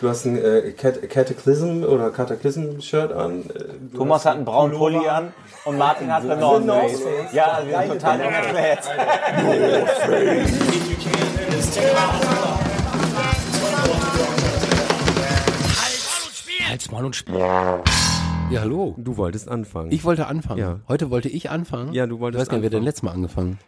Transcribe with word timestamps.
Du 0.00 0.08
hast 0.08 0.24
ein 0.26 0.36
äh, 0.36 0.72
Cat 0.76 1.08
Cataclysm 1.10 1.82
oder 1.82 2.10
Cataclysm-Shirt 2.10 3.12
an. 3.12 3.42
Äh, 3.50 3.64
du 3.90 3.98
Thomas 3.98 4.24
hat 4.24 4.36
einen 4.36 4.44
braunen 4.44 4.76
Pullover. 4.78 4.98
Pulli 4.98 5.08
an 5.08 5.32
und 5.64 5.76
Martin 5.76 6.12
hat 6.12 6.22
eine 6.22 6.36
North 6.36 6.64
Face. 6.64 7.00
Ja, 7.32 7.46
also 7.46 7.68
wir 7.68 7.78
sind 7.80 7.88
total 8.00 8.20
unerklärt. 8.20 8.84
Halt's 16.68 16.90
Maul 16.90 17.04
und 17.06 17.16
Spiel. 17.16 17.38
Ja, 17.38 17.82
hallo. 18.60 18.94
Du 18.98 19.16
wolltest 19.16 19.48
anfangen. 19.48 19.90
Ich 19.92 20.04
wollte 20.04 20.26
anfangen. 20.26 20.58
Ja. 20.60 20.80
Heute 20.88 21.10
wollte 21.10 21.28
ich 21.28 21.50
anfangen. 21.50 21.92
Ja, 21.92 22.06
du 22.06 22.16
Ich 22.16 22.20
wolltest 22.20 22.42
weiß 22.42 22.48
gar 22.48 22.56
nicht, 22.58 22.62
wer 22.64 22.70
denn 22.70 22.78
anfangen. 22.78 22.84
letztes 22.86 23.02
Mal 23.02 23.12
angefangen? 23.12 23.58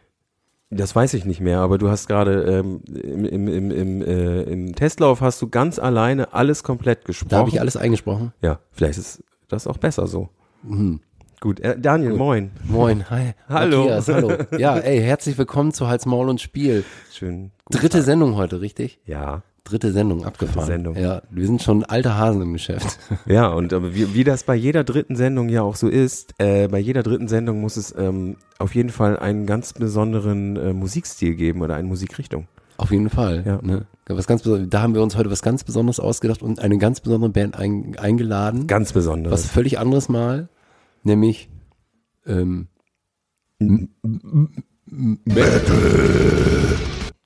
Das 0.73 0.95
weiß 0.95 1.15
ich 1.15 1.25
nicht 1.25 1.41
mehr, 1.41 1.59
aber 1.59 1.79
du 1.79 1.91
hast 1.91 2.07
gerade 2.07 2.45
ähm, 2.45 2.81
im, 2.87 3.25
im, 3.25 3.49
im, 3.49 3.71
im, 3.73 4.03
äh, 4.03 4.43
im 4.43 4.75
Testlauf 4.77 5.21
hast 5.21 5.43
du 5.43 5.49
ganz 5.49 5.81
alleine 5.81 6.33
alles 6.33 6.63
komplett 6.63 7.05
gesprochen. 7.05 7.31
Da 7.31 7.39
habe 7.39 7.49
ich 7.49 7.61
alles 7.61 7.77
eingesprochen. 7.77 8.33
Ja, 8.41 8.61
vielleicht 8.71 8.99
ist 8.99 9.25
das 9.49 9.67
auch 9.67 9.79
besser 9.79 10.07
so. 10.07 10.29
Gut, 11.41 11.59
äh, 11.59 11.77
Daniel, 11.77 12.13
moin. 12.15 12.53
Moin, 12.63 13.11
hi. 13.11 13.33
Hallo. 13.49 13.79
Matthias, 13.79 14.09
hallo. 14.09 14.33
Ja, 14.59 14.77
ey, 14.79 15.01
herzlich 15.01 15.37
willkommen 15.39 15.73
zu 15.73 15.89
Hals, 15.89 16.07
Maul 16.07 16.29
und 16.29 16.41
Spiel. 16.41 16.85
Schön. 17.11 17.51
Gut. 17.65 17.83
Dritte 17.83 18.03
Sendung 18.03 18.37
heute, 18.37 18.61
richtig? 18.61 19.01
Ja, 19.07 19.43
Dritte 19.65 19.93
Sendung 19.93 20.25
abgefahren. 20.25 20.67
Sendung. 20.67 20.97
Ja, 20.97 21.23
wir 21.31 21.47
sind 21.47 21.63
schon 21.63 21.85
alte 21.85 22.17
Hasen 22.17 22.43
im 22.43 22.53
Geschäft. 22.55 22.99
ja, 23.27 23.49
und 23.49 23.73
aber 23.73 23.95
wie, 23.95 24.15
wie 24.15 24.25
das 24.25 24.45
bei 24.45 24.55
jeder 24.55 24.85
dritten 24.85 25.17
Sendung 25.17 25.49
ja 25.49 25.63
auch 25.63 25.77
so 25.77 25.89
ist, 25.89 26.35
äh, 26.39 26.69
bei 26.69 26.79
jeder 26.79 27.03
dritten 27.03 27.29
Sendung 27.29 27.61
muss 27.61 27.77
es 27.77 27.95
ähm, 27.97 28.37
auf 28.59 28.75
jeden 28.75 28.91
Fall 28.91 29.19
einen 29.19 29.47
ganz 29.47 29.73
besonderen 29.73 30.57
äh, 30.57 30.73
Musikstil 30.73 31.35
geben 31.35 31.63
oder 31.63 31.75
eine 31.75 31.89
Musikrichtung. 31.89 32.49
Auf 32.79 32.91
jeden 32.91 33.11
Fall. 33.11 33.43
Ja. 33.45 33.61
Ne? 33.63 33.87
Was 34.07 34.27
ganz 34.27 34.43
da 34.43 34.83
haben 34.83 34.95
wir 34.95 35.03
uns 35.03 35.17
heute 35.17 35.31
was 35.31 35.43
ganz 35.43 35.65
Besonderes 35.65 36.01
ausgedacht 36.01 36.43
und 36.43 36.61
eine 36.61 36.79
ganz 36.79 37.01
besondere 37.01 37.31
Band 37.31 37.57
ein, 37.57 37.97
eingeladen. 37.99 38.67
Ganz 38.67 38.93
besonderes. 38.93 39.33
was 39.33 39.47
völlig 39.47 39.79
anderes 39.79 40.09
mal, 40.09 40.49
nämlich 41.05 41.51
ähm, 42.27 42.69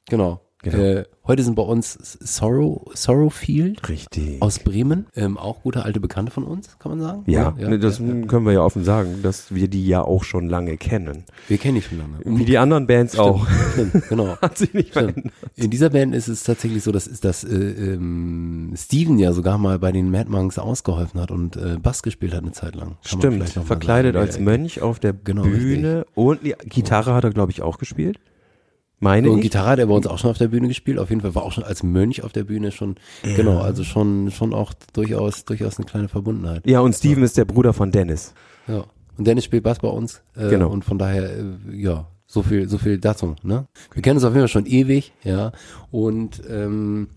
Genau. 0.08 0.40
Genau. 0.64 0.78
Äh, 0.78 1.04
heute 1.26 1.42
sind 1.42 1.56
bei 1.56 1.62
uns 1.62 1.92
Sorrow, 1.92 2.90
Sorrowfield 2.94 3.86
Richtig. 3.86 4.40
aus 4.40 4.58
Bremen, 4.60 5.06
ähm, 5.14 5.36
auch 5.36 5.62
gute 5.62 5.84
alte 5.84 6.00
Bekannte 6.00 6.32
von 6.32 6.44
uns, 6.44 6.78
kann 6.78 6.90
man 6.90 7.00
sagen. 7.02 7.24
ja, 7.26 7.52
Oder? 7.52 7.68
ne, 7.68 7.78
das 7.78 7.98
ja, 7.98 8.06
ja. 8.06 8.26
können 8.26 8.46
wir 8.46 8.54
ja 8.54 8.62
offen 8.62 8.82
sagen, 8.82 9.20
dass 9.22 9.54
wir 9.54 9.68
die 9.68 9.86
ja 9.86 10.00
auch 10.00 10.24
schon 10.24 10.48
lange 10.48 10.78
kennen. 10.78 11.24
Wir 11.48 11.58
kennen 11.58 11.74
die 11.74 11.82
schon 11.82 11.98
lange. 11.98 12.14
Wie 12.24 12.46
die 12.46 12.56
anderen 12.56 12.86
Bands 12.86 13.18
auch. 13.18 13.46
Stimmt, 13.72 13.92
genau. 14.08 14.38
Hat 14.40 14.56
sich 14.56 14.72
nicht 14.72 14.92
Stimmt. 14.92 15.12
verändert. 15.12 15.34
In 15.56 15.70
dieser 15.70 15.90
Band 15.90 16.14
ist 16.14 16.28
es 16.28 16.44
tatsächlich 16.44 16.82
so, 16.82 16.92
dass, 16.92 17.04
dass 17.20 17.44
äh, 17.44 17.54
ähm, 17.54 18.72
Steven 18.74 19.18
ja 19.18 19.34
sogar 19.34 19.58
mal 19.58 19.78
bei 19.78 19.92
den 19.92 20.10
Mad 20.10 20.30
Monks 20.30 20.58
ausgeholfen 20.58 21.20
hat 21.20 21.30
und 21.30 21.56
äh, 21.56 21.76
Bass 21.78 22.02
gespielt 22.02 22.32
hat 22.32 22.42
eine 22.42 22.52
Zeit 22.52 22.74
lang. 22.74 22.96
Kann 23.06 23.20
Stimmt, 23.20 23.48
verkleidet 23.50 24.16
als 24.16 24.40
Mönch 24.40 24.80
auf 24.80 24.98
der 24.98 25.12
Genau, 25.12 25.42
Bühne 25.42 26.06
und 26.14 26.42
die 26.42 26.54
Gitarre 26.64 27.12
hat 27.12 27.24
er, 27.24 27.30
glaube 27.30 27.52
ich, 27.52 27.60
auch 27.60 27.76
gespielt. 27.76 28.18
Meine 29.04 29.30
Und 29.30 29.38
ich. 29.38 29.42
Gitarre 29.44 29.68
hat 29.68 29.78
er 29.78 29.86
bei 29.86 29.94
uns 29.94 30.06
auch 30.06 30.18
schon 30.18 30.30
auf 30.30 30.38
der 30.38 30.48
Bühne 30.48 30.66
gespielt. 30.68 30.98
Auf 30.98 31.10
jeden 31.10 31.20
Fall 31.22 31.34
war 31.34 31.42
auch 31.44 31.52
schon 31.52 31.62
als 31.62 31.82
Mönch 31.82 32.24
auf 32.24 32.32
der 32.32 32.44
Bühne 32.44 32.72
schon, 32.72 32.96
genau, 33.22 33.58
also 33.60 33.84
schon, 33.84 34.30
schon 34.32 34.52
auch 34.52 34.72
durchaus, 34.92 35.44
durchaus 35.44 35.78
eine 35.78 35.86
kleine 35.86 36.08
Verbundenheit. 36.08 36.66
Ja, 36.66 36.80
und 36.80 36.92
Steven 36.94 37.22
ist 37.22 37.36
der 37.36 37.44
Bruder 37.44 37.72
von 37.72 37.92
Dennis. 37.92 38.34
Ja. 38.66 38.84
Und 39.16 39.26
Dennis 39.26 39.44
spielt 39.44 39.62
Bass 39.62 39.78
bei 39.78 39.88
uns. 39.88 40.22
Äh, 40.36 40.48
Genau. 40.48 40.70
Und 40.70 40.84
von 40.84 40.98
daher, 40.98 41.30
äh, 41.38 41.44
ja, 41.70 42.08
so 42.26 42.42
viel, 42.42 42.68
so 42.68 42.78
viel 42.78 42.98
dazu, 42.98 43.36
ne? 43.42 43.66
Wir 43.92 44.02
kennen 44.02 44.16
uns 44.16 44.24
auf 44.24 44.32
jeden 44.32 44.42
Fall 44.42 44.48
schon 44.48 44.66
ewig, 44.66 45.12
ja. 45.22 45.52
Und, 45.92 46.42
ähm, 46.50 47.08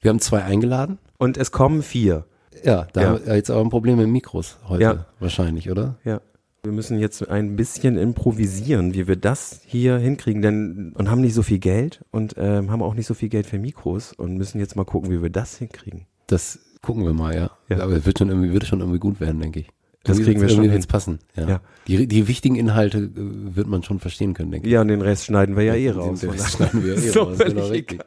wir 0.00 0.10
haben 0.10 0.20
zwei 0.20 0.42
eingeladen. 0.42 0.98
Und 1.18 1.36
es 1.36 1.50
kommen 1.50 1.82
vier. 1.82 2.24
Ja, 2.62 2.86
da 2.92 3.00
Ja. 3.02 3.08
haben 3.08 3.26
wir 3.26 3.34
jetzt 3.36 3.50
aber 3.50 3.60
ein 3.60 3.70
Problem 3.70 3.96
mit 3.98 4.08
Mikros 4.08 4.56
heute. 4.68 4.82
Ja. 4.82 5.06
Wahrscheinlich, 5.18 5.70
oder? 5.70 5.96
Ja. 6.04 6.20
Wir 6.64 6.72
müssen 6.72 6.98
jetzt 6.98 7.28
ein 7.28 7.56
bisschen 7.56 7.98
improvisieren, 7.98 8.94
wie 8.94 9.06
wir 9.06 9.16
das 9.16 9.60
hier 9.66 9.98
hinkriegen, 9.98 10.40
denn 10.40 10.92
und 10.96 11.10
haben 11.10 11.20
nicht 11.20 11.34
so 11.34 11.42
viel 11.42 11.58
Geld 11.58 12.02
und 12.10 12.36
ähm, 12.38 12.70
haben 12.70 12.82
auch 12.82 12.94
nicht 12.94 13.06
so 13.06 13.12
viel 13.12 13.28
Geld 13.28 13.44
für 13.46 13.58
Mikros 13.58 14.14
und 14.14 14.38
müssen 14.38 14.58
jetzt 14.60 14.74
mal 14.74 14.84
gucken, 14.84 15.10
wie 15.10 15.20
wir 15.22 15.28
das 15.28 15.58
hinkriegen. 15.58 16.06
Das 16.26 16.58
gucken 16.80 17.04
wir 17.04 17.12
mal, 17.12 17.34
ja. 17.34 17.50
Ja. 17.68 17.80
Aber 17.80 17.92
es 17.92 18.06
wird 18.06 18.18
schon 18.18 18.30
irgendwie, 18.30 18.50
wird 18.54 18.64
schon 18.64 18.80
irgendwie 18.80 18.98
gut 18.98 19.20
werden, 19.20 19.40
denke 19.40 19.60
ich. 19.60 19.68
Das 20.04 20.16
Irgendwie 20.16 20.32
kriegen 20.32 20.40
wir 20.40 20.48
schon 20.48 20.70
hin. 20.70 20.84
passen, 20.86 21.18
ja. 21.36 21.48
Ja. 21.48 21.60
Die, 21.86 22.06
die 22.06 22.28
wichtigen 22.28 22.56
Inhalte 22.56 22.98
äh, 22.98 23.10
wird 23.14 23.66
man 23.66 23.82
schon 23.82 24.00
verstehen 24.00 24.32
können, 24.32 24.50
denke 24.50 24.66
ich. 24.66 24.72
Ja, 24.72 24.80
und 24.80 24.88
den 24.88 25.02
Rest 25.02 25.24
schneiden 25.26 25.56
wir 25.56 25.64
ja 25.64 25.74
eh 25.74 25.90
raus. 25.90 26.20
Den 26.20 26.30
Rest 26.30 26.56
schneiden 26.56 26.82
wir 26.82 26.94
eh 26.94 26.98
So 27.10 27.22
raus, 27.24 27.38
genau, 27.38 27.66
richtig. 27.66 28.00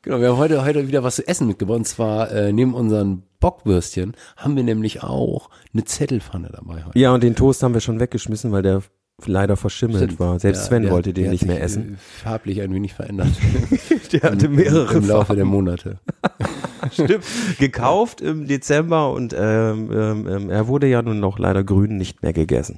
Genau, 0.03 0.19
wir 0.19 0.29
haben 0.31 0.37
heute, 0.37 0.65
heute 0.65 0.87
wieder 0.87 1.01
was 1.03 1.15
zu 1.15 1.27
essen 1.27 1.47
mitgebracht. 1.47 1.77
Und 1.77 1.85
zwar 1.87 2.29
äh, 2.31 2.51
neben 2.51 2.73
unseren 2.73 3.23
Bockwürstchen 3.39 4.13
haben 4.35 4.55
wir 4.57 4.63
nämlich 4.63 5.01
auch 5.01 5.49
eine 5.73 5.85
Zettelpfanne 5.85 6.49
dabei 6.51 6.83
heute. 6.83 6.99
Ja, 6.99 7.13
und 7.13 7.23
den 7.23 7.35
Toast 7.35 7.63
haben 7.63 7.73
wir 7.73 7.79
schon 7.81 8.01
weggeschmissen, 8.01 8.51
weil 8.51 8.63
der 8.63 8.83
leider 9.25 9.55
verschimmelt 9.55 10.03
Stimmt. 10.03 10.19
war. 10.19 10.39
Selbst 10.41 10.59
Der- 10.63 10.67
Sven 10.67 10.83
der- 10.83 10.91
wollte 10.91 11.13
den 11.13 11.29
nicht 11.31 11.45
mehr 11.45 11.61
essen. 11.63 11.93
äh, 11.93 11.97
Farblich 12.23 12.61
ein 12.61 12.73
wenig 12.73 12.93
verändert. 12.93 13.29
Der 14.11 14.21
hatte 14.23 14.49
mehrere 14.49 14.93
Im 14.93 15.07
Laufe 15.07 15.27
Farben. 15.27 15.37
der 15.37 15.45
Monate. 15.45 15.99
Stimmt. 16.91 17.23
Gekauft 17.59 18.21
im 18.21 18.45
Dezember 18.47 19.11
und 19.13 19.33
ähm, 19.37 19.89
ähm, 19.91 20.27
ähm, 20.27 20.49
er 20.49 20.67
wurde 20.67 20.87
ja 20.87 21.01
nun 21.01 21.19
noch 21.19 21.39
leider 21.39 21.63
grün 21.63 21.97
nicht 21.97 22.21
mehr 22.21 22.33
gegessen. 22.33 22.77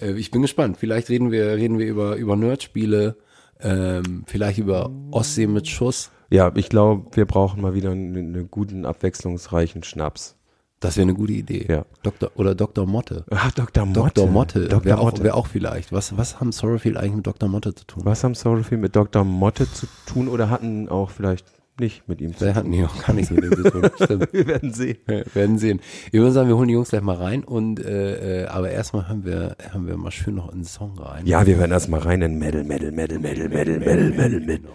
Äh, 0.00 0.12
ich 0.12 0.30
bin 0.30 0.42
gespannt. 0.42 0.76
Vielleicht 0.78 1.08
reden 1.08 1.30
wir, 1.32 1.46
reden 1.56 1.78
wir 1.78 1.86
über, 1.86 2.16
über 2.16 2.36
Nerdspiele, 2.36 3.16
ähm, 3.60 4.24
vielleicht 4.26 4.58
über 4.58 4.90
Ostsee 5.10 5.46
mit 5.46 5.66
Schuss. 5.66 6.10
Ja, 6.30 6.52
ich 6.54 6.68
glaube, 6.68 7.16
wir 7.16 7.26
brauchen 7.26 7.60
mal 7.60 7.74
wieder 7.74 7.90
einen, 7.90 8.16
einen 8.16 8.50
guten, 8.50 8.86
abwechslungsreichen 8.86 9.82
Schnaps. 9.82 10.36
Das 10.78 10.96
wäre 10.96 11.02
eine 11.02 11.14
gute 11.14 11.32
Idee. 11.32 11.66
Ja. 11.68 11.84
Dr. 12.02 12.30
Oder 12.36 12.54
Dr. 12.54 12.86
Motte. 12.86 13.24
Ach, 13.30 13.50
Dr. 13.50 13.84
Motte. 13.84 14.00
Dr. 14.00 14.26
Motte 14.28 14.68
Dr. 14.68 14.84
wäre 14.84 14.98
auch, 14.98 15.22
wär 15.22 15.36
auch 15.36 15.46
vielleicht. 15.46 15.92
Was, 15.92 16.16
was 16.16 16.40
haben 16.40 16.52
Sorrowfield 16.52 16.96
eigentlich 16.96 17.16
mit 17.16 17.26
Dr. 17.26 17.48
Motte 17.48 17.74
zu 17.74 17.84
tun? 17.84 18.04
Was 18.06 18.24
haben 18.24 18.34
Sorrowfield 18.34 18.80
mit 18.80 18.96
Dr. 18.96 19.24
Motte 19.24 19.70
zu 19.70 19.86
tun 20.06 20.28
oder 20.28 20.48
hatten 20.48 20.88
auch 20.88 21.10
vielleicht 21.10 21.44
nicht 21.78 22.08
mit 22.08 22.20
ihm 22.20 22.34
zu 22.34 22.46
tun? 22.46 22.54
hat 22.54 22.66
nie 22.66 22.84
auch 22.84 23.06
gar 23.06 23.12
nichts 23.12 23.30
mit 23.30 23.44
dem 23.44 23.52
zu 23.52 23.70
tun. 23.70 24.26
Wir 24.32 24.46
werden 24.46 24.72
sehen. 24.72 24.98
Wir 25.06 25.26
werden 25.34 25.58
sehen. 25.58 25.80
Wir 26.12 26.22
würden 26.22 26.32
sagen, 26.32 26.48
wir 26.48 26.56
holen 26.56 26.68
die 26.68 26.74
Jungs 26.74 26.90
gleich 26.90 27.02
mal 27.02 27.16
rein 27.16 27.44
und 27.44 27.80
äh, 27.80 28.44
äh, 28.44 28.46
aber 28.46 28.70
erstmal 28.70 29.08
haben 29.08 29.24
wir 29.24 29.56
haben 29.72 29.86
wir 29.86 29.96
mal 29.96 30.10
schön 30.10 30.36
noch 30.36 30.50
einen 30.50 30.64
Song 30.64 30.98
rein. 30.98 31.26
Ja, 31.26 31.46
wir 31.46 31.58
werden 31.58 31.72
erst 31.72 31.88
mal 31.88 32.00
rein 32.00 32.22
in 32.22 32.38
Metal, 32.38 32.64
Metal, 32.64 32.92
Metal, 32.92 33.18
Metal, 33.18 33.48
Metal, 33.48 33.78
Metal, 33.78 34.10
Metal, 34.10 34.40
Metal. 34.40 34.70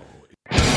Hals, 0.49 0.74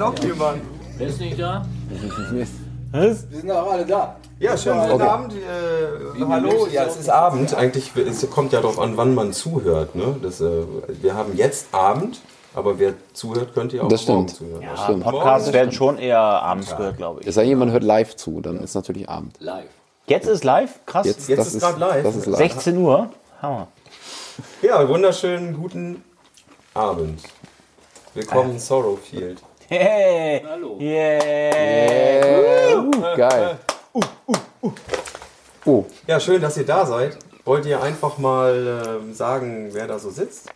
noch 0.00 0.18
jemand. 0.24 0.62
Wer 0.96 1.06
ist 1.06 1.20
nicht 1.20 1.38
da? 1.38 1.64
Wir 2.92 3.14
sind 3.14 3.48
doch 3.48 3.70
alle 3.70 3.86
da. 3.86 4.16
Ja, 4.40 4.56
schönen 4.56 4.88
guten 4.88 5.02
Abend. 5.02 5.34
Äh, 5.34 6.24
hallo. 6.26 6.66
Ja, 6.72 6.86
es 6.86 6.96
ist 6.96 7.10
Abend. 7.10 7.54
Eigentlich 7.54 7.94
es 7.94 8.28
kommt 8.30 8.52
ja 8.52 8.60
darauf 8.60 8.78
an, 8.80 8.96
wann 8.96 9.14
man 9.14 9.32
zuhört. 9.32 9.94
Ne? 9.94 10.16
Das, 10.22 10.40
äh, 10.40 10.62
wir 11.02 11.14
haben 11.14 11.36
jetzt 11.36 11.66
Abend, 11.72 12.20
aber 12.54 12.78
wer 12.78 12.94
zuhört, 13.12 13.54
könnte 13.54 13.76
ja 13.76 13.82
auch 13.82 13.88
Das 13.88 14.08
morgen 14.08 14.28
stimmt. 14.28 14.38
zuhören. 14.50 14.66
Das 14.68 14.84
stimmt. 14.84 15.04
Podcasts 15.04 15.52
werden 15.52 15.72
schon 15.72 15.98
eher 15.98 16.18
abends 16.18 16.74
gehört, 16.74 16.96
glaube 16.96 17.20
ich. 17.20 17.26
Es 17.26 17.34
sei 17.34 17.44
jemand 17.44 17.70
hört 17.70 17.84
live 17.84 18.16
zu, 18.16 18.40
dann 18.40 18.58
ist 18.60 18.74
natürlich 18.74 19.08
Abend. 19.08 19.36
Live. 19.38 19.68
Jetzt 20.06 20.26
ist 20.26 20.42
live? 20.42 20.80
Krass. 20.86 21.06
Jetzt, 21.06 21.28
Jetzt 21.28 21.38
das 21.38 21.54
ist 21.54 21.60
grad 21.60 21.78
live. 21.78 22.02
Das 22.02 22.16
ist 22.16 22.26
live. 22.26 22.38
16 22.38 22.76
Uhr. 22.78 23.10
Hammer. 23.42 23.68
Ja, 24.62 24.88
wunderschönen 24.88 25.54
guten 25.54 26.02
Abend. 26.74 27.20
Willkommen 28.14 28.52
in 28.52 28.58
Sorrowfield. 28.58 29.40
Hey. 29.70 30.42
Hallo. 30.44 30.78
Yeah. 30.80 32.74
Uh, 32.74 32.90
geil. 33.16 33.56
Oh, 35.64 35.84
Ja, 36.08 36.18
schön, 36.18 36.40
dass 36.42 36.56
ihr 36.56 36.66
da 36.66 36.84
seid. 36.84 37.16
Wollt 37.44 37.66
ihr 37.66 37.80
einfach 37.80 38.18
mal 38.18 38.98
ähm, 39.00 39.14
sagen, 39.14 39.68
wer 39.70 39.86
da 39.86 40.00
so 40.00 40.10
sitzt? 40.10 40.50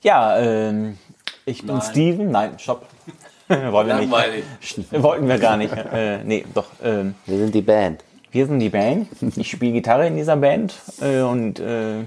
Ja, 0.00 0.38
ähm, 0.38 0.96
ich 1.44 1.58
bin 1.58 1.76
Nein. 1.76 1.82
Steven. 1.90 2.30
Nein, 2.30 2.58
stopp. 2.58 2.86
Wollen 3.48 3.86
wir 3.86 3.96
nicht. 3.96 4.10
Langweilig. 4.10 4.44
Wollten 4.92 5.28
wir 5.28 5.38
gar 5.38 5.58
nicht. 5.58 5.74
Äh, 5.74 6.24
nee, 6.24 6.46
doch. 6.54 6.68
Ähm, 6.82 7.16
wir 7.26 7.36
sind 7.36 7.54
die 7.54 7.60
Band. 7.60 8.02
wir 8.32 8.46
sind 8.46 8.60
die 8.60 8.70
Band. 8.70 9.08
Ich 9.36 9.50
spiele 9.50 9.72
Gitarre 9.72 10.06
in 10.06 10.16
dieser 10.16 10.36
Band. 10.36 10.74
Äh, 11.02 11.20
und 11.20 11.60
äh, 11.60 12.04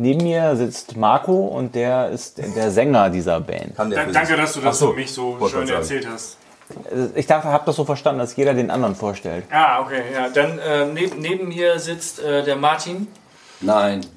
neben 0.00 0.22
mir 0.22 0.56
sitzt 0.56 0.96
Marco 0.96 1.46
und 1.46 1.74
der 1.74 2.10
ist 2.10 2.38
der 2.38 2.70
Sänger 2.70 3.10
dieser 3.10 3.40
Band. 3.40 3.76
Kann 3.76 3.90
der 3.90 4.06
Da, 4.06 4.12
danke, 4.12 4.36
dass 4.36 4.54
du 4.54 4.60
das 4.60 4.78
so, 4.78 4.90
für 4.90 4.96
mich 4.96 5.12
so 5.12 5.48
schön 5.48 5.68
erzählt 5.68 6.08
hast. 6.10 6.36
Ich 7.14 7.26
dachte, 7.26 7.48
hab 7.48 7.66
das 7.66 7.76
so 7.76 7.84
verstanden, 7.84 8.20
dass 8.20 8.34
jeder 8.36 8.54
den 8.54 8.70
anderen 8.70 8.94
vorstellt. 8.94 9.44
Ah, 9.50 9.80
okay, 9.80 10.02
ja. 10.12 10.28
Dann 10.28 10.58
äh, 10.58 10.86
neben, 10.86 11.20
neben 11.20 11.48
mir 11.48 11.78
sitzt 11.78 12.20
äh, 12.20 12.44
der 12.44 12.56
Martin. 12.56 13.08
Nein. 13.60 14.04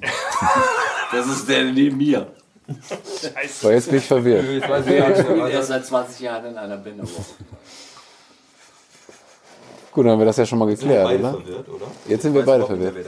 Das 1.12 1.28
ist 1.28 1.48
der 1.48 1.64
neben 1.64 1.96
mir. 1.98 2.26
So, 3.60 3.70
jetzt 3.70 3.88
bin 3.88 3.98
ich 3.98 4.04
verwirrt. 4.04 4.44
Ich 4.48 4.66
bin 4.66 5.46
erst 5.46 5.68
seit 5.68 5.86
20 5.86 6.20
Jahren 6.20 6.46
in 6.46 6.58
einer 6.58 6.76
Band. 6.76 7.02
aber 7.02 7.10
Gut, 9.92 10.06
dann 10.06 10.12
haben 10.12 10.18
wir 10.18 10.26
das 10.26 10.38
ja 10.38 10.46
schon 10.46 10.58
mal 10.58 10.66
geklärt, 10.66 11.04
beide 11.04 11.20
oder? 11.20 11.30
verwirrt, 11.34 11.68
oder? 11.68 11.86
Jetzt 12.08 12.22
sind 12.22 12.34
wir 12.34 12.40
Weiß 12.40 12.46
beide 12.46 12.58
nicht, 12.62 12.92
verwirrt. 12.92 13.06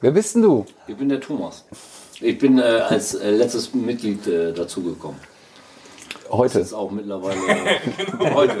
Wer 0.00 0.10
bist 0.10 0.34
denn 0.34 0.42
du? 0.42 0.66
Ich 0.86 0.96
bin 0.96 1.08
der 1.08 1.20
Thomas. 1.20 1.64
Ich 2.20 2.38
bin 2.38 2.58
äh, 2.58 2.62
als 2.62 3.14
äh, 3.14 3.30
letztes 3.30 3.72
Mitglied 3.72 4.26
äh, 4.26 4.52
dazugekommen. 4.52 5.18
Heute. 6.30 6.60
Ist 6.60 6.72
auch 6.72 6.90
mittlerweile 6.90 7.36
äh, 7.36 8.34
heute. 8.34 8.54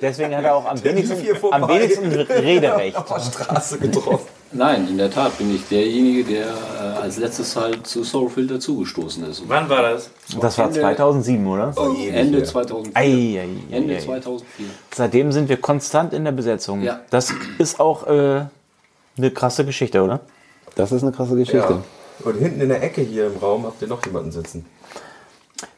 Deswegen 0.00 0.36
hat 0.36 0.44
er 0.44 0.54
auch 0.54 0.66
am 0.66 0.82
wenigsten, 0.84 1.16
am 1.50 1.68
wenigsten 1.68 2.12
Rederecht. 2.12 2.96
Auf 2.96 3.06
der 3.06 3.20
Straße 3.20 3.78
getroffen. 3.78 4.26
Nein, 4.52 4.88
in 4.88 4.96
der 4.96 5.10
Tat 5.10 5.36
bin 5.36 5.54
ich 5.54 5.66
derjenige, 5.68 6.24
der 6.24 6.46
äh, 6.46 7.02
als 7.02 7.18
letztes 7.18 7.56
halt 7.56 7.86
zu 7.86 8.04
Soulfilter 8.04 8.54
dazugestoßen 8.54 9.28
ist. 9.28 9.42
Wann 9.46 9.68
war 9.68 9.82
das? 9.82 10.10
Das 10.40 10.56
war 10.58 10.70
2007, 10.70 11.46
oder? 11.46 11.72
Oh, 11.76 11.94
Ende 12.08 12.38
her. 12.38 12.44
2004. 12.44 12.92
Ei, 12.94 13.02
ei, 13.02 13.40
ei, 13.40 13.76
Ende 13.76 13.96
ei. 13.96 13.98
2004. 13.98 14.66
Seitdem 14.94 15.32
sind 15.32 15.48
wir 15.48 15.56
konstant 15.58 16.12
in 16.12 16.24
der 16.24 16.32
Besetzung. 16.32 16.82
Ja. 16.82 17.00
Das 17.10 17.32
ist 17.58 17.80
auch 17.80 18.06
äh, 18.06 18.44
eine 19.16 19.30
krasse 19.32 19.64
Geschichte, 19.64 20.02
oder? 20.02 20.20
Das 20.78 20.92
ist 20.92 21.02
eine 21.02 21.10
krasse 21.10 21.34
Geschichte. 21.34 21.58
Ja. 21.58 22.24
Und 22.24 22.38
hinten 22.38 22.60
in 22.60 22.68
der 22.68 22.80
Ecke 22.84 23.00
hier 23.00 23.26
im 23.26 23.36
Raum 23.38 23.64
habt 23.64 23.82
ihr 23.82 23.88
noch 23.88 24.04
jemanden 24.06 24.30
sitzen. 24.30 24.64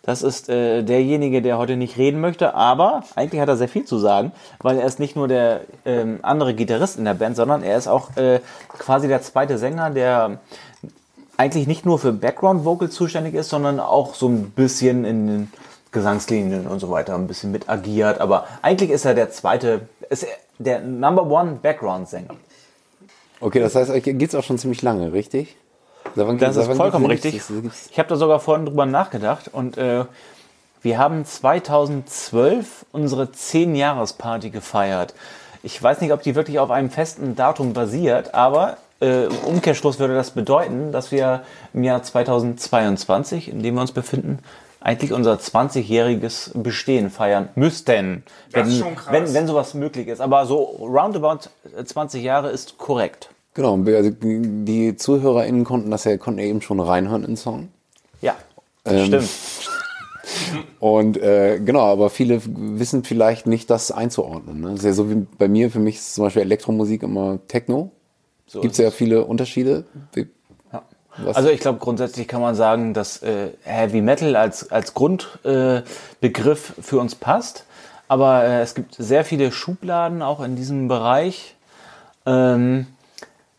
Das 0.03 0.23
ist 0.23 0.51
äh, 0.51 0.83
derjenige, 0.83 1.41
der 1.41 1.57
heute 1.57 1.77
nicht 1.77 1.97
reden 1.97 2.21
möchte, 2.21 2.55
aber 2.55 3.03
eigentlich 3.15 3.41
hat 3.41 3.49
er 3.49 3.57
sehr 3.57 3.69
viel 3.69 3.87
zu 3.87 3.99
sagen, 3.99 4.33
weil 4.59 4.77
er 4.77 4.85
ist 4.85 4.99
nicht 4.99 5.17
nur 5.17 5.27
der 5.27 5.63
ähm, 5.87 6.19
andere 6.21 6.53
Gitarrist 6.53 6.99
in 6.99 7.07
der 7.07 7.15
Band, 7.15 7.35
sondern 7.35 7.63
er 7.63 7.79
ist 7.79 7.89
auch 7.89 8.15
äh, 8.19 8.41
quasi 8.69 9.09
der 9.09 9.23
zweite 9.23 9.57
Sänger, 9.57 9.89
der 9.89 10.39
eigentlich 11.39 11.67
nicht 11.67 11.87
nur 11.87 11.99
für 11.99 12.13
Background 12.13 12.67
Vocal 12.67 12.91
zuständig 12.91 13.33
ist, 13.33 13.49
sondern 13.49 13.81
auch 13.81 14.15
so 14.15 14.29
ein 14.29 14.51
bisschen 14.51 15.07
in 15.07 15.27
den 15.27 15.53
Gesangslinien 15.93 16.67
und 16.67 16.79
so 16.79 16.91
weiter 16.91 17.15
ein 17.15 17.27
bisschen 17.27 17.53
mit 17.53 17.71
agiert. 17.71 18.21
Aber 18.21 18.47
eigentlich 18.61 18.91
ist 18.91 19.07
er 19.07 19.15
der 19.15 19.31
zweite, 19.31 19.89
ist 20.11 20.25
er 20.25 20.37
der 20.59 20.81
Number 20.81 21.27
One 21.27 21.59
Background 21.63 22.07
Sänger. 22.07 22.35
Okay, 23.41 23.61
das 23.61 23.75
heißt, 23.75 23.91
euch 23.91 24.03
geht's 24.05 24.35
auch 24.35 24.45
schon 24.45 24.59
ziemlich 24.59 24.83
lange, 24.83 25.13
richtig? 25.13 25.57
Wann- 26.15 26.39
Das 26.39 26.57
ist 26.57 26.67
vollkommen 26.77 27.07
richtig. 27.07 27.39
das- 27.39 27.89
Ich 27.91 27.99
habe 27.99 28.09
da 28.09 28.17
sogar 28.17 28.41
vorhin 28.41 28.67
drüber 28.67 28.87
nachgedacht 28.87 29.49
und 29.53 29.79
äh, 29.79 30.05
wir 30.83 30.99
haben 30.99 31.25
2012 31.25 32.87
unsere 32.93 33.25
10-Jahres-Party 33.25 34.51
gefeiert. 34.51 35.15
Ich 35.63 35.81
weiß 35.83 36.01
nicht, 36.01 36.13
ob 36.13 36.23
die 36.23 36.35
wirklich 36.35 36.59
auf 36.59 36.71
einem 36.71 36.91
festen 36.91 37.37
Datum 37.37 37.73
basiert, 37.75 38.35
aber 38.35 38.79
äh, 39.01 39.27
im 39.27 39.37
Umkehrschluss 39.45 39.99
würde 39.99 40.15
das 40.15 40.31
bedeuten, 40.31 40.91
dass 40.93 41.11
wir 41.13 41.43
im 41.75 41.85
Jahr 41.85 42.03
2022, 42.03 43.49
in 43.51 43.63
dem 43.63 43.75
wir 43.75 43.83
uns 43.83 43.93
befinden, 43.93 44.39
eigentlich 44.81 45.13
unser 45.13 45.35
20-jähriges 45.35 46.59
Bestehen 46.61 47.11
feiern 47.11 47.51
müssten. 47.55 48.25
Das 48.53 48.67
wenn, 48.67 48.73
ist 48.73 48.79
schon 48.79 48.97
krass. 48.97 49.13
Wenn, 49.13 49.35
wenn 49.35 49.47
sowas 49.47 49.75
möglich 49.75 50.09
ist. 50.09 50.21
Aber 50.21 50.47
so 50.47 50.63
roundabout 50.63 51.51
20 51.85 52.23
Jahre 52.23 52.51
ist 52.51 52.79
korrekt. 52.79 53.31
Genau, 53.55 53.77
also 53.85 54.11
die 54.13 54.97
ZuhörerInnen 54.97 55.65
konnten 55.65 55.91
das 55.91 56.05
ja, 56.05 56.17
konnten 56.17 56.41
ja 56.41 56.47
eben 56.47 56.63
schon 56.63 56.81
reinhören 56.81 57.23
in 57.23 57.33
den 57.33 57.37
Song. 57.37 57.69
Ja, 58.23 58.37
das 58.85 58.95
Ähm, 58.95 59.07
stimmt. 59.07 59.29
Und 60.81 61.17
äh, 61.17 61.59
genau, 61.59 61.81
aber 61.81 62.09
viele 62.09 62.41
wissen 62.45 63.05
vielleicht 63.05 63.47
nicht, 63.47 63.69
das 63.69 63.91
einzuordnen. 63.91 64.61
Ne? 64.61 64.71
Das 64.71 64.81
ist 64.81 64.85
ja 64.85 64.93
so 64.93 65.11
wie 65.11 65.27
bei 65.39 65.49
mir, 65.49 65.71
für 65.71 65.81
mich 65.81 65.97
ist 65.97 66.15
zum 66.15 66.25
Beispiel 66.25 66.43
Elektromusik 66.43 67.03
immer 67.03 67.39
Techno. 67.49 67.91
So 68.47 68.61
Gibt 68.61 68.73
es 68.73 68.79
ja 68.79 68.91
viele 68.91 69.25
Unterschiede. 69.25 69.85
Was, 71.19 71.37
Also 71.37 71.51
ich 71.51 71.61
glaube, 71.61 71.79
grundsätzlich 71.79 72.29
kann 72.29 72.41
man 72.41 72.55
sagen, 72.55 72.95
dass 72.95 73.23
äh, 73.23 73.51
Heavy 73.63 74.01
Metal 74.01 74.37
als, 74.37 74.71
als 74.71 74.95
Grundbegriff 74.95 76.79
äh, 76.79 76.83
für 76.83 76.99
uns 76.99 77.15
passt. 77.15 77.65
Aber 78.09 78.45
äh, 78.45 78.61
es 78.63 78.75
gibt 78.75 78.95
sehr 78.97 79.25
viele 79.25 79.53
Schubladen 79.53 80.23
auch 80.23 80.41
in 80.41 80.57
diesem 80.57 80.89
Bereich. 80.89 81.55
Ähm, 82.27 82.87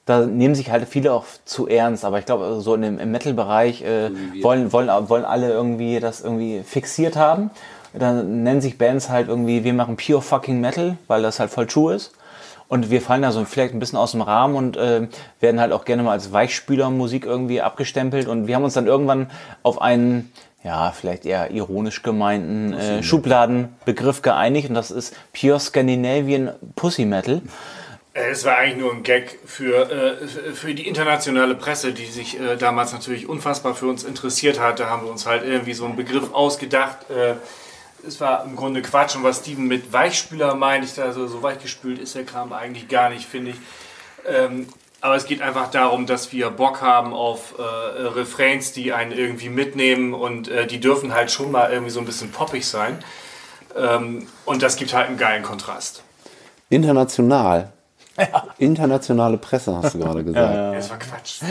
da 0.05 0.25
nehmen 0.25 0.55
sich 0.55 0.71
halt 0.71 0.87
viele 0.87 1.13
auch 1.13 1.25
zu 1.45 1.67
ernst. 1.67 2.03
Aber 2.03 2.19
ich 2.19 2.25
glaube, 2.25 2.45
also 2.45 2.61
so 2.61 2.75
in 2.75 2.81
dem, 2.81 2.99
im 2.99 3.11
Metal-Bereich 3.11 3.81
äh, 3.83 4.11
wollen, 4.41 4.73
wollen, 4.73 4.89
wollen 5.09 5.25
alle 5.25 5.51
irgendwie 5.51 5.99
das 5.99 6.21
irgendwie 6.21 6.63
fixiert 6.65 7.15
haben. 7.15 7.51
Dann 7.93 8.43
nennen 8.43 8.61
sich 8.61 8.77
Bands 8.77 9.09
halt 9.09 9.27
irgendwie, 9.27 9.63
wir 9.63 9.73
machen 9.73 9.97
Pure 9.97 10.21
Fucking 10.21 10.59
Metal, 10.59 10.97
weil 11.07 11.21
das 11.21 11.39
halt 11.39 11.51
voll 11.51 11.67
true 11.67 11.93
ist. 11.93 12.11
Und 12.71 12.89
wir 12.89 13.01
fallen 13.01 13.21
da 13.21 13.33
so 13.33 13.43
vielleicht 13.43 13.73
ein 13.73 13.79
bisschen 13.79 13.99
aus 13.99 14.13
dem 14.13 14.21
Rahmen 14.21 14.55
und 14.55 14.77
äh, 14.77 15.09
werden 15.41 15.59
halt 15.59 15.73
auch 15.73 15.83
gerne 15.83 16.03
mal 16.03 16.13
als 16.13 16.31
Weichspülermusik 16.31 17.25
irgendwie 17.25 17.59
abgestempelt. 17.59 18.29
Und 18.29 18.47
wir 18.47 18.55
haben 18.55 18.63
uns 18.63 18.75
dann 18.75 18.87
irgendwann 18.87 19.29
auf 19.61 19.81
einen, 19.81 20.31
ja, 20.63 20.93
vielleicht 20.93 21.25
eher 21.25 21.51
ironisch 21.51 22.01
gemeinten 22.01 22.71
äh, 22.71 23.03
Schubladenbegriff 23.03 24.21
geeinigt. 24.21 24.69
Und 24.69 24.75
das 24.75 24.89
ist 24.89 25.13
Pure 25.37 25.59
Scandinavian 25.59 26.51
Pussy 26.77 27.03
Metal. 27.03 27.41
Äh, 28.13 28.29
Es 28.31 28.45
war 28.45 28.55
eigentlich 28.55 28.77
nur 28.77 28.93
ein 28.93 29.03
Gag 29.03 29.37
für, 29.45 29.91
äh, 29.91 30.27
für 30.53 30.73
die 30.73 30.87
internationale 30.87 31.55
Presse, 31.55 31.91
die 31.91 32.05
sich 32.05 32.39
äh, 32.39 32.55
damals 32.55 32.93
natürlich 32.93 33.27
unfassbar 33.27 33.75
für 33.75 33.87
uns 33.87 34.05
interessiert 34.05 34.61
hat. 34.61 34.79
Da 34.79 34.89
haben 34.89 35.03
wir 35.03 35.11
uns 35.11 35.25
halt 35.25 35.43
irgendwie 35.43 35.73
so 35.73 35.83
einen 35.83 35.97
Begriff 35.97 36.33
ausgedacht. 36.33 36.99
Äh, 37.09 37.33
es 38.07 38.19
war 38.19 38.43
im 38.45 38.55
Grunde 38.55 38.81
Quatsch. 38.81 39.15
Und 39.15 39.23
was 39.23 39.39
Steven 39.39 39.67
mit 39.67 39.91
Weichspüler 39.93 40.55
meint, 40.55 40.85
ich 40.85 40.93
dachte, 40.93 41.27
so 41.27 41.43
weichgespült 41.43 41.99
ist 41.99 42.15
der 42.15 42.25
Kram 42.25 42.53
eigentlich 42.53 42.87
gar 42.87 43.09
nicht, 43.09 43.25
finde 43.25 43.51
ich. 43.51 43.57
Ähm, 44.27 44.67
aber 45.01 45.15
es 45.15 45.25
geht 45.25 45.41
einfach 45.41 45.71
darum, 45.71 46.05
dass 46.05 46.31
wir 46.31 46.51
Bock 46.51 46.81
haben 46.81 47.13
auf 47.13 47.55
äh, 47.57 47.61
Refrains, 47.61 48.71
die 48.71 48.93
einen 48.93 49.11
irgendwie 49.11 49.49
mitnehmen 49.49 50.13
und 50.13 50.47
äh, 50.47 50.67
die 50.67 50.79
dürfen 50.79 51.13
halt 51.13 51.31
schon 51.31 51.51
mal 51.51 51.71
irgendwie 51.71 51.91
so 51.91 51.99
ein 51.99 52.05
bisschen 52.05 52.31
poppig 52.31 52.65
sein. 52.67 53.03
Ähm, 53.75 54.27
und 54.45 54.61
das 54.61 54.75
gibt 54.75 54.93
halt 54.93 55.07
einen 55.07 55.17
geilen 55.17 55.43
Kontrast. 55.43 56.03
international. 56.69 57.73
Internationale 58.57 59.37
Presse, 59.37 59.75
hast 59.75 59.93
du 59.95 59.99
gerade 59.99 60.23
gesagt. 60.23 60.53
Ja, 60.55 60.73
Das 60.73 60.89
war 60.89 60.97
Quatsch. 60.99 61.41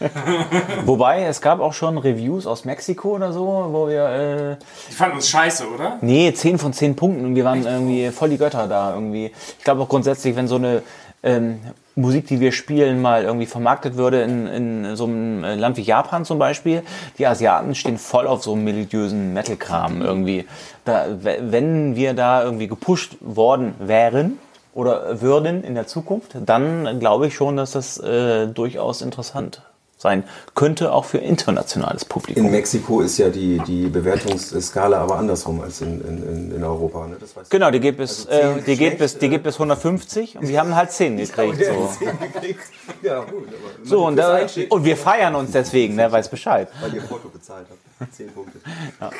Wobei, 0.86 1.24
es 1.24 1.40
gab 1.40 1.60
auch 1.60 1.72
schon 1.72 1.98
Reviews 1.98 2.46
aus 2.46 2.64
Mexiko 2.64 3.10
oder 3.16 3.32
so, 3.32 3.68
wo 3.70 3.88
wir, 3.88 4.04
äh, 4.08 4.56
Die 4.90 4.94
fanden 4.94 5.16
uns 5.16 5.28
scheiße, 5.28 5.66
oder? 5.68 5.98
nee, 6.00 6.32
10 6.32 6.58
von 6.58 6.72
10 6.72 6.96
Punkten 6.96 7.24
und 7.24 7.34
wir 7.36 7.44
waren 7.44 7.64
irgendwie 7.66 8.10
voll 8.10 8.30
die 8.30 8.38
Götter 8.38 8.66
da 8.66 8.94
irgendwie. 8.94 9.30
Ich 9.58 9.64
glaube 9.64 9.82
auch 9.82 9.88
grundsätzlich, 9.88 10.34
wenn 10.36 10.48
so 10.48 10.56
eine 10.56 10.82
ähm, 11.22 11.60
Musik, 11.96 12.26
die 12.26 12.40
wir 12.40 12.52
spielen, 12.52 13.00
mal 13.00 13.22
irgendwie 13.22 13.46
vermarktet 13.46 13.96
würde 13.96 14.22
in, 14.22 14.46
in 14.46 14.96
so 14.96 15.04
einem 15.04 15.44
äh, 15.44 15.54
Land 15.54 15.76
wie 15.76 15.82
Japan 15.82 16.24
zum 16.24 16.38
Beispiel, 16.38 16.82
die 17.18 17.26
Asiaten 17.26 17.74
stehen 17.74 17.98
voll 17.98 18.26
auf 18.26 18.42
so 18.42 18.52
einem 18.52 18.64
melodiösen 18.64 19.32
Metal-Kram 19.32 20.02
irgendwie. 20.02 20.44
Da, 20.84 21.06
we- 21.22 21.38
wenn 21.40 21.94
wir 21.96 22.14
da 22.14 22.42
irgendwie 22.42 22.68
gepusht 22.68 23.16
worden 23.20 23.74
wären, 23.78 24.38
oder 24.74 25.20
würden 25.20 25.64
in 25.64 25.74
der 25.74 25.86
Zukunft, 25.86 26.32
dann 26.44 26.98
glaube 27.00 27.28
ich 27.28 27.34
schon, 27.34 27.56
dass 27.56 27.72
das 27.72 27.98
äh, 27.98 28.48
durchaus 28.48 29.02
interessant 29.02 29.62
sein 29.96 30.24
könnte, 30.54 30.92
auch 30.92 31.06
für 31.06 31.18
internationales 31.18 32.04
Publikum. 32.04 32.44
In 32.44 32.50
Mexiko 32.50 33.00
ist 33.00 33.16
ja 33.16 33.30
die, 33.30 33.58
die 33.66 33.86
Bewertungsskala 33.86 34.98
aber 34.98 35.16
andersrum 35.16 35.62
als 35.62 35.80
in, 35.80 36.00
in, 36.02 36.52
in 36.56 36.62
Europa. 36.62 37.06
Ne? 37.06 37.16
Genau, 37.48 37.70
die 37.70 37.80
geht 37.80 37.96
bis, 37.96 38.26
Also 38.26 38.58
äh, 38.58 38.62
die 38.62 38.76
geht 38.76 38.98
bis, 38.98 39.16
die 39.16 39.30
geht 39.30 39.42
bis 39.42 39.54
150 39.54 40.36
und 40.36 40.48
wir 40.48 40.60
haben 40.60 40.76
halt 40.76 40.90
10 40.90 41.16
gekriegt. 41.16 41.56
So, 41.64 41.90
Ja, 43.02 43.20
gut. 43.20 43.48
So 43.82 44.04
und, 44.06 44.16
da, 44.16 44.40
und 44.68 44.84
wir 44.84 44.96
feiern 44.96 45.34
uns 45.36 45.52
deswegen, 45.52 45.96
wer 45.96 46.12
weiß 46.12 46.28
Bescheid. 46.28 46.68
weil 46.82 46.94
ihr 46.94 47.02
Porto 47.02 47.28
bezahlt 47.28 47.66
habt. 47.70 48.14
Zehn 48.14 48.30
Punkte. 48.30 48.58
Ja, 49.00 49.10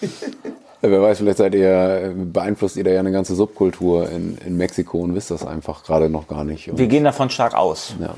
wer 0.90 1.02
weiß, 1.02 1.18
vielleicht 1.18 1.38
seid 1.38 1.54
ihr, 1.54 2.14
beeinflusst 2.16 2.76
ihr 2.76 2.84
da 2.84 2.90
ja 2.90 3.00
eine 3.00 3.12
ganze 3.12 3.34
Subkultur 3.34 4.08
in, 4.10 4.38
in 4.46 4.56
Mexiko 4.56 5.00
und 5.00 5.14
wisst 5.14 5.30
das 5.30 5.44
einfach 5.46 5.84
gerade 5.84 6.08
noch 6.08 6.28
gar 6.28 6.44
nicht. 6.44 6.70
Und, 6.70 6.78
Wir 6.78 6.86
gehen 6.86 7.04
davon 7.04 7.30
stark 7.30 7.54
aus. 7.54 7.94
ja. 8.00 8.14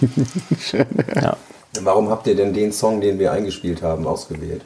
Ja. 1.22 1.36
Warum 1.80 2.10
habt 2.10 2.26
ihr 2.26 2.34
denn 2.36 2.52
den 2.52 2.72
Song, 2.72 3.00
den 3.00 3.18
wir 3.18 3.32
eingespielt 3.32 3.82
haben, 3.82 4.06
ausgewählt? 4.06 4.62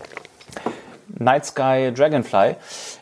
Night 1.18 1.44
Sky 1.46 1.92
Dragonfly. 1.94 2.56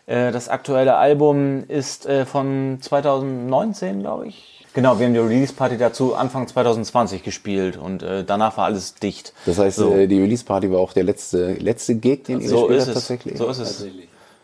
Äh, 0.06 0.32
Das 0.32 0.48
aktuelle 0.48 0.96
Album 0.96 1.64
ist 1.68 2.06
äh, 2.06 2.24
von 2.26 2.78
2019, 2.80 4.00
glaube 4.00 4.28
ich. 4.28 4.57
Genau, 4.74 4.98
wir 4.98 5.06
haben 5.06 5.14
die 5.14 5.18
Release-Party 5.20 5.76
dazu 5.78 6.14
Anfang 6.14 6.46
2020 6.46 7.22
gespielt 7.22 7.76
und 7.76 8.02
äh, 8.02 8.22
danach 8.24 8.56
war 8.56 8.66
alles 8.66 8.94
dicht. 8.94 9.32
Das 9.46 9.58
heißt, 9.58 9.76
So. 9.78 9.92
äh, 9.92 10.06
die 10.06 10.20
Release-Party 10.20 10.70
war 10.70 10.78
auch 10.80 10.92
der 10.92 11.04
letzte, 11.04 11.54
letzte 11.54 11.94
Gig, 11.96 12.24
den 12.24 12.40
ihr 12.40 12.48
So 12.48 12.66
gespielt 12.66 12.78
ist 12.80 12.86
habt 12.88 12.96
es. 12.96 13.02
tatsächlich? 13.02 13.38
So 13.38 13.48
ist 13.48 13.58
es. 13.58 13.86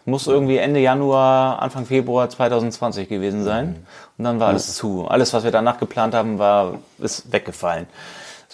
Muss 0.07 0.27
irgendwie 0.27 0.59
Ende 0.59 0.81
Januar, 0.81 1.63
Anfang 1.63 1.87
Februar 1.87 2.29
2020 2.29 3.09
gewesen 3.09 3.43
sein. 3.45 3.87
Und 4.19 4.25
dann 4.25 4.39
war 4.39 4.49
alles 4.49 4.75
zu. 4.75 5.07
Alles, 5.09 5.33
was 5.33 5.45
wir 5.45 5.51
danach 5.51 5.79
geplant 5.79 6.15
haben, 6.15 6.39
war, 6.39 6.79
ist 6.99 7.33
weggefallen. 7.33 7.87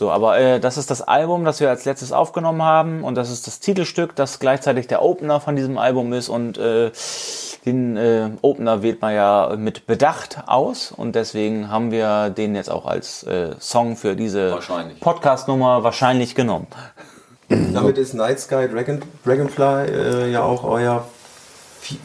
So, 0.00 0.11
aber 0.11 0.38
äh, 0.38 0.61
das 0.61 0.78
ist 0.78 0.90
das 0.90 1.02
Album, 1.02 1.45
das 1.45 1.61
wir 1.61 1.69
als 1.69 1.85
letztes 1.85 2.11
aufgenommen 2.11 2.62
haben 2.62 3.04
und 3.04 3.16
das 3.16 3.30
ist 3.30 3.47
das 3.47 3.61
Titelstück, 3.61 4.16
das 4.16 4.38
gleichzeitig 4.38 4.87
der 4.87 5.02
Opener 5.02 5.40
von 5.40 5.57
diesem 5.57 5.76
Album 5.76 6.14
ist 6.14 6.30
und 6.30 6.57
äh, 6.57 6.90
den 7.66 7.99
äh, 7.99 8.30
Opener 8.40 8.83
wählt 8.83 9.02
man 9.02 9.14
ja 9.14 9.54
mit 9.59 9.87
Bedacht 9.87 10.38
aus 10.47 10.90
und 10.90 11.16
deswegen 11.16 11.71
haben 11.71 11.90
wir 11.90 12.30
den 12.30 12.54
jetzt 12.54 12.71
auch 12.71 12.87
als 12.87 13.25
äh, 13.25 13.50
Song 13.61 13.95
für 13.95 14.16
diese. 14.16 14.59
Podcast-Nummer 15.00 15.85
wahrscheinlich 15.85 16.35
genommen. 16.35 16.69
Damit 17.50 17.99
ist 17.99 18.14
Night 18.14 18.40
Sky 18.40 18.69
Dragon, 18.73 19.02
Dragonfly 19.26 19.85
äh, 19.90 20.30
ja 20.30 20.42
auch 20.42 20.64
euer 20.64 21.04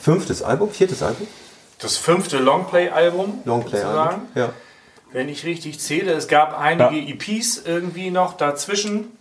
fünftes 0.02 0.44
Album, 0.44 0.70
viertes 0.70 1.02
Album? 1.02 1.28
Das 1.80 1.96
fünfte 1.96 2.40
Longplay-Album. 2.40 3.44
Longplay-Album. 3.46 3.94
sozusagen. 3.94 4.22
Ja. 4.36 4.50
Wenn 5.16 5.30
ich 5.30 5.46
richtig 5.46 5.80
zähle, 5.80 6.12
es 6.12 6.28
gab 6.28 6.60
einige 6.60 6.98
EPs 6.98 7.62
irgendwie 7.66 8.12
noch 8.12 8.36
dazwischen. 8.36 9.18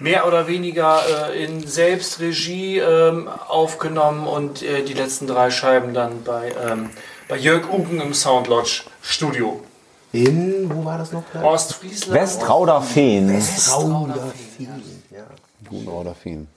Mehr 0.00 0.26
oder 0.26 0.48
weniger 0.48 0.98
äh, 1.30 1.44
in 1.44 1.64
Selbstregie 1.64 2.78
ähm, 2.78 3.28
aufgenommen 3.46 4.26
und 4.26 4.60
äh, 4.64 4.82
die 4.82 4.92
letzten 4.92 5.28
drei 5.28 5.52
Scheiben 5.52 5.94
dann 5.94 6.24
bei, 6.24 6.52
ähm, 6.68 6.90
bei 7.28 7.36
Jörg 7.36 7.72
Ugen 7.72 8.00
im 8.00 8.12
Soundlodge 8.12 8.82
Studio. 9.02 9.60
In, 10.10 10.68
wo 10.68 10.84
war 10.84 10.98
das 10.98 11.12
noch? 11.12 11.22
Ostfriesland. 11.40 12.20
Westrauder 12.20 12.80
Feen. 12.82 13.40
Gunrauderfeen. 15.68 16.48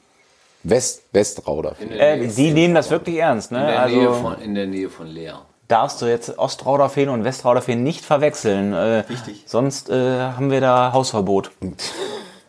West, 0.64 1.04
Westrauderfeen. 1.12 1.92
In 1.92 1.98
der, 2.00 2.14
Äh, 2.14 2.18
Nähe, 2.18 2.28
die 2.30 2.52
nehmen 2.52 2.74
das 2.74 2.90
wirklich 2.90 3.18
ernst, 3.18 3.52
in 3.52 3.58
ne? 3.58 3.68
der 3.68 3.86
Nähe 3.88 4.08
Also 4.08 4.20
von, 4.20 4.42
in 4.42 4.56
der 4.56 4.66
Nähe 4.66 4.90
von 4.90 5.06
Leer. 5.06 5.42
Darfst 5.68 6.02
du 6.02 6.06
jetzt 6.06 6.38
Ostrauderfeen 6.38 7.10
und 7.10 7.24
Westrauderfeen 7.24 7.84
nicht 7.84 8.04
verwechseln. 8.06 8.74
Äh, 8.74 8.78
Richtig. 9.10 9.44
Sonst 9.46 9.90
äh, 9.90 9.94
haben 10.22 10.52
wir 10.52 10.62
da 10.62 10.94
Hausverbot. 10.94 11.52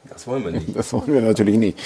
Das 0.06 0.28
wollen 0.28 0.44
wir 0.44 0.52
nicht. 0.52 0.76
Das 0.76 0.92
wollen 0.92 1.12
wir 1.12 1.20
natürlich 1.22 1.56
nicht. 1.56 1.76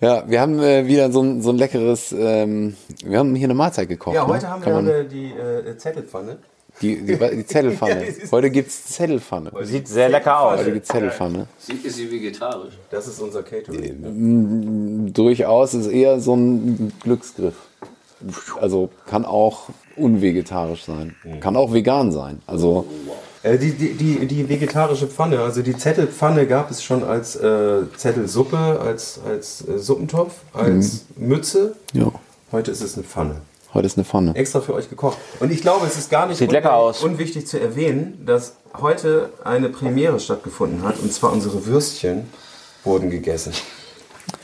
Ja, 0.00 0.22
wir 0.28 0.40
haben 0.40 0.60
äh, 0.60 0.86
wieder 0.86 1.10
so 1.10 1.22
ein, 1.22 1.42
so 1.42 1.50
ein 1.50 1.56
leckeres, 1.56 2.12
ähm, 2.16 2.76
wir 3.04 3.18
haben 3.18 3.34
hier 3.34 3.46
eine 3.46 3.54
Mahlzeit 3.54 3.88
gekocht. 3.88 4.14
Ja, 4.14 4.26
ne? 4.26 4.34
heute 4.34 4.48
haben 4.48 4.62
Kann 4.62 4.86
wir 4.86 4.92
man, 4.92 5.08
die 5.08 5.32
äh, 5.32 5.76
Zettelpfanne. 5.76 6.38
die, 6.80 7.02
die, 7.04 7.16
die 7.16 7.46
Zettelpfanne. 7.46 7.94
Ja, 8.00 8.06
das 8.06 8.16
ist- 8.16 8.32
heute 8.32 8.50
gibt's 8.50 8.84
Zettelpfanne. 8.86 9.50
Sieht 9.62 9.88
sehr 9.88 10.08
lecker 10.08 10.38
aus. 10.40 10.60
Heute 10.60 10.72
gibt's 10.72 10.88
Zettelpfanne. 10.88 11.46
Sie, 11.58 11.72
ist 11.72 11.96
sie 11.96 12.10
vegetarisch? 12.12 12.74
Das 12.90 13.08
ist 13.08 13.18
unser 13.20 13.42
Catering. 13.42 14.00
Ne? 15.04 15.10
Durchaus 15.10 15.74
ist 15.74 15.88
eher 15.88 16.20
so 16.20 16.36
ein 16.36 16.92
Glücksgriff. 17.02 17.54
Also 18.60 18.90
kann 19.06 19.24
auch 19.24 19.68
unvegetarisch 19.96 20.84
sein. 20.84 21.14
Kann 21.40 21.56
auch 21.56 21.72
vegan 21.72 22.12
sein. 22.12 22.40
Also 22.46 22.86
Äh, 23.42 23.56
die, 23.58 23.72
die, 23.72 23.94
die, 23.94 24.26
die 24.26 24.48
vegetarische 24.48 25.06
Pfanne, 25.06 25.38
also 25.40 25.62
die 25.62 25.74
Zettelpfanne 25.76 26.46
gab 26.46 26.70
es 26.70 26.82
schon 26.82 27.02
als 27.02 27.36
äh, 27.36 27.82
Zettelsuppe, 27.96 28.80
als, 28.84 29.18
als 29.26 29.66
äh, 29.66 29.78
Suppentopf, 29.78 30.34
als 30.52 31.06
Mütze. 31.16 31.74
ja, 31.94 32.12
Heute 32.52 32.70
ist 32.70 32.82
es 32.82 32.96
eine 32.96 33.04
Pfanne. 33.04 33.36
heute 33.72 33.86
ist 33.86 33.96
eine 33.96 34.04
Pfanne. 34.04 34.34
Extra 34.34 34.60
für 34.60 34.74
euch 34.74 34.90
gekocht. 34.90 35.16
Und 35.38 35.50
ich 35.52 35.62
glaube, 35.62 35.86
es 35.86 35.96
ist 35.96 36.10
gar 36.10 36.26
nicht 36.26 36.42
unwichtig 36.42 37.46
zu 37.46 37.58
erwähnen, 37.58 38.24
dass 38.26 38.56
heute 38.78 39.30
eine 39.44 39.68
Premiere 39.70 40.20
stattgefunden 40.20 40.82
hat. 40.82 40.98
Und 40.98 41.10
zwar 41.12 41.32
unsere 41.32 41.64
Würstchen 41.64 42.28
wurden 42.84 43.08
gegessen. 43.08 43.52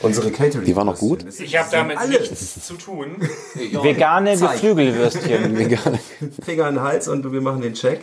Unsere 0.01 0.31
Catering. 0.31 0.65
Die 0.65 0.75
waren 0.75 0.87
noch 0.87 0.99
gut? 0.99 1.25
Ich 1.39 1.57
habe 1.57 1.69
damit 1.71 1.97
alle. 1.97 2.19
nichts 2.19 2.65
zu 2.65 2.75
tun. 2.75 3.15
Vegane 3.55 4.37
Geflügelwürstchen. 4.37 5.55
Finger 6.43 6.69
in 6.69 6.75
den 6.75 6.83
Hals 6.83 7.07
und 7.07 7.31
wir 7.31 7.41
machen 7.41 7.61
den 7.61 7.73
Check. 7.73 8.01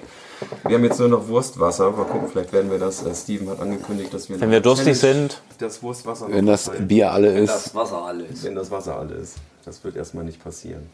Wir 0.66 0.76
haben 0.76 0.84
jetzt 0.84 0.98
nur 0.98 1.08
noch 1.08 1.28
Wurstwasser. 1.28 1.90
Mal 1.92 2.04
gucken, 2.04 2.28
vielleicht 2.30 2.52
werden 2.52 2.70
wir 2.70 2.78
das. 2.78 3.04
Äh, 3.04 3.14
Steven 3.14 3.48
hat 3.48 3.60
angekündigt, 3.60 4.12
dass 4.12 4.28
wir. 4.28 4.40
Wenn 4.40 4.50
wir 4.50 4.60
durstig 4.60 4.98
Challenge 4.98 5.20
sind. 5.30 5.42
Das 5.58 5.82
Wurstwasser. 5.82 6.26
Wenn 6.28 6.46
das 6.46 6.64
verteilen. 6.64 6.88
Bier 6.88 7.12
alle 7.12 7.38
ist. 7.38 7.50
Das 7.50 7.74
Wasser 7.74 8.02
alles. 8.02 8.42
Wenn 8.42 8.54
das 8.54 8.70
Wasser 8.70 8.98
alle 8.98 9.14
ist. 9.14 9.36
Das 9.64 9.82
wird 9.84 9.96
erstmal 9.96 10.24
nicht 10.24 10.42
passieren. 10.42 10.88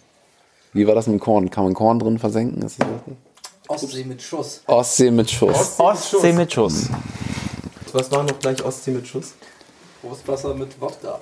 Wie 0.72 0.86
war 0.86 0.94
das 0.94 1.06
mit 1.06 1.20
Korn? 1.20 1.50
Kann 1.50 1.64
man 1.64 1.74
Korn 1.74 1.98
drin 1.98 2.18
versenken? 2.18 2.62
Ist 2.62 2.80
das 2.80 2.86
richtig? 2.88 3.16
Ostsee 3.66 4.04
mit 4.04 4.22
Schuss. 4.22 4.62
Ostsee 4.66 5.10
mit 5.10 5.30
Schuss. 5.30 5.78
Ostsee 5.78 6.32
mit 6.32 6.52
Schuss. 6.52 6.88
Was 7.92 8.10
war 8.10 8.22
noch 8.22 8.38
gleich 8.38 8.64
Ostsee 8.64 8.90
mit 8.92 9.06
Schuss? 9.06 9.34
Brustwasser 10.02 10.54
mit 10.54 10.80
Wodka. 10.80 11.18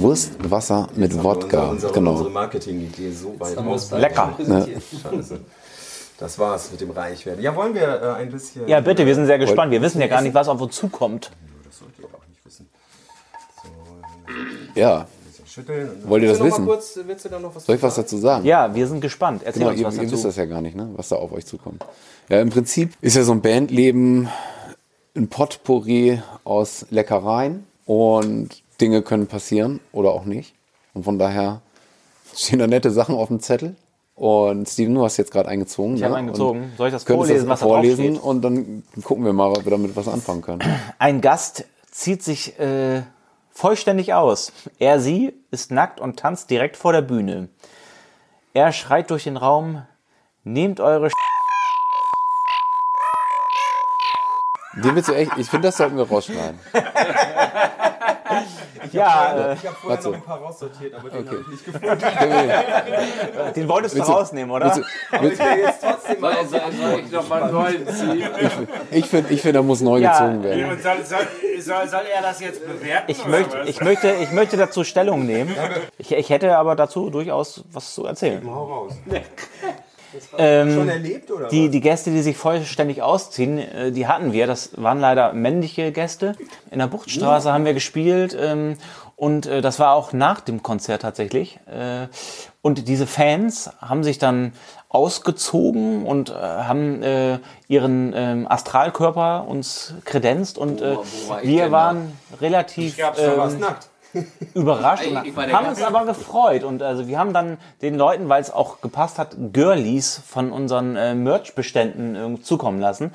Wurstwasser 0.00 0.88
mit 0.96 1.14
Wodka. 1.22 1.60
Unser, 1.62 1.70
unsere, 1.70 1.92
Genau. 1.94 2.10
unsere 2.12 2.30
Marketing-Idee 2.30 3.10
so 3.12 3.34
weit 3.38 3.56
aus. 3.58 3.90
Lecker. 3.90 4.36
Scheiße. 5.02 5.40
Das 6.18 6.38
war's 6.38 6.70
mit 6.70 6.80
dem 6.80 6.90
Reichwerden. 6.90 7.42
Ja, 7.42 7.54
wollen 7.56 7.74
wir 7.74 8.00
äh, 8.02 8.20
ein 8.20 8.30
bisschen. 8.30 8.68
Ja, 8.68 8.80
bitte, 8.80 9.06
wir 9.06 9.14
sind 9.14 9.26
sehr 9.26 9.38
gespannt. 9.38 9.72
Wir 9.72 9.80
wissen 9.82 10.00
ja 10.00 10.06
gar 10.06 10.20
nicht, 10.20 10.34
was 10.34 10.48
auf 10.48 10.60
uns 10.60 10.76
zukommt. 10.76 11.30
Das 11.64 11.78
sollt 11.78 11.90
ihr 11.98 12.04
aber 12.04 12.18
auch 12.18 12.28
nicht 12.28 12.44
wissen. 12.44 12.68
Ja. 14.74 15.06
Schütteln. 15.46 15.88
Und 16.02 16.08
Wollt 16.08 16.22
ihr 16.22 16.28
das 16.30 16.42
wissen? 16.42 16.64
Kurz, 16.64 16.98
willst 17.04 17.24
du 17.24 17.28
da 17.28 17.38
noch 17.38 17.54
was 17.54 17.66
Soll 17.66 17.76
ich 17.76 17.82
was 17.82 17.94
dazu 17.94 18.16
sagen? 18.18 18.44
Ja, 18.46 18.74
wir 18.74 18.86
sind 18.86 19.00
gespannt. 19.00 19.42
Erzähl 19.44 19.60
Genau, 19.60 19.70
uns 19.72 19.80
ihr, 19.80 19.86
was 19.86 19.94
ihr 19.96 20.02
wisst 20.02 20.12
dazu. 20.14 20.26
das 20.28 20.36
ja 20.36 20.44
gar 20.46 20.60
nicht, 20.62 20.74
ne? 20.76 20.90
was 20.96 21.08
da 21.08 21.16
auf 21.16 21.32
euch 21.32 21.44
zukommt. 21.44 21.84
Ja, 22.30 22.40
im 22.40 22.48
Prinzip 22.50 22.92
ist 23.02 23.16
ja 23.16 23.22
so 23.24 23.32
ein 23.32 23.42
Bandleben 23.42 24.28
ein 25.14 25.28
Potpourri 25.28 26.22
aus 26.44 26.86
Leckereien 26.90 27.66
und 27.86 28.62
Dinge 28.80 29.02
können 29.02 29.26
passieren 29.26 29.80
oder 29.92 30.10
auch 30.10 30.24
nicht. 30.24 30.54
Und 30.94 31.04
von 31.04 31.18
daher 31.18 31.60
stehen 32.34 32.58
da 32.58 32.66
nette 32.66 32.90
Sachen 32.90 33.14
auf 33.14 33.28
dem 33.28 33.40
Zettel. 33.40 33.76
Und 34.14 34.68
Steven, 34.68 34.94
du 34.94 35.04
hast 35.04 35.16
jetzt 35.16 35.32
gerade 35.32 35.48
eingezogen. 35.48 35.96
Ich 35.96 36.02
habe 36.02 36.12
ne? 36.12 36.18
eingezogen. 36.18 36.62
Und 36.64 36.76
Soll 36.76 36.88
ich 36.88 36.92
das 36.92 37.04
vorlesen, 37.04 37.48
was 37.48 37.60
da 37.60 37.66
drauf 37.66 37.74
vorlesen 37.76 38.18
und 38.18 38.42
dann 38.42 38.82
gucken 39.02 39.24
wir 39.24 39.32
mal, 39.32 39.50
ob 39.50 39.64
wir 39.64 39.70
damit 39.70 39.96
was 39.96 40.08
anfangen 40.08 40.42
können. 40.42 40.62
Ein 40.98 41.20
Gast 41.20 41.64
zieht 41.90 42.22
sich 42.22 42.58
äh, 42.58 43.02
vollständig 43.50 44.14
aus. 44.14 44.52
Er, 44.78 45.00
sie 45.00 45.34
ist 45.50 45.70
nackt 45.70 46.00
und 46.00 46.18
tanzt 46.18 46.50
direkt 46.50 46.76
vor 46.76 46.92
der 46.92 47.02
Bühne. 47.02 47.48
Er 48.54 48.72
schreit 48.72 49.10
durch 49.10 49.24
den 49.24 49.36
Raum, 49.36 49.82
nehmt 50.44 50.78
eure 50.80 51.10
Den 54.74 54.94
willst 54.96 55.08
du 55.08 55.12
echt, 55.14 55.32
ich 55.36 55.48
finde, 55.50 55.68
das 55.68 55.76
sollten 55.76 55.96
wir 55.96 56.08
rausschneiden. 56.08 56.58
Ja, 58.92 59.52
Ich 59.52 59.66
habe 59.66 59.76
vorher 59.76 59.96
Warte. 59.98 60.08
noch 60.08 60.14
ein 60.16 60.22
paar 60.22 60.38
raussortiert, 60.38 60.94
aber 60.94 61.08
den 61.10 61.20
Okay. 61.20 61.28
habe 61.28 61.40
ich 61.40 61.48
nicht 61.48 61.64
gefunden. 61.64 61.86
äh, 63.48 63.52
den 63.52 63.68
wolltest 63.68 63.96
du 63.96 64.02
rausnehmen, 64.02 64.50
oder? 64.50 64.70
Du- 64.70 64.82
Aber 65.16 65.26
ich 65.32 65.38
will 65.38 65.58
jetzt 65.58 65.82
trotzdem 65.82 66.20
mal 66.20 66.46
soll 66.46 66.60
ich 67.04 67.10
noch 67.12 67.28
mal 67.28 67.42
einen 67.44 67.52
neuen 67.52 67.86
ziehen? 67.94 68.28
Ich 68.90 69.06
finde, 69.06 69.32
ich 69.32 69.40
find, 69.42 69.56
da 69.56 69.62
muss 69.62 69.80
neu 69.80 69.98
Ja, 69.98 70.12
gezogen 70.18 70.42
werden. 70.44 70.82
Soll, 70.82 71.04
soll, 71.04 71.26
soll, 71.60 71.88
soll 71.88 72.02
er 72.14 72.22
das 72.22 72.40
jetzt 72.40 72.66
bewerten? 72.66 73.10
Ich 73.10 73.24
möchte, 73.26 73.58
ich, 73.66 73.80
möchte, 73.80 74.10
ich 74.14 74.32
möchte 74.32 74.56
dazu 74.56 74.84
Stellung 74.84 75.24
nehmen. 75.26 75.54
Ich, 75.98 76.12
ich 76.12 76.30
hätte 76.30 76.56
aber 76.58 76.74
dazu 76.76 77.08
durchaus 77.10 77.64
was 77.72 77.94
zu 77.94 78.04
erzählen. 78.06 78.42
Hau 78.46 78.64
raus. 78.64 78.92
Ähm, 80.38 80.74
Schon 80.74 80.88
erlebt 80.88 81.30
oder 81.30 81.48
Die, 81.48 81.64
was? 81.66 81.70
die 81.70 81.80
Gäste, 81.80 82.10
die 82.10 82.22
sich 82.22 82.36
vollständig 82.36 83.02
ausziehen, 83.02 83.58
äh, 83.58 83.92
die 83.92 84.06
hatten 84.06 84.32
wir. 84.32 84.46
Das 84.46 84.70
waren 84.76 85.00
leider 85.00 85.32
männliche 85.32 85.92
Gäste. 85.92 86.34
In 86.70 86.78
der 86.78 86.86
Buchtstraße 86.86 87.52
haben 87.52 87.64
wir 87.64 87.74
gespielt 87.74 88.36
ähm, 88.38 88.76
und 89.16 89.46
äh, 89.46 89.60
das 89.60 89.78
war 89.78 89.94
auch 89.94 90.12
nach 90.12 90.40
dem 90.40 90.62
Konzert 90.62 91.02
tatsächlich. 91.02 91.58
Äh, 91.66 92.08
und 92.62 92.88
diese 92.88 93.06
Fans 93.06 93.70
haben 93.80 94.04
sich 94.04 94.18
dann 94.18 94.52
ausgezogen 94.88 96.04
und 96.04 96.30
äh, 96.30 96.34
haben 96.34 97.02
äh, 97.02 97.38
ihren 97.66 98.12
ähm, 98.14 98.46
Astralkörper 98.48 99.46
uns 99.48 99.94
kredenzt 100.04 100.58
und 100.58 100.80
äh, 100.80 100.94
ich 101.40 101.48
wir 101.48 101.72
waren 101.72 102.16
relativ 102.40 102.96
Gab's 102.98 103.18
da 103.18 103.38
was 103.38 103.54
ähm, 103.54 103.60
nackt? 103.60 103.88
Überrascht 104.54 105.04
Ich- 105.06 105.36
haben 105.52 105.66
uns 105.68 105.82
aber 105.82 106.04
gefreut 106.04 106.64
und 106.64 106.82
also 106.82 107.06
wir 107.06 107.18
haben 107.18 107.32
dann 107.32 107.58
den 107.80 107.94
Leuten, 107.96 108.28
weil 108.28 108.40
es 108.42 108.50
auch 108.50 108.80
gepasst 108.80 109.18
hat, 109.18 109.36
Girlies 109.52 110.20
von 110.26 110.52
unseren 110.52 110.96
äh, 110.96 111.14
Merch-Beständen 111.14 112.42
zukommen 112.42 112.80
lassen. 112.80 113.12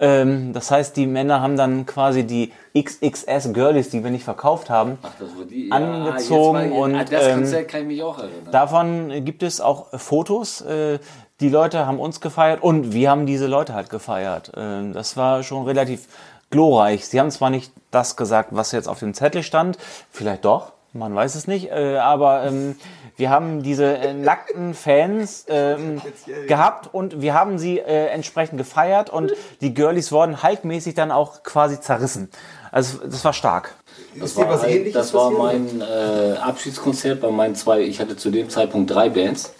Ähm, 0.00 0.52
das 0.52 0.72
heißt, 0.72 0.96
die 0.96 1.06
Männer 1.06 1.40
haben 1.40 1.56
dann 1.56 1.86
quasi 1.86 2.24
die 2.24 2.52
XXS 2.76 3.52
Girlies, 3.52 3.90
die 3.90 4.02
wir 4.02 4.10
nicht 4.10 4.24
verkauft 4.24 4.68
haben, 4.68 4.98
Ach, 5.02 5.10
die. 5.48 5.70
Angezogen 5.70 6.58
jetzt 6.62 6.70
war- 6.72 6.78
und, 6.80 6.94
ah, 6.96 7.04
das 7.04 7.26
ähm, 7.28 7.34
Konzert 7.36 7.68
kann 7.68 7.80
ich 7.82 7.86
mich 7.86 8.02
auch 8.02 8.18
erinnern. 8.18 8.48
Davon 8.50 9.24
gibt 9.24 9.42
es 9.44 9.60
auch 9.60 9.86
Fotos. 9.98 10.60
Äh, 10.62 10.98
Die 11.40 11.48
Leute 11.48 11.84
haben 11.84 11.98
uns 11.98 12.20
gefeiert 12.20 12.62
und 12.62 12.92
wir 12.92 13.10
haben 13.10 13.26
diese 13.26 13.46
Leute 13.48 13.74
halt 13.74 13.90
gefeiert. 13.90 14.52
Ähm, 14.56 14.92
Das 14.92 15.16
war 15.16 15.42
schon 15.42 15.64
relativ 15.64 16.06
glorreich. 16.54 17.08
Sie 17.08 17.18
haben 17.18 17.32
zwar 17.32 17.50
nicht 17.50 17.72
das 17.90 18.16
gesagt, 18.16 18.50
was 18.52 18.70
jetzt 18.70 18.88
auf 18.88 19.00
dem 19.00 19.12
Zettel 19.12 19.42
stand, 19.42 19.76
vielleicht 20.12 20.44
doch, 20.44 20.70
man 20.92 21.12
weiß 21.12 21.34
es 21.34 21.48
nicht, 21.48 21.72
äh, 21.72 21.96
aber 21.96 22.44
ähm, 22.44 22.76
wir 23.16 23.28
haben 23.28 23.64
diese 23.64 23.96
äh, 23.98 24.14
nackten 24.14 24.72
Fans 24.72 25.46
ähm, 25.48 26.00
gehabt 26.46 26.94
und 26.94 27.20
wir 27.20 27.34
haben 27.34 27.58
sie 27.58 27.80
äh, 27.80 28.06
entsprechend 28.06 28.58
gefeiert 28.58 29.10
und 29.10 29.32
die 29.62 29.74
Girlies 29.74 30.12
wurden 30.12 30.44
halbmäßig 30.44 30.94
dann 30.94 31.10
auch 31.10 31.42
quasi 31.42 31.80
zerrissen. 31.80 32.30
Also 32.70 32.98
das 32.98 33.24
war 33.24 33.32
stark. 33.32 33.74
Das 34.14 34.36
war, 34.36 34.48
was 34.48 34.62
halt, 34.62 34.94
das 34.94 35.12
war 35.12 35.32
mein 35.32 35.80
äh, 35.80 36.36
Abschiedskonzert 36.40 37.20
bei 37.20 37.32
meinen 37.32 37.56
zwei. 37.56 37.80
Ich 37.80 37.98
hatte 37.98 38.16
zu 38.16 38.30
dem 38.30 38.48
Zeitpunkt 38.48 38.92
drei 38.92 39.08
Bands. 39.08 39.52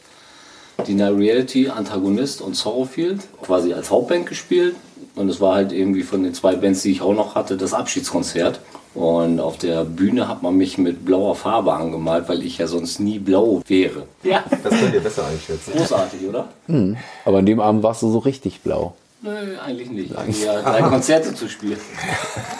Dina 0.86 1.08
Reality, 1.08 1.68
Antagonist 1.68 2.40
und 2.40 2.54
Sorrowfield. 2.54 3.20
Quasi 3.42 3.72
als 3.74 3.90
Hauptband 3.90 4.26
gespielt. 4.26 4.76
Und 5.16 5.28
es 5.28 5.40
war 5.40 5.54
halt 5.54 5.72
irgendwie 5.72 6.02
von 6.02 6.22
den 6.24 6.34
zwei 6.34 6.56
Bands, 6.56 6.82
die 6.82 6.90
ich 6.90 7.02
auch 7.02 7.14
noch 7.14 7.34
hatte, 7.34 7.56
das 7.56 7.72
Abschiedskonzert. 7.72 8.60
Und 8.94 9.40
auf 9.40 9.58
der 9.58 9.84
Bühne 9.84 10.28
hat 10.28 10.42
man 10.42 10.56
mich 10.56 10.78
mit 10.78 11.04
blauer 11.04 11.34
Farbe 11.34 11.72
angemalt, 11.72 12.28
weil 12.28 12.42
ich 12.44 12.58
ja 12.58 12.66
sonst 12.66 13.00
nie 13.00 13.18
blau 13.18 13.60
wäre. 13.66 14.06
Ja, 14.22 14.44
Das 14.62 14.72
könnt 14.78 14.94
ihr 14.94 15.00
besser 15.00 15.26
einschätzen. 15.26 15.72
großartig, 15.76 16.28
oder? 16.28 16.48
Aber 17.24 17.38
an 17.38 17.46
dem 17.46 17.58
Abend 17.60 17.82
warst 17.82 18.02
du 18.02 18.10
so 18.10 18.18
richtig 18.18 18.60
blau. 18.60 18.94
Nö, 19.22 19.30
eigentlich 19.64 19.90
nicht. 19.90 20.10
Ich 20.28 20.48
hatte 20.48 20.62
ja 20.62 20.62
drei 20.62 20.82
Konzerte 20.82 21.34
zu 21.34 21.48
spielen. 21.48 21.78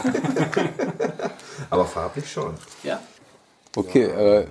Aber 1.71 1.85
farblich 1.85 2.31
schon. 2.31 2.55
Ja. 2.83 3.01
Okay, 3.77 4.05
äh, 4.05 4.47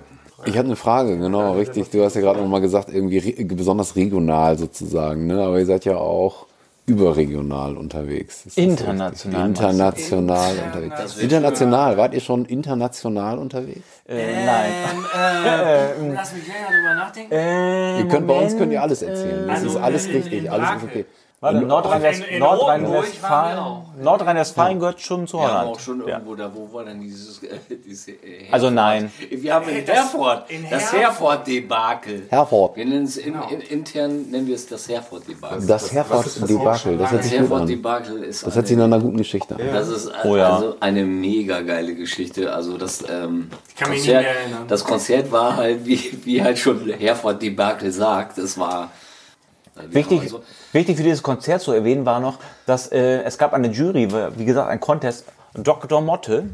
ich 0.46 0.56
hatte 0.56 0.66
eine 0.66 0.76
Frage, 0.76 1.18
genau, 1.18 1.54
richtig. 1.54 1.90
Du 1.90 2.04
hast 2.04 2.14
ja 2.14 2.20
gerade 2.20 2.40
noch 2.40 2.48
mal 2.48 2.60
gesagt, 2.60 2.88
irgendwie 2.92 3.18
re 3.18 3.44
besonders 3.44 3.96
regional 3.96 4.58
sozusagen, 4.58 5.26
ne? 5.26 5.42
Aber 5.42 5.58
ihr 5.58 5.66
seid 5.66 5.84
ja 5.86 5.96
auch 5.96 6.46
überregional 6.86 7.76
unterwegs. 7.76 8.46
Ist 8.46 8.58
das 8.58 8.64
International? 8.64 9.46
International 9.48 10.54
unterwegs. 10.66 11.16
International, 11.18 11.96
wart 11.96 12.14
ihr 12.14 12.20
schon 12.20 12.44
international 12.44 13.38
unterwegs? 13.38 13.80
Äh, 14.06 14.44
nein. 14.44 14.72
Lass 16.14 16.32
mich 16.34 16.46
länger 16.46 16.66
drüber 16.68 16.94
nachdenken. 16.94 17.32
Äh, 17.32 17.98
Ihr 18.00 18.08
könnt 18.08 18.26
bei 18.26 18.34
uns 18.34 18.42
Moment, 18.44 18.58
könnt 18.58 18.72
ihr 18.72 18.82
alles 18.82 19.02
erzählen. 19.02 19.46
Das 19.46 19.56
also 19.62 19.68
ist 19.70 19.76
alles 19.84 20.06
in- 20.06 20.12
richtig, 20.16 20.32
in 20.44 20.48
alles 20.48 20.70
ist 20.76 20.84
okay. 20.84 21.04
Warte, 21.44 21.60
Nordrhein-West- 21.66 22.22
In- 22.24 22.34
in 22.34 22.38
Nordrhein-Westfalen 22.40 23.56
wir 23.56 23.62
auch. 23.66 23.82
Nordrhein-Westfalen 24.02 24.78
gehört 24.78 25.00
schon 25.00 25.26
zu 25.26 25.36
Wir 25.38 25.44
haben 25.44 25.52
Holland. 25.58 25.76
auch 25.76 25.80
schon 25.80 26.00
Ja. 26.00 26.14
irgendwo 26.14 26.34
da, 26.34 26.50
wo 26.54 26.72
war 26.74 26.84
denn 26.84 27.00
dieses, 27.00 27.42
äh, 27.42 27.58
diese, 27.86 28.12
äh, 28.12 28.48
Also 28.50 28.70
nein. 28.70 29.12
Wir 29.30 29.54
haben 29.54 29.68
in 29.68 29.84
Das- 29.84 29.94
Herford, 29.96 30.50
in 30.50 30.62
das 30.62 30.92
Herford. 30.92 31.00
Herford-Debakel. 31.00 32.22
Herford. 32.30 32.76
Wir 32.76 32.84
nennen 32.86 33.04
es 33.04 33.16
in, 33.18 33.34
in, 33.50 33.60
intern, 33.60 34.30
nennen 34.30 34.46
wir 34.46 34.54
es 34.54 34.66
das 34.66 34.88
Herford-Debakel. 34.88 35.66
Das 35.66 35.92
Herford-Debakel, 35.92 36.98
das 36.98 37.10
hört 37.10 37.20
Das 37.22 37.28
sich 37.30 37.38
gut 37.38 37.50
an. 37.52 37.58
Herford-Debakel 37.58 38.22
ist, 38.24 38.46
Das 38.46 38.56
hört 38.56 38.66
sich 38.66 38.76
nach 38.76 38.84
einer 38.84 39.00
guten 39.00 39.16
Geschichte 39.18 39.54
an. 39.54 39.60
das 39.72 39.88
ist 39.88 40.10
Oh 40.24 40.36
ja. 40.36 40.54
also 40.54 40.76
eine 40.80 41.04
mega 41.04 41.60
geile 41.60 41.94
Geschichte. 41.94 42.52
Also 42.52 42.78
das, 42.78 43.02
ähm, 43.02 43.50
kann 43.78 43.90
mich 43.90 43.98
Konzert, 44.00 44.22
nicht 44.22 44.32
mehr 44.32 44.40
erinnern. 44.40 44.64
das 44.68 44.84
Konzert 44.84 45.30
war 45.32 45.56
halt, 45.56 45.84
wie, 45.86 46.18
wie 46.24 46.42
halt 46.42 46.58
schon 46.58 46.88
Herford-Debakel 46.88 47.92
sagt, 47.92 48.38
es 48.38 48.58
war 48.58 48.84
äh, 48.84 49.03
Wichtig, 49.76 50.18
haben 50.18 50.24
also- 50.24 50.42
wichtig 50.72 50.96
für 50.96 51.02
dieses 51.02 51.22
Konzert 51.22 51.60
zu 51.60 51.72
erwähnen 51.72 52.06
war 52.06 52.20
noch, 52.20 52.38
dass 52.66 52.88
äh, 52.92 53.22
es 53.22 53.38
gab 53.38 53.52
eine 53.52 53.68
Jury, 53.68 54.08
wie 54.36 54.44
gesagt, 54.44 54.70
ein 54.70 54.80
Contest. 54.80 55.24
Dr. 55.54 56.00
Motte, 56.00 56.50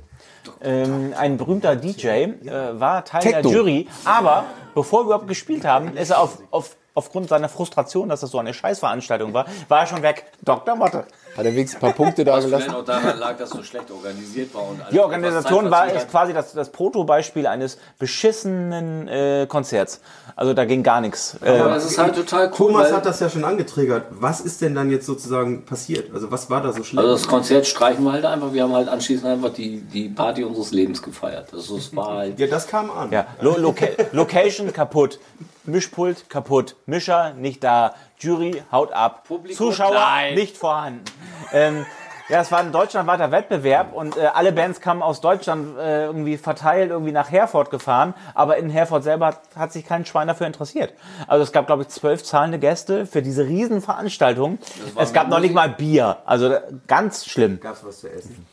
ähm, 0.63 1.15
ein 1.17 1.37
berühmter 1.37 1.75
DJ, 1.77 2.07
äh, 2.09 2.81
war 2.81 3.05
Teil 3.05 3.23
Techno. 3.23 3.43
der 3.43 3.53
Jury. 3.53 3.89
Aber 4.05 4.45
bevor 4.75 5.01
wir 5.01 5.07
überhaupt 5.07 5.29
gespielt 5.29 5.65
haben, 5.65 5.97
ist 5.97 6.11
er 6.11 6.21
auf, 6.21 6.39
auf, 6.51 6.77
aufgrund 6.95 7.29
seiner 7.29 7.49
Frustration, 7.49 8.09
dass 8.09 8.21
das 8.21 8.31
so 8.31 8.39
eine 8.39 8.53
Scheißveranstaltung 8.53 9.33
war, 9.33 9.47
war 9.69 9.81
er 9.81 9.87
schon 9.87 10.03
weg. 10.03 10.27
Dr. 10.43 10.77
Motte. 10.77 11.05
Hat 11.37 11.45
er 11.47 11.53
wenigstens 11.55 11.77
ein 11.77 11.81
paar 11.81 11.93
Punkte 11.93 12.25
da 12.25 12.33
was 12.35 12.45
vielleicht 12.45 12.67
gelassen? 12.67 12.81
auch 12.83 12.85
daran 12.85 13.19
lag, 13.19 13.37
dass 13.37 13.51
so 13.51 13.63
schlecht 13.63 13.91
organisiert 13.91 14.53
war. 14.55 14.69
Und 14.69 14.81
Die 14.91 14.99
Organisation 15.01 15.71
war 15.71 15.91
ist 15.93 16.11
quasi 16.11 16.33
das, 16.33 16.53
das 16.53 16.71
Protobeispiel 16.71 17.47
eines 17.47 17.79
beschissenen 17.99 19.09
äh, 19.09 19.47
Konzerts. 19.49 20.01
Also 20.37 20.55
da 20.55 20.65
ging 20.65 20.83
gar 20.83 21.01
nichts. 21.01 21.37
Äh, 21.43 21.59
Aber 21.59 21.77
es 21.77 21.85
ist 21.85 21.99
halt 21.99 22.15
total 22.15 22.49
cool. 22.59 22.73
Thomas 22.73 22.93
hat 22.93 23.07
das 23.07 23.21
ja 23.21 23.29
schon 23.29 23.45
angetriggert. 23.45 24.05
Was 24.11 24.41
ist 24.41 24.61
denn 24.61 24.75
dann 24.75 24.91
jetzt 24.91 25.07
sozusagen 25.07 25.65
passiert? 25.65 26.13
Also 26.15 26.31
was 26.31 26.49
war 26.51 26.63
da 26.63 26.73
so 26.73 26.83
schlimm? 26.83 27.01
Also 27.01 27.13
das 27.13 27.27
Konzert 27.29 27.67
streichen 27.67 28.05
wir 28.05 28.13
halt 28.13 28.25
einfach. 28.25 28.53
Wir 28.53 28.63
haben 28.65 28.73
halt 28.75 28.89
anschließend 28.89 29.27
einfach 29.27 29.53
die, 29.53 29.81
die 29.83 30.09
Party 30.09 30.45
unseres 30.45 30.71
Lebens 30.73 31.03
gefeiert. 31.03 31.49
Also 31.53 31.77
es 31.77 31.95
war 31.95 32.15
halt. 32.17 32.39
ja, 32.39 32.47
das 32.47 32.67
kam 32.67 32.91
an. 32.91 33.11
Ja, 33.13 33.27
Lo 33.41 33.57
Loca 33.57 33.87
Location 34.13 34.73
kaputt. 34.73 35.19
Mischpult 35.65 36.29
kaputt. 36.31 36.77
Mischer 36.87 37.35
nicht 37.35 37.63
da. 37.63 37.95
Jury 38.21 38.63
haut 38.71 38.93
ab. 38.93 39.25
Publikum 39.27 39.57
Zuschauer 39.57 39.93
klein. 39.93 40.35
nicht 40.35 40.57
vorhanden. 40.57 41.05
Ähm, 41.53 41.87
ja, 42.29 42.41
es 42.41 42.53
war 42.53 42.61
ein 42.61 42.71
deutschlandweiter 42.71 43.33
Wettbewerb 43.33 43.93
und 43.93 44.17
äh, 44.17 44.27
alle 44.27 44.53
Bands 44.53 44.81
kamen 44.81 45.03
aus 45.03 45.21
Deutschland 45.21 45.77
äh, 45.77 46.05
irgendwie 46.05 46.37
verteilt 46.37 46.91
irgendwie 46.91 47.11
nach 47.11 47.33
Herford 47.33 47.71
gefahren, 47.71 48.15
aber 48.35 48.57
in 48.57 48.71
Herford 48.71 49.03
selber 49.03 49.27
hat, 49.27 49.41
hat 49.57 49.73
sich 49.73 49.85
kein 49.85 50.07
Schwein 50.07 50.29
dafür 50.29 50.47
interessiert. 50.47 50.93
Also 51.27 51.43
es 51.43 51.51
gab 51.51 51.67
glaube 51.67 51.83
ich 51.83 51.89
zwölf 51.89 52.23
zahlende 52.23 52.61
Gäste 52.61 53.05
für 53.07 53.21
diese 53.21 53.47
Riesenveranstaltung. 53.47 54.59
Es 54.95 55.13
gab 55.13 55.29
noch 55.29 55.41
nicht 55.41 55.55
mal 55.55 55.71
Bier, 55.71 56.19
also 56.25 56.57
ganz 56.87 57.27
schlimm. 57.27 57.59
Gab 57.59 57.75
es 57.75 57.85
was 57.85 58.01
zu 58.01 58.13
essen? 58.13 58.47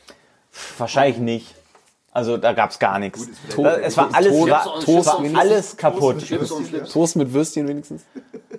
Wahrscheinlich 0.78 1.18
nicht. 1.18 1.54
Also 2.18 2.36
da 2.36 2.52
gab 2.52 2.70
es 2.70 2.78
gar 2.80 2.98
nichts. 2.98 3.28
Da- 3.56 3.76
Es 3.76 3.96
war 3.96 4.08
alles, 4.12 4.32
Toast- 4.32 4.50
war, 4.50 4.64
Toast- 4.80 5.06
war 5.06 5.16
Toast- 5.18 5.36
alles 5.36 5.76
kaputt. 5.76 6.22
Flips. 6.22 6.92
Toast 6.92 7.14
mit 7.14 7.32
Würstchen 7.32 7.68
wenigstens? 7.68 8.02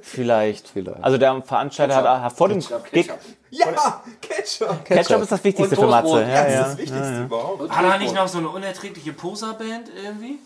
Vielleicht. 0.01 0.69
Vielleicht. 0.69 1.03
Also 1.03 1.17
der 1.17 1.41
Veranstalter 1.41 1.95
hat, 1.95 2.05
hat 2.21 2.31
vor 2.33 2.47
dem 2.47 2.59
Ketchup, 2.61 2.91
Gig. 2.91 3.07
Ketchup. 3.07 3.19
Ja, 3.49 4.03
Ketchup. 4.21 4.85
Ketchup 4.85 5.21
ist 5.23 5.31
das 5.33 5.43
Wichtigste 5.43 5.75
für 5.75 5.87
Matze. 5.87 6.21
Ja, 6.21 6.27
Das 6.43 6.53
ja. 6.53 6.59
ist 6.61 6.67
das 6.69 6.77
Wichtigste 6.77 7.23
überhaupt. 7.25 7.69
War 7.69 7.81
da 7.83 7.97
nicht 7.97 8.15
noch 8.15 8.27
so 8.29 8.37
eine 8.37 8.47
unerträgliche 8.47 9.11
Poser-Band 9.11 9.89
irgendwie? 10.03 10.39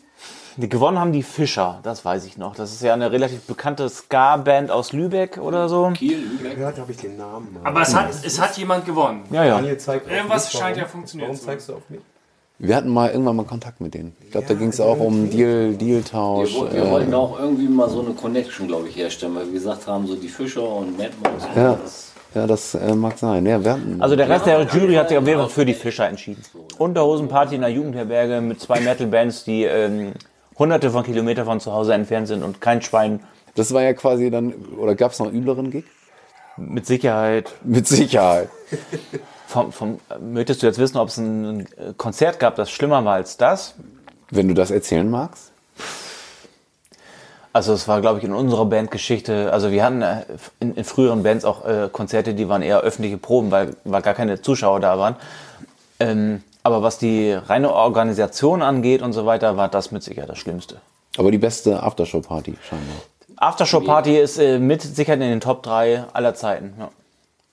Die 0.56 0.70
gewonnen 0.70 0.98
haben 1.00 1.12
die 1.12 1.24
Fischer, 1.24 1.80
das 1.84 2.06
weiß 2.06 2.26
ich 2.26 2.38
noch. 2.38 2.56
Das 2.56 2.72
ist 2.72 2.82
ja 2.82 2.94
eine 2.94 3.12
relativ 3.12 3.42
bekannte 3.42 3.90
Ska-Band 3.90 4.72
aus 4.72 4.92
Lübeck 4.94 5.38
oder 5.38 5.70
so. 5.70 5.92
Kiel, 5.96 6.18
Lübeck. 6.20 6.56
Gehört 6.58 6.80
habe 6.80 6.92
ich 6.92 6.98
den 6.98 7.18
Namen 7.18 7.54
mal. 7.54 7.68
Aber 7.70 7.82
es 7.82 7.94
hat, 7.96 8.10
es 8.24 8.40
hat 8.40 8.56
jemand 8.58 8.86
gewonnen. 8.86 9.24
Ja, 9.32 9.44
ja. 9.44 9.56
Daniel 9.56 9.78
zeigt 9.78 10.10
Irgendwas 10.10 10.52
scheint 10.52 10.78
ja 10.78 10.86
funktioniert 10.86 11.30
Warum 11.30 11.40
zu 11.40 11.46
zeigst 11.46 11.70
du 11.70 11.74
auf 11.76 11.90
mich? 11.90 12.02
Wir 12.68 12.76
hatten 12.76 12.90
mal 12.90 13.12
irgendwann 13.12 13.36
mal 13.36 13.46
Kontakt 13.46 13.82
mit 13.82 13.94
denen. 13.94 14.16
Ich 14.24 14.32
glaube, 14.32 14.48
da 14.48 14.54
ging 14.54 14.70
es 14.70 14.80
auch 14.80 15.00
um 15.00 15.30
Deal, 15.30 15.74
Deal-Tausch. 15.74 16.54
Wir, 16.56 16.74
wir 16.74 16.84
äh, 16.86 16.92
wollten 16.92 17.14
auch 17.14 17.38
irgendwie 17.40 17.68
mal 17.68 17.90
so 17.90 18.02
eine 18.02 18.12
Connection, 18.12 18.68
glaube 18.68 18.88
ich, 18.88 18.96
herstellen, 18.96 19.36
weil 19.36 19.46
wir 19.48 19.54
gesagt 19.54 19.86
haben, 19.86 20.08
so 20.08 20.16
die 20.16 20.30
Fischer 20.30 20.68
und 20.78 20.98
Mad 20.98 21.12
Mouse. 21.24 21.44
Ja, 21.56 21.78
das- 21.84 22.10
ja, 22.34 22.48
das 22.48 22.74
äh, 22.74 22.96
mag 22.96 23.20
sein. 23.20 23.46
Ja, 23.46 23.60
Also 24.00 24.16
der 24.16 24.28
Rest 24.28 24.48
der 24.48 24.64
Jury 24.64 24.96
hat 24.96 25.10
sich 25.10 25.18
auf 25.20 25.28
jeden 25.28 25.40
Fall 25.40 25.50
für 25.50 25.66
die 25.66 25.76
Fischer 25.76 26.08
entschieden. 26.08 26.42
Unterhosenparty 26.80 27.54
in 27.56 27.62
der 27.62 27.70
Jugendherberge 27.70 28.42
mit 28.42 28.60
zwei 28.60 28.80
Metal-Bands, 28.80 29.44
die 29.44 29.66
ähm, 29.66 30.14
hunderte 30.58 30.90
von 30.90 31.04
Kilometern 31.04 31.46
von 31.46 31.60
zu 31.60 31.72
Hause 31.72 31.94
entfernt 31.94 32.28
sind 32.28 32.42
und 32.42 32.60
kein 32.60 32.82
Schwein 32.82 33.20
das 33.56 33.72
war 33.72 33.84
ja 33.84 33.94
quasi 33.94 34.32
dann, 34.32 34.52
oder 34.80 34.96
gab 34.96 35.12
es 35.12 35.20
noch 35.20 35.28
einen 35.28 35.38
übleren 35.38 35.70
Gig? 35.70 35.84
mit 36.58 36.88
Sicherheit 36.88 37.52
Mit 37.64 37.88
Sicherheit. 37.88 38.50
Vom, 39.54 39.72
vom, 39.72 40.00
möchtest 40.20 40.64
du 40.64 40.66
jetzt 40.66 40.80
wissen, 40.80 40.98
ob 40.98 41.10
es 41.10 41.18
ein 41.18 41.68
Konzert 41.98 42.40
gab, 42.40 42.56
das 42.56 42.72
schlimmer 42.72 43.06
war 43.06 43.14
als 43.14 43.38
das? 43.38 43.76
Wenn 44.32 44.48
du 44.48 44.56
das 44.56 44.72
erzählen 44.72 45.08
magst. 45.08 45.52
Also 47.52 47.74
es 47.74 47.88
war, 47.88 48.02
glaube 48.02 48.18
ich, 48.18 48.26
in 48.26 48.34
unserer 48.34 48.66
Bandgeschichte, 48.66 49.54
also 49.54 49.72
wir 49.72 49.86
hatten 49.86 50.02
äh, 50.02 50.26
in, 50.60 50.74
in 50.74 50.84
früheren 50.84 51.22
Bands 51.22 51.46
auch 51.46 51.64
äh, 51.66 51.88
Konzerte, 51.92 52.34
die 52.34 52.50
waren 52.50 52.64
eher 52.64 52.80
öffentliche 52.80 53.18
Proben, 53.18 53.52
weil, 53.52 53.76
weil 53.84 54.02
gar 54.02 54.16
keine 54.16 54.42
Zuschauer 54.42 54.80
da 54.80 54.98
waren. 54.98 55.18
Ähm, 56.00 56.42
aber 56.64 56.82
was 56.82 56.98
die 56.98 57.34
reine 57.34 57.72
Organisation 57.72 58.64
angeht 58.64 59.04
und 59.04 59.14
so 59.14 59.28
weiter, 59.28 59.56
war 59.56 59.68
das 59.68 59.92
mit 59.92 60.02
Sicherheit 60.02 60.30
das 60.30 60.40
Schlimmste. 60.40 60.82
Aber 61.16 61.30
die 61.30 61.38
beste 61.38 61.84
Aftershow-Party 61.84 62.56
scheinbar. 62.68 62.96
Aftershow-Party 63.36 64.18
ist 64.18 64.40
äh, 64.40 64.58
mit 64.58 64.82
Sicherheit 64.82 65.22
in 65.22 65.30
den 65.30 65.42
Top 65.42 65.62
3 65.62 66.06
aller 66.12 66.34
Zeiten. 66.34 66.74
Ja. 66.80 66.90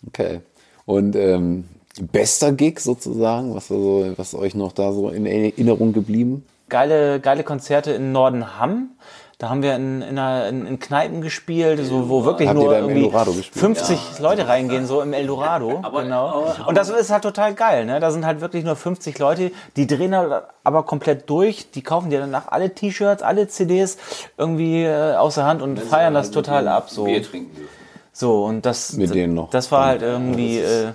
Okay. 0.06 0.40
Und 0.86 1.14
ähm, 1.14 1.68
bester 2.00 2.52
Gig 2.52 2.80
sozusagen, 2.80 3.54
was, 3.54 3.70
also, 3.70 4.12
was 4.16 4.34
euch 4.34 4.54
noch 4.54 4.72
da 4.72 4.92
so 4.92 5.08
in 5.10 5.26
Erinnerung 5.26 5.92
geblieben? 5.92 6.44
geile, 6.68 7.18
geile 7.20 7.42
Konzerte 7.42 7.90
in 7.90 8.12
Nordenham. 8.12 8.90
Da 9.38 9.48
haben 9.48 9.62
wir 9.62 9.74
in, 9.74 10.02
in, 10.02 10.18
einer, 10.18 10.46
in, 10.48 10.66
in 10.66 10.78
Kneipen 10.78 11.22
gespielt, 11.22 11.80
so, 11.84 12.10
wo 12.10 12.24
wirklich 12.26 12.46
Habt 12.46 12.58
ihr 12.58 12.62
nur 12.62 12.72
da 12.72 12.78
im 12.78 12.84
irgendwie 12.90 13.04
Eldorado 13.06 13.32
gespielt? 13.32 13.58
50 13.58 14.18
Leute 14.20 14.46
reingehen, 14.46 14.86
so 14.86 15.00
im 15.00 15.14
Eldorado. 15.14 15.78
Aber- 15.82 16.02
genau. 16.02 16.26
aber- 16.58 16.68
Und 16.68 16.76
das 16.76 16.90
ist 16.90 17.10
halt 17.10 17.22
total 17.22 17.54
geil. 17.54 17.86
Ne? 17.86 18.00
Da 18.00 18.10
sind 18.10 18.24
halt 18.26 18.40
wirklich 18.42 18.64
nur 18.64 18.76
50 18.76 19.18
Leute, 19.18 19.50
die 19.76 19.86
drehen 19.86 20.14
halt 20.14 20.44
aber 20.62 20.82
komplett 20.82 21.28
durch. 21.30 21.70
Die 21.70 21.82
kaufen 21.82 22.10
dir 22.10 22.20
danach 22.20 22.48
alle 22.52 22.74
T-Shirts, 22.74 23.22
alle 23.22 23.48
CDs 23.48 23.96
irgendwie 24.36 24.84
äh, 24.84 25.14
aus 25.14 25.36
der 25.36 25.46
Hand 25.46 25.62
und 25.62 25.80
feiern 25.80 26.12
das 26.14 26.30
total 26.30 26.68
ab. 26.68 26.90
So. 26.90 27.04
Bier 27.04 27.22
trinken 27.22 27.56
dürfen. 27.56 27.70
so, 28.12 28.44
und 28.44 28.66
das, 28.66 28.92
Mit 28.92 29.14
denen 29.14 29.32
noch. 29.34 29.48
das 29.50 29.72
war 29.72 29.86
halt 29.86 30.02
irgendwie. 30.02 30.58
Äh, 30.58 30.88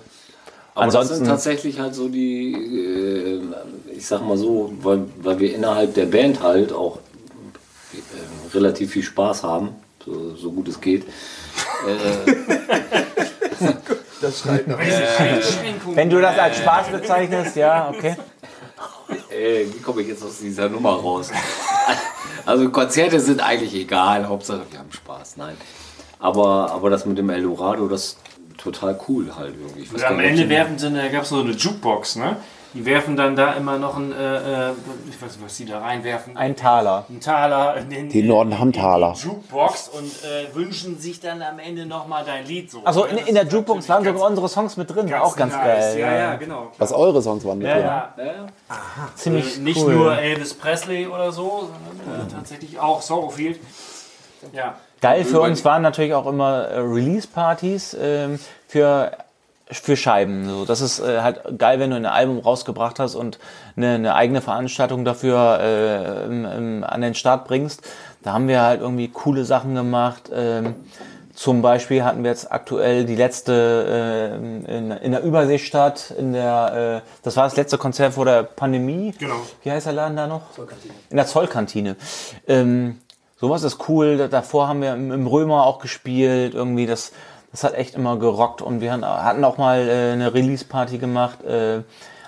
Aber 0.75 0.85
das 0.85 0.95
Ansonsten- 0.95 1.15
sind 1.15 1.25
tatsächlich 1.27 1.79
halt 1.79 1.95
so 1.95 2.09
die, 2.09 2.53
äh, 2.53 3.41
ich 3.95 4.05
sag 4.05 4.21
mal 4.21 4.38
so, 4.38 4.73
weil, 4.81 5.05
weil 5.21 5.39
wir 5.39 5.55
innerhalb 5.55 5.93
der 5.93 6.05
Band 6.05 6.43
halt 6.43 6.73
auch 6.73 6.99
äh, 7.93 8.53
relativ 8.53 8.91
viel 8.91 9.03
Spaß 9.03 9.43
haben, 9.43 9.69
so, 10.05 10.35
so 10.35 10.51
gut 10.51 10.67
es 10.67 10.79
geht. 10.79 11.05
Das 14.21 14.39
schreit 14.39 14.67
nach. 14.67 14.79
wenn 15.93 16.09
du 16.09 16.19
das 16.19 16.38
als 16.38 16.57
Spaß 16.57 16.88
bezeichnest, 16.89 17.55
ja, 17.55 17.89
okay. 17.95 18.15
Äh, 19.29 19.65
wie 19.71 19.81
komme 19.81 20.01
ich 20.01 20.07
jetzt 20.07 20.23
aus 20.23 20.39
dieser 20.39 20.67
Nummer 20.69 20.93
raus? 20.93 21.29
Also 22.45 22.69
Konzerte 22.69 23.19
sind 23.19 23.39
eigentlich 23.41 23.75
egal, 23.75 24.27
Hauptsache 24.27 24.61
wir 24.71 24.79
haben 24.79 24.91
Spaß, 24.91 25.38
nein. 25.38 25.55
Aber, 26.19 26.71
aber 26.71 26.89
das 26.89 27.05
mit 27.05 27.17
dem 27.17 27.29
Eldorado, 27.29 27.88
das 27.88 28.17
total 28.57 28.99
cool 29.07 29.35
halt 29.35 29.55
irgendwie. 29.59 29.85
Gar 29.97 30.11
am 30.11 30.19
Ende 30.19 30.43
sie- 30.43 30.49
werfen 30.49 30.77
sie, 30.77 30.91
da 30.93 31.07
gab 31.09 31.23
es 31.23 31.29
so 31.29 31.39
eine 31.39 31.51
Jukebox, 31.51 32.15
ne? 32.17 32.37
Die 32.73 32.85
werfen 32.85 33.15
dann 33.15 33.37
da 33.37 33.53
immer 33.53 33.77
noch 33.77 33.95
ein, 33.95 34.11
äh, 34.11 34.15
äh, 34.67 34.71
ich 35.09 35.15
weiß 35.21 35.37
nicht, 35.37 35.45
was 35.45 35.55
die 35.55 35.65
da 35.65 35.79
reinwerfen. 35.79 36.35
Ein 36.35 36.57
Taler. 36.57 37.05
Ein 37.09 37.21
Taler. 37.21 37.77
in 37.77 37.89
Den, 37.89 38.09
Die 38.09 38.21
Nordenham-Taler. 38.21 39.13
in 39.13 39.13
die 39.13 39.27
Jukebox 39.27 39.87
und 39.87 40.03
äh, 40.25 40.53
wünschen 40.53 40.99
sich 40.99 41.21
dann 41.21 41.41
am 41.41 41.57
Ende 41.59 41.85
nochmal 41.85 42.25
dein 42.25 42.45
Lied 42.45 42.69
so. 42.69 42.81
Also 42.83 43.05
ne? 43.05 43.11
in, 43.11 43.27
in 43.27 43.35
der 43.35 43.45
Jukebox 43.45 43.87
waren 43.87 44.03
sogar 44.03 44.27
unsere 44.29 44.49
Songs 44.49 44.75
mit 44.75 44.93
drin, 44.93 45.09
war 45.09 45.23
auch 45.23 45.37
ganz 45.37 45.53
nice. 45.53 45.63
geil. 45.65 45.99
Ja, 45.99 46.15
ja, 46.17 46.35
genau. 46.35 46.69
Was 46.77 46.91
eure 46.91 47.21
Songs 47.21 47.45
waren 47.45 47.59
mit 47.59 47.67
Ja, 47.67 47.75
drin? 47.75 47.85
ja. 47.85 48.25
Ja, 48.25 48.33
Ziemlich 49.15 49.55
Äh, 49.55 49.61
nicht 49.61 49.81
cool. 49.81 49.93
nur 49.95 50.17
Elvis 50.19 50.53
Presley 50.53 51.07
oder 51.07 51.31
so, 51.31 51.69
sondern 52.01 52.27
äh, 52.27 52.29
tatsächlich 52.29 52.77
auch 52.77 53.01
Sorrowfield. 53.01 53.57
Ja. 54.51 54.75
Geil 55.05 55.23
für 55.23 55.39
uns 55.39 55.63
waren 55.63 55.83
natürlich 55.83 56.15
auch 56.15 56.25
immer 56.25 56.63
äh, 56.63 56.79
Release-Partys 56.79 57.95
ähm, 58.01 58.39
für, 58.67 59.11
für 59.69 59.95
Scheiben. 59.95 60.49
So, 60.49 60.65
das 60.65 60.81
ist 60.81 60.97
äh, 60.97 61.21
halt 61.21 61.59
geil, 61.59 61.79
wenn 61.79 61.91
du 61.91 61.95
ein 61.95 62.07
Album 62.07 62.39
rausgebracht 62.39 62.97
hast 62.97 63.13
und 63.13 63.37
eine, 63.77 63.93
eine 63.93 64.15
eigene 64.15 64.41
Veranstaltung 64.41 65.05
dafür 65.05 65.59
äh, 65.61 66.25
im, 66.25 66.45
im, 66.45 66.83
an 66.83 67.01
den 67.01 67.13
Start 67.13 67.47
bringst. 67.47 67.87
Da 68.23 68.33
haben 68.33 68.47
wir 68.47 68.63
halt 68.63 68.81
irgendwie 68.81 69.07
coole 69.09 69.45
Sachen 69.45 69.75
gemacht. 69.75 70.31
Ähm, 70.33 70.73
zum 71.35 71.61
Beispiel 71.61 72.03
hatten 72.03 72.23
wir 72.23 72.31
jetzt 72.31 72.51
aktuell 72.51 73.05
die 73.05 73.15
letzte 73.15 74.31
äh, 74.33 74.75
in, 74.75 74.89
in 74.89 75.11
der 75.11 75.21
Überseestadt, 75.21 76.15
in 76.17 76.33
der, 76.33 77.03
äh, 77.05 77.09
das 77.21 77.37
war 77.37 77.43
das 77.43 77.55
letzte 77.57 77.77
Konzert 77.77 78.15
vor 78.15 78.25
der 78.25 78.41
Pandemie. 78.41 79.13
Genau. 79.19 79.35
Wie 79.61 79.71
heißt 79.71 79.85
der 79.85 79.93
Laden 79.93 80.17
da 80.17 80.25
noch? 80.25 80.41
In 81.11 81.17
der 81.17 81.27
Zollkantine. 81.27 81.95
Ähm, 82.47 83.01
sowas 83.38 83.63
ist 83.63 83.89
cool. 83.89 84.17
Da- 84.17 84.28
Davor 84.28 84.67
haben 84.67 84.82
wir 84.82 84.93
im, 84.93 85.28
Römer 85.28 85.65
auch 85.65 85.80
gespielt. 85.80 86.54
Irgendwie, 86.54 86.86
das, 86.86 87.12
das 87.52 87.63
hat 87.63 87.74
echt 87.74 87.95
immer 87.95 88.17
gerockt. 88.17 88.62
Und 88.62 88.82
wir 88.82 88.91
hatten- 88.91 89.06
hatten 89.06 89.43
auch 89.43 89.58
mal 89.58 89.88
äh, 89.88 90.12
eine 90.13 90.34
Release-Party 90.34 90.98
gemacht 90.98 91.43
äh, 91.43 91.82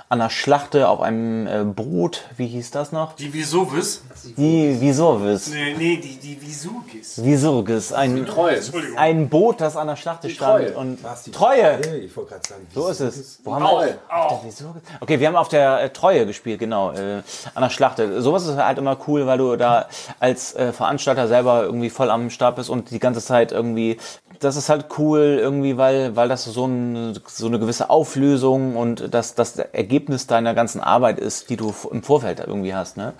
an 0.10 0.20
der 0.20 0.30
Schlachte 0.30 0.88
auf 0.88 1.02
einem 1.02 1.48
äh, 1.48 1.64
Boot. 1.66 2.24
Wie 2.38 2.48
hieß 2.48 2.72
das 2.72 2.94
noch? 2.94 3.14
Die 3.14 3.34
Visovis. 3.34 4.04
Die 4.38 4.80
Visorvis. 4.80 5.50
Nee, 5.50 5.76
nee, 5.78 5.98
die, 5.98 6.16
die 6.18 6.42
Visugis. 6.42 7.22
Visurgis. 7.24 7.92
Ein, 7.92 8.26
Treue. 8.26 8.58
ein 8.96 9.28
Boot, 9.28 9.60
das 9.60 9.76
an 9.76 9.88
der 9.88 9.98
Schlachte 9.98 10.30
stand. 10.30 10.68
Treue. 10.70 10.78
Und 10.78 11.04
Was, 11.04 11.24
die 11.24 11.32
Treue. 11.32 11.80
Ich 11.98 12.16
wollte 12.16 12.32
gerade 12.32 12.48
sagen, 12.48 12.68
So 12.74 12.88
ist 12.88 13.02
es. 13.02 13.40
Wo 13.44 13.54
haben 13.54 13.64
Auch, 13.66 13.82
wir? 13.82 13.98
auch. 14.10 14.46
Wieso? 14.46 14.74
Okay, 15.02 15.20
wir 15.20 15.28
haben 15.28 15.36
auf 15.36 15.50
der 15.50 15.82
äh, 15.82 15.90
Treue 15.90 16.26
gespielt, 16.26 16.60
genau, 16.60 16.92
äh, 16.94 17.22
an 17.54 17.64
der 17.64 17.70
Schlachte. 17.70 18.22
Sowas 18.22 18.46
ist 18.48 18.56
halt 18.56 18.78
immer 18.78 18.98
cool, 19.08 19.28
weil 19.28 19.38
du 19.38 19.58
da 19.58 19.88
als 20.22 20.56
äh, 20.56 20.72
Veranstalter 20.72 21.28
selber 21.28 21.64
irgendwie 21.64 21.90
voll 21.90 22.10
am 22.12 22.30
Start 22.30 22.56
bist 22.56 22.70
und 22.70 22.92
die 22.92 23.00
ganze 23.00 23.22
Zeit 23.22 23.52
irgendwie, 23.52 23.98
das 24.40 24.56
ist 24.56 24.70
halt 24.70 24.86
cool 24.98 25.38
irgendwie, 25.42 25.78
weil, 25.78 26.16
weil 26.16 26.30
das 26.30 26.46
so, 26.46 26.66
ein, 26.66 27.20
so 27.28 27.48
eine 27.48 27.60
gewisse 27.60 27.90
Auflösung 27.90 28.76
und 28.78 29.14
das, 29.14 29.36
das 29.36 29.58
Ergebnis 29.58 29.97
deiner 30.00 30.54
ganzen 30.54 30.82
Arbeit 30.82 31.20
ist, 31.20 31.50
die 31.50 31.58
du 31.58 31.74
im 31.92 32.04
Vorfeld 32.04 32.40
irgendwie 32.40 32.74
hast, 32.74 32.98
ne? 32.98 33.14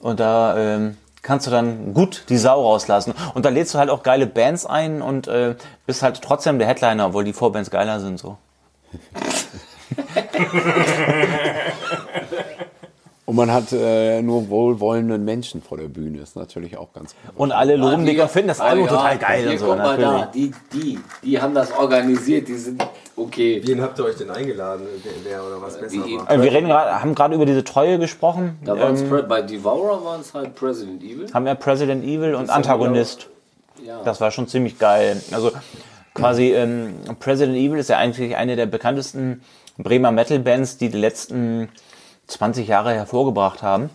Und 0.00 0.20
da, 0.20 0.56
ähm, 0.56 0.96
kannst 1.22 1.46
du 1.46 1.50
dann 1.50 1.92
gut 1.94 2.24
die 2.28 2.38
Sau 2.38 2.62
rauslassen. 2.62 3.14
Und 3.34 3.44
da 3.44 3.50
lädst 3.50 3.74
du 3.74 3.78
halt 3.78 3.90
auch 3.90 4.02
geile 4.02 4.26
Bands 4.26 4.66
ein 4.66 5.02
und 5.02 5.28
äh, 5.28 5.54
bist 5.86 6.02
halt 6.02 6.20
trotzdem 6.22 6.58
der 6.58 6.66
Headliner, 6.68 7.08
obwohl 7.08 7.24
die 7.24 7.32
Vorbands 7.32 7.70
geiler 7.70 8.00
sind, 8.00 8.18
so. 8.18 8.36
Und 13.30 13.36
man 13.36 13.52
hat 13.52 13.70
äh, 13.70 14.22
nur 14.22 14.48
wohlwollenden 14.48 15.24
Menschen 15.24 15.62
vor 15.62 15.78
der 15.78 15.86
Bühne, 15.86 16.18
ist 16.18 16.34
natürlich 16.34 16.76
auch 16.76 16.92
ganz 16.92 17.14
gut. 17.14 17.36
Und 17.36 17.52
alle 17.52 17.76
loben 17.76 18.04
dich 18.04 18.20
und 18.20 18.28
finden 18.28 18.48
das 18.48 18.60
Album 18.60 18.88
Ah, 18.88 18.90
ja, 18.90 18.96
total 18.96 19.18
geil 19.18 19.42
Hier, 19.42 19.52
und 19.52 19.58
so, 19.58 19.66
guck 19.66 19.76
mal 19.78 19.96
natürlich. 19.96 20.20
da, 20.20 20.30
die, 20.34 20.52
die, 20.72 20.98
die 21.22 21.40
haben 21.40 21.54
das 21.54 21.70
organisiert, 21.70 22.48
die 22.48 22.56
sind 22.56 22.84
okay. 23.22 23.60
Wen 23.64 23.80
habt 23.82 23.98
ihr 23.98 24.04
euch 24.04 24.16
denn 24.16 24.30
eingeladen? 24.30 24.86
Wer, 25.02 25.12
wer 25.24 25.44
oder 25.44 25.60
was 25.62 25.78
besser 25.78 26.02
Die- 26.04 26.16
war? 26.18 26.30
Äh, 26.30 26.42
Wir 26.42 26.52
reden 26.52 26.68
grad, 26.68 27.02
haben 27.02 27.14
gerade 27.14 27.34
über 27.34 27.46
diese 27.46 27.64
Treue 27.64 27.98
gesprochen. 27.98 28.58
Da 28.64 28.78
waren 28.78 28.96
ähm, 28.96 29.24
bei 29.28 29.42
Devourer 29.42 30.04
waren 30.04 30.20
es 30.20 30.34
halt 30.34 30.54
President 30.54 31.02
Evil. 31.02 31.26
haben 31.32 31.44
wir 31.44 31.54
President 31.54 32.04
Evil 32.04 32.34
und 32.34 32.50
Antagonist. 32.50 33.28
Ja. 33.84 34.00
Das 34.04 34.20
war 34.20 34.30
schon 34.30 34.46
ziemlich 34.48 34.78
geil. 34.78 35.20
Also 35.32 35.52
quasi 36.14 36.52
ähm, 36.52 36.94
President 37.18 37.56
Evil 37.56 37.78
ist 37.78 37.88
ja 37.90 37.96
eigentlich 37.98 38.36
eine 38.36 38.56
der 38.56 38.66
bekanntesten 38.66 39.42
Bremer 39.78 40.10
Metal-Bands, 40.12 40.76
die 40.76 40.90
die 40.90 40.98
letzten 40.98 41.68
20 42.26 42.68
Jahre 42.68 42.92
hervorgebracht 42.92 43.62
haben. 43.62 43.88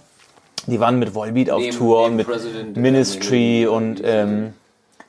Die 0.68 0.80
waren 0.80 0.98
mit 0.98 1.14
Volbeat 1.14 1.52
auf 1.52 1.62
Neben- 1.62 1.78
Tour, 1.78 2.04
neben 2.06 2.16
mit 2.16 2.26
President, 2.28 2.76
äh, 2.76 2.80
Ministry 2.80 3.68
und 3.68 4.02
ähm, 4.04 4.54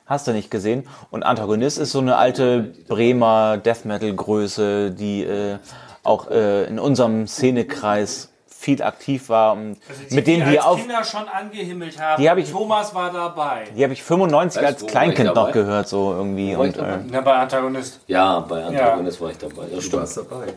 hast 0.07 0.27
du 0.27 0.31
nicht 0.31 0.49
gesehen. 0.49 0.87
Und 1.11 1.23
Antagonist 1.23 1.77
ist 1.77 1.91
so 1.91 1.99
eine 1.99 2.15
alte 2.17 2.73
Bremer 2.87 3.57
Death 3.57 3.85
Metal 3.85 4.13
Größe, 4.13 4.91
die 4.91 5.23
äh, 5.23 5.57
auch 6.03 6.31
äh, 6.31 6.63
in 6.65 6.79
unserem 6.79 7.27
Szenekreis 7.27 8.31
viel 8.59 8.81
aktiv 8.81 9.29
war 9.29 9.53
und 9.53 9.77
Also 9.87 10.01
die 10.09 10.15
mit 10.15 10.25
denen 10.27 10.45
wir 10.45 10.53
wir 10.53 10.65
auf 10.67 10.79
Kinder 10.79 11.03
schon 11.03 11.27
angehimmelt 11.27 12.01
haben. 12.01 12.21
Die 12.21 12.29
hab 12.29 12.37
ich- 12.39 12.51
Thomas 12.51 12.93
war 12.95 13.11
dabei. 13.13 13.65
die 13.77 13.83
habe 13.83 13.93
ich 13.93 14.01
95 14.03 14.61
Weißt 14.61 14.67
als 14.73 14.81
du, 14.81 14.87
Kleinkind 14.87 15.35
noch 15.35 15.51
gehört 15.51 15.87
so 15.87 16.13
irgendwie 16.13 16.55
und 16.55 16.75
äh? 16.75 16.97
Na, 17.11 17.21
bei 17.21 17.33
Antagonist. 17.35 17.99
Ja, 18.07 18.39
bei 18.39 18.63
Antagonist 18.65 19.21
war 19.21 19.29
ich 19.29 19.37
dabei. 19.37 19.63
Das 19.65 19.71
Du 19.75 19.81
stimmt. 19.81 20.01
warst 20.01 20.17
dabei. 20.17 20.47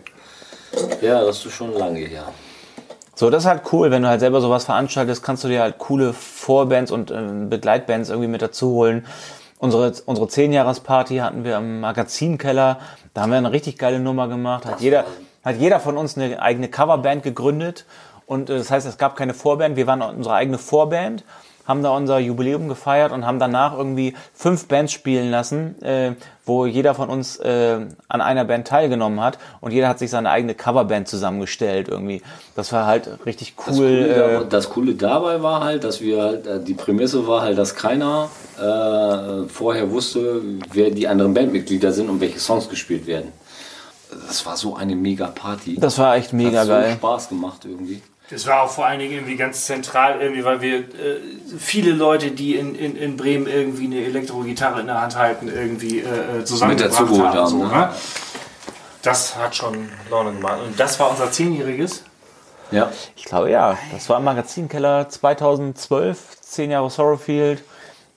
Ja, 1.03 1.25
das 1.25 1.45
ist 1.45 1.53
schon 1.53 1.75
lange 1.75 2.01
her. 2.01 2.25
So, 3.15 3.29
das 3.29 3.43
ist 3.45 3.49
halt 3.51 3.63
cool, 3.73 3.91
wenn 3.91 4.03
du 4.03 4.09
halt 4.09 4.21
selber 4.21 4.41
sowas 4.41 4.65
veranstaltest, 4.65 5.23
kannst 5.23 5.45
du 5.45 5.49
dir 5.49 5.61
halt 5.61 5.77
coole 5.79 6.15
Vorbands 6.15 6.91
und 6.91 7.11
ähm, 7.11 7.51
Begleitbands 7.51 8.09
irgendwie 8.09 8.29
mit 8.29 8.41
dazu 8.41 8.71
holen. 8.71 9.05
Unsere, 9.61 9.93
unsere 10.07 10.27
10-Jahres-Party 10.27 11.19
hatten 11.19 11.45
wir 11.45 11.59
im 11.59 11.81
Magazinkeller. 11.81 12.79
Da 13.13 13.21
haben 13.21 13.31
wir 13.31 13.37
eine 13.37 13.53
richtig 13.53 13.77
geile 13.77 14.01
Nummer 14.01 14.27
gemacht. 14.27 14.65
Hat 14.65 14.81
jeder, 14.81 15.05
hat 15.45 15.57
jeder 15.57 15.81
von 15.81 15.99
uns 15.99 16.17
eine 16.17 16.41
eigene 16.41 16.69
Coverband 16.69 17.23
gegründet. 17.23 17.85
Und 18.25 18.49
äh, 18.49 18.57
das 18.57 18.71
heißt, 18.71 18.87
es 18.87 18.97
gab 18.97 19.17
keine 19.17 19.35
Vorband. 19.35 19.77
Wir 19.77 19.87
waren 19.87 20.01
unsere 20.01 20.35
eigene 20.35 20.57
Vorband, 20.57 21.25
haben 21.71 21.83
da 21.83 21.91
unser 21.97 22.19
Jubiläum 22.19 22.69
gefeiert 22.69 23.13
und 23.13 23.25
haben 23.25 23.39
danach 23.39 23.73
irgendwie 23.77 24.15
fünf 24.35 24.67
Bands 24.67 24.93
spielen 24.93 25.31
lassen, 25.31 25.81
äh, 25.83 26.13
wo 26.45 26.67
jeder 26.67 26.95
von 26.95 27.09
uns 27.09 27.37
äh, 27.37 27.79
an 28.09 28.21
einer 28.21 28.45
Band 28.45 28.67
teilgenommen 28.67 29.21
hat. 29.21 29.39
Und 29.61 29.73
jeder 29.73 29.89
hat 29.89 29.99
sich 29.99 30.11
seine 30.11 30.31
eigene 30.31 30.55
Coverband 30.55 31.09
zusammengestellt 31.09 31.89
irgendwie. 31.89 32.23
Das 32.57 32.73
war 32.73 32.87
halt 32.87 33.09
richtig 33.25 33.55
Das 33.57 33.79
cool. 33.79 33.87
Coole, 33.87 34.09
äh, 34.09 34.33
da, 34.41 34.45
das 34.45 34.69
Coole 34.69 34.95
dabei 34.95 35.43
war 35.43 35.65
halt, 35.65 35.85
dass 35.85 36.01
wir, 36.01 36.21
halt, 36.23 36.47
äh, 36.47 36.61
die 36.63 36.75
Prämisse 36.75 37.27
war 37.27 37.43
halt, 37.43 37.57
dass 37.57 37.75
keiner 37.75 38.29
äh, 38.59 39.49
vorher 39.49 39.91
wusste, 39.91 40.43
wer 40.73 40.91
die 40.91 41.09
anderen 41.09 41.33
Bandmitglieder 41.33 41.93
sind 41.93 42.11
und 42.11 42.21
welche 42.21 42.41
Songs 42.41 42.69
gespielt 42.69 43.07
werden. 43.07 43.33
Das 44.27 44.45
war 44.45 44.57
so 44.57 44.75
eine 44.75 44.97
mega 44.97 45.29
Party. 45.29 45.77
Das 45.79 45.97
war 45.99 46.17
echt 46.17 46.33
mega 46.33 46.61
Hat 46.61 46.67
so 46.67 46.73
geil. 46.73 46.93
Spaß 46.95 47.29
gemacht 47.29 47.65
irgendwie. 47.65 48.03
Das 48.31 48.47
war 48.47 48.63
auch 48.63 48.71
vor 48.71 48.87
allen 48.87 49.01
Dingen 49.01 49.13
irgendwie 49.13 49.37
ganz 49.37 49.67
zentral, 49.67 50.21
irgendwie, 50.21 50.45
weil 50.45 50.61
wir 50.61 50.79
äh, 50.79 51.21
viele 51.59 51.91
Leute, 51.91 52.31
die 52.31 52.55
in, 52.55 52.77
in, 52.77 52.97
in 52.97 53.17
Bremen 53.17 53.49
irgendwie 53.49 53.87
eine 53.87 54.05
Elektrogitarre 54.05 54.81
in 54.81 54.87
der 54.87 55.01
Hand 55.01 55.17
halten, 55.17 55.49
irgendwie 55.49 55.99
äh, 55.99 56.39
äh, 56.39 56.45
zusammengebracht 56.45 56.91
Mit 56.91 57.01
dazu 57.01 57.13
geholt 57.13 57.35
haben. 57.35 57.39
haben, 57.39 57.49
so, 57.49 57.65
ne? 57.65 57.69
ne? 57.69 57.91
Das 59.03 59.37
hat 59.37 59.57
schon 59.57 59.89
Laune 60.11 60.33
gemacht. 60.33 60.61
Und 60.65 60.79
das 60.79 61.01
war 61.01 61.11
unser 61.11 61.33
Zehnjähriges. 61.33 62.05
Ja. 62.71 62.93
Ich 63.17 63.25
glaube 63.25 63.51
ja. 63.51 63.77
Das 63.93 64.09
war 64.09 64.19
im 64.19 64.25
Magazinkeller 64.25 65.09
2012, 65.09 66.41
10 66.41 66.71
Jahre 66.71 66.91
Sorrowfield, 66.91 67.65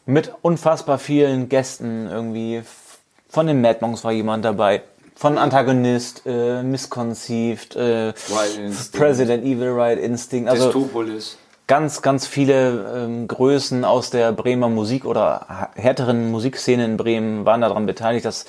mit 0.06 0.32
unfassbar 0.44 1.00
vielen 1.00 1.50
Gästen 1.50 2.08
irgendwie. 2.08 2.62
Von 3.30 3.48
den 3.48 3.62
Mad 3.62 3.80
Monks 3.82 4.04
war 4.04 4.12
jemand 4.12 4.46
dabei. 4.46 4.84
Von 5.16 5.38
Antagonist, 5.38 6.24
äh, 6.26 6.64
Misconceived, 6.64 7.76
äh. 7.76 8.14
President 8.92 9.44
Evil 9.44 9.70
Right 9.70 10.00
Instinct. 10.00 10.50
Also 10.50 10.66
Testopolis. 10.66 11.38
ganz, 11.68 12.02
ganz 12.02 12.28
viele 12.28 13.06
ähm, 13.06 13.28
Größen 13.28 13.86
aus 13.86 14.10
der 14.10 14.32
Bremer 14.32 14.70
Musik 14.70 15.06
oder 15.06 15.70
härteren 15.76 16.32
Musikszene 16.32 16.86
in 16.86 16.98
Bremen 16.98 17.46
waren 17.46 17.62
daran 17.62 17.86
beteiligt. 17.86 18.26
Das 18.26 18.46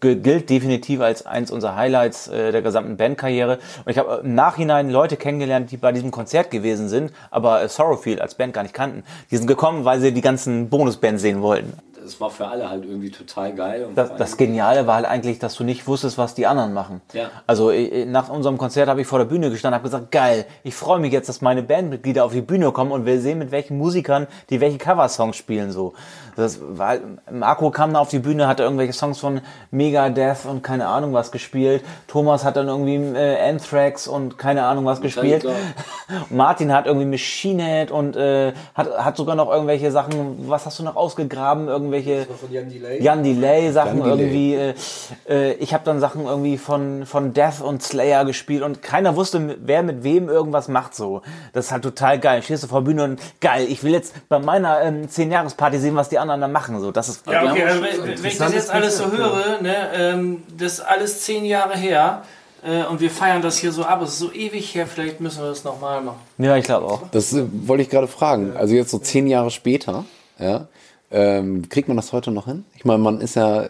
gilt 0.00 0.48
definitiv 0.48 1.00
als 1.00 1.26
eins 1.26 1.50
unserer 1.50 1.76
Highlights 1.76 2.28
äh, 2.28 2.52
der 2.52 2.62
gesamten 2.62 2.96
Bandkarriere. 2.96 3.58
Und 3.84 3.90
ich 3.90 3.98
habe 3.98 4.22
im 4.24 4.34
Nachhinein 4.34 4.90
Leute 4.90 5.16
kennengelernt, 5.16 5.70
die 5.70 5.76
bei 5.76 5.92
diesem 5.92 6.10
Konzert 6.10 6.50
gewesen 6.50 6.88
sind, 6.88 7.12
aber 7.30 7.62
äh, 7.62 7.68
Sorrowfield 7.68 8.20
als 8.20 8.34
Band 8.34 8.54
gar 8.54 8.62
nicht 8.62 8.74
kannten. 8.74 9.04
Die 9.30 9.36
sind 9.36 9.46
gekommen, 9.46 9.84
weil 9.84 10.00
sie 10.00 10.12
die 10.12 10.22
ganzen 10.22 10.70
Bonusbands 10.70 11.22
sehen 11.22 11.42
wollten. 11.42 11.74
Es 12.10 12.20
war 12.20 12.30
für 12.30 12.48
alle 12.48 12.68
halt 12.68 12.84
irgendwie 12.84 13.10
total 13.10 13.52
geil. 13.54 13.88
Das, 13.94 14.16
das 14.16 14.36
Geniale 14.36 14.86
war 14.86 14.96
halt 14.96 15.06
eigentlich, 15.06 15.38
dass 15.38 15.54
du 15.54 15.62
nicht 15.62 15.86
wusstest, 15.86 16.18
was 16.18 16.34
die 16.34 16.46
anderen 16.46 16.72
machen. 16.72 17.00
Ja. 17.12 17.30
Also 17.46 17.70
nach 18.06 18.28
unserem 18.28 18.58
Konzert 18.58 18.88
habe 18.88 19.00
ich 19.00 19.06
vor 19.06 19.20
der 19.20 19.26
Bühne 19.26 19.48
gestanden 19.48 19.74
und 19.78 19.84
habe 19.84 19.88
gesagt, 19.88 20.10
geil, 20.10 20.44
ich 20.64 20.74
freue 20.74 20.98
mich 20.98 21.12
jetzt, 21.12 21.28
dass 21.28 21.40
meine 21.40 21.62
Bandmitglieder 21.62 22.24
auf 22.24 22.32
die 22.32 22.40
Bühne 22.40 22.72
kommen 22.72 22.90
und 22.90 23.06
wir 23.06 23.20
sehen, 23.20 23.38
mit 23.38 23.52
welchen 23.52 23.78
Musikern 23.78 24.26
die 24.50 24.60
welche 24.60 24.78
Coversongs 24.78 25.36
spielen. 25.36 25.70
So. 25.70 25.92
Das 26.34 26.58
war, 26.60 26.88
halt- 26.88 27.02
Marco 27.30 27.70
kam 27.70 27.92
da 27.92 28.00
auf 28.00 28.08
die 28.08 28.18
Bühne, 28.18 28.48
hatte 28.48 28.62
irgendwelche 28.64 28.92
Songs 28.92 29.18
von 29.20 29.40
Megadeth 29.70 30.46
und 30.46 30.62
keine 30.62 30.88
Ahnung 30.88 31.12
was 31.12 31.30
gespielt. 31.30 31.84
Thomas 32.08 32.44
hat 32.44 32.56
dann 32.56 32.66
irgendwie 32.66 32.96
äh, 32.96 33.48
Anthrax 33.48 34.08
und 34.08 34.36
keine 34.38 34.64
Ahnung 34.64 34.84
was 34.84 35.00
gespielt. 35.00 35.46
Martin 36.30 36.72
hat 36.72 36.86
irgendwie 36.86 37.06
Machine 37.06 37.62
Head 37.62 37.90
und 37.90 38.16
äh, 38.16 38.52
hat, 38.74 38.98
hat 38.98 39.16
sogar 39.16 39.36
noch 39.36 39.50
irgendwelche 39.50 39.90
Sachen, 39.90 40.48
was 40.48 40.66
hast 40.66 40.78
du 40.78 40.82
noch 40.82 40.96
ausgegraben? 40.96 41.68
Irgendwelche 41.68 41.99
Von 42.26 42.52
Jan 42.52 42.68
Delay. 42.68 43.02
Jan 43.02 43.22
Delay 43.22 43.72
Sachen 43.72 43.98
Jan 43.98 44.18
Delay. 44.18 44.54
irgendwie. 44.54 44.54
Äh, 44.54 45.50
äh, 45.50 45.52
ich 45.54 45.74
habe 45.74 45.84
dann 45.84 46.00
Sachen 46.00 46.24
irgendwie 46.24 46.58
von 46.58 47.06
von 47.06 47.32
Death 47.32 47.60
und 47.60 47.82
Slayer 47.82 48.24
gespielt 48.24 48.62
und 48.62 48.82
keiner 48.82 49.16
wusste, 49.16 49.56
wer 49.62 49.82
mit 49.82 50.02
wem 50.04 50.28
irgendwas 50.28 50.68
macht 50.68 50.94
so. 50.94 51.22
Das 51.52 51.66
ist 51.66 51.72
halt 51.72 51.82
total 51.82 52.18
geil. 52.18 52.42
Stehst 52.42 52.62
du 52.62 52.68
vor 52.68 52.80
der 52.80 52.86
Bühne 52.86 53.04
und 53.04 53.20
geil. 53.40 53.66
Ich 53.68 53.82
will 53.82 53.92
jetzt 53.92 54.14
bei 54.28 54.38
meiner 54.38 54.80
ähm, 54.82 55.08
10 55.08 55.30
Jahresparty 55.30 55.78
sehen, 55.78 55.96
was 55.96 56.08
die 56.08 56.18
anderen 56.18 56.40
da 56.40 56.48
machen. 56.48 56.80
So, 56.80 56.90
das 56.90 57.08
ist 57.08 57.26
Ja, 57.26 57.50
okay, 57.50 57.64
also, 57.64 57.82
wenn, 57.82 58.24
ich 58.24 58.38
das 58.38 58.52
jetzt 58.52 58.70
alles 58.70 58.98
so 58.98 59.10
höre, 59.10 59.60
ne, 59.60 59.76
ähm, 59.94 60.42
das 60.56 60.74
ist 60.74 60.80
alles 60.80 61.22
zehn 61.22 61.44
Jahre 61.44 61.76
her 61.76 62.22
äh, 62.62 62.84
und 62.84 63.00
wir 63.00 63.10
feiern 63.10 63.42
das 63.42 63.58
hier 63.58 63.72
so 63.72 63.84
ab. 63.84 64.02
Es 64.02 64.10
ist 64.10 64.18
so 64.18 64.32
ewig 64.32 64.74
her, 64.74 64.86
vielleicht 64.86 65.20
müssen 65.20 65.42
wir 65.42 65.48
das 65.48 65.64
nochmal 65.64 66.02
machen. 66.02 66.20
Ja, 66.38 66.56
ich 66.56 66.64
glaube 66.64 66.86
auch. 66.86 67.02
Das 67.10 67.32
äh, 67.32 67.44
wollte 67.66 67.82
ich 67.82 67.90
gerade 67.90 68.08
fragen. 68.08 68.56
Also 68.56 68.74
jetzt 68.74 68.90
so 68.90 68.98
zehn 68.98 69.26
Jahre 69.26 69.50
später, 69.50 70.04
ja, 70.38 70.66
ähm, 71.10 71.68
kriegt 71.68 71.88
man 71.88 71.96
das 71.96 72.12
heute 72.12 72.30
noch 72.30 72.46
hin? 72.46 72.64
Ich 72.76 72.84
meine, 72.84 72.98
man 72.98 73.20
ist 73.20 73.36
ja, 73.36 73.68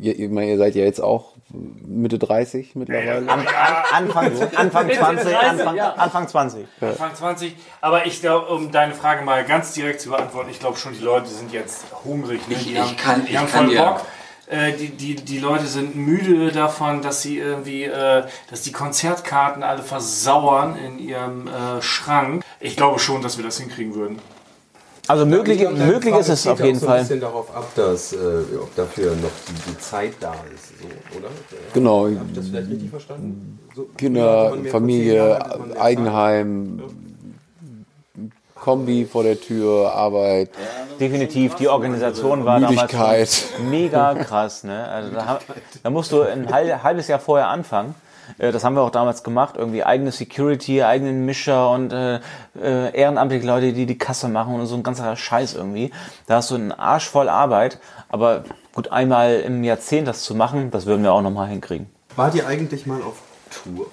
ihr, 0.00 0.18
ich 0.18 0.30
meine, 0.30 0.50
ihr 0.52 0.58
seid 0.58 0.74
ja 0.74 0.84
jetzt 0.84 1.00
auch 1.02 1.32
Mitte 1.52 2.18
30 2.18 2.76
mittlerweile. 2.76 3.28
An, 3.30 3.40
an, 3.40 3.46
Anfang, 3.92 4.30
Anfang 4.56 4.88
20, 4.90 5.36
Anfang, 5.36 5.78
Anfang 5.80 6.28
20. 6.28 6.66
Anfang 6.80 7.14
20. 7.14 7.56
Aber 7.80 8.06
ich 8.06 8.20
glaube, 8.20 8.46
um 8.54 8.70
deine 8.70 8.94
Frage 8.94 9.24
mal 9.24 9.44
ganz 9.44 9.72
direkt 9.74 10.00
zu 10.00 10.10
beantworten, 10.10 10.48
ich 10.50 10.60
glaube 10.60 10.76
schon, 10.76 10.92
die 10.92 11.00
Leute 11.02 11.26
sind 11.28 11.52
jetzt 11.52 11.84
hungrig. 12.04 12.46
Ne? 12.48 12.54
Ich- 12.54 12.64
die 12.66 12.72
ich 12.74 12.78
haben, 12.80 12.96
kann- 12.96 13.24
die 13.24 13.32
ich 13.32 13.36
haben 13.38 13.48
kann 13.50 13.66
voll 13.66 13.76
Bock. 13.76 14.00
Äh, 14.48 14.72
die, 14.72 14.88
die, 14.90 15.14
die 15.16 15.38
Leute 15.38 15.66
sind 15.66 15.94
müde 15.96 16.50
davon, 16.50 17.02
dass 17.02 17.22
sie 17.22 17.38
irgendwie, 17.38 17.84
äh, 17.84 18.24
dass 18.50 18.62
die 18.62 18.72
Konzertkarten 18.72 19.62
alle 19.62 19.82
versauern 19.82 20.76
in 20.76 20.98
ihrem 20.98 21.46
äh, 21.46 21.80
Schrank. 21.82 22.42
Ich 22.58 22.76
glaube 22.76 22.98
schon, 22.98 23.22
dass 23.22 23.36
wir 23.38 23.44
das 23.44 23.58
hinkriegen 23.58 23.94
würden. 23.94 24.18
Also 25.10 25.26
möglich, 25.26 25.60
Ich 25.62 25.68
glaub, 25.68 25.76
möglich 25.86 26.14
ist 26.14 26.28
es 26.28 26.46
auf 26.46 26.60
jeden 26.60 26.78
so 26.78 26.86
Fall. 26.86 26.98
ein 26.98 27.02
bisschen 27.04 27.20
darauf 27.20 27.54
ab, 27.54 27.66
dass 27.74 28.12
äh, 28.12 28.16
ob 28.62 28.74
dafür 28.76 29.10
noch 29.16 29.30
die, 29.48 29.70
die 29.72 29.78
Zeit 29.78 30.12
da 30.20 30.34
ist, 30.54 30.78
so, 30.80 31.18
oder? 31.18 31.28
Genau, 31.74 32.04
Habe 32.04 32.20
ich 32.28 32.36
das 32.36 32.48
vielleicht 32.48 32.70
richtig 32.70 32.90
verstanden? 32.90 33.58
So, 33.74 33.88
Kinder, 33.96 34.54
Familie, 34.70 35.14
mehr 35.24 35.80
Eigenheim, 35.80 36.82
Kombi 38.54 39.04
vor 39.10 39.22
der 39.24 39.40
Tür, 39.40 39.92
Arbeit. 39.92 40.50
Definitiv, 41.00 41.54
die 41.54 41.68
Organisation 41.68 42.44
war 42.44 42.60
Müdigkeit. 42.60 42.92
damals 42.92 43.44
mega 43.70 44.14
krass. 44.14 44.64
Ne? 44.64 44.86
Also 44.86 45.10
da, 45.12 45.40
da 45.82 45.90
musst 45.90 46.12
du 46.12 46.22
ein 46.22 46.52
hal- 46.52 46.82
halbes 46.82 47.08
Jahr 47.08 47.18
vorher 47.20 47.48
anfangen. 47.48 47.94
Äh, 48.38 48.52
Das 48.52 48.64
haben 48.64 48.74
wir 48.74 48.82
auch 48.82 48.90
damals 48.90 49.22
gemacht. 49.22 49.54
Irgendwie 49.56 49.84
eigene 49.84 50.12
Security, 50.12 50.82
eigenen 50.82 51.24
Mischer 51.26 51.70
und 51.70 51.92
äh, 51.92 52.20
äh, 52.60 52.94
ehrenamtliche 52.94 53.46
Leute, 53.46 53.72
die 53.72 53.86
die 53.86 53.98
Kasse 53.98 54.28
machen 54.28 54.54
und 54.54 54.66
so 54.66 54.74
ein 54.74 54.82
ganzer 54.82 55.14
Scheiß 55.16 55.54
irgendwie. 55.54 55.90
Da 56.26 56.36
hast 56.36 56.50
du 56.50 56.54
einen 56.56 56.72
Arsch 56.72 57.08
voll 57.08 57.28
Arbeit. 57.28 57.78
Aber 58.08 58.44
gut, 58.74 58.92
einmal 58.92 59.40
im 59.40 59.64
Jahrzehnt 59.64 60.08
das 60.08 60.22
zu 60.22 60.34
machen, 60.34 60.70
das 60.70 60.86
würden 60.86 61.02
wir 61.02 61.12
auch 61.12 61.22
nochmal 61.22 61.48
hinkriegen. 61.48 61.88
Wart 62.16 62.34
ihr 62.34 62.46
eigentlich 62.46 62.86
mal 62.86 63.00
auf 63.02 63.16
Tour? 63.50 63.86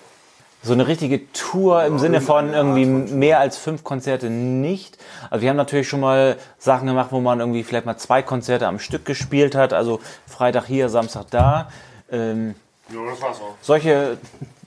So 0.63 0.73
eine 0.73 0.87
richtige 0.87 1.31
Tour 1.31 1.85
im 1.85 1.99
Sinne 1.99 2.19
von 2.19 2.51
irgendwie 2.51 2.85
mehr 2.85 3.39
als 3.39 3.57
fünf 3.57 3.83
Konzerte 3.83 4.29
nicht. 4.29 4.97
Also 5.29 5.43
wir 5.43 5.49
haben 5.49 5.55
natürlich 5.55 5.87
schon 5.87 5.99
mal 5.99 6.35
Sachen 6.57 6.87
gemacht, 6.87 7.09
wo 7.11 7.21
man 7.21 7.39
irgendwie 7.39 7.63
vielleicht 7.63 7.85
mal 7.85 7.95
zwei 7.97 8.21
Konzerte 8.23 8.67
am 8.67 8.79
Stück 8.79 9.05
gespielt 9.05 9.55
hat. 9.55 9.71
Also 9.71 9.99
Freitag 10.25 10.65
hier, 10.65 10.89
Samstag 10.89 11.25
da. 11.29 11.69
Ähm, 12.11 12.55
Ja, 12.89 12.99
das 13.09 13.21
war's 13.21 13.37
auch. 13.37 13.55
solche 13.61 14.17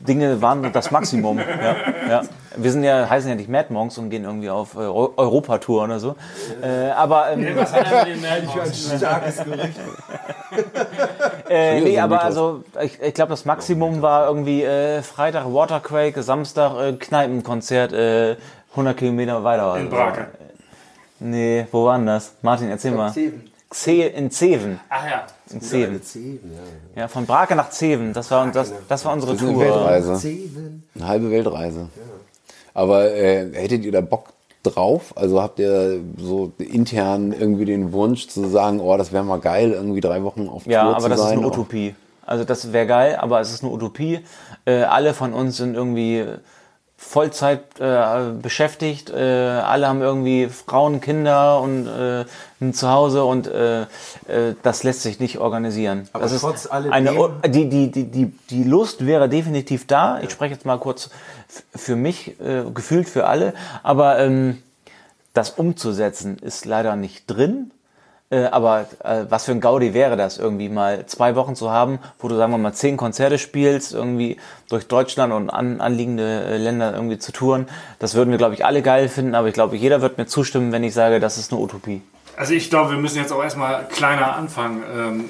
Dinge 0.01 0.41
waren 0.41 0.73
das 0.73 0.91
Maximum. 0.91 1.39
ja, 1.63 1.77
ja. 2.09 2.23
Wir 2.57 2.73
sind 2.73 2.85
ja, 2.85 3.09
heißen 3.09 3.29
ja 3.29 3.37
nicht 3.37 3.49
Mad 3.49 3.73
Monks 3.73 3.97
und 3.99 4.11
gehen 4.11 4.25
irgendwie 4.25 4.51
auf 4.51 4.75
äh, 4.75 4.79
Eu- 4.79 5.13
Europatour 5.17 5.85
oder 5.85 6.01
so. 6.01 6.17
Äh, 6.63 6.91
aber 6.91 7.31
ähm, 7.33 7.55
Was 7.57 7.73
hat 7.73 7.91
er 7.93 8.17
Mad 8.17 8.49
Ein 8.93 8.99
starkes 8.99 9.45
Gericht. 9.45 9.81
Äh, 11.49 11.81
nee, 11.81 11.99
aber 11.99 12.23
also 12.23 12.63
ich, 12.81 13.01
ich 13.01 13.15
glaube, 13.15 13.31
das 13.31 13.45
Maximum 13.45 14.03
war 14.03 14.27
irgendwie 14.29 14.63
äh, 14.63 15.03
Freitag 15.03 15.47
Waterquake, 15.47 16.23
Samstag 16.23 16.77
äh, 16.81 16.93
Kneipenkonzert, 16.93 17.93
äh, 17.93 18.37
100 18.71 18.97
Kilometer 18.97 19.43
weiter. 19.43 19.77
In 19.77 19.91
Brake. 19.91 20.29
Nee, 21.19 21.67
wo 21.73 21.85
war 21.87 21.97
denn 21.99 22.07
das? 22.07 22.35
Martin, 22.43 22.71
erzähl 22.71 22.93
mal. 22.93 23.13
Zeven. 23.13 23.51
Xe 23.71 24.03
in 24.07 24.31
Zeven. 24.31 24.81
Ach 24.89 25.05
ja. 25.05 25.27
In 25.53 25.61
Zeven. 25.61 26.03
Zeven, 26.03 26.51
ja. 26.95 27.03
Ja, 27.03 27.09
von 27.09 27.27
Brake 27.27 27.57
nach 27.57 27.71
Zeven. 27.71 28.13
Das 28.13 28.31
war, 28.31 28.47
das, 28.51 28.73
das 28.89 29.05
war 29.05 29.13
unsere 29.13 29.33
Das 29.33 29.43
ist 29.43 29.49
eine 29.49 29.57
Tour. 29.57 29.65
Weltreise. 29.65 30.15
Zeven. 30.17 30.85
Eine 30.95 31.09
halbe 31.09 31.31
Weltreise. 31.31 31.89
Aber 32.75 33.11
äh, 33.13 33.51
hättet 33.55 33.85
ihr 33.85 33.93
da 33.93 34.01
Bock 34.01 34.29
drauf? 34.63 35.13
Also 35.17 35.41
habt 35.43 35.59
ihr 35.59 36.01
so 36.19 36.53
intern 36.59 37.33
irgendwie 37.33 37.65
den 37.65 37.93
Wunsch 37.93 38.29
zu 38.29 38.47
sagen, 38.49 38.81
oh, 38.81 38.97
das 38.97 39.11
wäre 39.13 39.25
mal 39.25 39.41
geil, 39.41 39.73
irgendwie 39.73 40.01
drei 40.01 40.23
Wochen 40.23 40.49
auf 40.49 40.67
Ja, 40.67 40.83
Tour 40.85 40.91
aber 40.97 41.03
zu 41.03 41.09
das 41.09 41.19
ist 41.21 41.27
sein? 41.27 41.39
eine 41.39 41.47
Utopie. 41.47 41.95
Also 42.27 42.45
das 42.45 42.73
wäre 42.73 42.87
geil, 42.87 43.17
aber 43.17 43.41
es 43.41 43.53
ist 43.53 43.65
eine 43.65 43.73
Utopie. 43.73 44.21
Äh, 44.67 44.83
alle 44.83 45.15
von 45.15 45.33
uns 45.33 45.57
sind 45.57 45.75
irgendwie 45.75 46.25
Vollzeit 46.97 47.81
äh, 47.81 48.31
beschäftigt. 48.41 49.11
Äh, 49.11 49.17
alle 49.21 49.89
haben 49.89 50.03
irgendwie 50.03 50.49
Frauen, 50.49 51.01
Kinder 51.01 51.61
und 51.61 51.89
ein 52.61 52.75
Zuhause 52.75 53.25
und 53.25 53.47
äh, 53.47 53.83
äh, 53.83 53.87
das 54.63 54.83
lässt 54.83 55.03
sich 55.03 55.19
nicht 55.21 55.39
organisieren. 55.39 56.09
Aber 56.13 56.25
das 56.25 56.41
trotz 56.41 56.67
alledem- 56.67 56.93
eine, 56.93 57.51
die, 57.51 57.69
die, 57.69 57.91
die, 57.91 58.05
die, 58.05 58.27
die 58.51 58.65
Lust 58.65 59.07
wäre 59.07 59.29
definitiv 59.29 59.87
da. 59.87 60.21
Ich 60.21 60.31
spreche 60.31 60.55
jetzt 60.55 60.67
mal 60.67 60.79
kurz 60.79 61.11
für 61.75 61.97
mich, 61.97 62.41
äh, 62.41 62.65
gefühlt 62.73 63.09
für 63.09 63.27
alle, 63.27 63.55
aber 63.83 64.19
ähm, 64.19 64.63
das 65.33 65.51
umzusetzen 65.51 66.39
ist 66.39 66.65
leider 66.65 66.97
nicht 66.97 67.25
drin. 67.27 67.71
Äh, 68.33 68.45
aber 68.45 68.87
äh, 69.03 69.25
was 69.29 69.47
für 69.47 69.51
ein 69.51 69.61
Gaudi 69.61 69.93
wäre 69.93 70.17
das, 70.17 70.39
irgendwie 70.39 70.69
mal 70.69 71.05
zwei 71.07 71.35
Wochen 71.35 71.57
zu 71.57 71.73
haben, 71.73 71.99
wo 72.21 72.29
du, 72.29 72.37
sagen 72.37 72.53
wir 72.53 72.59
mal, 72.59 72.73
zehn 72.73 72.97
Konzerte 72.97 73.39
spielst, 73.39 73.93
irgendwie 73.93 74.37
durch 74.69 74.87
Deutschland 74.87 75.33
und 75.33 75.51
an, 75.51 75.81
anliegende 75.81 76.45
äh, 76.45 76.57
Länder 76.57 76.95
irgendwie 76.95 77.19
zu 77.19 77.33
touren. 77.33 77.67
Das 77.99 78.15
würden 78.15 78.31
wir, 78.31 78.39
glaube 78.39 78.55
ich, 78.55 78.65
alle 78.65 78.83
geil 78.83 79.09
finden, 79.09 79.35
aber 79.35 79.49
ich 79.49 79.55
glaube, 79.55 79.77
jeder 79.77 80.01
wird 80.01 80.17
mir 80.17 80.27
zustimmen, 80.27 80.71
wenn 80.71 80.85
ich 80.85 80.95
sage, 80.95 81.19
das 81.19 81.39
ist 81.39 81.53
eine 81.53 81.61
Utopie. 81.61 82.03
Also 82.41 82.55
ich 82.55 82.71
glaube, 82.71 82.93
wir 82.93 82.97
müssen 82.97 83.19
jetzt 83.19 83.33
auch 83.33 83.43
erstmal 83.43 83.87
kleiner 83.87 84.35
anfangen. 84.35 84.83
Ähm, 84.91 85.21
äh, 85.21 85.25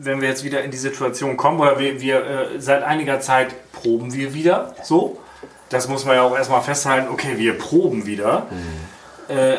wenn 0.00 0.20
wir 0.20 0.28
jetzt 0.28 0.44
wieder 0.44 0.62
in 0.62 0.70
die 0.70 0.76
Situation 0.76 1.38
kommen, 1.38 1.58
oder 1.58 1.78
wir, 1.78 2.02
wir 2.02 2.16
äh, 2.26 2.60
seit 2.60 2.82
einiger 2.82 3.20
Zeit 3.20 3.72
proben 3.72 4.12
wir 4.12 4.34
wieder 4.34 4.74
so. 4.84 5.18
Das 5.70 5.88
muss 5.88 6.04
man 6.04 6.16
ja 6.16 6.22
auch 6.22 6.36
erstmal 6.36 6.60
festhalten, 6.60 7.08
okay, 7.08 7.38
wir 7.38 7.56
proben 7.56 8.04
wieder. 8.04 8.48
Äh, 9.28 9.56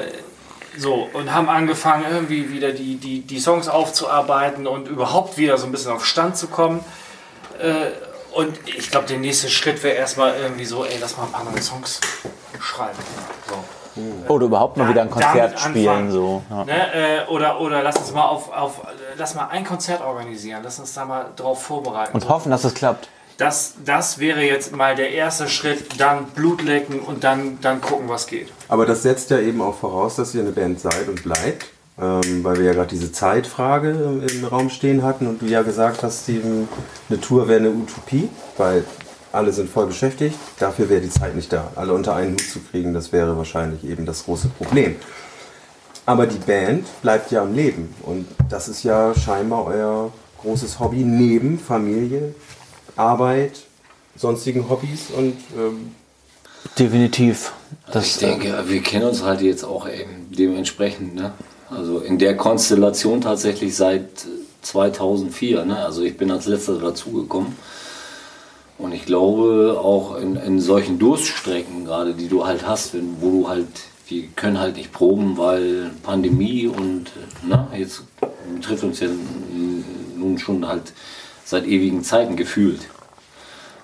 so, 0.78 1.10
und 1.14 1.34
haben 1.34 1.50
angefangen, 1.50 2.06
irgendwie 2.08 2.52
wieder 2.52 2.74
die, 2.74 2.98
die, 2.98 3.22
die 3.22 3.40
Songs 3.40 3.68
aufzuarbeiten 3.68 4.68
und 4.68 4.88
überhaupt 4.88 5.40
wieder 5.40 5.58
so 5.58 5.66
ein 5.66 5.72
bisschen 5.72 5.92
auf 5.92 6.06
Stand 6.06 6.38
zu 6.38 6.46
kommen. 6.46 6.86
Äh, 7.60 7.88
und 8.36 8.60
ich 8.68 8.92
glaube, 8.92 9.08
der 9.08 9.18
nächste 9.18 9.50
Schritt 9.50 9.82
wäre 9.82 9.96
erstmal 9.96 10.36
irgendwie 10.40 10.66
so, 10.66 10.86
ey, 10.86 10.98
lass 11.02 11.18
mal 11.18 11.24
ein 11.24 11.32
paar 11.32 11.44
neue 11.44 11.64
Songs 11.64 12.00
schreiben. 12.60 13.00
So. 13.50 13.81
Oder 14.28 14.46
überhaupt 14.46 14.78
mal 14.78 14.88
wieder 14.90 15.02
ein 15.02 15.10
Konzert 15.10 15.60
spielen, 15.60 16.12
so. 16.12 16.42
Ja. 16.50 16.64
Ne, 16.64 16.94
äh, 16.94 17.28
oder, 17.30 17.60
oder 17.60 17.84
lass 17.84 17.98
uns 17.98 18.14
mal 18.14 18.26
auf, 18.26 18.52
auf 18.52 18.82
lass 19.18 19.36
mal 19.36 19.48
ein 19.50 19.66
Konzert 19.66 20.02
organisieren, 20.02 20.62
lass 20.64 20.80
uns 20.80 20.94
da 20.94 21.06
mal 21.06 21.26
drauf 21.36 21.62
vorbereiten. 21.64 22.14
Und 22.14 22.30
hoffen, 22.30 22.52
dass 22.52 22.64
es 22.64 22.74
klappt. 22.74 23.10
das, 23.38 23.74
das 23.84 24.20
wäre 24.20 24.42
jetzt 24.42 24.76
mal 24.76 24.96
der 24.96 25.12
erste 25.12 25.50
Schritt, 25.50 26.00
dann 26.00 26.26
Blut 26.26 26.62
lecken 26.62 27.00
und 27.00 27.24
dann, 27.24 27.60
dann 27.62 27.82
gucken, 27.82 28.08
was 28.08 28.28
geht. 28.28 28.50
Aber 28.70 28.86
das 28.86 29.04
setzt 29.04 29.30
ja 29.30 29.40
eben 29.40 29.62
auch 29.62 29.76
voraus, 29.76 30.16
dass 30.16 30.34
ihr 30.36 30.42
eine 30.42 30.52
Band 30.52 30.80
seid 30.80 31.08
und 31.08 31.24
bleibt. 31.24 31.68
Ähm, 32.00 32.44
weil 32.44 32.58
wir 32.58 32.66
ja 32.66 32.74
gerade 32.74 32.88
diese 32.88 33.12
Zeitfrage 33.12 33.90
im, 33.92 34.26
im 34.26 34.46
Raum 34.46 34.70
stehen 34.70 35.04
hatten 35.04 35.28
und 35.28 35.42
du 35.42 35.46
ja 35.46 35.62
gesagt 35.62 36.02
hast, 36.04 36.24
Steven, 36.24 36.68
eine 37.10 37.20
Tour 37.20 37.48
wäre 37.50 37.60
eine 37.60 37.70
Utopie, 37.70 38.30
weil 38.58 38.86
alle 39.32 39.54
sind 39.54 39.70
voll 39.70 39.88
beschäftigt, 39.88 40.36
dafür 40.60 40.90
wäre 40.90 41.02
die 41.02 41.10
Zeit 41.10 41.36
nicht 41.36 41.52
da. 41.54 41.72
Alle 41.76 41.94
unter 41.94 42.16
einen 42.16 42.34
Hut 42.34 42.42
zu 42.42 42.60
kriegen, 42.60 42.94
das 42.94 43.12
wäre 43.12 43.38
wahrscheinlich 43.38 43.84
eben 43.84 44.06
das 44.06 44.26
große 44.26 44.50
Problem. 44.50 44.96
Aber 46.06 46.26
die 46.26 46.40
Band 46.40 46.86
bleibt 47.02 47.32
ja 47.32 47.42
am 47.42 47.54
Leben 47.54 47.94
und 48.04 48.28
das 48.50 48.68
ist 48.68 48.84
ja 48.84 49.14
scheinbar 49.14 49.66
euer 49.66 50.12
großes 50.42 50.80
Hobby 50.80 51.04
neben 51.04 51.60
Familie, 51.60 52.34
Arbeit, 52.96 53.62
sonstigen 54.16 54.70
Hobbys 54.70 55.12
und 55.16 55.38
ähm, 55.58 55.96
Definitiv. 56.78 57.54
Das 57.92 58.06
ich 58.06 58.18
denke, 58.18 58.64
wir 58.68 58.82
kennen 58.82 59.06
uns 59.06 59.24
halt 59.24 59.42
jetzt 59.42 59.64
auch 59.64 59.88
eben 59.88 60.28
dementsprechend. 60.30 61.16
Ne? 61.16 61.34
Also 61.70 62.00
in 62.00 62.20
der 62.20 62.38
Konstellation 62.38 63.22
tatsächlich 63.22 63.76
seit 63.76 64.10
2004. 64.62 65.66
Ne? 65.66 65.78
Also 65.78 66.04
ich 66.04 66.18
bin 66.18 66.30
als 66.32 66.46
letzter 66.46 66.78
dazugekommen. 66.78 67.56
Und 68.82 68.94
ich 68.94 69.06
glaube 69.06 69.80
auch 69.80 70.18
in, 70.18 70.36
in 70.36 70.60
solchen 70.60 70.98
Durststrecken 70.98 71.86
gerade, 71.86 72.14
die 72.14 72.28
du 72.28 72.46
halt 72.46 72.66
hast, 72.66 72.94
wenn, 72.96 73.22
wo 73.22 73.30
du 73.30 73.48
halt, 73.48 73.68
wir 74.08 74.24
können 74.36 74.60
halt 74.60 74.76
nicht 74.76 74.92
proben, 74.92 75.38
weil 75.38 75.92
Pandemie 76.02 76.68
und 76.68 77.12
ne, 77.48 77.68
jetzt 77.78 78.04
betrifft 78.56 78.84
uns 78.84 79.00
ja 79.00 79.08
nun 80.18 80.40
schon 80.40 80.68
halt 80.68 80.94
seit 81.46 81.66
ewigen 81.66 82.04
Zeiten 82.04 82.36
gefühlt. 82.36 82.82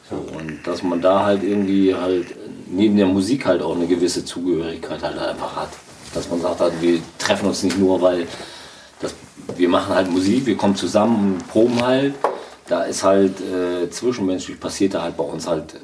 So, 0.09 0.15
und 0.15 0.65
dass 0.65 0.83
man 0.83 1.01
da 1.01 1.25
halt 1.25 1.43
irgendwie 1.43 1.93
halt 1.93 2.27
neben 2.69 2.97
der 2.97 3.05
Musik 3.05 3.45
halt 3.45 3.61
auch 3.61 3.75
eine 3.75 3.87
gewisse 3.87 4.25
Zugehörigkeit 4.25 5.03
halt 5.03 5.17
einfach 5.17 5.55
hat. 5.55 5.69
Dass 6.13 6.29
man 6.29 6.41
sagt, 6.41 6.59
halt, 6.59 6.73
wir 6.81 6.99
treffen 7.19 7.47
uns 7.47 7.61
nicht 7.63 7.77
nur, 7.77 8.01
weil 8.01 8.27
das, 8.99 9.13
wir 9.57 9.69
machen 9.69 9.93
halt 9.93 10.09
Musik, 10.09 10.45
wir 10.45 10.57
kommen 10.57 10.75
zusammen 10.75 11.33
und 11.35 11.47
proben 11.47 11.85
halt. 11.85 12.15
Da 12.67 12.83
ist 12.83 13.03
halt 13.03 13.33
äh, 13.39 13.89
zwischenmenschlich 13.89 14.59
passiert 14.59 14.93
da 14.93 15.03
halt 15.03 15.17
bei 15.17 15.23
uns 15.23 15.47
halt 15.47 15.75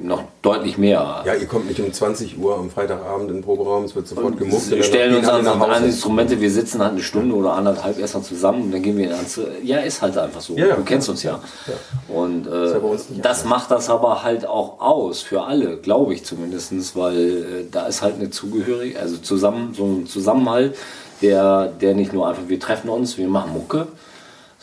noch 0.00 0.22
deutlich 0.42 0.78
mehr. 0.78 1.22
Ja, 1.26 1.34
ihr 1.34 1.46
kommt 1.46 1.66
nicht 1.66 1.80
um 1.80 1.92
20 1.92 2.38
Uhr 2.38 2.56
am 2.56 2.70
Freitagabend 2.70 3.30
in 3.30 3.38
den 3.38 3.42
Proberaum, 3.42 3.84
es 3.84 3.94
wird 3.94 4.06
sofort 4.06 4.38
gemuckt. 4.38 4.70
Wir 4.70 4.82
stellen 4.82 5.16
uns 5.16 5.28
an, 5.28 5.46
an 5.46 5.84
Instrumente, 5.84 6.40
wir 6.40 6.50
sitzen 6.50 6.80
halt 6.80 6.92
eine 6.92 7.02
Stunde 7.02 7.34
oder 7.34 7.54
anderthalb 7.54 7.98
erstmal 7.98 8.22
zusammen 8.22 8.62
und 8.62 8.72
dann 8.72 8.82
gehen 8.82 8.96
wir 8.96 9.14
ans. 9.14 9.40
Ja, 9.62 9.78
ist 9.78 10.02
halt 10.02 10.16
einfach 10.18 10.40
so. 10.40 10.54
Ja, 10.56 10.66
ja, 10.66 10.76
du 10.76 10.84
kennst 10.84 11.08
uns 11.08 11.22
ja. 11.22 11.40
ja. 11.66 12.14
Und 12.14 12.46
äh, 12.46 12.80
das 13.22 13.44
macht 13.44 13.70
das 13.70 13.90
aber 13.90 14.22
halt 14.22 14.46
auch 14.46 14.80
aus 14.80 15.22
für 15.22 15.42
alle, 15.42 15.78
glaube 15.78 16.14
ich 16.14 16.24
zumindest, 16.24 16.72
weil 16.94 17.16
äh, 17.16 17.44
da 17.70 17.86
ist 17.86 18.02
halt 18.02 18.16
eine 18.16 18.30
Zugehörigkeit, 18.30 19.02
also 19.02 19.16
zusammen, 19.16 19.74
so 19.74 19.84
ein 19.84 20.06
Zusammenhalt, 20.06 20.76
der, 21.22 21.66
der 21.66 21.94
nicht 21.94 22.12
nur 22.12 22.28
einfach, 22.28 22.42
wir 22.46 22.60
treffen 22.60 22.88
uns, 22.88 23.18
wir 23.18 23.26
machen 23.26 23.52
Mucke, 23.52 23.88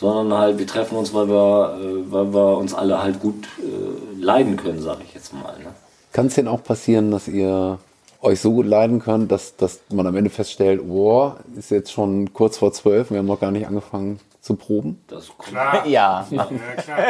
sondern 0.03 0.37
halt 0.37 0.59
wir 0.59 0.67
treffen 0.67 0.97
uns, 0.97 1.13
weil 1.13 1.29
wir, 1.29 1.77
äh, 1.79 2.11
weil 2.11 2.33
wir 2.33 2.57
uns 2.57 2.73
alle 2.73 3.01
halt 3.01 3.21
gut 3.21 3.47
äh, 3.59 4.21
leiden 4.21 4.57
können, 4.57 4.81
sage 4.81 5.01
ich 5.07 5.13
jetzt 5.13 5.33
mal. 5.33 5.57
Ne? 5.59 5.69
Kann 6.11 6.25
es 6.27 6.35
denn 6.35 6.49
auch 6.49 6.61
passieren, 6.61 7.09
dass 7.09 7.29
ihr 7.29 7.79
euch 8.21 8.41
so 8.41 8.51
gut 8.51 8.65
leiden 8.65 8.99
könnt, 8.99 9.31
dass, 9.31 9.55
dass 9.55 9.79
man 9.93 10.05
am 10.05 10.15
Ende 10.17 10.29
feststellt, 10.29 10.85
boah, 10.85 11.37
ist 11.57 11.71
jetzt 11.71 11.91
schon 11.91 12.33
kurz 12.33 12.57
vor 12.57 12.73
zwölf, 12.73 13.11
wir 13.11 13.19
haben 13.19 13.27
noch 13.27 13.39
gar 13.39 13.51
nicht 13.51 13.65
angefangen 13.65 14.19
zu 14.41 14.55
proben? 14.55 15.01
Das 15.07 15.23
ist 15.23 15.37
klar. 15.37 15.87
Ja. 15.87 16.27
ja, 16.29 16.45
klar. 16.75 16.97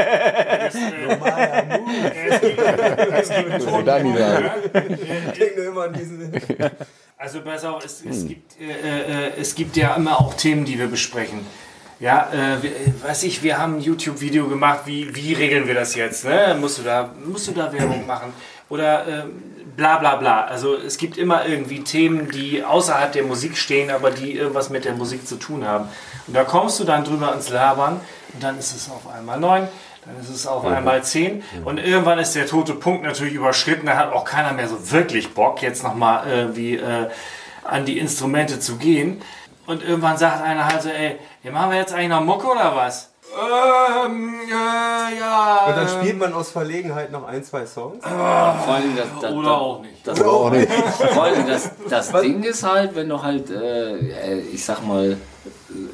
Das, 0.63 0.75
äh, 0.75 1.17
es 3.19 3.29
gibt, 3.29 3.49
es 3.49 5.39
gibt 5.39 5.57
immer 5.57 5.83
an 5.83 5.93
diesen. 5.93 6.31
Also 7.17 7.41
pass 7.41 7.65
auf, 7.65 7.83
es, 7.83 8.03
es, 8.05 8.27
gibt, 8.27 8.59
äh, 8.61 9.29
äh, 9.29 9.31
es 9.39 9.55
gibt 9.55 9.75
ja 9.77 9.95
immer 9.95 10.19
auch 10.19 10.35
Themen, 10.35 10.65
die 10.65 10.77
wir 10.77 10.87
besprechen. 10.87 11.39
Ja, 11.99 12.29
äh, 12.33 12.57
weiß 13.05 13.23
ich, 13.23 13.43
wir 13.43 13.57
haben 13.57 13.75
ein 13.75 13.81
YouTube-Video 13.81 14.47
gemacht, 14.47 14.81
wie, 14.85 15.15
wie 15.15 15.33
regeln 15.33 15.67
wir 15.67 15.75
das 15.75 15.95
jetzt? 15.95 16.25
Ne? 16.25 16.55
Musst, 16.59 16.79
du 16.79 16.83
da, 16.83 17.11
musst 17.25 17.47
du 17.47 17.51
da 17.51 17.71
Werbung 17.71 18.05
machen? 18.05 18.33
Oder 18.69 19.07
äh, 19.07 19.23
bla 19.75 19.97
bla 19.97 20.15
bla. 20.15 20.45
Also 20.45 20.75
es 20.75 20.97
gibt 20.97 21.17
immer 21.17 21.45
irgendwie 21.45 21.83
Themen, 21.83 22.29
die 22.31 22.63
außerhalb 22.63 23.11
der 23.11 23.23
Musik 23.23 23.57
stehen, 23.57 23.89
aber 23.89 24.11
die 24.11 24.33
irgendwas 24.33 24.69
mit 24.69 24.85
der 24.85 24.93
Musik 24.93 25.27
zu 25.27 25.35
tun 25.35 25.65
haben. 25.65 25.87
Und 26.27 26.35
da 26.35 26.43
kommst 26.43 26.79
du 26.79 26.83
dann 26.83 27.03
drüber 27.03 27.33
ins 27.33 27.49
Labern 27.49 27.99
und 28.33 28.43
dann 28.43 28.57
ist 28.57 28.75
es 28.75 28.89
auf 28.89 29.07
einmal 29.07 29.39
neun, 29.39 29.67
dann 30.05 30.19
ist 30.19 30.29
es 30.29 30.47
auf 30.47 30.65
einmal 30.65 31.03
zehn 31.03 31.43
und 31.65 31.77
irgendwann 31.77 32.19
ist 32.19 32.35
der 32.35 32.45
tote 32.45 32.73
Punkt 32.73 33.03
natürlich 33.03 33.33
überschritten, 33.33 33.85
da 33.85 33.95
hat 33.95 34.11
auch 34.11 34.25
keiner 34.25 34.53
mehr 34.53 34.67
so 34.67 34.91
wirklich 34.91 35.33
Bock, 35.33 35.61
jetzt 35.61 35.83
nochmal 35.83 36.27
irgendwie 36.27 36.75
äh, 36.75 37.09
an 37.63 37.85
die 37.85 37.97
Instrumente 37.99 38.59
zu 38.59 38.77
gehen. 38.77 39.21
Und 39.65 39.83
irgendwann 39.83 40.17
sagt 40.17 40.43
einer 40.43 40.65
halt 40.65 40.81
so, 40.81 40.89
ey, 40.89 41.17
hier 41.41 41.51
machen 41.51 41.71
wir 41.71 41.77
jetzt 41.77 41.93
eigentlich 41.93 42.09
noch 42.09 42.23
Mucke 42.23 42.47
oder 42.47 42.75
was? 42.75 43.13
Ähm, 43.33 44.35
äh, 44.47 45.19
ja. 45.19 45.65
Und 45.67 45.77
dann 45.77 45.87
spielt 45.87 46.19
man 46.19 46.33
aus 46.33 46.51
Verlegenheit 46.51 47.11
noch 47.11 47.25
ein, 47.25 47.43
zwei 47.43 47.65
Songs. 47.65 48.03
Vor 48.03 48.11
allem 48.11 48.95
das, 48.95 49.07
das, 49.21 49.31
Oder 49.31 49.51
auch 49.59 49.81
nicht. 49.81 49.95
Das, 50.05 50.19
Oder 50.19 50.29
auch 50.29 50.51
nicht. 50.51 50.71
Vor 50.71 51.23
allem 51.23 51.47
das, 51.47 51.71
das 51.89 52.11
Ding 52.11 52.43
ist 52.43 52.63
halt, 52.63 52.95
wenn 52.95 53.09
du 53.09 53.21
halt, 53.21 53.49
äh, 53.49 54.39
ich 54.39 54.63
sag 54.63 54.85
mal, 54.85 55.17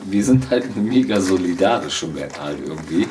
wir 0.04 0.24
sind 0.24 0.50
halt 0.50 0.66
eine 0.66 0.84
mega 0.84 1.22
solidarische 1.22 2.08
Band 2.08 2.42
halt 2.42 2.60
irgendwie. 2.66 3.04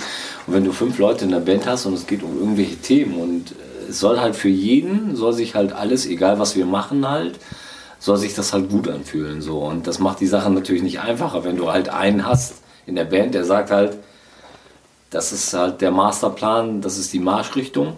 Und 0.46 0.54
wenn 0.54 0.64
du 0.64 0.72
fünf 0.72 0.98
Leute 0.98 1.24
in 1.24 1.30
der 1.30 1.40
Band 1.40 1.66
hast 1.66 1.86
und 1.86 1.94
es 1.94 2.06
geht 2.06 2.22
um 2.22 2.38
irgendwelche 2.38 2.76
Themen 2.76 3.18
und 3.18 3.52
äh, 3.52 3.90
es 3.90 4.00
soll 4.00 4.20
halt 4.20 4.36
für 4.36 4.50
jeden, 4.50 5.16
soll 5.16 5.32
sich 5.32 5.54
halt 5.54 5.72
alles, 5.72 6.04
egal 6.04 6.38
was 6.38 6.54
wir 6.54 6.66
machen 6.66 7.09
halt, 7.09 7.38
soll 7.99 8.16
sich 8.16 8.34
das 8.34 8.53
halt 8.53 8.70
gut 8.70 8.88
anfühlen. 8.88 9.42
So. 9.42 9.59
Und 9.59 9.86
das 9.86 9.99
macht 9.99 10.20
die 10.20 10.26
Sache 10.26 10.51
natürlich 10.51 10.82
nicht 10.82 11.01
einfacher, 11.01 11.44
wenn 11.44 11.57
du 11.57 11.70
halt 11.70 11.88
einen 11.88 12.26
hast 12.26 12.55
in 12.86 12.94
der 12.94 13.05
Band, 13.05 13.34
der 13.34 13.44
sagt 13.44 13.70
halt, 13.70 13.99
das 15.11 15.32
ist 15.32 15.53
halt 15.55 15.80
der 15.80 15.90
Masterplan, 15.90 16.80
das 16.80 16.99
ist 16.99 17.12
die 17.12 17.18
Marschrichtung, 17.18 17.94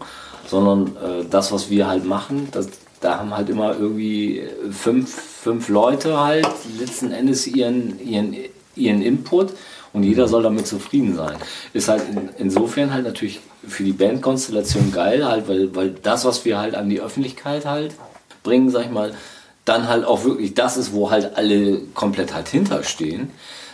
sondern 0.46 0.96
äh, 0.96 1.24
das, 1.28 1.52
was 1.52 1.70
wir 1.70 1.88
halt 1.88 2.04
machen, 2.04 2.48
das, 2.52 2.68
da 3.00 3.18
haben 3.18 3.36
halt 3.36 3.48
immer 3.48 3.76
irgendwie 3.76 4.42
fünf, 4.70 5.10
fünf 5.10 5.68
Leute 5.68 6.20
halt 6.20 6.46
letzten 6.78 7.12
Endes 7.12 7.46
ihren, 7.46 7.98
ihren, 8.00 8.36
ihren 8.76 9.02
Input 9.02 9.50
und 9.92 10.02
jeder 10.02 10.28
soll 10.28 10.42
damit 10.42 10.66
zufrieden 10.66 11.16
sein. 11.16 11.36
Ist 11.72 11.88
halt 11.88 12.02
in, 12.08 12.28
insofern 12.38 12.92
halt 12.92 13.04
natürlich 13.04 13.40
für 13.66 13.82
die 13.82 13.92
Bandkonstellation 13.92 14.92
geil, 14.92 15.26
halt, 15.26 15.48
weil, 15.48 15.74
weil 15.74 15.90
das, 15.90 16.24
was 16.24 16.44
wir 16.44 16.58
halt 16.58 16.74
an 16.74 16.88
die 16.88 17.00
Öffentlichkeit 17.00 17.66
halt 17.66 17.94
bringen, 18.42 18.70
sag 18.70 18.84
ich 18.84 18.90
mal, 18.90 19.12
dann 19.70 19.88
halt 19.88 20.04
auch 20.04 20.24
wirklich 20.24 20.54
das 20.54 20.76
ist, 20.76 20.92
wo 20.92 21.10
halt 21.10 21.36
alle 21.36 21.78
komplett 21.94 22.34
halt 22.34 22.48
hinterstehen. 22.48 23.30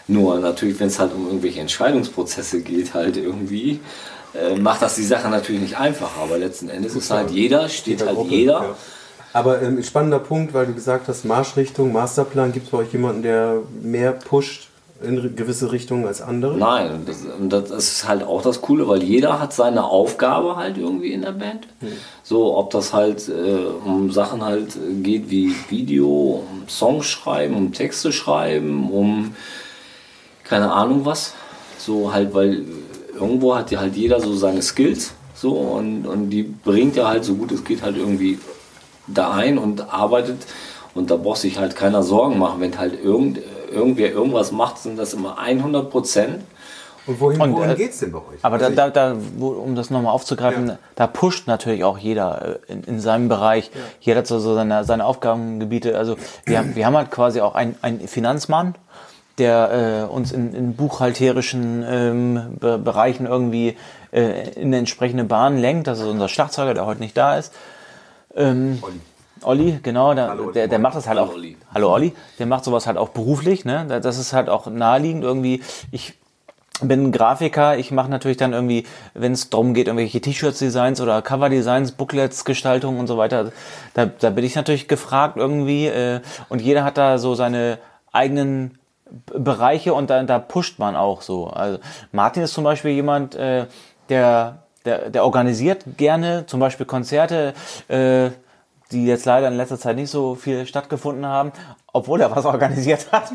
Nur 0.08 0.38
natürlich, 0.38 0.78
wenn 0.78 0.88
es 0.88 0.98
halt 0.98 1.12
um 1.14 1.26
irgendwelche 1.26 1.60
Entscheidungsprozesse 1.60 2.60
geht, 2.60 2.94
halt 2.94 3.16
irgendwie, 3.16 3.80
äh, 4.34 4.56
macht 4.56 4.82
das 4.82 4.94
die 4.94 5.04
Sache 5.04 5.28
natürlich 5.28 5.62
nicht 5.62 5.78
einfacher. 5.78 6.20
Aber 6.22 6.38
letzten 6.38 6.68
Endes 6.68 6.94
ist 6.94 7.10
halt 7.10 7.30
jeder, 7.30 7.68
steht 7.68 8.02
halt 8.02 8.14
Gruppe, 8.14 8.34
jeder. 8.34 8.52
ja. 8.52 8.76
Aber 9.32 9.60
ähm, 9.62 9.82
spannender 9.82 10.18
Punkt, 10.18 10.54
weil 10.54 10.66
du 10.66 10.74
gesagt 10.74 11.08
hast, 11.08 11.24
Marschrichtung, 11.24 11.92
Masterplan, 11.92 12.52
gibt 12.52 12.66
es 12.66 12.70
bei 12.70 12.78
euch 12.78 12.92
jemanden, 12.92 13.22
der 13.22 13.58
mehr 13.82 14.12
pusht 14.12 14.68
in 15.02 15.36
gewisse 15.36 15.72
Richtungen 15.72 16.06
als 16.06 16.22
andere? 16.22 16.56
Nein, 16.56 17.02
das, 17.06 17.24
das 17.48 17.70
ist 17.70 18.08
halt 18.08 18.22
auch 18.22 18.42
das 18.42 18.62
Coole, 18.62 18.88
weil 18.88 19.02
jeder 19.02 19.40
hat 19.40 19.52
seine 19.52 19.84
Aufgabe 19.84 20.56
halt 20.56 20.78
irgendwie 20.78 21.12
in 21.12 21.22
der 21.22 21.32
Band. 21.32 21.66
So, 22.22 22.56
ob 22.56 22.70
das 22.70 22.92
halt 22.92 23.28
äh, 23.28 23.56
um 23.84 24.10
Sachen 24.10 24.44
halt 24.44 24.76
geht 25.02 25.30
wie 25.30 25.54
Video, 25.68 26.42
um 26.48 26.68
Songs 26.68 27.06
schreiben, 27.06 27.54
um 27.56 27.72
Texte 27.72 28.12
schreiben, 28.12 28.90
um 28.90 29.34
keine 30.44 30.72
Ahnung 30.72 31.04
was. 31.04 31.34
So 31.78 32.12
halt, 32.12 32.34
weil 32.34 32.64
irgendwo 33.14 33.54
hat 33.54 33.70
ja 33.70 33.80
halt 33.80 33.96
jeder 33.96 34.20
so 34.20 34.34
seine 34.34 34.62
Skills. 34.62 35.12
So 35.34 35.52
und, 35.52 36.06
und 36.06 36.30
die 36.30 36.42
bringt 36.42 36.96
er 36.96 37.08
halt 37.08 37.24
so 37.24 37.34
gut 37.34 37.52
es 37.52 37.64
geht 37.64 37.82
halt 37.82 37.96
irgendwie 37.96 38.38
da 39.06 39.32
ein 39.32 39.58
und 39.58 39.92
arbeitet. 39.92 40.38
Und 40.94 41.10
da 41.10 41.16
braucht 41.16 41.40
sich 41.40 41.58
halt 41.58 41.76
keiner 41.76 42.02
Sorgen 42.02 42.38
machen, 42.38 42.60
wenn 42.60 42.78
halt 42.78 42.98
irgend, 43.04 43.40
irgendwer 43.70 44.10
irgendwas 44.10 44.52
macht, 44.52 44.78
sind 44.78 44.98
das 44.98 45.14
immer 45.14 45.38
100 45.38 45.90
Prozent. 45.90 46.42
Und 47.06 47.20
wohin, 47.20 47.40
Und, 47.40 47.52
wohin 47.54 47.70
äh, 47.70 47.74
geht 47.76 47.92
es 47.92 48.00
denn 48.00 48.10
bei 48.10 48.18
euch? 48.18 48.38
Aber 48.42 48.58
da, 48.58 48.64
Also 48.66 48.76
da, 48.76 48.90
da, 48.90 49.16
wo, 49.36 49.48
um 49.50 49.76
das 49.76 49.90
nochmal 49.90 50.12
aufzugreifen, 50.12 50.68
Ja. 50.70 50.78
da 50.96 51.06
pusht 51.06 51.46
natürlich 51.46 51.84
auch 51.84 51.98
jeder 51.98 52.58
äh, 52.68 52.72
in, 52.72 52.82
in 52.82 53.00
seinem 53.00 53.28
Bereich. 53.28 53.70
Jeder 54.00 54.18
hat 54.18 54.26
so, 54.26 54.40
so 54.40 54.54
seine, 54.54 54.82
seine 54.84 55.04
Aufgabengebiete. 55.04 55.96
Also 55.96 56.16
wir, 56.44 56.58
haben- 56.58 56.74
wir 56.74 56.84
haben 56.84 56.96
halt 56.96 57.12
quasi 57.12 57.40
auch 57.40 57.54
einen, 57.54 57.76
einen 57.80 58.08
Finanzmann, 58.08 58.74
der 59.38 60.08
äh, 60.10 60.12
uns 60.12 60.32
in, 60.32 60.52
in 60.52 60.74
buchhalterischen 60.74 61.84
ähm, 61.88 62.56
Be 62.58 62.76
Bereichen 62.78 63.26
irgendwie 63.26 63.76
äh, 64.12 64.50
in 64.54 64.68
eine 64.68 64.78
entsprechende 64.78 65.22
Bahn 65.24 65.58
lenkt. 65.58 65.86
Das 65.86 66.00
ist 66.00 66.06
unser 66.06 66.28
Schlagzeuger, 66.28 66.74
der 66.74 66.86
heute 66.86 67.00
nicht 67.00 67.16
da 67.16 67.36
ist. 67.38 67.52
Ähm, 68.34 68.78
Olli. 68.82 68.98
Olli, 69.46 69.78
genau, 69.80 70.12
der, 70.12 70.28
Hallo, 70.28 70.50
der, 70.50 70.66
der 70.66 70.80
macht 70.80 70.96
das 70.96 71.06
halt 71.06 71.20
Hallo, 71.20 71.30
auch. 71.30 71.34
Olli. 71.34 71.56
Hallo 71.72 71.92
Olli, 71.92 72.12
der 72.40 72.46
macht 72.46 72.64
sowas 72.64 72.88
halt 72.88 72.96
auch 72.96 73.10
beruflich, 73.10 73.64
ne? 73.64 73.86
Das 74.02 74.18
ist 74.18 74.32
halt 74.32 74.48
auch 74.48 74.66
naheliegend 74.66 75.22
irgendwie. 75.22 75.62
Ich 75.92 76.14
bin 76.82 77.12
Grafiker, 77.12 77.78
ich 77.78 77.92
mache 77.92 78.10
natürlich 78.10 78.38
dann 78.38 78.52
irgendwie, 78.52 78.86
wenn 79.14 79.30
es 79.30 79.48
darum 79.48 79.72
geht, 79.72 79.86
irgendwelche 79.86 80.20
T-Shirts-Designs 80.20 81.00
oder 81.00 81.22
Cover-Designs, 81.22 81.92
Booklets, 81.92 82.44
Gestaltung 82.44 82.98
und 82.98 83.06
so 83.06 83.18
weiter, 83.18 83.52
da, 83.94 84.06
da 84.06 84.30
bin 84.30 84.44
ich 84.44 84.56
natürlich 84.56 84.88
gefragt 84.88 85.36
irgendwie 85.36 85.86
äh, 85.86 86.20
und 86.48 86.60
jeder 86.60 86.82
hat 86.82 86.98
da 86.98 87.18
so 87.18 87.36
seine 87.36 87.78
eigenen 88.12 88.78
Bereiche 89.32 89.94
und 89.94 90.10
da, 90.10 90.24
da 90.24 90.40
pusht 90.40 90.80
man 90.80 90.96
auch 90.96 91.22
so. 91.22 91.46
Also 91.46 91.78
Martin 92.10 92.42
ist 92.42 92.52
zum 92.52 92.64
Beispiel 92.64 92.90
jemand, 92.90 93.36
äh, 93.36 93.66
der 94.08 94.66
der, 94.86 95.10
der 95.10 95.24
organisiert 95.24 95.84
gerne 95.96 96.46
zum 96.46 96.60
Beispiel 96.60 96.86
Konzerte, 96.86 97.52
äh, 97.88 98.30
die 98.92 99.06
jetzt 99.06 99.24
leider 99.24 99.48
in 99.48 99.56
letzter 99.56 99.78
Zeit 99.78 99.96
nicht 99.96 100.10
so 100.10 100.34
viel 100.34 100.66
stattgefunden 100.66 101.26
haben, 101.26 101.52
obwohl 101.96 102.20
er 102.20 102.34
was 102.34 102.44
organisiert 102.44 103.06
hat. 103.12 103.32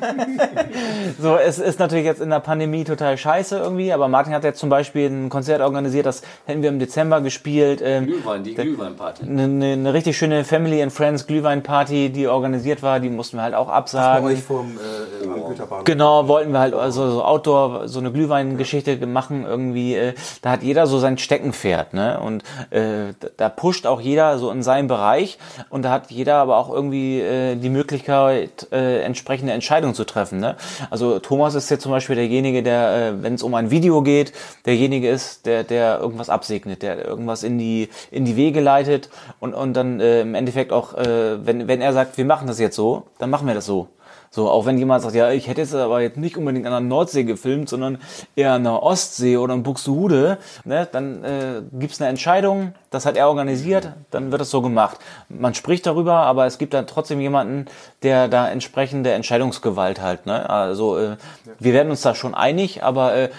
so, 1.20 1.36
es 1.38 1.60
ist 1.60 1.80
natürlich 1.80 2.06
jetzt 2.06 2.22
in 2.22 2.30
der 2.30 2.40
Pandemie 2.40 2.84
total 2.84 3.18
scheiße 3.18 3.58
irgendwie, 3.58 3.92
aber 3.94 4.08
Martin 4.08 4.34
hat 4.34 4.44
jetzt 4.44 4.60
zum 4.60 4.70
Beispiel 4.70 5.10
ein 5.10 5.30
Konzert 5.30 5.62
organisiert, 5.62 6.06
das 6.06 6.22
hätten 6.46 6.62
wir 6.62 6.70
im 6.70 6.80
Dezember 6.80 7.22
gespielt. 7.22 7.82
Ähm, 7.84 8.06
Glühwein, 8.06 8.44
die 8.44 8.54
Glühweinparty. 8.56 9.24
eine, 9.24 9.44
eine, 9.44 9.66
eine 9.74 9.94
richtig 9.94 10.18
schöne 10.18 10.44
Family 10.44 10.82
and 10.82 10.92
Friends 10.92 11.28
Glühweinparty, 11.28 12.10
die 12.10 12.28
organisiert 12.28 12.84
war, 12.84 13.00
die 13.00 13.10
mussten 13.10 13.38
wir 13.38 13.44
halt 13.44 13.56
auch 13.56 13.70
absagen. 13.70 14.26
euch 14.28 14.42
vom 14.44 14.78
äh, 14.78 15.28
am 15.28 15.48
Güterbahnhof. 15.48 15.86
Genau, 15.86 16.28
wollten 16.28 16.52
wir 16.52 16.60
halt 16.60 16.74
also 16.74 17.10
so 17.12 17.24
Outdoor, 17.24 17.88
so 17.88 18.00
eine 18.00 18.12
Glühweingeschichte 18.12 19.06
machen 19.08 19.46
irgendwie. 19.46 19.96
Äh, 19.96 20.14
da 20.42 20.52
hat 20.52 20.64
jeder 20.64 20.88
so 20.88 21.00
sein 21.00 21.18
Steckenpferd, 21.18 21.94
ne? 21.94 22.20
Und 22.20 22.44
äh, 22.70 23.14
da- 23.20 23.28
da 23.38 23.50
pusht 23.50 23.88
auch 23.88 24.00
jeder 24.02 24.38
so 24.38 24.52
in 24.52 24.62
seinem 24.64 24.88
Bereich 24.88 25.38
und 25.70 25.84
da 25.84 25.92
hat 25.92 26.12
jeder 26.12 26.36
aber 26.36 26.58
auch 26.58 26.70
irgendwie 26.72 27.20
äh, 27.22 27.56
die 27.56 27.70
Möglichkeit, 27.70 28.51
äh, 28.72 29.02
entsprechende 29.02 29.54
Entscheidungen 29.54 29.96
zu 29.96 30.06
treffen. 30.06 30.40
Ne? 30.40 30.56
Also 30.90 31.20
Thomas 31.20 31.56
ist 31.56 31.70
jetzt 31.70 31.84
zum 31.84 31.92
Beispiel 31.92 32.16
derjenige, 32.16 32.64
der, 32.64 33.14
äh, 33.14 33.24
wenn 33.24 33.36
es 33.36 33.44
um 33.44 33.54
ein 33.56 33.72
Video 33.72 34.02
geht, 34.02 34.34
derjenige 34.66 35.10
ist, 35.10 35.46
der, 35.46 35.64
der 35.64 36.00
irgendwas 36.00 36.30
absegnet, 36.30 36.82
der 36.82 37.06
irgendwas 37.06 37.44
in 37.44 37.58
die 37.58 37.90
in 38.12 38.26
die 38.26 38.36
Wege 38.36 38.62
leitet 38.62 39.10
und 39.40 39.54
und 39.54 39.74
dann 39.74 40.00
äh, 40.00 40.22
im 40.22 40.36
Endeffekt 40.36 40.72
auch, 40.72 40.94
äh, 40.94 41.46
wenn 41.46 41.68
wenn 41.68 41.82
er 41.82 41.94
sagt, 41.94 42.18
wir 42.18 42.26
machen 42.26 42.48
das 42.48 42.60
jetzt 42.60 42.76
so, 42.76 43.04
dann 43.18 43.30
machen 43.30 43.48
wir 43.48 43.54
das 43.54 43.66
so. 43.66 43.88
So, 44.34 44.50
auch 44.50 44.66
wenn 44.66 44.78
jemand 44.78 45.04
sagt, 45.04 45.14
ja, 45.14 45.30
ich 45.30 45.50
hätte 45.50 45.60
jetzt 45.60 45.76
aber 45.76 46.00
jetzt 46.00 46.16
nicht 46.16 46.38
unbedingt 46.38 46.66
an 46.66 46.72
der 46.72 46.80
Nordsee 46.80 47.26
gefilmt, 47.26 47.68
sondern 47.68 47.98
eher 48.34 48.54
an 48.54 48.64
der 48.64 48.82
Ostsee 48.82 49.36
oder 49.36 49.54
in 49.54 49.64
Buxtehude, 49.64 50.38
ne, 50.64 50.88
dann 50.90 51.22
äh, 51.26 51.62
gibt's 51.74 52.00
eine 52.00 52.10
Entscheidung, 52.10 52.74
das 52.92 53.06
hat 53.06 53.18
er 53.18 53.28
organisiert, 53.28 53.92
dann 54.10 54.32
wird 54.32 54.42
es 54.42 54.50
so 54.50 54.62
gemacht. 54.62 55.00
Man 55.28 55.54
spricht 55.54 55.86
darüber, 55.86 56.14
aber 56.14 56.46
es 56.46 56.58
gibt 56.58 56.74
dann 56.74 56.88
trotzdem 56.88 57.20
jemanden, 57.20 57.66
der 58.04 58.30
da 58.30 58.48
entsprechende 58.50 59.12
Entscheidungsgewalt 59.12 60.00
halt. 60.00 60.26
Ne? 60.26 60.50
Also 60.50 60.98
äh, 60.98 61.18
wir 61.60 61.74
werden 61.74 61.90
uns 61.90 62.02
da 62.02 62.16
schon 62.16 62.34
einig, 62.34 62.84
aber 62.84 63.14
äh, 63.14 63.30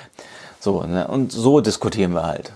so, 0.61 0.83
ne? 0.83 1.09
und 1.09 1.33
so 1.33 1.63
diskutieren 1.63 2.13
wir 2.13 2.27
halt. 2.27 2.53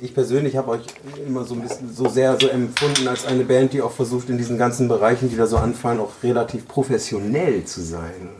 Ich 0.00 0.14
persönlich 0.14 0.56
habe 0.56 0.70
euch 0.70 0.82
immer 1.26 1.44
so 1.44 1.54
ein 1.54 1.62
bisschen 1.62 1.92
so 1.92 2.08
sehr 2.08 2.38
so 2.40 2.48
empfunden 2.48 3.08
als 3.08 3.26
eine 3.26 3.44
Band, 3.44 3.72
die 3.72 3.82
auch 3.82 3.90
versucht, 3.90 4.28
in 4.28 4.38
diesen 4.38 4.58
ganzen 4.58 4.88
Bereichen, 4.88 5.28
die 5.28 5.36
da 5.36 5.46
so 5.46 5.56
anfallen, 5.56 6.00
auch 6.00 6.12
relativ 6.22 6.68
professionell 6.68 7.64
zu 7.64 7.80
sein. 7.82 8.30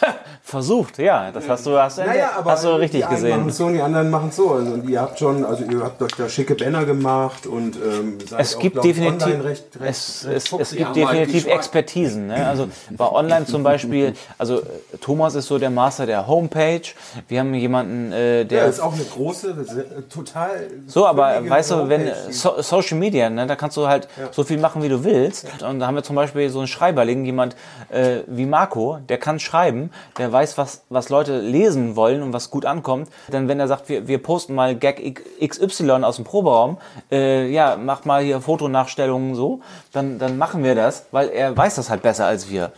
Versucht, 0.48 0.98
ja, 0.98 1.32
das 1.32 1.48
hast 1.48 1.66
du, 1.66 1.76
hast 1.76 1.98
du, 1.98 2.04
hast 2.04 2.62
du 2.62 2.68
richtig 2.78 3.00
die 3.00 3.04
einen 3.04 3.16
gesehen. 3.16 3.30
machen 3.30 3.48
es 3.48 3.56
so 3.56 3.66
und 3.66 3.72
die 3.72 3.80
anderen 3.80 4.10
machen 4.10 4.28
es 4.28 4.36
so. 4.36 4.52
Also, 4.52 4.74
und 4.74 4.88
ihr 4.88 5.00
habt 5.00 5.18
schon, 5.18 5.44
also 5.44 5.64
ihr 5.64 5.82
habt 5.82 6.00
euch 6.00 6.12
da 6.16 6.28
schicke 6.28 6.54
Banner 6.54 6.84
gemacht 6.84 7.48
und 7.48 7.74
ähm, 7.74 8.18
seid 8.24 8.38
Es 8.38 8.54
auch, 8.54 8.60
gibt 8.60 8.74
glaub 8.74 8.84
definitiv, 8.84 9.26
online 9.26 9.44
recht, 9.44 9.80
recht, 9.80 9.90
es, 9.90 10.24
recht 10.24 10.36
es, 10.36 10.70
es 10.70 10.78
gibt 10.78 10.94
definitiv. 10.94 11.48
Expertisen. 11.48 12.28
Ne? 12.28 12.46
Also 12.46 12.68
bei 12.92 13.10
Online 13.10 13.44
zum 13.46 13.64
Beispiel, 13.64 14.14
also 14.38 14.60
äh, 14.60 14.64
Thomas 15.00 15.34
ist 15.34 15.48
so 15.48 15.58
der 15.58 15.70
Master 15.70 16.06
der 16.06 16.28
Homepage. 16.28 16.82
Wir 17.26 17.40
haben 17.40 17.52
jemanden, 17.52 18.12
äh, 18.12 18.38
ja, 18.38 18.44
der 18.44 18.66
ist 18.66 18.78
auch 18.78 18.94
eine 18.94 19.02
große, 19.02 20.06
total. 20.08 20.68
so, 20.86 21.08
aber 21.08 21.48
weißt 21.48 21.72
du, 21.72 21.88
wenn 21.88 22.08
so, 22.30 22.62
Social 22.62 22.98
Media, 22.98 23.28
ne, 23.30 23.48
da 23.48 23.56
kannst 23.56 23.76
du 23.76 23.88
halt 23.88 24.06
so 24.30 24.44
viel 24.44 24.58
machen, 24.58 24.80
wie 24.84 24.88
du 24.88 25.02
willst. 25.02 25.44
Und 25.68 25.80
da 25.80 25.88
haben 25.88 25.96
wir 25.96 26.04
zum 26.04 26.14
Beispiel 26.14 26.48
so 26.50 26.60
einen 26.60 26.68
Schreiberling, 26.68 27.24
jemand 27.24 27.56
äh, 27.88 28.18
wie 28.28 28.46
Marco, 28.46 28.98
der 29.08 29.18
kann 29.18 29.40
schreiben, 29.40 29.90
der 30.18 30.35
weiß, 30.36 30.58
was, 30.58 30.82
was 30.90 31.08
Leute 31.08 31.40
lesen 31.40 31.96
wollen 31.96 32.22
und 32.22 32.34
was 32.34 32.50
gut 32.50 32.66
ankommt. 32.66 33.08
Dann, 33.30 33.48
wenn 33.48 33.58
er 33.58 33.68
sagt, 33.68 33.88
wir, 33.88 34.06
wir 34.06 34.18
posten 34.18 34.54
mal 34.54 34.76
Gag 34.76 35.00
XY 35.40 36.04
aus 36.04 36.16
dem 36.16 36.26
Proberaum, 36.26 36.76
äh, 37.10 37.48
ja, 37.50 37.78
mach 37.82 38.04
mal 38.04 38.22
hier 38.22 38.42
Fotonachstellungen 38.42 39.34
so, 39.34 39.60
dann, 39.92 40.18
dann 40.18 40.36
machen 40.36 40.62
wir 40.62 40.74
das, 40.74 41.06
weil 41.10 41.30
er 41.30 41.56
weiß 41.56 41.76
das 41.76 41.88
halt 41.88 42.02
besser 42.02 42.26
als 42.26 42.50
wir. 42.50 42.72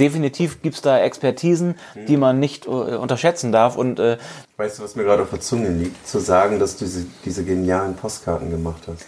Definitiv 0.00 0.60
gibt's 0.62 0.82
da 0.82 0.98
Expertisen, 0.98 1.76
die 2.08 2.16
man 2.16 2.40
nicht 2.40 2.66
äh, 2.66 2.70
unterschätzen 2.70 3.52
darf. 3.52 3.76
Und 3.76 4.00
äh, 4.00 4.18
Weißt 4.56 4.78
du, 4.78 4.82
was 4.82 4.96
mir 4.96 5.04
gerade 5.04 5.22
auf 5.22 5.30
der 5.30 5.40
Zunge 5.40 5.68
liegt? 5.68 6.08
Zu 6.08 6.18
sagen, 6.18 6.58
dass 6.58 6.76
du 6.76 6.86
diese, 6.86 7.06
diese 7.24 7.44
genialen 7.44 7.94
Postkarten 7.94 8.50
gemacht 8.50 8.82
hast. 8.88 9.06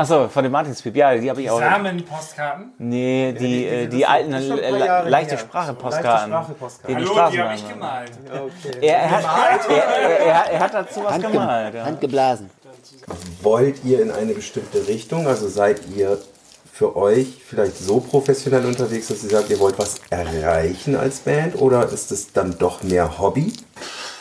Achso, 0.00 0.28
von 0.28 0.42
dem 0.42 0.52
Martinspiep, 0.52 0.96
ja, 0.96 1.14
die 1.14 1.28
habe 1.28 1.42
ich 1.42 1.50
auch. 1.50 1.58
Samenpostkarten. 1.60 2.72
Nee, 2.78 3.32
die, 3.32 3.38
die- 3.38 3.66
äh, 3.66 3.86
die- 3.86 3.96
die 3.98 4.06
alten 4.06 4.32
ist 4.32 4.46
schon 4.48 4.58
ein 4.58 4.64
äh, 4.64 4.70
le- 5.02 5.10
leichte. 5.10 5.36
Sprache-Postkarten. 5.36 6.30
Leichte 6.30 6.46
Sprache-Postkarten. 6.54 6.96
Die 6.96 7.04
die 7.04 7.10
Hallo, 7.18 7.30
die 7.30 7.40
habe 7.42 7.54
ich 7.54 7.68
gemalt. 7.68 8.10
Er, 8.80 8.96
er, 8.96 9.10
hat, 9.10 9.68
er, 9.68 10.52
er, 10.52 10.60
hat 10.60 10.72
dazu 10.74 11.04
was 11.04 11.12
Handge 11.12 11.28
gemalt. 11.32 11.74
Ja. 11.74 11.84
Handgeblasen. 11.84 12.48
Wollt 13.42 13.84
ihr 13.84 14.00
in 14.00 14.10
eine 14.10 14.32
bestimmte 14.32 14.88
Richtung? 14.88 15.26
Also 15.26 15.48
seid 15.48 15.82
ihr 15.94 16.16
für 16.72 16.96
euch 16.96 17.26
vielleicht 17.46 17.76
so 17.76 18.00
professionell 18.00 18.64
unterwegs, 18.64 19.08
dass 19.08 19.22
ihr 19.22 19.28
sagt, 19.28 19.50
ihr 19.50 19.60
wollt 19.60 19.78
was 19.78 19.96
erreichen 20.08 20.96
als 20.96 21.18
Band? 21.20 21.60
Oder 21.60 21.86
ist 21.90 22.10
es 22.10 22.32
dann 22.32 22.56
doch 22.58 22.82
mehr 22.82 23.18
Hobby? 23.18 23.52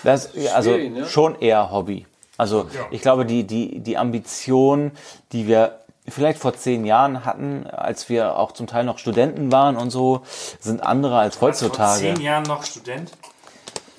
Das, 0.03 0.32
ja, 0.34 0.51
also 0.55 0.71
ne? 0.75 1.05
schon 1.07 1.39
eher 1.39 1.71
Hobby. 1.71 2.05
Also 2.40 2.68
ich 2.92 3.02
glaube, 3.02 3.26
die, 3.26 3.44
die, 3.46 3.80
die 3.80 3.98
Ambition, 3.98 4.92
die 5.34 5.46
wir 5.48 5.80
vielleicht 6.08 6.40
vor 6.40 6.54
zehn 6.56 6.86
Jahren 6.86 7.26
hatten, 7.26 7.68
als 7.68 8.10
wir 8.10 8.38
auch 8.38 8.54
zum 8.54 8.66
Teil 8.66 8.84
noch 8.86 8.98
Studenten 8.98 9.52
waren 9.52 9.76
und 9.78 9.90
so, 9.92 10.22
sind 10.60 10.82
andere 10.82 11.20
als 11.20 11.36
Vor 11.36 11.50
heutzutage. 11.50 12.00
zehn 12.00 12.22
Jahren 12.22 12.44
noch 12.44 12.64
Student. 12.64 13.12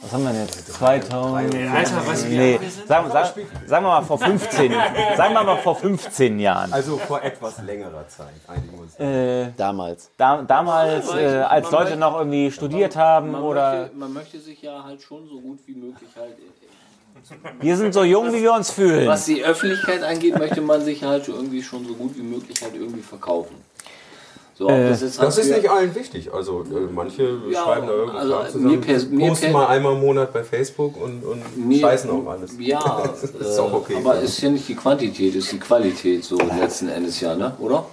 Was 0.03 0.13
haben 0.15 0.25
wir 0.25 0.31
denn 0.33 0.47
jetzt? 0.47 0.73
2000? 0.73 1.55
Alter, 1.75 2.07
was 2.07 2.27
wir 2.31 2.39
Nee, 2.39 2.61
sagen, 2.89 3.11
sagen, 3.11 3.29
sagen 3.67 3.85
wir 3.85 3.91
mal 3.91 4.01
vor 4.03 4.19
15. 4.19 4.73
sagen 5.17 5.35
wir 5.35 5.45
mal 5.45 5.57
vor 5.59 5.77
15 5.77 6.41
Jahren. 6.41 6.73
Also 6.73 6.97
vor 6.97 7.23
etwas 7.23 7.61
längerer 7.63 8.07
Zeit. 8.09 8.33
Äh, 8.99 9.53
Damals. 9.59 10.11
da, 10.17 10.41
damals, 10.41 11.15
äh, 11.15 11.43
als 11.47 11.71
Leute 11.71 11.85
möchte- 11.85 11.99
noch 11.99 12.17
irgendwie 12.17 12.51
studiert 12.51 12.97
haben 12.97 13.33
Man, 13.33 13.43
oder 13.43 13.81
möchte, 13.83 13.97
man 13.97 14.13
möchte 14.15 14.41
sich 14.41 14.63
ja 14.63 14.83
halt 14.83 15.03
schon 15.03 15.29
so 15.29 15.39
gut 15.39 15.59
wie 15.67 15.75
möglich 15.75 16.09
halt. 16.17 16.35
Wir 17.61 17.77
sind 17.77 17.93
so 17.95 18.03
jung, 18.05 18.33
wie 18.33 18.43
wir 18.43 18.53
uns 18.53 18.71
fühlen. 18.71 19.07
Was 19.09 19.25
die 19.27 19.45
Öffentlichkeit 19.45 20.03
angeht, 20.03 20.39
möchte 20.39 20.61
man 20.61 20.85
sich 20.85 21.03
halt 21.05 21.29
irgendwie 21.29 21.63
schon 21.63 21.87
so 21.87 21.95
gut 21.95 22.17
wie 22.17 22.23
möglich 22.23 22.57
halt 22.63 22.75
irgendwie 22.75 23.03
verkaufen. 23.03 23.55
So, 24.57 24.67
ob 24.67 24.77
das 24.77 25.01
Das 25.01 25.19
halt 25.19 25.39
ist 25.39 25.51
nicht 25.57 25.71
allen 25.71 25.95
wichtig. 25.95 26.31
Also 26.35 26.63
äh, 26.65 26.93
manche 26.93 27.39
Ja, 27.51 27.63
schreiben 27.65 27.87
da 27.87 27.93
irgendwas 27.95 28.21
also 28.21 28.53
zusammen, 28.59 28.67
mir 28.81 28.87
pers- 28.87 29.09
mir 29.09 29.29
posten 29.29 29.53
mal 29.53 29.67
einmal 29.69 29.95
im 29.95 30.01
Monat 30.01 30.33
bei 30.35 30.45
Facebook 30.45 31.01
und, 31.03 31.25
und 31.25 31.67
Mir- 31.67 31.81
scheißen 31.81 32.11
auf 32.11 32.29
alles. 32.29 32.53
Ja, 32.59 33.03
das 33.11 33.23
ist 33.31 33.59
auch 33.59 33.73
okay. 33.73 33.95
äh, 33.95 33.97
aber 33.97 34.21
ist 34.21 34.39
ja 34.43 34.51
nicht 34.51 34.69
die 34.69 34.75
Quantität, 34.75 35.35
ist 35.35 35.51
die 35.51 35.59
Qualität 35.59 36.25
so 36.25 36.37
letzten 36.37 36.91
Endes 36.91 37.21
ja, 37.21 37.35
ne? 37.35 37.55
Oder? 37.59 37.87